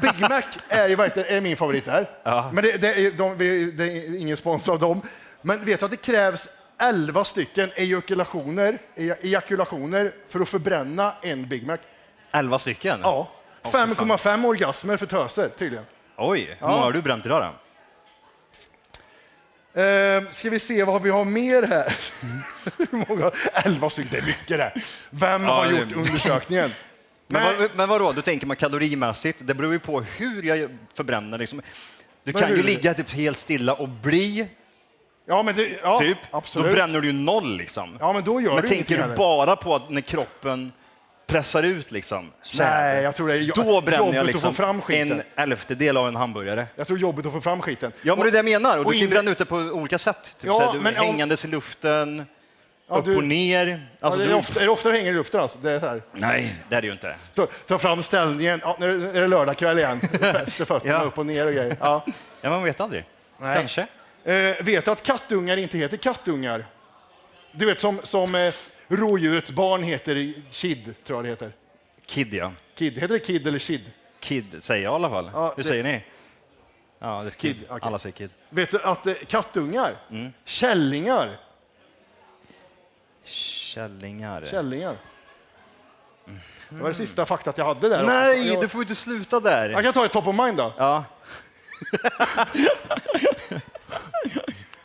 Big 0.00 0.20
Mac 0.30 0.42
är, 0.68 0.88
ju, 0.88 0.94
är 0.96 1.40
min 1.40 1.56
favorit 1.56 1.84
där. 1.84 2.10
Ja. 2.22 2.50
Men 2.52 2.64
det, 2.64 2.76
det, 2.76 2.94
är, 3.06 3.10
de, 3.10 3.38
det 3.76 3.84
är 3.84 4.20
ingen 4.20 4.36
sponsor 4.36 4.72
av 4.72 4.78
dem. 4.78 5.02
Men 5.42 5.64
vet 5.64 5.80
du 5.80 5.84
att 5.84 5.90
det 5.90 5.96
krävs 5.96 6.48
11 6.78 7.24
stycken 7.24 7.70
ejakulationer, 7.76 8.78
eja- 8.94 9.16
ejakulationer 9.22 10.12
för 10.28 10.40
att 10.40 10.48
förbränna 10.48 11.12
en 11.22 11.48
Big 11.48 11.66
Mac? 11.66 11.76
11 12.32 12.58
stycken? 12.58 13.00
Ja. 13.02 13.28
5,5 13.62 14.46
orgasmer 14.46 14.96
för 14.96 15.06
töser 15.06 15.48
tydligen. 15.48 15.84
Oj, 16.16 16.40
hur 16.40 16.56
Ja. 16.60 16.68
många 16.68 16.80
har 16.82 16.92
du 16.92 17.02
bränt 17.02 17.26
idag 17.26 17.42
då? 17.42 17.65
Eh, 19.76 20.30
ska 20.30 20.50
vi 20.50 20.58
se 20.58 20.84
vad 20.84 21.02
vi 21.02 21.10
har 21.10 21.24
mer 21.24 21.62
här? 21.62 21.94
Hur 22.78 23.04
många? 23.08 23.30
11 23.54 23.90
stycken, 23.90 24.10
det 24.12 24.18
är 24.18 24.22
mycket 24.26 24.48
det. 24.58 24.72
Vem 25.10 25.42
Ja, 25.44 25.54
har 25.54 25.66
det- 25.66 25.78
gjort 25.80 25.92
undersökningen? 25.92 26.70
Men, 27.28 27.42
vad, 27.58 27.70
men 27.76 27.88
vadå, 27.88 28.12
då 28.12 28.22
tänker 28.22 28.46
man 28.46 28.56
kalorimässigt, 28.56 29.38
det 29.46 29.54
beror 29.54 29.72
ju 29.72 29.78
på 29.78 30.00
hur 30.00 30.42
jag 30.42 30.70
förbränner. 30.94 31.38
Liksom. 31.38 31.62
Du 32.24 32.32
Men 32.32 32.42
kan 32.42 32.50
ju 32.50 32.56
hur? 32.56 32.62
ligga 32.62 32.94
typ 32.94 33.10
helt 33.10 33.36
stilla 33.38 33.74
och 33.74 33.88
bli, 33.88 34.48
Ja, 35.28 35.42
men 35.42 35.54
det, 35.56 35.68
ja, 35.82 35.98
typ. 36.00 36.18
absolut. 36.30 36.66
Då 36.70 36.74
bränner 36.74 37.00
du 37.00 37.06
ju 37.06 37.12
noll. 37.12 37.56
Liksom. 37.56 37.96
Ja, 38.00 38.12
men 38.12 38.24
då 38.24 38.40
gör 38.40 38.52
men 38.54 38.62
du 38.62 38.68
tänker 38.68 38.94
du 38.96 39.00
heller. 39.02 39.16
bara 39.16 39.56
på 39.56 39.74
att 39.74 39.90
när 39.90 40.00
kroppen 40.00 40.72
pressar 41.26 41.62
ut 41.62 41.90
liksom, 41.92 42.32
Nej, 42.58 43.02
jag 43.02 43.14
tror 43.14 43.28
det 43.28 43.34
är 43.34 43.38
jo- 43.38 43.52
då 43.56 43.80
bränner 43.80 44.06
jag 44.14 44.16
att 44.16 44.26
liksom 44.26 44.54
få 44.54 44.62
fram 44.62 44.80
skiten. 44.82 45.12
en 45.12 45.22
elftedel 45.36 45.96
av 45.96 46.08
en 46.08 46.16
hamburgare. 46.16 46.66
Jag 46.76 46.86
tror 46.86 46.98
jobbigt 46.98 47.26
att 47.26 47.32
få 47.32 47.40
fram 47.40 47.62
skiten. 47.62 47.92
Ja, 48.02 48.14
men 48.16 48.22
det 48.24 48.28
är 48.28 48.30
det 48.32 48.36
jag 48.38 48.44
menar. 48.62 48.78
Och 48.78 48.86
och 48.86 48.92
du 48.92 48.98
kan 49.00 49.08
bränna 49.10 49.30
ut 49.30 49.38
det 49.38 49.44
på 49.44 49.56
olika 49.56 49.98
sätt. 49.98 50.22
Typ 50.22 50.46
Ja, 50.46 50.58
såhär, 50.58 50.72
du 50.72 50.80
men 50.80 50.96
om- 50.98 51.06
hängandes 51.06 51.44
i 51.44 51.48
luften, 51.48 52.26
Ja, 52.88 52.96
upp 52.96 53.04
du- 53.04 53.16
och 53.16 53.24
ner. 53.24 53.86
Alltså, 54.00 54.20
ja, 54.20 54.24
det 54.26 54.30
är, 54.30 54.34
du... 54.34 54.40
ofta, 54.40 54.60
är 54.60 54.64
det 54.64 54.70
ofta 54.70 54.90
hänger 54.90 55.10
i 55.10 55.14
luften 55.14 55.40
alltså? 55.40 55.58
Det 55.62 55.70
är 55.70 55.80
här. 55.80 56.02
Nej, 56.12 56.54
det 56.68 56.76
är 56.76 56.80
det 56.80 56.86
ju 56.86 56.92
inte. 56.92 57.16
Ta, 57.34 57.46
ta 57.66 57.78
fram 57.78 58.02
ställningen, 58.02 58.60
ja, 58.64 58.76
nu 58.80 59.08
är 59.16 59.20
det- 59.20 59.26
lördagkväll 59.26 59.78
igen. 59.78 60.00
Fäster 60.20 60.64
fötterna 60.64 61.02
upp 61.02 61.18
och 61.18 61.26
ner 61.26 61.46
och 61.46 61.52
grejer. 61.52 61.76
Ja. 61.80 62.04
Ja, 62.40 62.50
man 62.50 62.64
vet 62.64 62.80
aldrig. 62.80 63.04
Nej. 63.38 63.56
Kanske. 63.56 63.86
Eh, 64.24 64.64
vet 64.64 64.84
du 64.84 64.90
att 64.90 65.02
kattungar 65.02 65.56
inte 65.56 65.78
heter 65.78 65.96
kattungar? 65.96 66.66
Du 67.52 67.66
vet 67.66 67.80
som, 67.80 68.00
som 68.02 68.34
eh, 68.34 68.54
rådjurets 68.88 69.50
barn 69.50 69.82
heter 69.82 70.32
kid, 70.50 70.94
tror 71.04 71.18
jag 71.18 71.24
det 71.24 71.28
heter. 71.28 71.52
Kid, 72.06 72.34
ja. 72.34 72.52
Kid, 72.74 72.94
heter 72.94 73.08
det 73.14 73.18
kid 73.20 73.46
eller 73.48 73.58
kid? 73.58 73.92
Kid 74.20 74.62
säger 74.64 74.84
jag 74.84 74.92
i 74.92 74.94
alla 74.94 75.10
fall. 75.10 75.30
Ja, 75.34 75.48
Hur 75.56 75.62
det- 75.62 75.68
säger 75.68 75.82
ni? 75.84 76.04
Ja, 76.98 77.22
det 77.22 77.28
är 77.28 77.30
kid. 77.30 77.56
Kid, 77.56 77.64
okej. 77.68 77.78
Alla 77.86 77.98
säger 77.98 78.12
kid. 78.16 78.30
Vet 78.48 78.70
du 78.70 78.82
att 78.82 79.06
eh, 79.06 79.14
kattungar, 79.14 79.96
Mm. 80.10 80.32
källingar, 80.44 81.38
Källingar. 83.24 84.44
källingar. 84.50 84.96
Det 86.68 86.76
var 86.82 86.88
det 86.88 86.94
sista 86.94 87.26
faktat 87.26 87.58
jag 87.58 87.64
hade 87.64 87.88
där. 87.88 88.04
Nej, 88.06 88.48
jag, 88.52 88.62
du 88.62 88.68
får 88.68 88.80
inte 88.82 88.94
sluta 88.94 89.40
där. 89.40 89.70
jag 89.70 89.82
kan 89.84 89.92
ta 89.92 90.04
ett 90.04 90.12
top 90.12 90.26
of 90.26 90.36
mind 90.36 90.56
då. 90.56 90.72
Ja. 90.78 91.04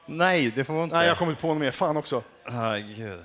Nej, 0.06 0.52
det 0.56 0.64
får 0.64 0.74
man 0.74 0.84
inte. 0.84 0.96
Nej, 0.96 1.08
jag 1.08 1.18
kommer 1.18 1.32
inte 1.32 1.42
på 1.42 1.48
något 1.48 1.58
mer. 1.58 1.72
Fan 1.72 1.98
också. 1.98 2.24
Ah, 2.46 2.76
gud. 2.76 3.24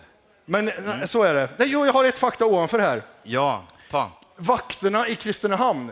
Men 0.49 0.65
nej, 0.85 1.09
så 1.09 1.23
är 1.23 1.35
det. 1.35 1.49
Nej, 1.57 1.69
jo, 1.71 1.87
jag 1.87 1.93
har 1.93 2.05
ett 2.05 2.19
fakta 2.19 2.47
ovanför 2.47 2.79
här. 2.79 3.03
Ja, 3.23 3.63
ta. 3.91 4.11
Vakterna 4.37 5.09
i 5.09 5.15
Kristinehamn 5.15 5.91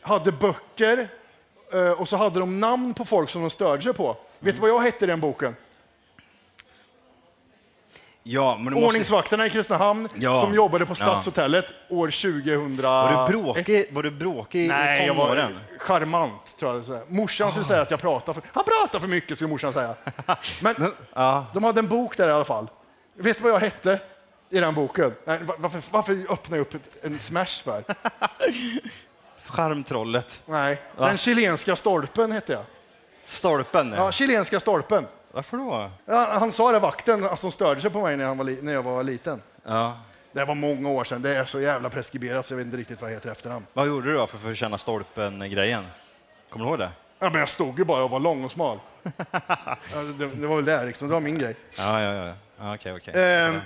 hade 0.00 0.32
böcker 0.32 1.08
eh, 1.72 1.90
och 1.90 2.08
så 2.08 2.16
hade 2.16 2.40
de 2.40 2.60
namn 2.60 2.94
på 2.94 3.04
folk 3.04 3.30
som 3.30 3.40
de 3.40 3.50
störde 3.50 3.82
sig 3.82 3.92
på. 3.94 4.16
Vet 4.38 4.54
du 4.54 4.60
vad 4.60 4.70
jag 4.70 4.80
hette 4.80 5.04
i 5.04 5.08
den 5.08 5.20
boken? 5.20 5.56
Ja, 8.24 8.56
men 8.56 8.64
du 8.64 8.70
måste... 8.70 8.86
Ordningsvakterna 8.86 9.46
i 9.46 9.50
Kristinehamn 9.50 10.08
Ja. 10.14 10.40
som 10.40 10.54
jobbade 10.54 10.86
på. 10.86 10.94
Stadshotellet 10.94 11.64
år 11.88 12.06
2000. 12.06 12.76
Var 12.82 13.26
du 13.26 13.32
bråkig, 13.32 13.86
var 13.94 14.02
du 14.02 14.10
bråkig 14.10 14.68
Nej, 14.68 15.02
i 15.02 15.06
jag 15.06 15.14
var 15.14 15.24
tonåren? 15.26 15.58
charmant. 15.78 16.56
Tror 16.58 16.72
jag. 16.72 16.80
det 16.80 16.86
säger. 16.86 17.02
Morsan 17.08 17.50
skulle 17.50 17.66
säga 17.66 17.82
att 17.82 17.90
jag 17.90 18.00
pratar 18.00 18.32
för... 18.32 18.42
Han 18.52 18.64
pratar 18.64 19.00
för 19.00 19.08
mycket, 19.08 19.38
skulle 19.38 19.50
morsan 19.50 19.72
säga. 19.72 19.94
Men 20.60 20.74
Ja. 21.14 21.46
de 21.54 21.64
hade 21.64 21.78
en 21.78 21.88
bok 21.88 22.16
där 22.16 22.28
i 22.28 22.32
alla 22.32 22.44
fall. 22.44 22.68
Vet 23.22 23.36
du 23.36 23.42
vad 23.42 23.52
jag 23.52 23.58
hette 23.58 24.00
i 24.50 24.60
den 24.60 24.74
boken? 24.74 25.14
Nej, 25.24 25.38
va- 25.42 25.54
varför, 25.58 25.82
varför 25.90 26.32
öppnar 26.32 26.56
jag 26.56 26.62
upp 26.66 26.74
ett, 26.74 27.04
en 27.04 27.18
smash 27.18 27.62
för? 27.64 27.84
Charmtrollet. 29.46 30.42
Nej, 30.46 30.80
Va? 30.96 31.06
den 31.06 31.18
chilenska 31.18 31.76
stolpen 31.76 32.32
hette 32.32 32.52
jag. 32.52 32.64
Stolpen? 33.24 33.94
Ja, 33.96 34.12
chilenska 34.12 34.60
stolpen. 34.60 35.06
Varför 35.32 35.56
då? 35.56 35.90
Ja, 36.06 36.28
han 36.38 36.52
sa 36.52 36.72
det, 36.72 36.78
vakten 36.78 37.36
som 37.36 37.52
störde 37.52 37.80
sig 37.80 37.90
på 37.90 38.00
mig 38.02 38.16
när, 38.16 38.24
han 38.24 38.38
var 38.38 38.62
när 38.62 38.72
jag 38.72 38.82
var 38.82 39.02
liten. 39.02 39.42
Ja. 39.64 39.98
Det 40.32 40.44
var 40.44 40.54
många 40.54 40.88
år 40.88 41.04
sedan. 41.04 41.22
Det 41.22 41.36
är 41.36 41.44
så 41.44 41.60
jävla 41.60 41.90
preskriberat 41.90 42.46
så 42.46 42.52
jag 42.52 42.58
vet 42.58 42.64
inte 42.64 42.76
riktigt 42.76 43.00
vad 43.00 43.10
jag 43.10 43.14
heter 43.14 43.28
i 43.28 43.32
efternamn. 43.32 43.66
Vad 43.72 43.86
gjorde 43.86 44.10
du 44.10 44.16
då 44.16 44.26
för 44.26 44.36
att 44.36 44.42
förtjäna 44.42 44.78
stolpen-grejen? 44.78 45.86
Kommer 46.50 46.64
du 46.64 46.70
ihåg 46.70 46.78
det? 46.78 46.90
Ja, 47.18 47.30
men 47.30 47.40
jag 47.40 47.48
stod 47.48 47.78
ju 47.78 47.84
bara 47.84 48.04
och 48.04 48.10
var 48.10 48.20
lång 48.20 48.44
och 48.44 48.52
smal. 48.52 48.78
det, 50.18 50.26
det 50.26 50.46
var 50.46 50.56
väl 50.56 50.64
det, 50.64 50.84
liksom. 50.84 51.08
det 51.08 51.14
var 51.14 51.20
min 51.20 51.38
grej. 51.38 51.56
Ja, 51.78 52.00
ja, 52.00 52.12
ja. 52.26 52.34
Okej, 52.62 52.92
okej. 52.94 53.14
Ehm, 53.46 53.60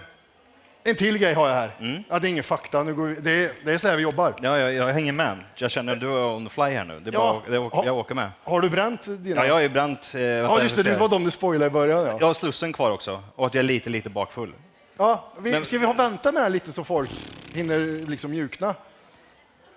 en 0.84 0.94
till 0.96 1.18
grej 1.18 1.34
har 1.34 1.48
jag 1.48 1.54
här. 1.54 1.70
Ja, 2.08 2.18
det 2.18 2.28
är 2.28 2.30
ingen 2.30 2.44
fakta. 2.44 2.82
Nu 2.82 2.94
går 2.94 3.06
vi, 3.06 3.14
det, 3.14 3.30
är, 3.44 3.50
det 3.64 3.72
är 3.72 3.78
så 3.78 3.88
här 3.88 3.96
vi 3.96 4.02
jobbar. 4.02 4.34
Ja, 4.42 4.58
jag, 4.58 4.72
jag 4.74 4.88
hänger 4.88 5.12
med. 5.12 5.38
Jag 5.54 5.70
känner 5.70 5.92
att 5.92 6.00
du 6.00 6.06
är 6.06 6.24
on 6.24 6.46
the 6.46 6.50
fly 6.54 6.62
här 6.64 6.84
nu. 6.84 6.98
Det 6.98 7.10
är 7.10 7.12
Ja. 7.14 7.42
bara, 7.48 7.58
det, 7.82 7.86
jag 7.86 7.96
åker 7.98 8.14
med. 8.14 8.30
Har 8.44 8.60
du 8.60 8.70
bränt 8.70 9.02
dina? 9.24 9.40
Ja, 9.40 9.46
jag 9.46 9.54
har 9.54 9.60
ju 9.60 9.68
bränt... 9.68 10.12
Eh, 10.14 10.20
Ja, 10.22 10.62
just 10.62 10.76
det. 10.76 10.82
Det 10.82 10.96
var 10.96 11.08
de 11.08 11.24
du 11.24 11.30
spoilade 11.30 11.66
i 11.66 11.70
början. 11.70 12.06
Ja. 12.06 12.16
Jag 12.20 12.26
har 12.26 12.34
slussen 12.34 12.72
kvar 12.72 12.90
också 12.90 13.22
och 13.36 13.46
att 13.46 13.54
jag 13.54 13.60
är 13.64 13.66
lite, 13.68 13.90
lite 13.90 14.10
bakfull. 14.10 14.52
Ja, 14.96 15.24
vi, 15.40 15.50
Men- 15.52 15.64
ska 15.64 15.78
vi 15.78 15.86
ha 15.86 15.92
vänta 15.92 16.32
med 16.32 16.40
det 16.40 16.44
här 16.44 16.50
lite 16.50 16.72
så 16.72 16.84
folk 16.84 17.10
hinner 17.52 18.06
liksom 18.08 18.30
mjukna? 18.30 18.74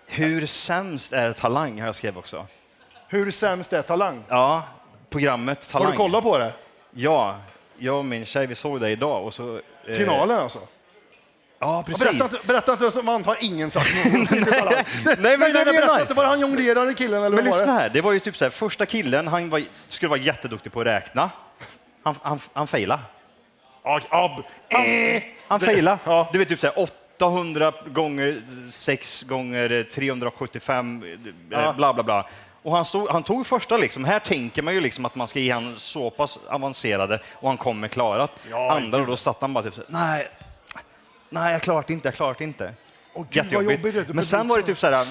Hur 0.08 0.46
sämst 0.46 1.14
är 1.14 1.32
Talang 1.32 1.80
har 1.80 1.86
jag 1.88 1.96
skrivit 1.96 2.18
också. 2.18 2.46
Hur 3.08 3.32
sämst 3.32 3.74
är 3.74 3.82
Talang? 3.82 4.24
Ja, 4.28 4.64
programmet 5.10 5.70
Talang. 5.70 5.86
Har 5.86 5.92
du 5.92 5.98
kollat 5.98 6.24
på 6.24 6.38
det? 6.38 6.54
Ja, 6.92 7.36
jag 7.80 7.98
och 7.98 8.06
min 8.06 8.26
tjej 8.26 8.48
vi 8.48 8.56
såg 8.56 8.82
det 8.82 8.90
idag 8.90 9.26
och 9.26 9.34
så... 9.34 9.56
eh, 9.88 9.94
Finalen 9.96 10.38
alltså? 10.40 10.60
Ja, 11.60 11.84
precis. 11.88 12.18
Berätta 12.20 12.38
berätta 12.48 12.72
inte 12.72 12.92
som 12.92 13.06
man 13.06 13.24
har 13.26 13.38
ingen 13.42 13.72
sagt 13.72 14.06
någonting. 14.06 14.40
nej, 14.50 14.86
Nej, 15.06 15.38
men 15.38 15.40
nej, 15.40 15.52
nej, 15.54 15.66
berätta 15.66 16.02
inte. 16.02 16.14
Var 16.14 16.24
det 16.24 16.30
han 16.30 16.40
jonglerande 16.40 16.94
killen 16.94 17.24
eller 17.24 17.36
Men 17.36 17.46
vad 17.46 17.54
var 17.54 17.60
lyssna 17.60 17.74
det? 17.74 17.80
här, 17.80 17.90
det 17.90 18.02
var 18.02 18.12
ju 18.12 18.20
typ 18.20 18.38
så 18.38 18.46
här, 18.46 18.50
första 18.50 18.86
killen, 18.86 19.28
han 19.28 19.50
var, 19.50 19.62
skulle 19.88 20.10
vara 20.10 20.20
jätteduktig 20.20 20.72
på 20.72 20.80
att 20.82 20.86
räkna. 20.88 21.30
Han, 22.04 22.16
han, 22.22 22.40
han 22.54 22.68
failade. 22.68 23.02
Ja, 23.84 24.02
ab, 24.10 24.32
eh, 24.70 25.24
Han 25.48 25.60
failade. 25.60 25.98
Ja. 26.06 26.30
Du 26.34 26.40
vet 26.40 26.50
typ 26.50 26.60
så 26.60 26.68
här, 26.68 26.80
800 27.18 27.74
gånger 27.88 28.42
6 28.72 29.24
gånger 29.24 29.84
375, 29.92 31.04
eh, 31.04 31.10
Ja. 31.50 31.74
bla 31.74 31.94
bla 31.94 32.04
bla. 32.04 32.28
Och 32.64 32.76
han, 32.76 32.86
stod, 32.86 33.10
han 33.10 33.24
tog 33.24 33.48
första 33.48 33.78
liksom, 33.78 34.04
här 34.04 34.20
tänker 34.20 34.62
man 34.62 34.74
ju 34.74 34.82
liksom 34.82 35.06
att 35.06 35.16
man 35.16 35.28
ska 35.28 35.40
ge 35.40 35.54
honom 35.54 35.76
så 35.78 36.10
pass 36.10 36.40
avancerade 36.48 37.20
och 37.34 37.48
han 37.50 37.58
kommer 37.58 37.88
klarat. 37.88 38.32
Ja, 38.52 38.72
Andra 38.72 39.06
då 39.06 39.16
satt 39.18 39.42
han 39.42 39.54
bara 39.54 39.64
typ 39.64 39.74
så 39.74 39.82
nej, 39.88 40.28
nej 41.30 41.52
jag 41.52 41.62
klarar 41.62 41.84
det 41.88 41.94
inte, 41.94 42.08
jag 42.08 42.16
klarar 42.16 42.36
det 42.38 42.44
inte. 42.44 42.74
Åh, 43.14 43.26
gud, 43.30 43.44
Jättejobbigt. 43.44 43.86
jobbigt. 43.86 44.16
Men 44.16 44.26
sen 44.26 44.48
var 44.48 44.58
det 44.58 44.64
typ 44.64 44.78
så 44.78 44.88
här, 44.88 45.08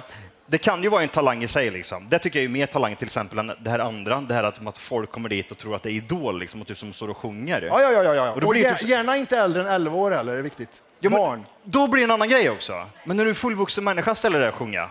det 0.46 0.58
kan 0.58 0.82
ju 0.82 0.88
vara 0.88 1.02
en 1.02 1.08
talang 1.08 1.42
i 1.42 1.48
sig. 1.48 1.70
Liksom. 1.70 2.08
Det 2.08 2.18
tycker 2.18 2.38
jag 2.38 2.44
är 2.44 2.48
mer 2.48 2.66
talang 2.66 2.96
till 2.96 3.06
exempel 3.06 3.38
än 3.38 3.52
det 3.60 3.70
här 3.70 3.78
andra. 3.78 4.20
Det 4.20 4.34
här 4.34 4.42
att, 4.44 4.66
att 4.66 4.78
folk 4.78 5.10
kommer 5.12 5.28
dit 5.28 5.50
och 5.50 5.58
tror 5.58 5.76
att 5.76 5.82
det 5.82 5.90
är 5.90 5.92
Idol 5.92 6.38
liksom, 6.38 6.60
och 6.60 6.66
typ 6.66 6.78
som 6.78 6.92
står 6.92 7.10
och 7.10 7.16
sjunger. 7.16 7.62
Ja, 7.62 7.82
ja, 7.82 7.92
ja. 7.92 8.02
ja, 8.02 8.14
ja. 8.14 8.30
Och 8.32 8.42
Och 8.42 8.54
typ- 8.54 8.82
gärna 8.82 9.16
inte 9.16 9.38
äldre 9.38 9.62
än 9.62 9.68
11 9.68 9.96
år 9.96 10.10
heller, 10.10 10.32
det 10.32 10.38
är 10.38 10.42
viktigt. 10.42 10.82
Ja, 11.00 11.10
men. 11.10 11.46
Då 11.62 11.86
blir 11.88 12.00
det 12.00 12.04
en 12.04 12.10
annan 12.10 12.28
grej 12.28 12.50
också. 12.50 12.86
Men 13.04 13.16
när 13.16 13.24
du 13.24 13.30
är 13.30 13.34
fullvuxen 13.34 13.84
människa 13.84 14.14
ställer 14.14 14.40
dig 14.40 14.48
och 14.48 14.54
sjunga. 14.54 14.88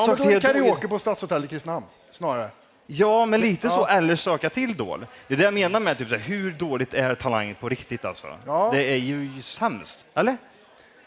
Ja, 0.00 0.06
men 0.06 0.16
då 0.16 0.30
är 0.30 0.40
karaoke 0.40 0.88
på 0.88 0.98
Stadshotellet 0.98 1.44
i 1.44 1.48
Kristinehamn, 1.48 1.86
snarare. 2.10 2.50
Ja, 2.86 3.26
men 3.26 3.40
lite 3.40 3.70
så. 3.70 3.86
Ja. 3.88 3.96
Eller 3.96 4.16
söka 4.16 4.50
till 4.50 4.70
Idol. 4.70 5.06
Det 5.28 5.34
är 5.34 5.38
det 5.38 5.44
jag 5.44 5.54
menar 5.54 5.80
med 5.80 5.98
typ, 5.98 6.08
så 6.08 6.14
här, 6.16 6.22
hur 6.22 6.52
dåligt 6.52 6.94
är 6.94 7.14
talang 7.14 7.54
på 7.60 7.68
riktigt 7.68 8.04
alltså. 8.04 8.26
Ja. 8.46 8.70
Det 8.72 8.82
är 8.84 8.96
ju 8.96 9.42
sämst. 9.42 10.04
Eller? 10.14 10.36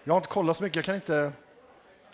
Jag 0.03 0.13
har 0.13 0.17
inte 0.17 0.29
kollat 0.29 0.57
så 0.57 0.63
mycket, 0.63 0.75
jag 0.75 0.85
kan 0.85 0.95
inte... 0.95 1.31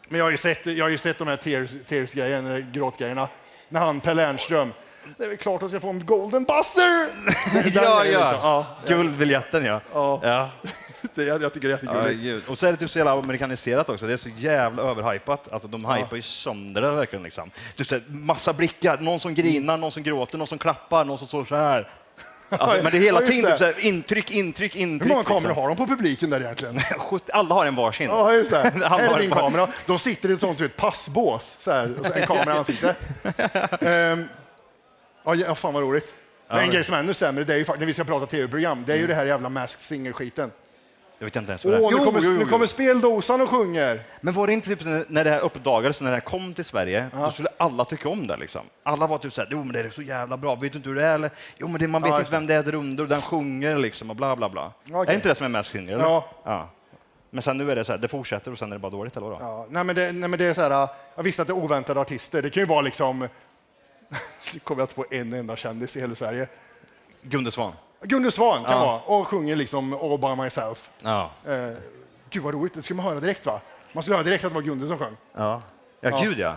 Men 0.10 0.18
jag 0.18 0.26
har 0.26 0.32
ju 0.32 0.38
sett, 0.38 0.66
jag 0.66 0.86
har 0.86 0.90
ju 0.90 0.98
sett 0.98 1.18
de 1.18 1.28
här 1.28 1.38
tears- 1.38 1.84
tears-grejen, 1.88 2.52
eh, 2.56 2.58
gråtgrejerna. 2.72 3.28
När 3.70 3.80
han, 3.80 4.00
Per 4.00 4.14
Lernström, 4.14 4.74
det 5.18 5.24
är 5.24 5.28
väl 5.28 5.38
klart 5.38 5.56
att 5.56 5.62
jag 5.62 5.72
ska 5.72 5.80
få 5.80 5.90
en 5.90 6.06
golden 6.06 6.44
buzzer! 6.44 7.08
Ja, 7.76 7.82
ja. 7.84 8.04
liksom- 8.04 8.22
ja. 8.42 8.66
Guldbiljetten 8.88 9.66
ja. 9.66 9.82
Ja. 9.94 10.20
ja. 10.24 10.50
Det, 11.16 11.24
jag, 11.24 11.44
jag 11.44 11.54
tycker 11.54 11.68
det 11.68 11.84
är 11.84 12.04
Ja, 12.04 12.10
gud. 12.10 12.44
och 12.48 12.58
så 12.58 12.66
är 12.66 12.72
det 12.72 12.78
typ 12.78 12.90
så 12.90 12.98
jävla 12.98 13.12
amerikaniserat 13.12 13.90
också. 13.90 14.08
Det 14.08 14.14
är 14.14 14.18
så 14.18 14.30
jävla 14.38 14.84
överhypat. 14.84 15.54
Alltså, 15.54 15.68
de 15.68 15.86
hypar 15.86 16.16
ju 16.16 16.22
sönder 16.22 16.82
det 16.82 16.92
verkligen. 16.92 17.24
Liksom. 17.24 17.52
Typ 17.76 17.88
så 17.88 17.96
här, 17.96 18.04
massa 18.08 18.54
blickar, 18.54 18.98
någon 18.98 19.20
som 19.20 19.36
grinar, 19.36 19.78
någon 19.78 19.92
som 19.92 20.04
gråter, 20.04 20.38
någon 20.38 20.48
som 20.48 20.58
klappar, 20.58 21.06
någon 21.06 21.18
som 21.18 21.28
står 21.28 21.46
så 21.46 21.56
här. 21.56 21.90
Alltså, 22.50 22.84
men 22.84 22.92
det 22.92 22.98
är 22.98 23.02
hela 23.02 23.22
Ja, 23.22 23.28
tiden 23.28 23.58
typ 23.58 23.84
intryck, 23.84 24.32
intryck, 24.32 24.76
intryck. 24.76 25.10
Hur 25.10 25.16
många 25.16 25.24
kameror 25.24 25.42
liksom. 25.42 25.64
har 25.64 25.68
de 25.68 25.78
på 25.78 25.88
publiken 25.88 26.30
där 26.30 26.42
egentligen? 26.42 26.80
Alla 27.34 27.56
har 27.56 27.66
en 27.66 27.76
varsin. 27.76 28.08
Ja, 28.10 28.34
just 28.34 28.52
det. 28.52 28.62
Alla 28.76 28.88
Här 28.88 29.16
är 29.16 29.20
din 29.20 29.30
kamera. 29.32 29.68
De 29.86 30.00
sitter 30.00 30.30
i 30.30 30.34
ett 30.34 30.40
sånt 30.40 30.62
vet, 30.62 30.78
passbås, 30.78 31.56
så 31.60 31.72
här, 31.72 32.00
och 32.00 32.06
så 32.06 32.14
en 32.14 32.28
kamera 32.28 32.56
i 32.56 32.58
ansiktet. 32.58 32.98
Ehm, 33.82 34.28
ja, 35.24 35.56
fan 35.56 35.74
vad 35.74 35.84
roligt. 35.84 36.14
Men 36.50 36.60
en 36.60 36.70
grej 36.70 36.84
som 36.84 36.96
är 36.96 37.00
ännu 37.00 37.14
sämre, 37.14 37.44
det 37.44 37.54
är 37.54 37.58
ju 37.58 37.66
faktiskt, 37.66 37.80
när 37.80 37.88
vi 37.88 37.94
ska 37.94 38.04
prata 38.04 38.26
tv-program, 38.26 38.84
det 38.88 38.94
är 38.94 38.98
ju 38.98 39.08
det 39.08 39.16
här 39.16 39.26
jävla 39.26 39.50
Masked 39.50 39.82
Singer-skiten. 39.82 40.52
Jag 41.20 41.26
vet 41.26 41.36
inte 41.36 41.52
ens 41.52 41.66
Åh, 41.66 41.72
vad 41.72 41.82
det 41.82 41.88
är. 41.88 41.92
nu, 42.00 42.06
kommer, 42.06 42.20
Jo, 42.22 42.26
jo, 42.32 42.38
nu 42.38 42.42
jo. 42.44 42.48
kommer 42.50 42.66
speldosan 42.68 43.42
och 43.42 43.50
sjunger. 43.50 44.00
Men 44.22 44.34
var 44.34 44.48
det 44.48 44.54
inte 44.54 44.68
typ 44.76 44.86
när- 45.08 45.24
det 45.24 45.30
här 45.30 45.40
uppdagades, 45.40 46.02
när 46.02 46.10
det 46.12 46.16
här 46.16 46.22
kom 46.22 46.54
till 46.54 46.66
Sverige, 46.66 47.08
då 47.14 47.32
skulle 47.32 47.50
alla 47.58 47.86
tycka 47.86 48.10
om 48.10 48.28
det. 48.28 48.38
Liksom. 48.38 48.62
Alla 48.84 49.08
var 49.08 49.18
typ 49.18 49.34
såhär, 49.34 49.48
jo 49.52 49.58
men 49.64 49.74
det 49.74 49.80
är 49.80 49.90
så 49.90 50.02
jävla 50.02 50.38
bra, 50.38 50.56
vet 50.56 50.72
du 50.72 50.78
inte 50.78 50.90
hur 50.90 50.96
det 50.96 51.04
är? 51.06 51.16
Eller, 51.16 51.32
jo 51.58 51.68
men 51.68 51.80
det, 51.80 51.88
man 51.88 52.02
vet 52.02 52.12
Ja, 52.12 52.20
inte 52.20 52.32
vem 52.32 52.48
det 52.48 52.54
är 52.54 52.64
där 52.64 52.76
under, 52.76 53.04
och 53.04 53.10
den 53.10 53.22
sjunger 53.22 53.78
liksom 53.78 54.10
och 54.10 54.16
bla 54.16 54.36
bla 54.36 54.50
bla. 54.50 54.72
Okej. 54.86 55.00
Är 55.02 55.06
det 55.06 55.14
inte 55.14 55.30
det 55.30 55.36
som 55.36 55.46
är 55.46 55.50
mest? 55.50 55.76
Eller? 55.76 56.00
Ja. 56.00 56.26
ja. 56.44 56.70
Men 57.30 57.42
sen 57.44 57.58
nu 57.58 57.72
är 57.72 57.76
det 57.76 57.86
så 57.86 57.92
här, 57.92 58.00
det 58.00 58.08
fortsätter 58.08 58.52
och 58.52 58.58
sen 58.60 58.72
är 58.72 58.76
det 58.76 58.80
bara 58.80 58.92
dåligt, 58.92 59.18
eller 59.18 59.28
vadå? 59.28 59.38
Ja, 59.42 59.66
nej, 59.70 59.84
men 59.84 59.96
det, 59.96 60.12
nej, 60.12 60.30
men 60.30 60.40
det 60.40 60.46
är 60.46 60.54
så 60.54 60.62
här, 60.62 60.88
jag 61.16 61.24
visste 61.24 61.42
att 61.42 61.48
det 61.48 61.52
är 61.52 61.56
oväntade 61.58 62.00
artister. 62.02 62.42
Det 62.42 62.50
kan 62.50 62.62
ju 62.62 62.68
vara 62.68 62.82
liksom, 62.82 63.20
det 64.54 64.60
kommer 64.60 64.82
jag 64.82 64.84
inte 64.86 64.96
på 64.96 65.06
en 65.12 65.34
enda 65.34 65.56
kändis 65.56 65.96
i 65.96 66.00
hela 66.02 66.16
Sverige. 66.16 66.48
Gunde 67.22 67.52
Svan. 67.52 67.74
Gunde 68.02 68.32
Svan 68.32 68.64
kan 68.64 68.72
Ja. 68.74 68.86
vara 68.86 69.02
och 69.20 69.28
sjunger 69.28 69.56
liksom 69.56 69.94
All 69.94 70.18
by 70.20 70.44
myself. 70.44 70.90
Ja. 71.02 71.32
Eh, 71.48 71.70
gud 72.30 72.44
vad 72.44 72.54
roligt, 72.54 72.74
det 72.74 72.82
ska 72.82 72.94
man 72.94 73.06
höra 73.06 73.20
direkt 73.20 73.46
va? 73.46 73.62
Man 73.94 74.04
skulle 74.04 74.16
höra 74.18 74.24
direkt 74.26 74.44
att 74.46 74.52
det 74.52 74.56
var 74.56 74.62
Gunde 74.62 74.88
som 74.88 74.98
sjöng. 74.98 75.18
Ja, 75.34 75.62
ja, 76.02 76.10
Ja. 76.10 76.20
gud 76.22 76.40
ja. 76.40 76.56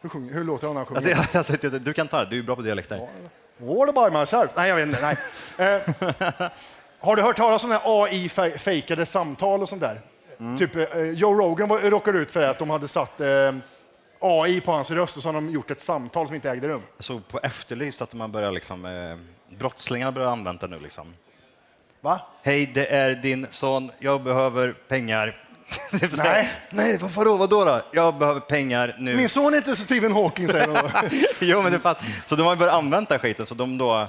Hur, 0.00 0.08
sjunger, 0.08 0.34
hur 0.34 0.44
låter 0.44 0.66
han 0.66 0.74
när 0.74 0.84
han 0.84 0.86
sjunger? 1.02 1.36
Alltså, 1.38 1.56
jag, 1.62 1.80
du 1.82 1.92
kan 1.92 2.08
ta 2.08 2.24
det, 2.24 2.30
du 2.30 2.38
är 2.38 2.42
bra 2.42 2.56
på 2.56 2.62
dialekter. 2.62 3.08
All 3.60 4.10
by 4.10 4.18
myself? 4.18 4.50
Nej, 4.56 4.68
jag 4.68 4.76
vet 4.76 4.86
inte. 4.88 5.00
Nej. 5.02 5.16
Eh, 5.68 6.48
har 7.00 7.16
du 7.16 7.22
hört 7.22 7.36
talas 7.36 7.64
om 7.64 7.78
AI-fejkade 7.84 9.06
samtal 9.06 9.62
och 9.62 9.68
sånt 9.68 9.80
där? 9.80 10.00
Mm. 10.38 10.58
Typ 10.58 10.76
eh, 10.76 11.00
Joe 11.00 11.34
Rogan 11.34 11.68
var- 11.68 11.78
råkade 11.80 12.18
ut 12.18 12.30
för 12.32 12.40
det, 12.40 12.50
att 12.50 12.58
de 12.58 12.70
hade 12.70 12.88
satt 12.88 13.20
eh, 13.20 13.52
AI 14.20 14.60
på 14.60 14.72
hans 14.72 14.90
röst 14.90 15.16
och 15.16 15.22
så 15.22 15.28
har 15.28 15.32
de 15.34 15.50
gjort 15.50 15.70
ett 15.70 15.80
samtal 15.80 16.26
som 16.26 16.34
inte 16.34 16.50
ägde 16.50 16.68
rum. 16.68 16.82
Jag 16.96 17.04
såg 17.04 17.28
på 17.28 17.38
Efterlyst 17.42 18.02
att 18.02 18.14
man 18.14 18.32
börjar 18.32 18.52
liksom, 18.52 18.84
eh, 18.84 19.16
brottslingarna 19.58 20.12
börjar 20.12 20.28
använda 20.28 20.66
nu 20.66 20.80
liksom. 20.80 21.14
Va? 22.00 22.20
Hej, 22.42 22.70
det 22.74 22.86
är 22.86 23.14
din 23.14 23.46
son, 23.50 23.90
jag 23.98 24.22
behöver 24.22 24.72
pengar. 24.72 25.36
Nej. 26.16 26.50
Nej, 26.70 26.98
vad 27.00 27.10
vadå, 27.10 27.36
vadå 27.36 27.64
då? 27.64 27.80
Jag 27.92 28.14
behöver 28.14 28.40
pengar 28.40 28.96
nu. 28.98 29.16
Min 29.16 29.28
son 29.28 29.54
heter 29.54 29.74
Stephen 29.74 30.12
Hawking, 30.12 30.48
säger 30.48 30.66
de. 30.66 31.10
jo, 31.46 31.62
men 31.62 31.72
det 31.72 31.78
är 31.78 31.80
fatt. 31.80 32.02
Så 32.26 32.36
de 32.36 32.42
har 32.42 32.56
börjat 32.56 32.74
använda 32.74 33.18
skiten, 33.18 33.46
så 33.46 33.54
de 33.54 33.78
då... 33.78 34.08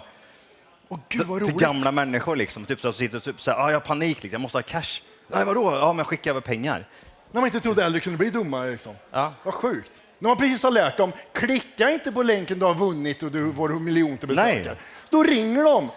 Åh, 0.88 1.00
gud 1.10 1.28
vad 1.28 1.40
till 1.40 1.48
roligt. 1.48 1.62
gamla 1.62 1.92
människor 1.92 2.36
liksom, 2.36 2.66
typ 2.66 2.82
så 2.82 2.90
att 2.90 2.96
sitter 2.96 3.18
och 3.18 3.24
typ 3.24 3.42
så 3.42 3.52
här, 3.52 3.58
ah, 3.58 3.70
jag 3.70 3.76
har 3.76 3.86
panik, 3.86 4.24
liksom. 4.24 4.32
jag 4.32 4.42
måste 4.42 4.58
ha 4.58 4.64
cash. 4.64 5.02
Nej, 5.28 5.46
vadå? 5.46 5.76
Ja, 5.76 5.94
men 5.94 6.06
skicka 6.06 6.30
över 6.30 6.42
pengar. 6.42 6.88
När 7.32 7.42
man 7.42 7.48
inte 7.48 7.60
trodde 7.60 7.86
äldre 7.86 8.02
kunde 8.02 8.18
bli 8.18 8.30
dummare. 8.30 8.72
Liksom. 8.72 8.96
Ja. 9.12 9.34
Vad 9.44 9.54
sjukt. 9.54 9.92
När 10.20 10.30
man 10.30 10.38
precis 10.38 10.64
har 10.64 10.72
lärt 10.72 10.98
dem, 10.98 11.12
klicka 11.34 11.90
inte 11.90 12.12
på 12.12 12.24
länken 12.24 12.60
du 12.60 12.66
har 12.66 12.76
vunnit 12.76 13.24
och 13.24 13.32
du 13.32 13.54
får 13.54 13.70
miljonte 13.70 14.28
besökare. 14.28 14.76
Då 15.12 15.24
ringer 15.24 15.64
de. 15.64 15.90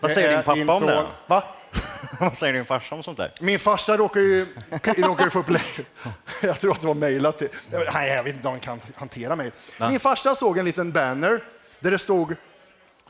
Vad 0.00 0.10
säger 0.10 0.28
är 0.28 0.36
din 0.36 0.42
pappa 0.44 0.54
din 0.54 0.70
om 0.70 0.86
det? 0.86 1.06
Va? 1.26 1.44
Vad 2.20 2.36
säger 2.36 2.52
din 2.52 2.64
farsa 2.64 2.94
om 2.94 3.02
sånt 3.02 3.16
där? 3.16 3.32
Min 3.40 3.58
farsa 3.58 3.96
råkar 3.96 4.20
ju, 4.20 4.46
råkar 4.96 5.24
ju 5.24 5.30
få 5.30 5.38
upp... 5.38 5.46
Jag 6.40 6.60
tror 6.60 6.72
att 6.72 6.80
det 6.80 6.86
var 6.86 6.94
mejlat 6.94 7.38
till... 7.38 7.48
Nej, 7.94 8.10
jag 8.10 8.24
vet 8.24 8.34
inte 8.34 8.48
om 8.48 8.52
han 8.52 8.60
kan 8.60 8.80
hantera 8.94 9.36
mejl. 9.36 9.52
Min 9.78 10.00
farsa 10.00 10.34
såg 10.34 10.58
en 10.58 10.64
liten 10.64 10.92
banner 10.92 11.40
där 11.80 11.90
det 11.90 11.98
stod 11.98 12.36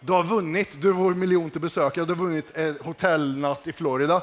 du 0.06 0.12
har 0.12 0.22
vunnit, 0.22 0.82
du 0.82 0.88
är 0.88 0.92
vår 0.92 1.14
miljonte 1.14 1.60
besökare, 1.60 2.04
du 2.04 2.14
har 2.14 2.24
vunnit 2.24 2.56
en 2.56 2.78
hotellnatt 2.82 3.66
i 3.66 3.72
Florida. 3.72 4.22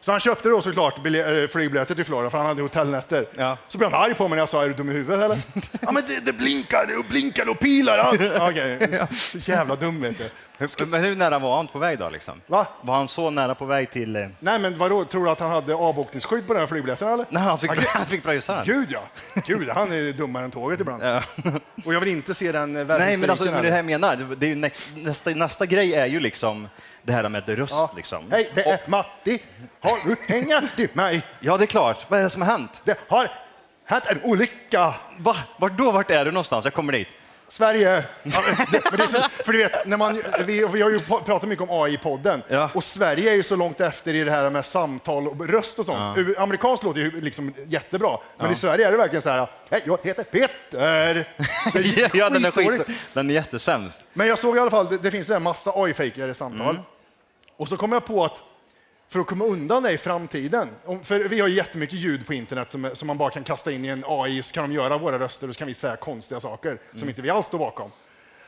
Så 0.00 0.10
han 0.12 0.20
köpte 0.20 0.48
då 0.48 0.62
såklart 0.62 1.06
eh, 1.06 1.48
flygbiljetter 1.50 1.94
till 1.94 2.04
Florida 2.04 2.30
för 2.30 2.38
han 2.38 2.46
hade 2.46 2.62
hotellnätter. 2.62 3.26
Ja. 3.36 3.56
Så 3.68 3.78
blev 3.78 3.92
han 3.92 4.02
arg 4.02 4.14
på 4.14 4.28
mig 4.28 4.36
när 4.36 4.42
jag 4.42 4.48
sa, 4.48 4.64
är 4.64 4.68
du 4.68 4.74
dum 4.74 4.90
i 4.90 4.92
huvudet 4.92 5.24
eller? 5.24 5.38
ja 5.80 5.92
men 5.92 6.02
det, 6.08 6.20
det 6.20 6.32
blinkar, 6.32 6.86
det 6.86 7.08
blinkar 7.08 7.48
och 7.48 7.58
pilar. 7.58 7.98
Ja. 7.98 8.48
Okej, 8.48 9.06
så 9.12 9.38
jävla 9.38 9.76
dum 9.76 10.00
vet 10.00 10.18
du. 10.18 10.30
Men 10.86 11.04
hur 11.04 11.16
nära 11.16 11.38
var 11.38 11.56
han 11.56 11.66
på 11.66 11.78
väg 11.78 11.98
då? 11.98 12.10
Liksom? 12.10 12.40
Va? 12.46 12.66
Var 12.80 12.94
han 12.94 13.08
så 13.08 13.30
nära 13.30 13.54
på 13.54 13.64
väg 13.64 13.90
till... 13.90 14.16
Eh... 14.16 14.26
Nej 14.40 14.58
men 14.58 14.78
vadå, 14.78 15.04
tror 15.04 15.24
du 15.24 15.30
att 15.30 15.40
han 15.40 15.50
hade 15.50 15.74
avbokningsskydd 15.74 16.46
på 16.46 16.52
den 16.52 16.60
här 16.60 16.66
flygbiljetten 16.66 17.08
eller? 17.08 17.26
Nej, 17.28 17.42
han 17.42 17.58
fick, 17.58 17.70
han 17.70 18.06
fick 18.06 18.22
pröjsa. 18.22 18.62
Gud 18.66 18.88
ja. 18.90 19.00
Gud, 19.46 19.68
han 19.68 19.92
är 19.92 20.12
dummare 20.12 20.44
än 20.44 20.50
tåget 20.50 20.80
ibland. 20.80 21.02
Och 21.84 21.94
jag 21.94 22.00
vill 22.00 22.08
inte 22.08 22.34
se 22.34 22.52
den 22.52 22.76
eh, 22.76 22.98
Nej, 22.98 23.16
men 23.16 23.30
alltså, 23.30 23.44
men 23.44 23.62
det 23.62 23.70
här 23.70 23.76
jag 23.76 23.84
menar, 23.84 24.16
det 24.36 24.46
är 24.46 24.50
ju 24.50 24.54
nästa, 24.54 24.84
nästa, 24.96 25.30
nästa 25.30 25.66
grej 25.66 25.94
är 25.94 26.06
ju 26.06 26.20
liksom 26.20 26.68
det 27.08 27.14
här 27.14 27.28
med 27.28 27.48
röst. 27.48 27.72
Ja. 27.72 27.90
Liksom. 27.96 28.24
Hej, 28.30 28.50
det 28.54 28.62
är 28.68 28.80
Matti. 28.86 29.42
Har 29.80 30.08
du 30.08 30.16
pengar 30.16 30.68
till 30.76 30.88
mig? 30.92 31.22
Ja, 31.40 31.56
det 31.56 31.64
är 31.64 31.66
klart. 31.66 32.06
Vad 32.08 32.20
är 32.20 32.24
det 32.24 32.30
som 32.30 32.42
har 32.42 32.48
hänt? 32.50 32.80
Det 32.84 32.98
har 33.08 33.28
hänt 33.84 34.04
en 34.06 34.22
olycka. 34.22 34.94
Va? 35.18 35.36
Vart 35.56 35.78
då? 35.78 35.90
Vart 35.90 36.10
är 36.10 36.24
du 36.24 36.30
någonstans? 36.30 36.64
Jag 36.64 36.74
kommer 36.74 36.92
dit. 36.92 37.08
Sverige. 37.50 38.04
Ja, 38.98 39.06
så, 39.08 39.18
för 39.44 39.52
du 39.52 39.58
vet, 39.58 39.86
när 39.86 39.96
man, 39.96 40.22
vi, 40.44 40.64
vi 40.72 40.82
har 40.82 40.90
ju 40.90 41.00
pratat 41.00 41.42
mycket 41.48 41.70
om 41.70 41.82
AI 41.82 41.94
i 41.94 41.98
podden 41.98 42.42
Ja. 42.48 42.70
och 42.74 42.84
Sverige 42.84 43.30
är 43.30 43.34
ju 43.34 43.42
så 43.42 43.56
långt 43.56 43.80
efter 43.80 44.14
i 44.14 44.24
det 44.24 44.30
här 44.30 44.50
med 44.50 44.66
samtal 44.66 45.28
och 45.28 45.48
röst 45.48 45.78
och 45.78 45.86
sånt. 45.86 46.18
U- 46.18 46.34
Amerikanskt 46.38 46.84
låter 46.84 47.00
ju 47.00 47.20
liksom 47.20 47.54
jättebra, 47.66 48.18
men 48.36 48.52
i 48.52 48.54
Sverige 48.54 48.86
är 48.86 48.90
det 48.90 48.96
verkligen 48.98 49.22
så 49.22 49.28
här, 49.30 49.46
hej, 49.70 49.82
jag 49.86 49.98
heter 50.02 50.24
Peter. 50.24 51.24
Ja, 52.16 52.30
den 52.30 52.44
är, 52.44 52.50
skit, 52.50 52.86
den 53.12 53.30
är 53.30 53.34
jättesämst. 53.34 54.06
Men 54.12 54.26
jag 54.28 54.38
såg 54.38 54.56
i 54.56 54.60
alla 54.60 54.70
fall, 54.70 54.86
det, 54.88 54.98
det 54.98 55.10
finns 55.10 55.30
en 55.30 55.42
massa 55.42 55.70
AI-fejkade 55.74 56.34
samtal. 56.34 56.78
Och 57.58 57.68
så 57.68 57.76
kom 57.76 57.92
jag 57.92 58.04
på 58.04 58.24
att 58.24 58.42
för 59.08 59.20
att 59.20 59.26
komma 59.26 59.44
undan 59.44 59.82
det 59.82 59.92
i 59.92 59.98
framtiden, 59.98 60.68
för 61.02 61.20
vi 61.20 61.40
har 61.40 61.48
ju 61.48 61.54
jättemycket 61.54 61.98
ljud 61.98 62.26
på 62.26 62.34
internet 62.34 62.70
som, 62.70 62.90
som 62.94 63.06
man 63.06 63.18
bara 63.18 63.30
kan 63.30 63.44
kasta 63.44 63.72
in 63.72 63.84
i 63.84 63.88
en 63.88 64.04
AI, 64.06 64.42
så 64.42 64.54
kan 64.54 64.70
de 64.70 64.74
göra 64.74 64.98
våra 64.98 65.18
röster 65.18 65.48
och 65.48 65.54
så 65.54 65.58
kan 65.58 65.68
vi 65.68 65.74
säga 65.74 65.96
konstiga 65.96 66.40
saker 66.40 66.78
som 66.96 67.08
inte 67.08 67.22
vi 67.22 67.30
alls 67.30 67.46
står 67.46 67.58
bakom. 67.58 67.90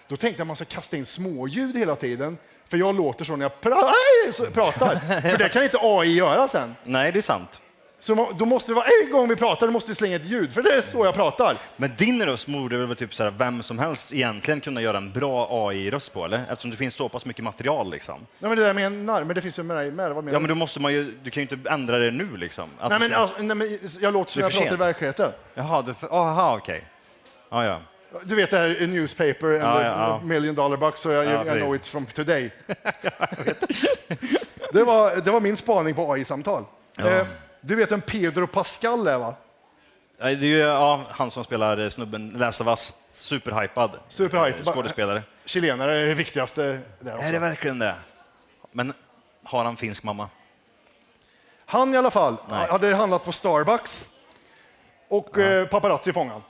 Då 0.08 0.16
tänkte 0.16 0.40
jag 0.40 0.44
att 0.44 0.46
man 0.46 0.56
ska 0.56 0.64
kasta 0.64 0.96
in 0.96 1.06
småljud 1.06 1.76
hela 1.76 1.96
tiden, 1.96 2.38
för 2.68 2.78
jag 2.78 2.96
låter 2.96 3.24
så 3.24 3.36
när 3.36 3.44
jag 3.44 3.60
pratar. 3.60 5.20
för 5.30 5.38
det 5.38 5.48
kan 5.48 5.62
inte 5.62 5.78
AI 5.80 6.14
göra 6.14 6.48
sen. 6.48 6.74
Nej, 6.84 7.12
det 7.12 7.18
är 7.18 7.22
sant. 7.22 7.60
Så 8.00 8.32
då 8.38 8.44
måste 8.44 8.70
det 8.70 8.74
vara 8.74 8.86
en 9.04 9.12
gång 9.12 9.28
vi 9.28 9.36
pratar, 9.36 9.66
då 9.66 9.72
måste 9.72 9.90
vi 9.90 9.94
slänga 9.94 10.16
ett 10.16 10.24
ljud, 10.24 10.52
för 10.52 10.62
det 10.62 10.70
är 10.70 10.82
så 10.92 11.04
jag 11.04 11.14
pratar. 11.14 11.56
Men 11.76 11.90
din 11.96 12.26
röst 12.26 12.46
borde 12.46 12.86
väl 12.86 12.96
typ 12.96 13.14
så 13.14 13.22
här, 13.22 13.30
vem 13.30 13.62
som 13.62 13.78
helst 13.78 14.12
egentligen 14.12 14.60
kunna 14.60 14.82
göra 14.82 14.96
en 14.96 15.12
bra 15.12 15.48
AI-röst 15.68 16.12
på, 16.12 16.24
eller? 16.24 16.44
Eftersom 16.50 16.70
det 16.70 16.76
finns 16.76 16.94
så 16.94 17.08
pass 17.08 17.26
mycket 17.26 17.44
material. 17.44 17.90
Liksom. 17.90 18.14
Nej, 18.38 18.48
men 18.48 18.50
det 18.50 18.56
där 18.56 18.66
jag 18.66 18.76
menar, 18.76 19.24
men 19.24 19.34
det 19.34 19.40
finns 19.40 19.58
ju 19.58 19.62
med 19.62 19.94
med. 19.94 20.14
Vad 20.14 20.24
menar 20.24 20.36
Ja, 20.36 20.40
men 20.40 20.48
då 20.48 20.54
måste 20.54 20.80
man 20.80 20.92
ju, 20.92 21.14
du 21.22 21.30
kan 21.30 21.42
ju 21.42 21.48
inte 21.56 21.70
ändra 21.70 21.98
det 21.98 22.10
nu. 22.10 22.36
Liksom. 22.36 22.68
Att 22.78 22.90
Nej, 22.90 23.00
men, 23.00 23.14
alltså, 23.14 23.42
nej, 23.42 23.56
men 23.56 23.78
jag 24.00 24.12
låter 24.12 24.32
som 24.32 24.40
är 24.40 24.44
jag 24.44 24.52
pratar 24.52 24.74
i 24.74 24.76
verkligheten. 24.76 25.30
Jaha, 25.54 25.82
du, 25.82 25.94
aha, 26.10 26.56
okej. 26.56 26.84
Ja, 27.50 27.64
ja. 27.64 27.80
Du 28.24 28.34
vet 28.34 28.50
det 28.50 28.58
här 28.58 28.82
i 28.82 28.86
newspaper 28.86 29.46
and 29.46 29.62
Ja, 29.62 29.82
ja, 29.82 29.84
ja. 29.84 30.20
million 30.24 30.54
dollar 30.54 30.76
buck, 30.76 30.96
så 30.96 31.10
jag, 31.10 31.24
Ja, 31.24 31.56
I 31.56 31.60
know 31.60 31.76
it's 31.76 31.90
from 31.90 32.06
today. 32.06 32.50
det, 34.72 34.82
var, 34.82 35.16
det 35.24 35.30
var 35.30 35.40
min 35.40 35.56
spaning 35.56 35.94
på 35.94 36.12
AI-samtal. 36.12 36.64
Eh, 36.98 37.26
du 37.60 37.74
vet 37.74 37.92
vem 37.92 38.00
Pedro 38.00 38.46
Pascal 38.46 39.06
är 39.06 39.18
va? 39.18 39.34
Det 40.18 40.24
är 40.24 40.36
ju 40.36 40.58
ja, 40.58 41.06
han 41.10 41.30
som 41.30 41.44
spelar 41.44 41.78
eh, 41.78 41.88
snubben 41.88 42.30
Last 42.36 42.60
of 42.60 42.66
Us. 42.66 42.94
Superhypad. 43.18 43.98
Superhypad. 44.08 44.66
Eh, 44.66 44.72
Skådespelare. 44.72 45.22
Chilenare 45.44 45.98
är 45.98 46.06
det 46.06 46.14
viktigaste 46.14 46.80
där 47.00 47.14
också. 47.14 47.26
Är 47.26 47.32
det 47.32 47.38
verkligen 47.38 47.78
det? 47.78 47.94
Men 48.72 48.92
har 49.44 49.64
han 49.64 49.76
finsk 49.76 50.02
mamma? 50.02 50.28
Han 51.64 51.94
i 51.94 51.96
alla 51.96 52.10
fall 52.10 52.36
Nej. 52.48 52.68
hade 52.70 52.94
handlat 52.94 53.24
på 53.24 53.32
Starbucks 53.32 54.06
och 55.08 55.38
eh, 55.38 55.66
paparazzi 55.66 56.12
fångade. 56.12 56.40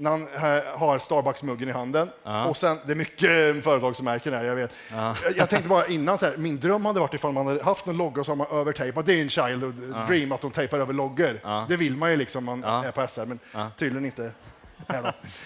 När 0.00 0.10
han 0.10 0.22
eh, 0.22 0.78
har 0.78 0.98
Starbucks-muggen 0.98 1.68
i 1.68 1.72
handen. 1.72 2.10
Och 2.48 2.56
sen, 2.56 2.78
det 2.86 2.92
är 2.92 2.96
mycket 2.96 3.56
eh, 3.56 3.62
företagsmärken 3.62 4.34
här, 4.34 4.44
jag 4.44 4.54
vet. 4.54 4.72
Jag, 4.92 5.16
jag 5.36 5.48
tänkte 5.50 5.68
bara 5.68 5.86
innan, 5.86 6.18
så 6.18 6.26
här, 6.26 6.36
min 6.36 6.60
dröm 6.60 6.84
hade 6.84 7.00
varit 7.00 7.14
ifall 7.14 7.32
man 7.32 7.46
hade 7.46 7.62
haft 7.62 7.86
en 7.86 7.96
logga 7.96 8.22
har 8.26 8.34
man 8.36 8.46
övertejpat. 8.52 9.06
Det 9.06 9.14
är 9.14 9.22
en 9.22 9.28
childhood 9.28 9.74
dream 10.08 10.32
att 10.32 10.40
de 10.40 10.50
tejpar 10.50 10.78
över 10.78 10.92
loggor. 10.92 11.40
Det 11.68 11.76
vill 11.76 11.96
man 11.96 12.10
ju 12.10 12.16
liksom 12.16 12.44
man 12.44 12.64
är 12.64 12.90
på 12.90 13.06
SR, 13.06 13.26
men 13.26 13.38
tydligen 13.78 14.04
inte. 14.04 14.32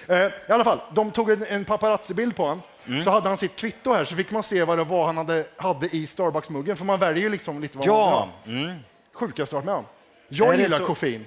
Eh, 0.09 0.17
I 0.19 0.31
alla 0.49 0.65
fall, 0.65 0.81
de 0.93 1.11
tog 1.11 1.31
en, 1.31 1.47
en 1.49 1.65
paparazzi-bild 1.65 2.37
på 2.37 2.43
honom. 2.43 2.61
Så 3.05 3.11
hade 3.11 3.29
han 3.29 3.37
sitt 3.39 3.57
kvitto 3.57 3.93
här, 3.93 4.05
så 4.05 4.17
fick 4.17 4.31
man 4.31 4.43
se 4.43 4.65
vad 4.65 4.79
det 4.79 4.85
var 4.85 5.07
han 5.07 5.17
hade, 5.17 5.47
hade 5.57 5.97
i 5.97 6.07
Starbucks-muggen. 6.07 6.77
För 6.77 6.85
man 6.85 6.99
väljer 6.99 7.23
ju 7.23 7.29
liksom 7.29 7.61
lite 7.63 7.79
vad 7.79 7.87
man 7.87 7.97
Ja! 7.97 8.29
vill 8.45 8.57
ha. 8.57 8.63
Mm. 8.69 8.79
Sjukaste 9.15 9.57
jag 9.57 9.61
varit 9.61 9.67
med 9.67 9.75
om. 9.75 9.85
Jag 10.29 10.49
Är 10.49 10.57
det 10.57 10.63
gillar 10.63 10.79
så? 10.79 10.87
koffein. 10.87 11.27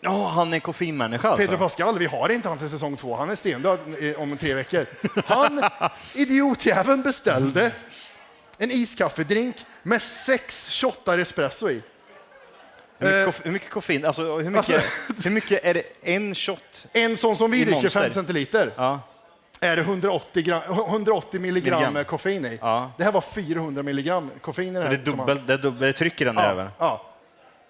Ja, 0.00 0.28
han 0.28 0.52
är 0.52 0.60
koffeinmänniska 0.60 1.28
alltså. 1.28 1.42
Pedro 1.46 1.58
Pascal, 1.58 1.98
vi 1.98 2.06
har 2.06 2.28
inte 2.28 2.48
han 2.48 2.58
till 2.58 2.68
säsong 2.70 2.96
två. 2.96 3.16
Han 3.16 3.30
är 3.30 3.36
stendöd 3.36 3.78
om 4.16 4.36
tre 4.36 4.54
veckor. 4.54 4.86
Han, 5.26 5.64
idiotjäveln, 6.14 7.02
beställde 7.02 7.72
en 8.58 8.70
iskaffedrink 8.70 9.56
med 9.82 10.02
sex 10.02 10.68
shottar 10.80 11.18
espresso 11.18 11.70
i. 11.70 11.82
Hur 12.98 13.06
mycket, 13.06 13.18
Eh, 13.20 13.26
koff- 13.26 13.40
hur 13.44 13.52
mycket 13.52 13.70
koffein, 13.70 14.04
alltså 14.04 14.22
hur 14.38 14.50
mycket, 14.50 14.56
Alltså- 14.56 14.80
hur 15.24 15.30
mycket 15.30 15.64
är 15.64 15.74
det 15.74 15.82
en 16.02 16.34
shot? 16.34 16.86
En 16.92 17.16
sån 17.16 17.36
som 17.36 17.50
vi 17.50 17.64
dricker, 17.64 17.82
Monster. 17.82 18.00
5 18.02 18.10
centiliter, 18.12 18.72
Ja. 18.76 19.00
är 19.60 19.76
det 19.76 19.82
180, 19.82 20.42
gram, 20.42 20.62
180 20.68 21.40
milligram, 21.40 21.80
Milligram. 21.82 22.04
koffein 22.04 22.44
i. 22.44 22.58
Ja. 22.60 22.92
Det 22.96 23.04
här 23.04 23.12
var 23.12 23.20
400 23.20 23.82
milligram 23.82 24.30
koffein 24.40 24.76
i 24.76 24.78
det 24.78 24.82
här. 24.84 24.90
det 24.90 24.96
är 25.02 25.10
som 25.10 25.18
han- 25.18 25.28
dubbel, 25.28 25.46
det 25.46 25.52
är 25.52 25.58
dubbel 25.58 25.94
tryck 25.94 26.20
i 26.20 26.24
den 26.24 26.34
där 26.34 26.42
Ja, 26.44 26.50
även. 26.52 26.68
ja. 26.78 27.06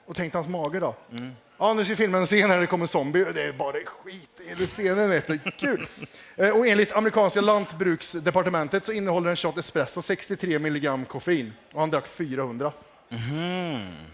Och 0.06 0.16
tänk 0.16 0.34
hans 0.34 0.48
mage 0.48 0.80
då. 0.80 0.94
Mm. 1.12 1.36
Ja, 1.58 1.74
nu 1.74 1.84
vi 1.84 1.96
filma 1.96 2.18
en 2.18 2.26
scen 2.26 2.50
här 2.50 2.60
det 2.60 2.66
kommer 2.66 2.86
zombie. 2.86 3.24
Det 3.34 3.42
är 3.42 3.52
bara 3.52 3.72
skit 3.72 4.40
i 4.58 4.66
scenen. 4.66 5.10
Vet 5.10 5.26
du. 5.26 5.38
Kul! 5.38 5.86
Eh, 6.40 6.50
Och 6.50 6.66
enligt 6.66 6.96
amerikanska 6.96 7.40
lantbruksdepartementet 7.40 8.86
så 8.86 8.92
innehåller 8.92 9.30
en 9.30 9.36
shot 9.36 9.58
espresso 9.58 10.02
63 10.02 10.58
milligram 10.58 11.04
koffein. 11.04 11.52
Och 11.72 11.80
han 11.80 11.90
drack 11.90 12.06
400. 12.06 12.72
Mhm. 13.08 14.06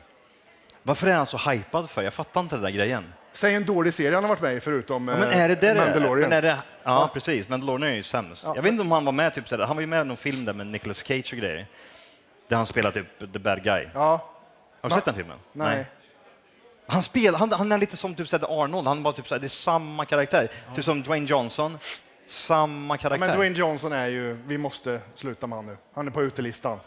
Varför 0.83 1.07
är 1.07 1.15
han 1.15 1.27
så 1.27 1.51
hypad 1.51 1.91
för? 1.91 2.03
Jag 2.03 2.15
fattar 2.15 2.41
inte 2.41 2.55
den 2.57 2.63
där 2.63 2.71
grejen. 2.71 3.13
Säg 3.33 3.55
en 3.55 3.65
dålig 3.65 3.95
serie 3.95 4.15
han 4.15 4.25
har 4.25 4.29
varit 4.29 4.41
med 4.43 4.55
i 4.57 4.61
förutom 4.61 5.09
Ja, 5.09 5.15
men 5.17 5.29
eh, 5.29 5.41
är 5.41 5.49
det 5.49 5.55
där 5.55 5.75
Mandalorian. 5.75 6.29
Men 6.29 6.39
är 6.39 6.43
det, 6.43 6.59
ja, 6.83 7.11
precis. 7.15 7.49
Mandalorian 7.49 7.93
är 7.93 7.97
ju 7.97 8.03
sämst. 8.03 8.45
Ja. 8.47 8.53
Jag 8.57 8.63
vet 8.63 8.71
inte 8.73 8.83
om 8.83 8.93
han 8.93 9.05
var 9.05 9.13
med 9.13 9.35
typ 9.35 9.49
sådär. 9.49 9.67
Han 9.67 9.77
var 9.77 9.81
ju 9.81 9.87
med 9.87 10.01
i 10.01 10.05
någon 10.09 10.17
film 10.17 10.45
där 10.45 10.53
med 10.53 10.67
Nicolas 10.67 10.99
Cage 11.05 11.33
och 11.33 11.39
grejer. 11.39 11.67
Där 12.49 12.57
han 12.57 12.67
spelar 12.67 12.91
typ 12.93 13.33
the 13.33 13.39
bad 13.39 13.63
guy. 13.65 13.87
Ja. 13.95 14.31
Har 14.81 14.89
du 14.91 14.95
sett 14.95 15.05
den 15.05 15.15
filmen? 15.15 15.39
Nej. 15.53 15.87
Han, 16.87 17.03
spelar, 17.03 17.39
han, 17.39 17.53
han 17.53 17.73
är 17.73 17.79
lite 17.79 17.97
som 17.97 18.15
typ 18.15 18.29
såhär 18.29 18.63
Arnold. 18.63 18.87
Han 18.89 19.03
bara 19.03 19.13
typ 19.13 19.27
såhär, 19.29 19.41
det 19.41 19.47
är 19.47 19.49
samma 19.49 20.05
karaktär. 20.05 20.49
Typ 20.75 20.85
som 20.85 21.03
Dwayne 21.03 21.27
Johnson. 21.27 21.79
Samma 22.27 22.95
Ja, 22.95 22.99
karaktär. 22.99 23.27
men 23.27 23.37
Dwayne 23.37 23.59
Johnson 23.59 23.93
är 23.93 24.07
ju, 24.07 24.35
vi 24.47 24.59
måste 24.59 25.01
sluta 25.15 25.47
med 25.47 25.57
han 25.59 25.67
nu. 25.67 25.77
Han 25.95 26.07
är 26.07 26.11
på 26.11 26.23
utelistan. 26.23 26.79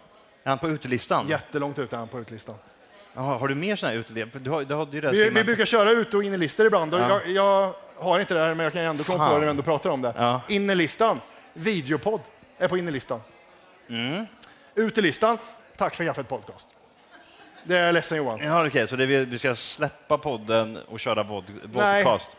Är 0.44 0.50
han 0.50 0.58
på 0.58 0.70
utelistan? 0.70 1.28
Jättelångt 1.28 1.80
ute 1.80 1.96
är 1.96 2.00
han 2.00 2.08
på 2.08 2.20
utelistan. 2.20 2.56
Jaha, 3.14 3.38
har 3.38 3.48
du 3.48 3.56
mer 3.56 3.76
sådana 3.76 3.94
här 3.94 4.00
utelistor? 4.00 4.40
Du, 4.40 4.50
har- 4.76 4.86
du 4.86 4.98
ju 4.98 5.02
det 5.02 5.10
Vi, 5.12 5.30
vi 5.30 5.44
brukar 5.44 5.66
köra 5.66 5.92
ute 5.92 6.18
och 6.18 6.24
innerlistor 6.24 6.66
ibland. 6.66 6.94
Och 6.94 7.00
Ja. 7.00 7.10
jag, 7.10 7.30
jag 7.36 7.74
har 7.96 8.20
inte 8.20 8.34
det 8.34 8.40
här, 8.40 8.54
men 8.54 8.64
jag 8.64 8.74
kan 8.74 8.82
ändå 8.82 9.04
komma 9.04 9.28
på 9.28 9.34
det 9.34 9.40
när 9.40 9.46
vi 9.46 9.50
ändå 9.50 9.64
pratar 9.64 9.90
om 9.90 10.02
det. 10.02 10.14
Ja. 10.18 10.42
Innerlistan, 10.48 11.22
videopodd, 11.54 12.22
är 12.58 12.68
på 12.68 12.78
innerlistan. 12.78 13.22
Mm. 13.90 14.26
Utelistan, 14.76 15.38
tack 15.78 15.96
för 15.96 16.06
kaffet 16.06 16.28
podcast. 16.28 16.68
Det 17.68 17.78
är 17.78 17.86
jag 17.86 17.94
ledsen 17.94 18.18
Johan. 18.18 18.40
Ja, 18.44 18.68
okej, 18.68 18.88
så 18.88 18.96
det 18.96 19.06
vi, 19.06 19.26
vi 19.26 19.40
ska 19.40 19.56
släppa 19.56 20.18
podden 20.18 20.78
och 20.88 21.00
köra 21.00 21.24
vod, 21.24 21.44
vodcast? 21.64 22.38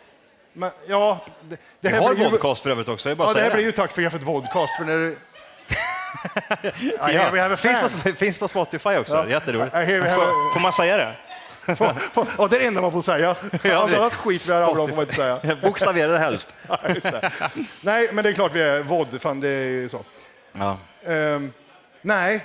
Men, 0.52 0.70
ja, 0.86 1.20
det, 1.40 1.56
det 1.56 1.58
Vi 1.80 1.88
här 1.88 2.00
har 2.00 2.14
blir 2.14 2.24
ju, 2.24 2.30
vodcast 2.30 2.62
för 2.62 2.70
övrigt 2.70 2.88
också. 2.88 3.08
Jag 3.08 3.18
bara 3.18 3.28
ja, 3.28 3.34
det 3.34 3.40
här 3.40 3.50
blir 3.50 3.64
ju 3.64 3.72
tack 3.72 3.92
för 3.92 4.02
kaffet 4.02 4.24
podcast. 4.24 4.76
För 4.76 4.84
när, 4.84 5.16
we 7.32 7.40
have 7.42 7.54
a 7.54 7.56
finns, 7.56 7.94
på, 7.94 8.10
finns 8.12 8.38
på 8.38 8.48
Spotify 8.48 8.96
också. 8.96 9.16
Ja. 9.16 9.28
Jätteroligt. 9.28 9.72
Får, 9.72 10.52
får 10.52 10.60
man 10.60 10.72
säga 10.72 10.96
det? 10.96 11.12
ja, 12.38 12.48
det 12.48 12.56
är 12.56 12.60
det 12.60 12.66
enda 12.66 12.80
man 12.80 12.92
får 12.92 13.02
säga. 13.02 13.36
Ja, 13.62 13.76
Allt 13.76 13.96
annat 13.96 14.14
skit 14.14 14.48
vi 14.48 14.52
har 14.52 14.74
får 14.74 14.88
man 14.88 15.00
inte 15.00 15.14
säga. 15.14 15.40
Bokstavera 15.62 16.12
det 16.12 16.18
helst. 16.18 16.54
Ja, 16.68 16.78
just 16.88 17.02
det. 17.02 17.32
Nej, 17.80 18.08
men 18.12 18.24
det 18.24 18.30
är 18.30 18.34
klart 18.34 18.54
vi 18.54 18.62
är 18.62 18.82
vod, 18.82 19.22
fan 19.22 19.40
det 19.40 19.48
är 19.48 19.64
ju 19.64 19.88
så. 19.88 20.04
Ja. 20.52 20.78
Ehm, 21.06 21.52
nej, 22.02 22.44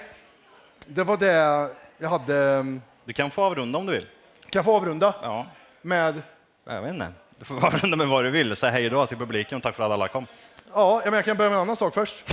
det 0.85 1.03
var 1.03 1.17
det 1.17 1.69
jag 2.03 2.09
hade. 2.09 2.37
ehm, 2.59 2.81
Du 3.05 3.13
kan 3.13 3.31
få 3.31 3.43
avrunda 3.43 3.77
om 3.79 3.85
du 3.85 3.91
vill. 3.93 4.07
Kan 4.49 4.59
jag 4.59 4.65
få 4.65 4.75
avrunda 4.75 5.13
Ja. 5.21 5.45
med? 5.81 6.21
Jag 6.65 6.81
vet 6.81 6.93
inte. 6.93 7.07
Du 7.39 7.45
får 7.45 7.65
avrunda 7.65 7.97
med 7.97 8.07
vad 8.07 8.23
du 8.23 8.29
vill. 8.31 8.55
Säg 8.55 8.71
hej 8.71 8.89
då 8.89 9.05
till 9.05 9.17
publiken 9.17 9.55
och 9.57 9.63
tack 9.63 9.75
för 9.75 9.83
att 9.83 9.91
alla 9.91 10.07
kom. 10.07 10.27
Ja, 10.73 11.01
men 11.05 11.13
jag 11.13 11.25
kan 11.25 11.37
börja 11.37 11.49
med 11.49 11.55
en 11.57 11.61
annan 11.61 11.75
sak 11.75 11.93
först. 11.93 12.23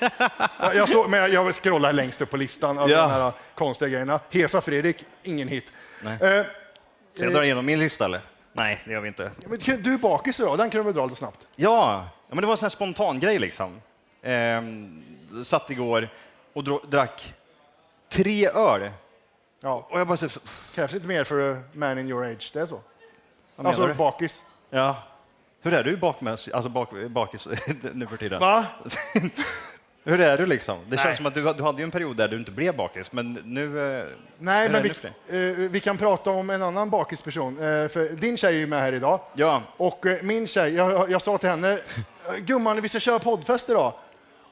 jag, 0.60 0.74
jag, 0.76 0.88
såg, 0.88 1.08
men 1.10 1.32
jag, 1.32 1.54
scrollar 1.54 1.92
längst 1.92 2.20
upp 2.22 2.30
på 2.30 2.36
listan 2.36 2.78
av 2.78 2.90
Ja. 2.90 3.02
de 3.02 3.10
här 3.10 3.32
konstiga 3.54 3.88
grejerna. 3.88 4.20
Hesa 4.30 4.60
Fredrik, 4.60 5.04
ingen 5.22 5.48
hit. 5.48 5.72
Nej. 6.02 6.12
Eh, 6.38 6.46
Ska 7.14 7.24
jag 7.24 7.34
dra 7.34 7.44
igenom 7.44 7.66
min 7.66 7.78
lista 7.78 8.04
eller? 8.04 8.20
Nej, 8.52 8.80
det 8.84 8.92
gör 8.92 9.00
vi 9.00 9.08
inte. 9.08 9.30
men 9.46 9.58
du 9.82 9.94
är 9.94 9.98
bakis 9.98 10.40
idag, 10.40 10.58
den 10.58 10.70
kan 10.70 10.78
du 10.78 10.84
väl 10.84 10.94
dra 10.94 11.06
lite 11.06 11.18
snabbt? 11.18 11.46
Ja, 11.56 12.04
men 12.28 12.36
det 12.40 12.46
var 12.46 12.54
en 12.54 12.58
sån 12.58 12.64
här 12.64 12.70
spontan 12.70 13.20
grej 13.20 13.38
liksom. 13.38 13.80
Ehm, 14.22 15.02
satt 15.44 15.70
igår 15.70 16.08
och 16.52 16.88
drack 16.90 17.34
tre 18.08 18.48
öl. 18.48 18.90
Ja. 19.60 19.86
Och 19.90 20.00
jag 20.00 20.06
bara 20.06 20.16
typ, 20.16 20.38
Krävs 20.74 20.94
inte 20.94 21.08
mer 21.08 21.24
för 21.24 21.52
a 21.52 21.56
man 21.72 21.98
in 21.98 22.08
your 22.08 22.24
age, 22.24 22.50
det 22.52 22.60
är 22.60 22.66
så. 22.66 22.80
vad 23.56 23.66
Alltså 23.66 23.82
menar 23.82 23.94
du? 23.94 23.98
bakis. 23.98 24.42
Ja. 24.70 24.96
Hur 25.62 25.74
är 25.74 25.84
du 25.84 25.96
bakmässigt, 25.96 26.54
alltså 26.56 26.68
bak, 26.70 26.90
bakis 27.08 27.48
nu 27.94 28.06
för 28.06 28.16
tiden? 28.16 28.40
Va? 28.40 28.66
Hur 30.04 30.20
är 30.20 30.38
du 30.38 30.46
liksom? 30.46 30.78
Det 30.88 30.96
Nej. 30.96 31.04
känns 31.04 31.16
som 31.16 31.26
att 31.26 31.34
du, 31.34 31.52
du 31.52 31.62
hade 31.62 31.78
ju 31.78 31.84
en 31.84 31.90
period 31.90 32.16
där 32.16 32.28
du 32.28 32.36
inte 32.36 32.50
blev 32.50 32.76
bakis, 32.76 33.12
men 33.12 33.32
nu... 33.44 33.96
eh, 34.00 34.06
Nej, 34.38 34.62
hur 34.62 34.68
men 34.72 34.78
är 34.78 34.82
det 34.82 34.82
vi, 34.82 34.88
nu 34.88 34.94
för 34.94 35.12
dig? 35.28 35.64
eh, 35.64 35.70
vi 35.70 35.80
kan 35.80 35.96
prata 35.98 36.30
om 36.30 36.50
en 36.50 36.62
annan 36.62 36.90
bakisperson. 36.90 37.54
Eh, 37.56 37.88
för 37.88 38.16
din 38.16 38.36
tjej 38.36 38.54
är 38.54 38.58
ju 38.58 38.66
med 38.66 38.80
här 38.80 38.92
idag. 38.92 39.20
Ja. 39.34 39.62
Och 39.76 40.06
eh, 40.06 40.22
min 40.22 40.46
tjej, 40.46 40.74
jag, 40.74 41.10
jag 41.10 41.22
sa 41.22 41.38
till 41.38 41.48
henne, 41.48 41.72
"Eh, 41.72 42.36
gumman 42.38 42.80
vi 42.80 42.88
ska 42.88 43.00
köra 43.00 43.18
poddfest 43.18 43.68
idag. 43.70 43.92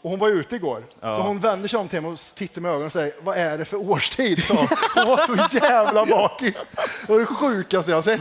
Och 0.02 0.10
hon 0.10 0.18
var 0.18 0.28
ute 0.28 0.56
igår. 0.56 0.84
Ja. 1.00 1.14
Så 1.14 1.20
hon 1.20 1.38
vänder 1.40 1.68
sig 1.68 1.78
om 1.78 1.88
till 1.88 2.00
mig 2.00 2.10
och 2.10 2.18
tittar 2.34 2.60
med 2.60 2.68
ögonen 2.70 2.86
och 2.86 2.92
säger, 2.92 3.12
vad 3.20 3.36
är 3.36 3.58
det 3.58 3.64
för 3.64 3.76
årstid? 3.76 4.44
Så 4.44 4.54
hon 4.94 5.06
var 5.06 5.48
så 5.48 5.56
jävla 5.56 6.06
bakis. 6.06 6.66
Det 7.06 7.12
var 7.12 7.20
det 7.20 7.26
sjukaste 7.26 7.90
jag 7.90 7.96
har 7.96 8.02
sett. 8.02 8.20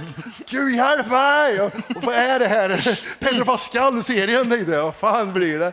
Gud 0.50 0.76
hjälp 0.76 1.08
mig! 1.08 1.62
Och, 1.62 1.72
vad 2.04 2.16
är 2.16 2.40
det 2.40 2.48
här? 2.48 3.00
Pedro 3.20 3.46
Pascal-serien? 3.46 4.50
jag. 4.74 4.84
Vad 4.84 4.96
fan 4.96 5.34
blir 5.34 5.60
det? 5.60 5.72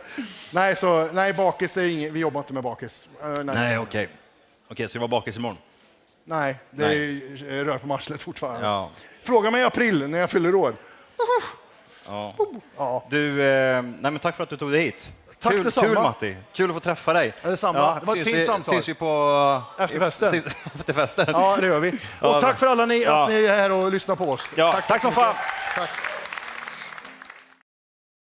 Nej, 0.50 0.76
så, 0.76 1.09
nej 1.12 1.32
bakis, 1.32 1.74
det 1.74 1.82
är 1.82 1.88
inget, 1.88 2.12
vi 2.12 2.20
jobbar 2.20 2.40
inte 2.40 2.52
med 2.52 2.62
bakis. 2.62 3.09
Eh, 3.22 3.28
nej. 3.28 3.44
Nej, 3.44 3.78
okej. 3.78 4.09
Okej, 4.68 4.88
så 4.88 4.92
du 4.92 5.00
var 5.00 5.09
bakis 5.09 5.36
imorgon? 5.36 5.59
Nej, 6.24 6.57
det 6.70 6.84
är 6.84 7.20
eh, 7.52 7.64
rör 7.64 7.78
på 7.78 7.86
marslet 7.86 8.22
fortfarande. 8.22 8.66
Ja. 8.66 8.90
Fråga 9.22 9.50
mig 9.50 9.61
i 9.61 9.64
april 9.64 10.09
när 10.09 10.18
jag 10.18 10.30
fyller 10.30 10.55
år. 10.55 10.74
ja. 12.07 12.34
Ja. 12.76 13.05
Du, 13.11 13.42
eh, 13.42 13.82
nej 13.82 14.11
men 14.11 14.18
tack 14.18 14.36
för 14.36 14.42
att 14.42 14.50
du 14.50 14.57
tog 14.57 14.72
dig 14.72 14.80
hit. 14.82 15.12
Tack 15.45 15.53
kul, 15.53 15.64
detsamma. 15.64 15.86
kul 15.86 16.03
Matti, 16.03 16.36
kul 16.53 16.70
att 16.70 16.74
få 16.76 16.80
träffa 16.80 17.12
dig. 17.12 17.34
Ja, 17.42 17.51
detsamma. 17.51 18.01
Det 18.01 18.07
var 18.07 18.16
ett 18.16 18.24
fint 18.24 18.36
vi, 18.36 18.47
samtal. 18.47 18.74
Syns 18.74 18.88
vi 18.88 18.95
på... 18.95 19.62
Efterfesten. 19.78 20.34
Efterfesten. 20.74 21.26
Ja, 21.28 21.57
det 21.61 21.66
gör 21.66 21.80
vi. 21.80 21.92
Ja, 22.20 22.34
Och 22.34 22.40
tack 22.40 22.59
för 22.59 22.66
alla 22.66 22.86
ni 22.86 23.03
ja. 23.03 23.22
att 23.24 23.30
ni 23.30 23.45
är 23.45 23.57
här 23.57 23.72
och 23.72 23.92
lyssnar 23.92 24.16
på 24.16 24.30
oss. 24.30 24.51
Ja, 24.55 24.72
tack 24.72 24.84
så 24.84 24.99
som 25.01 25.11
mycket. 25.11 25.24
fan. 25.24 25.34
Tack. 25.76 25.90